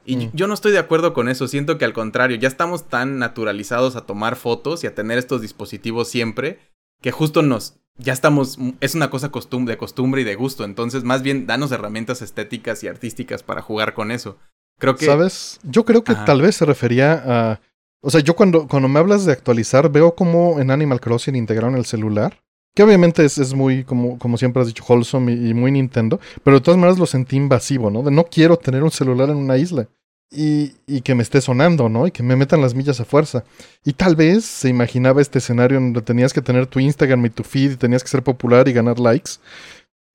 y 0.05 0.17
mm. 0.17 0.31
yo 0.33 0.47
no 0.47 0.53
estoy 0.53 0.71
de 0.71 0.79
acuerdo 0.79 1.13
con 1.13 1.29
eso, 1.29 1.47
siento 1.47 1.77
que 1.77 1.85
al 1.85 1.93
contrario, 1.93 2.37
ya 2.37 2.47
estamos 2.47 2.89
tan 2.89 3.19
naturalizados 3.19 3.95
a 3.95 4.05
tomar 4.05 4.35
fotos 4.35 4.83
y 4.83 4.87
a 4.87 4.95
tener 4.95 5.17
estos 5.17 5.41
dispositivos 5.41 6.07
siempre, 6.07 6.59
que 7.01 7.11
justo 7.11 7.41
nos, 7.41 7.75
ya 7.97 8.13
estamos, 8.13 8.57
es 8.79 8.95
una 8.95 9.09
cosa 9.09 9.27
de 9.27 9.77
costumbre 9.77 10.21
y 10.21 10.25
de 10.25 10.35
gusto, 10.35 10.63
entonces 10.63 11.03
más 11.03 11.21
bien 11.21 11.45
danos 11.45 11.71
herramientas 11.71 12.21
estéticas 12.21 12.83
y 12.83 12.87
artísticas 12.87 13.43
para 13.43 13.61
jugar 13.61 13.93
con 13.93 14.11
eso. 14.11 14.37
Creo 14.79 14.95
que... 14.95 15.05
¿Sabes? 15.05 15.59
Yo 15.63 15.85
creo 15.85 16.03
que 16.03 16.15
tal 16.15 16.41
vez 16.41 16.55
se 16.55 16.65
refería 16.65 17.23
a... 17.25 17.61
O 18.01 18.09
sea, 18.09 18.19
yo 18.19 18.35
cuando, 18.35 18.67
cuando 18.67 18.89
me 18.89 18.99
hablas 18.99 19.25
de 19.25 19.31
actualizar, 19.31 19.89
veo 19.89 20.13
como 20.15 20.59
en 20.59 20.71
Animal 20.71 20.99
Crossing 20.99 21.35
integraron 21.35 21.75
el 21.75 21.85
celular. 21.85 22.43
Que 22.75 22.83
obviamente 22.83 23.23
es, 23.23 23.37
es 23.37 23.53
muy, 23.53 23.83
como, 23.83 24.17
como 24.17 24.37
siempre 24.37 24.61
has 24.61 24.67
dicho, 24.67 24.83
wholesome 24.87 25.31
y, 25.31 25.53
muy 25.53 25.71
Nintendo. 25.71 26.19
Pero 26.43 26.57
de 26.57 26.61
todas 26.61 26.79
maneras 26.79 26.99
lo 26.99 27.05
sentí 27.05 27.35
invasivo, 27.35 27.91
¿no? 27.91 28.01
De 28.01 28.11
no 28.11 28.25
quiero 28.25 28.57
tener 28.57 28.83
un 28.83 28.91
celular 28.91 29.29
en 29.29 29.37
una 29.37 29.57
isla. 29.57 29.87
Y, 30.31 30.73
y, 30.87 31.01
que 31.01 31.13
me 31.13 31.21
esté 31.21 31.41
sonando, 31.41 31.89
¿no? 31.89 32.07
Y 32.07 32.11
que 32.11 32.23
me 32.23 32.35
metan 32.35 32.61
las 32.61 32.73
millas 32.73 32.99
a 32.99 33.05
fuerza. 33.05 33.43
Y 33.85 33.93
tal 33.93 34.15
vez 34.15 34.43
se 34.45 34.69
imaginaba 34.69 35.21
este 35.21 35.37
escenario 35.37 35.79
donde 35.79 36.01
tenías 36.01 36.33
que 36.33 36.41
tener 36.41 36.65
tu 36.65 36.79
Instagram 36.79 37.23
y 37.25 37.29
tu 37.29 37.43
feed 37.43 37.73
y 37.73 37.75
tenías 37.75 38.01
que 38.01 38.09
ser 38.09 38.23
popular 38.23 38.67
y 38.67 38.73
ganar 38.73 38.99
likes. 38.99 39.33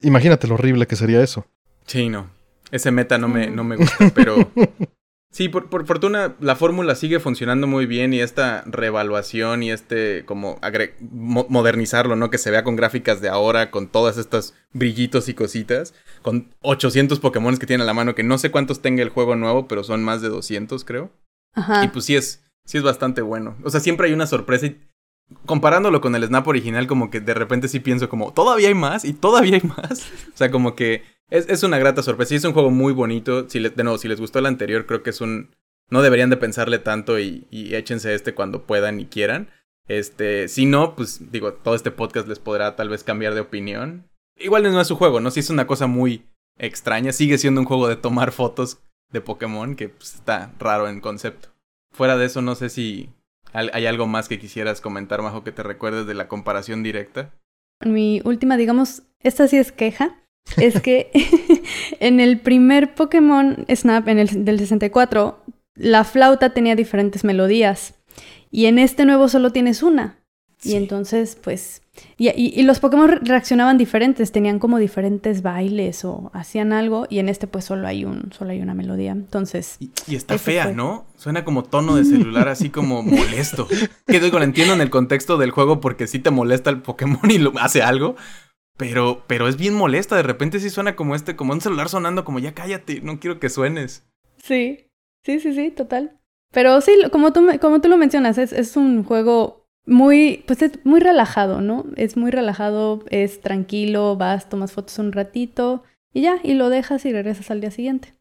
Imagínate 0.00 0.48
lo 0.48 0.54
horrible 0.54 0.88
que 0.88 0.96
sería 0.96 1.22
eso. 1.22 1.46
Sí, 1.86 2.08
no. 2.08 2.30
Ese 2.72 2.90
meta 2.90 3.16
no 3.16 3.28
me, 3.28 3.48
no 3.48 3.62
me 3.62 3.76
gusta, 3.76 4.10
pero 4.14 4.50
Sí, 5.30 5.50
por, 5.50 5.68
fortuna 5.86 6.36
la 6.40 6.56
fórmula 6.56 6.94
sigue 6.94 7.20
funcionando 7.20 7.66
muy 7.66 7.84
bien 7.84 8.14
y 8.14 8.20
esta 8.20 8.64
reevaluación 8.66 9.62
y 9.62 9.70
este 9.70 10.24
como 10.24 10.58
modernizarlo, 11.10 12.16
¿no? 12.16 12.30
Que 12.30 12.38
se 12.38 12.50
vea 12.50 12.64
con 12.64 12.76
gráficas 12.76 13.20
de 13.20 13.28
ahora, 13.28 13.70
con 13.70 13.88
todas 13.88 14.16
estas 14.16 14.54
brillitos 14.72 15.28
y 15.28 15.34
cositas, 15.34 15.92
con 16.22 16.54
800 16.62 17.20
Pokémon 17.20 17.58
que 17.58 17.66
tiene 17.66 17.82
a 17.82 17.86
la 17.86 17.92
mano, 17.92 18.14
que 18.14 18.22
no 18.22 18.38
sé 18.38 18.50
cuántos 18.50 18.80
tenga 18.80 19.02
el 19.02 19.10
juego 19.10 19.36
nuevo, 19.36 19.68
pero 19.68 19.84
son 19.84 20.02
más 20.02 20.22
de 20.22 20.30
200 20.30 20.84
creo. 20.84 21.10
Ajá. 21.52 21.84
Y 21.84 21.88
pues 21.88 22.06
sí 22.06 22.16
es, 22.16 22.44
sí 22.64 22.78
es 22.78 22.82
bastante 22.82 23.20
bueno. 23.20 23.56
O 23.64 23.70
sea, 23.70 23.80
siempre 23.80 24.06
hay 24.06 24.14
una 24.14 24.26
sorpresa 24.26 24.66
y 24.66 24.80
comparándolo 25.46 26.00
con 26.00 26.14
el 26.14 26.24
Snap 26.24 26.46
original, 26.46 26.86
como 26.86 27.10
que 27.10 27.20
de 27.20 27.34
repente 27.34 27.68
sí 27.68 27.80
pienso 27.80 28.08
como, 28.08 28.32
todavía 28.32 28.68
hay 28.68 28.74
más 28.74 29.04
y 29.04 29.12
todavía 29.12 29.56
hay 29.56 29.62
más. 29.62 30.10
O 30.32 30.36
sea, 30.36 30.50
como 30.50 30.74
que 30.74 31.02
es, 31.30 31.62
una 31.62 31.78
grata 31.78 32.02
sorpresa. 32.02 32.34
Y 32.34 32.38
es 32.38 32.44
un 32.44 32.52
juego 32.52 32.70
muy 32.70 32.92
bonito. 32.92 33.48
Si 33.48 33.60
de 33.60 33.84
nuevo, 33.84 33.98
si 33.98 34.08
les 34.08 34.20
gustó 34.20 34.38
el 34.38 34.46
anterior, 34.46 34.86
creo 34.86 35.02
que 35.02 35.10
es 35.10 35.20
un. 35.20 35.54
No 35.90 36.02
deberían 36.02 36.30
de 36.30 36.36
pensarle 36.36 36.78
tanto 36.78 37.18
y, 37.18 37.46
y 37.50 37.74
échense 37.74 38.14
este 38.14 38.34
cuando 38.34 38.66
puedan 38.66 39.00
y 39.00 39.06
quieran. 39.06 39.48
Este, 39.88 40.48
si 40.48 40.66
no, 40.66 40.94
pues 40.94 41.32
digo, 41.32 41.54
todo 41.54 41.74
este 41.74 41.90
podcast 41.90 42.28
les 42.28 42.38
podrá 42.38 42.76
tal 42.76 42.90
vez 42.90 43.04
cambiar 43.04 43.34
de 43.34 43.40
opinión. 43.40 44.10
Igual 44.36 44.62
no 44.64 44.80
es 44.80 44.86
su 44.86 44.96
juego, 44.96 45.20
¿no? 45.20 45.30
Si 45.30 45.40
es 45.40 45.50
una 45.50 45.66
cosa 45.66 45.86
muy 45.86 46.26
extraña, 46.58 47.12
sigue 47.12 47.38
siendo 47.38 47.60
un 47.60 47.66
juego 47.66 47.88
de 47.88 47.96
tomar 47.96 48.32
fotos 48.32 48.80
de 49.10 49.22
Pokémon 49.22 49.76
que 49.76 49.88
pues, 49.88 50.14
está 50.14 50.52
raro 50.58 50.88
en 50.88 51.00
concepto. 51.00 51.48
Fuera 51.90 52.18
de 52.18 52.26
eso, 52.26 52.42
no 52.42 52.54
sé 52.54 52.68
si 52.68 53.08
hay 53.52 53.86
algo 53.86 54.06
más 54.06 54.28
que 54.28 54.38
quisieras 54.38 54.80
comentar, 54.80 55.22
Majo, 55.22 55.44
que 55.44 55.52
te 55.52 55.62
recuerdes 55.62 56.06
de 56.06 56.14
la 56.14 56.28
comparación 56.28 56.82
directa. 56.82 57.32
Mi 57.84 58.20
última, 58.24 58.56
digamos, 58.56 59.02
esta 59.20 59.48
sí 59.48 59.56
es 59.56 59.72
queja 59.72 60.16
es 60.56 60.80
que 60.80 61.10
en 62.00 62.20
el 62.20 62.40
primer 62.40 62.94
Pokémon 62.94 63.64
Snap, 63.68 64.08
en 64.08 64.18
el 64.18 64.44
del 64.44 64.58
64, 64.58 65.44
la 65.74 66.04
flauta 66.04 66.54
tenía 66.54 66.74
diferentes 66.74 67.24
melodías. 67.24 67.94
Y 68.50 68.66
en 68.66 68.78
este 68.78 69.04
nuevo 69.04 69.28
solo 69.28 69.52
tienes 69.52 69.82
una. 69.82 70.18
Y 70.62 70.74
entonces, 70.74 71.36
pues. 71.36 71.82
Y, 72.16 72.62
los 72.62 72.80
Pokémon 72.80 73.08
reaccionaban 73.22 73.78
diferentes, 73.78 74.32
tenían 74.32 74.58
como 74.58 74.78
diferentes 74.78 75.42
bailes 75.42 76.04
o 76.04 76.30
hacían 76.34 76.72
algo. 76.72 77.06
Y 77.08 77.18
en 77.18 77.28
este, 77.28 77.46
pues 77.46 77.64
solo 77.64 77.86
hay 77.86 78.04
un, 78.04 78.32
solo 78.32 78.50
hay 78.50 78.60
una 78.60 78.74
melodía. 78.74 79.12
Entonces. 79.12 79.76
Y, 79.78 79.90
está 80.14 80.38
fea, 80.38 80.72
¿no? 80.72 81.06
Suena 81.16 81.44
como 81.44 81.62
tono 81.62 81.96
de 81.96 82.04
celular, 82.04 82.48
así 82.48 82.70
como 82.70 83.02
molesto. 83.04 83.68
que 84.06 84.20
digo, 84.20 84.38
lo 84.38 84.44
entiendo 84.44 84.74
en 84.74 84.80
el 84.80 84.90
contexto 84.90 85.38
del 85.38 85.50
juego 85.50 85.80
porque 85.80 86.06
sí 86.06 86.18
te 86.18 86.30
molesta 86.30 86.70
el 86.70 86.82
Pokémon 86.82 87.30
y 87.30 87.38
lo 87.38 87.52
hace 87.58 87.82
algo. 87.82 88.16
Pero, 88.76 89.24
pero 89.26 89.48
es 89.48 89.56
bien 89.56 89.74
molesta, 89.74 90.14
de 90.14 90.22
repente 90.22 90.60
sí 90.60 90.70
suena 90.70 90.94
como 90.94 91.16
este, 91.16 91.34
como 91.34 91.52
un 91.52 91.60
celular 91.60 91.88
sonando, 91.88 92.24
como 92.24 92.38
ya 92.38 92.54
cállate, 92.54 93.00
no 93.00 93.18
quiero 93.18 93.40
que 93.40 93.48
suenes. 93.48 94.06
Sí, 94.40 94.86
sí, 95.24 95.40
sí, 95.40 95.52
sí, 95.52 95.72
total. 95.72 96.16
Pero 96.52 96.80
sí, 96.80 96.92
como 97.10 97.32
tú, 97.32 97.44
como 97.60 97.80
tú 97.80 97.88
lo 97.88 97.96
mencionas, 97.96 98.38
es, 98.38 98.52
es 98.52 98.76
un 98.76 99.02
juego 99.02 99.67
muy, 99.88 100.44
pues 100.46 100.62
es 100.62 100.72
muy 100.84 101.00
relajado, 101.00 101.60
¿no? 101.60 101.86
Es 101.96 102.16
muy 102.16 102.30
relajado, 102.30 103.04
es 103.10 103.40
tranquilo, 103.40 104.16
vas, 104.16 104.48
tomas 104.48 104.72
fotos 104.72 104.98
un 104.98 105.12
ratito 105.12 105.82
y 106.12 106.22
ya, 106.22 106.38
y 106.42 106.54
lo 106.54 106.68
dejas 106.68 107.04
y 107.06 107.12
regresas 107.12 107.50
al 107.50 107.60
día 107.60 107.70
siguiente. 107.70 108.14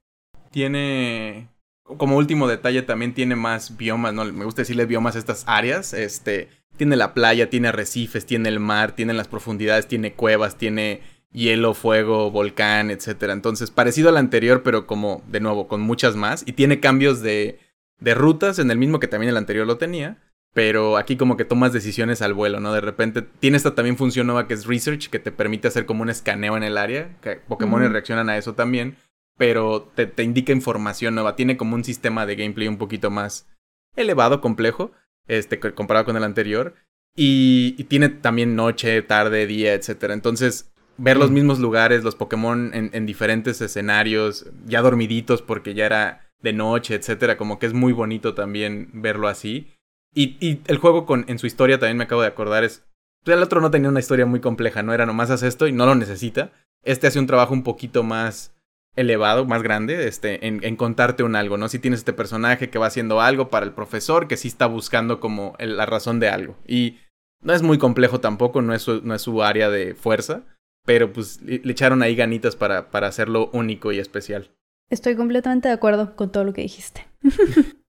Tiene, 0.50 1.50
como 1.84 2.18
último 2.18 2.48
detalle, 2.48 2.82
también 2.82 3.14
tiene 3.14 3.36
más 3.36 3.78
biomas, 3.78 4.14
¿no? 4.14 4.24
Me 4.26 4.46
gusta 4.46 4.62
decirle 4.62 4.86
biomas 4.86 5.16
a 5.16 5.20
estas 5.20 5.44
áreas, 5.46 5.94
este, 5.94 6.48
tiene 6.78 6.96
la 6.96 7.14
playa, 7.14 7.50
tiene 7.50 7.68
arrecifes, 7.68 8.26
tiene 8.26 8.50
el 8.50 8.60
mar, 8.60 8.94
tiene 8.94 9.14
las 9.14 9.28
profundidades, 9.28 9.88
tiene 9.88 10.14
cuevas, 10.14 10.58
tiene 10.58 11.02
hielo, 11.34 11.74
fuego, 11.74 12.32
volcán, 12.32 12.92
etcétera. 12.92 13.34
Entonces, 13.34 13.72
parecido 13.72 14.08
al 14.10 14.18
anterior, 14.18 14.64
pero 14.64 14.88
como, 14.88 15.22
de 15.28 15.42
nuevo, 15.42 15.68
con 15.68 15.82
muchas 15.82 16.16
más. 16.16 16.44
Y 16.48 16.54
tiene 16.54 16.80
cambios 16.80 17.22
de, 17.22 17.60
de 18.00 18.16
rutas 18.16 18.58
en 18.60 18.72
el 18.72 18.78
mismo 18.78 19.00
que 19.00 19.08
también 19.08 19.30
el 19.30 19.38
anterior 19.38 19.68
lo 19.68 19.78
tenía. 19.78 20.18
Pero 20.58 20.98
aquí 20.98 21.18
como 21.18 21.38
que 21.38 21.46
tomas 21.46 21.72
decisiones 21.72 22.24
al 22.24 22.34
vuelo, 22.34 22.60
¿no? 22.60 22.74
De 22.74 22.82
repente 22.82 23.22
tiene 23.22 23.58
esta 23.58 23.76
también 23.76 23.96
función 23.96 24.26
nueva 24.26 24.48
que 24.48 24.56
es 24.56 24.66
Research, 24.66 25.12
que 25.12 25.20
te 25.20 25.32
permite 25.32 25.68
hacer 25.68 25.86
como 25.86 26.02
un 26.02 26.10
escaneo 26.10 26.58
en 26.58 26.64
el 26.64 26.80
área. 26.80 27.16
Que 27.22 27.36
Pokémon 27.36 27.94
reaccionan 27.94 28.28
a 28.28 28.38
eso 28.38 28.56
también. 28.56 28.98
Pero 29.38 29.92
te, 29.94 30.08
te 30.08 30.24
indica 30.24 30.52
información 30.52 31.14
nueva. 31.14 31.36
Tiene 31.36 31.58
como 31.58 31.76
un 31.76 31.84
sistema 31.84 32.26
de 32.26 32.38
gameplay 32.38 32.68
un 32.68 32.80
poquito 32.80 33.12
más 33.12 33.48
elevado, 33.96 34.42
complejo, 34.42 34.94
este, 35.28 35.60
comparado 35.60 36.08
con 36.08 36.18
el 36.18 36.24
anterior. 36.24 36.74
Y, 37.16 37.76
y, 37.78 37.84
tiene 37.84 38.10
también 38.10 38.56
noche, 38.56 39.04
tarde, 39.04 39.46
día, 39.46 39.76
etcétera. 39.76 40.16
Entonces, 40.16 40.72
ver 40.98 41.18
los 41.18 41.30
mismos 41.30 41.60
lugares, 41.60 42.04
los 42.04 42.16
Pokémon 42.16 42.72
en, 42.74 42.90
en, 42.94 43.06
diferentes 43.06 43.62
escenarios, 43.62 44.48
ya 44.66 44.82
dormiditos 44.82 45.44
porque 45.44 45.76
ya 45.76 45.86
era 45.86 46.32
de 46.42 46.54
noche, 46.54 46.96
etcétera, 46.96 47.38
como 47.38 47.60
que 47.60 47.68
es 47.68 47.74
muy 47.74 47.94
bonito 47.94 48.34
también 48.34 48.90
verlo 48.92 49.28
así. 49.28 49.77
Y, 50.18 50.36
y 50.40 50.64
el 50.66 50.80
juego 50.80 51.06
con, 51.06 51.26
en 51.28 51.38
su 51.38 51.46
historia 51.46 51.78
también 51.78 51.98
me 51.98 52.06
acabo 52.06 52.24
de 52.24 52.28
acordar 52.28 52.64
es, 52.64 52.84
el 53.24 53.44
otro 53.44 53.62
no 53.62 53.70
tenía 53.70 53.90
una 53.90 54.00
historia 54.00 54.26
muy 54.26 54.40
compleja, 54.40 54.82
no 54.82 54.92
era 54.92 55.06
nomás 55.06 55.30
haz 55.30 55.44
esto 55.44 55.68
y 55.68 55.72
no 55.72 55.86
lo 55.86 55.94
necesita. 55.94 56.52
Este 56.84 57.06
hace 57.06 57.20
un 57.20 57.28
trabajo 57.28 57.54
un 57.54 57.62
poquito 57.62 58.02
más 58.02 58.56
elevado, 58.96 59.46
más 59.46 59.62
grande, 59.62 60.08
este, 60.08 60.48
en, 60.48 60.64
en, 60.64 60.76
contarte 60.76 61.22
un 61.22 61.36
algo, 61.36 61.58
¿no? 61.58 61.70
Si 61.70 61.78
tienes 61.78 62.00
este 62.00 62.14
personaje 62.14 62.72
que 62.72 62.80
va 62.80 62.88
haciendo 62.88 63.22
algo 63.22 63.52
para 63.52 63.64
el 63.64 63.74
profesor, 63.74 64.28
que 64.28 64.38
sí 64.38 64.48
está 64.48 64.66
buscando 64.66 65.20
como 65.20 65.54
el, 65.60 65.78
la 65.78 65.86
razón 65.86 66.20
de 66.20 66.30
algo. 66.30 66.58
Y 66.66 66.98
no 67.44 67.54
es 67.54 67.62
muy 67.62 67.78
complejo 67.78 68.20
tampoco, 68.20 68.64
no 68.64 68.74
es 68.74 68.82
su, 68.82 69.02
no 69.04 69.14
es 69.14 69.22
su 69.22 69.44
área 69.44 69.70
de 69.70 69.94
fuerza, 69.94 70.46
pero 70.84 71.14
pues 71.14 71.44
le, 71.44 71.60
le 71.64 71.72
echaron 71.72 72.02
ahí 72.02 72.16
ganitas 72.16 72.56
para, 72.56 72.90
para 72.90 73.06
hacerlo 73.06 73.52
único 73.54 73.92
y 73.92 74.00
especial. 74.00 74.50
Estoy 74.90 75.16
completamente 75.16 75.68
de 75.68 75.76
acuerdo 75.76 76.16
con 76.16 76.32
todo 76.32 76.44
lo 76.44 76.54
que 76.54 76.62
dijiste. 76.62 77.06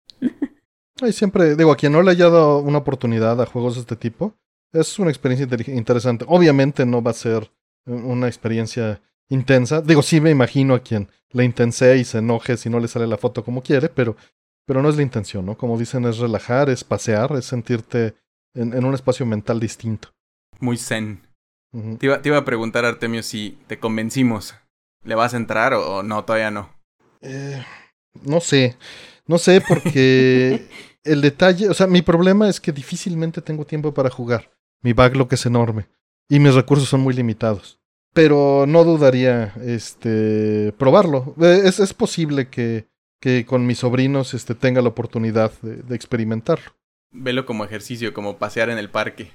y 1.06 1.12
siempre, 1.12 1.56
digo, 1.56 1.72
a 1.72 1.76
quien 1.76 1.92
no 1.92 2.02
le 2.02 2.10
haya 2.10 2.28
dado 2.30 2.58
una 2.58 2.78
oportunidad 2.78 3.40
a 3.40 3.46
juegos 3.46 3.74
de 3.74 3.80
este 3.82 3.96
tipo, 3.96 4.34
es 4.72 4.98
una 4.98 5.10
experiencia 5.10 5.48
interesante. 5.72 6.24
Obviamente 6.28 6.84
no 6.84 7.02
va 7.02 7.12
a 7.12 7.14
ser 7.14 7.50
una 7.86 8.26
experiencia 8.26 9.00
intensa. 9.28 9.80
Digo, 9.80 10.02
sí 10.02 10.20
me 10.20 10.30
imagino 10.30 10.74
a 10.74 10.80
quien 10.80 11.08
le 11.30 11.44
intense 11.44 11.96
y 11.96 12.04
se 12.04 12.18
enoje 12.18 12.56
si 12.56 12.70
no 12.70 12.80
le 12.80 12.88
sale 12.88 13.06
la 13.06 13.16
foto 13.16 13.44
como 13.44 13.62
quiere, 13.62 13.88
pero, 13.88 14.16
pero 14.66 14.82
no 14.82 14.88
es 14.88 14.96
la 14.96 15.02
intención, 15.02 15.46
¿no? 15.46 15.56
Como 15.56 15.78
dicen, 15.78 16.04
es 16.06 16.18
relajar, 16.18 16.70
es 16.70 16.84
pasear, 16.84 17.32
es 17.32 17.46
sentirte 17.46 18.14
en, 18.54 18.74
en 18.74 18.84
un 18.84 18.94
espacio 18.94 19.26
mental 19.26 19.60
distinto. 19.60 20.10
Muy 20.60 20.76
zen. 20.76 21.22
Uh 21.72 21.80
-huh. 21.80 21.98
te, 21.98 22.06
iba, 22.06 22.22
te, 22.22 22.28
iba, 22.30 22.38
a 22.38 22.44
preguntar, 22.44 22.84
Artemio, 22.84 23.22
si 23.22 23.58
te 23.66 23.78
convencimos. 23.78 24.54
¿Le 25.04 25.14
vas 25.14 25.34
a 25.34 25.36
entrar 25.36 25.74
o, 25.74 25.98
o 25.98 26.02
no? 26.02 26.24
Todavía 26.24 26.50
no. 26.50 26.70
Eh, 27.20 27.62
no 28.24 28.40
sé. 28.40 28.76
No 29.26 29.38
sé 29.38 29.60
porque 29.60 30.66
el 31.04 31.20
detalle, 31.20 31.68
o 31.68 31.74
sea, 31.74 31.86
mi 31.86 32.02
problema 32.02 32.48
es 32.48 32.60
que 32.60 32.72
difícilmente 32.72 33.40
tengo 33.40 33.64
tiempo 33.64 33.94
para 33.94 34.10
jugar. 34.10 34.50
Mi 34.82 34.92
backlog 34.92 35.28
es 35.32 35.46
enorme 35.46 35.88
y 36.28 36.38
mis 36.38 36.54
recursos 36.54 36.88
son 36.88 37.00
muy 37.00 37.14
limitados 37.14 37.78
pero 38.18 38.64
no 38.66 38.82
dudaría 38.82 39.54
este 39.62 40.74
probarlo. 40.76 41.36
Es, 41.40 41.78
es 41.78 41.94
posible 41.94 42.48
que, 42.48 42.88
que, 43.20 43.46
con 43.46 43.64
mis 43.64 43.78
sobrinos 43.78 44.34
este, 44.34 44.56
tenga 44.56 44.82
la 44.82 44.88
oportunidad 44.88 45.52
de, 45.62 45.76
de, 45.82 45.94
experimentarlo. 45.94 46.72
Velo 47.12 47.46
como 47.46 47.64
ejercicio, 47.64 48.12
como 48.12 48.36
pasear 48.36 48.70
en 48.70 48.78
el 48.78 48.90
parque. 48.90 49.30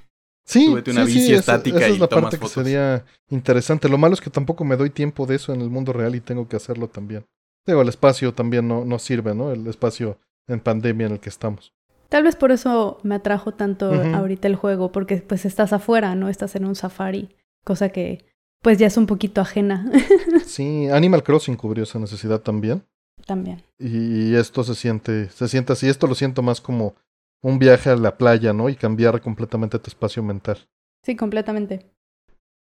Sí, 0.46 0.66
Súbete 0.66 0.92
una 0.92 1.06
sí, 1.06 1.14
bici 1.14 1.28
sí, 1.28 1.34
estática 1.34 1.78
esa, 1.78 1.86
esa 1.86 1.92
y 1.92 1.96
es 1.96 2.00
la 2.02 2.08
tomas 2.08 2.24
parte 2.24 2.38
fotos. 2.38 2.54
que 2.56 2.60
sería 2.62 3.06
interesante. 3.30 3.88
Lo 3.88 3.98
malo 3.98 4.16
es 4.16 4.20
que 4.20 4.30
tampoco 4.30 4.66
me 4.66 4.76
doy 4.76 4.90
tiempo 4.90 5.26
de 5.26 5.36
eso 5.36 5.54
en 5.54 5.62
el 5.62 5.70
mundo 5.70 5.94
real 5.94 6.16
y 6.16 6.20
tengo 6.20 6.50
que 6.50 6.58
hacerlo 6.58 6.90
también. 6.90 7.26
Digo, 7.66 7.82
el 7.82 7.88
espacio 7.88 8.34
también 8.34 8.68
no, 8.68 8.84
no 8.84 9.00
sirve, 9.00 9.34
¿no? 9.34 9.54
El 9.54 9.66
espacio 9.68 10.20
en 10.48 10.60
pandemia 10.60 11.08
en 11.08 11.14
el 11.14 11.20
que 11.20 11.30
estamos. 11.30 11.74
Tal 12.10 12.24
vez 12.24 12.36
por 12.36 12.52
eso 12.52 13.00
me 13.04 13.16
atrajo 13.16 13.54
tanto 13.54 13.90
uh 13.90 13.96
-huh. 13.96 14.16
ahorita 14.16 14.48
el 14.48 14.56
juego, 14.56 14.92
porque 14.92 15.18
pues 15.18 15.46
estás 15.46 15.74
afuera, 15.74 16.16
¿no? 16.16 16.30
Estás 16.30 16.56
en 16.56 16.66
un 16.66 16.76
safari, 16.76 17.30
cosa 17.64 17.90
que 17.90 18.26
pues 18.62 18.78
ya 18.78 18.88
es 18.88 18.98
un 18.98 19.08
poquito 19.08 19.42
ajena. 19.42 19.92
sí, 20.46 20.88
Animal 20.90 21.24
Crossing 21.24 21.56
cubrió 21.56 21.84
esa 21.84 22.00
necesidad 22.00 22.40
también. 22.40 22.84
También. 23.26 23.62
Y 23.78 24.36
esto 24.36 24.64
se 24.64 24.76
siente, 24.76 25.30
se 25.30 25.48
siente 25.48 25.74
así. 25.74 25.88
Esto 25.88 26.08
lo 26.08 26.16
siento 26.16 26.42
más 26.42 26.62
como 26.62 26.96
un 27.42 27.60
viaje 27.60 27.90
a 27.90 27.96
la 27.96 28.18
playa, 28.18 28.54
¿no? 28.54 28.70
Y 28.70 28.76
cambiar 28.76 29.22
completamente 29.22 29.80
tu 29.80 29.90
espacio 29.90 30.24
mental. 30.24 30.58
Sí, 31.04 31.16
completamente. 31.16 31.92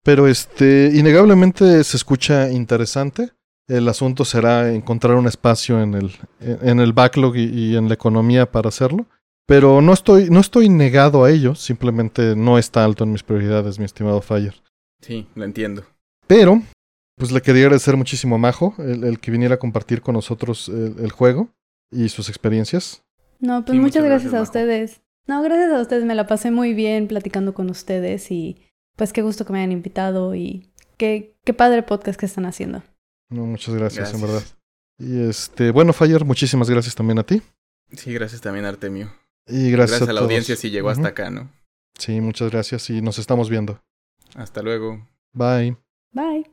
Pero 0.04 0.28
este, 0.28 0.92
innegablemente 0.94 1.84
se 1.84 1.98
escucha 1.98 2.52
interesante. 2.52 3.32
El 3.68 3.88
asunto 3.88 4.26
será 4.26 4.72
encontrar 4.72 5.16
un 5.16 5.28
espacio 5.28 5.82
en 5.82 5.96
el, 5.96 6.12
en 6.40 6.80
el 6.80 6.94
backlog 6.94 7.36
y, 7.36 7.46
y 7.46 7.76
en 7.76 7.88
la 7.88 7.96
economía 7.96 8.52
para 8.52 8.70
hacerlo. 8.70 9.08
Pero 9.48 9.82
no 9.82 9.94
estoy, 9.94 10.30
no 10.30 10.40
estoy 10.40 10.70
negado 10.70 11.24
a 11.24 11.32
ello, 11.32 11.54
simplemente 11.54 12.36
no 12.36 12.58
está 12.58 12.84
alto 12.84 13.04
en 13.04 13.12
mis 13.12 13.24
prioridades, 13.24 13.78
mi 13.78 13.86
estimado 13.86 14.22
Fire. 14.22 14.56
Sí, 15.02 15.28
lo 15.36 15.44
entiendo. 15.44 15.84
Pero, 16.26 16.64
pues 17.16 17.32
le 17.32 17.42
quería 17.42 17.64
agradecer 17.64 17.96
muchísimo 17.96 18.36
a 18.36 18.40
Majo 18.40 18.74
el, 18.80 19.04
el 19.04 19.20
que 19.20 19.30
viniera 19.30 19.56
a 19.56 19.60
compartir 19.60 20.02
con 20.02 20.16
nosotros 20.16 20.68
el, 20.70 20.96
el, 21.00 21.12
juego 21.12 21.50
y 21.92 22.10
sus 22.10 22.28
experiencias. 22.30 23.04
No, 23.40 23.64
pues 23.64 23.76
sí, 23.76 23.80
muchas, 23.80 24.02
muchas, 24.02 24.04
gracias, 24.04 24.32
gracias 24.32 24.40
a 24.40 24.42
ustedes. 24.42 25.02
No, 25.28 25.44
gracias 25.44 25.72
a 25.72 25.82
ustedes, 25.82 26.06
me 26.06 26.16
la 26.16 26.26
pasé 26.26 26.50
muy 26.50 26.74
bien 26.74 27.08
platicando 27.08 27.54
con 27.54 27.70
ustedes 27.70 28.32
y 28.32 28.58
pues 28.96 29.14
qué 29.14 29.22
gusto 29.22 29.46
que 29.46 29.54
me 29.54 29.60
hayan 29.60 29.74
invitado 29.74 30.34
y 30.34 30.72
qué, 30.98 31.36
qué 31.44 31.54
padre 31.54 31.84
podcast 31.84 32.20
que 32.20 32.26
están 32.26 32.46
haciendo. 32.46 32.82
No, 33.30 33.46
muchas 33.46 33.74
gracias, 33.76 34.12
gracias, 34.12 34.22
en 34.22 34.28
verdad. 34.28 34.44
Y 34.98 35.30
este, 35.30 35.72
bueno, 35.72 35.94
Fire, 35.94 36.24
muchísimas 36.26 36.70
gracias 36.70 36.96
también 36.96 37.20
a 37.20 37.24
ti. 37.24 37.42
Sí, 37.92 38.14
gracias 38.14 38.42
también, 38.42 38.66
Artemio. 38.66 39.14
Y 39.48 39.70
gracias, 39.72 40.00
gracias 40.00 40.08
a, 40.08 40.12
a 40.12 40.14
la 40.14 40.22
audiencia 40.22 40.56
si 40.56 40.70
llegó 40.70 40.88
uh 40.88 40.92
-huh. 40.92 40.96
hasta 40.96 41.08
acá, 41.10 41.30
¿no? 41.30 41.52
Sí, 41.98 42.20
muchas 42.22 42.52
gracias 42.52 42.90
y 42.90 43.02
nos 43.02 43.20
estamos 43.20 43.50
viendo. 43.50 43.82
Hasta 44.36 44.62
luego. 44.62 45.08
Bye. 45.34 45.78
Bye. 46.12 46.46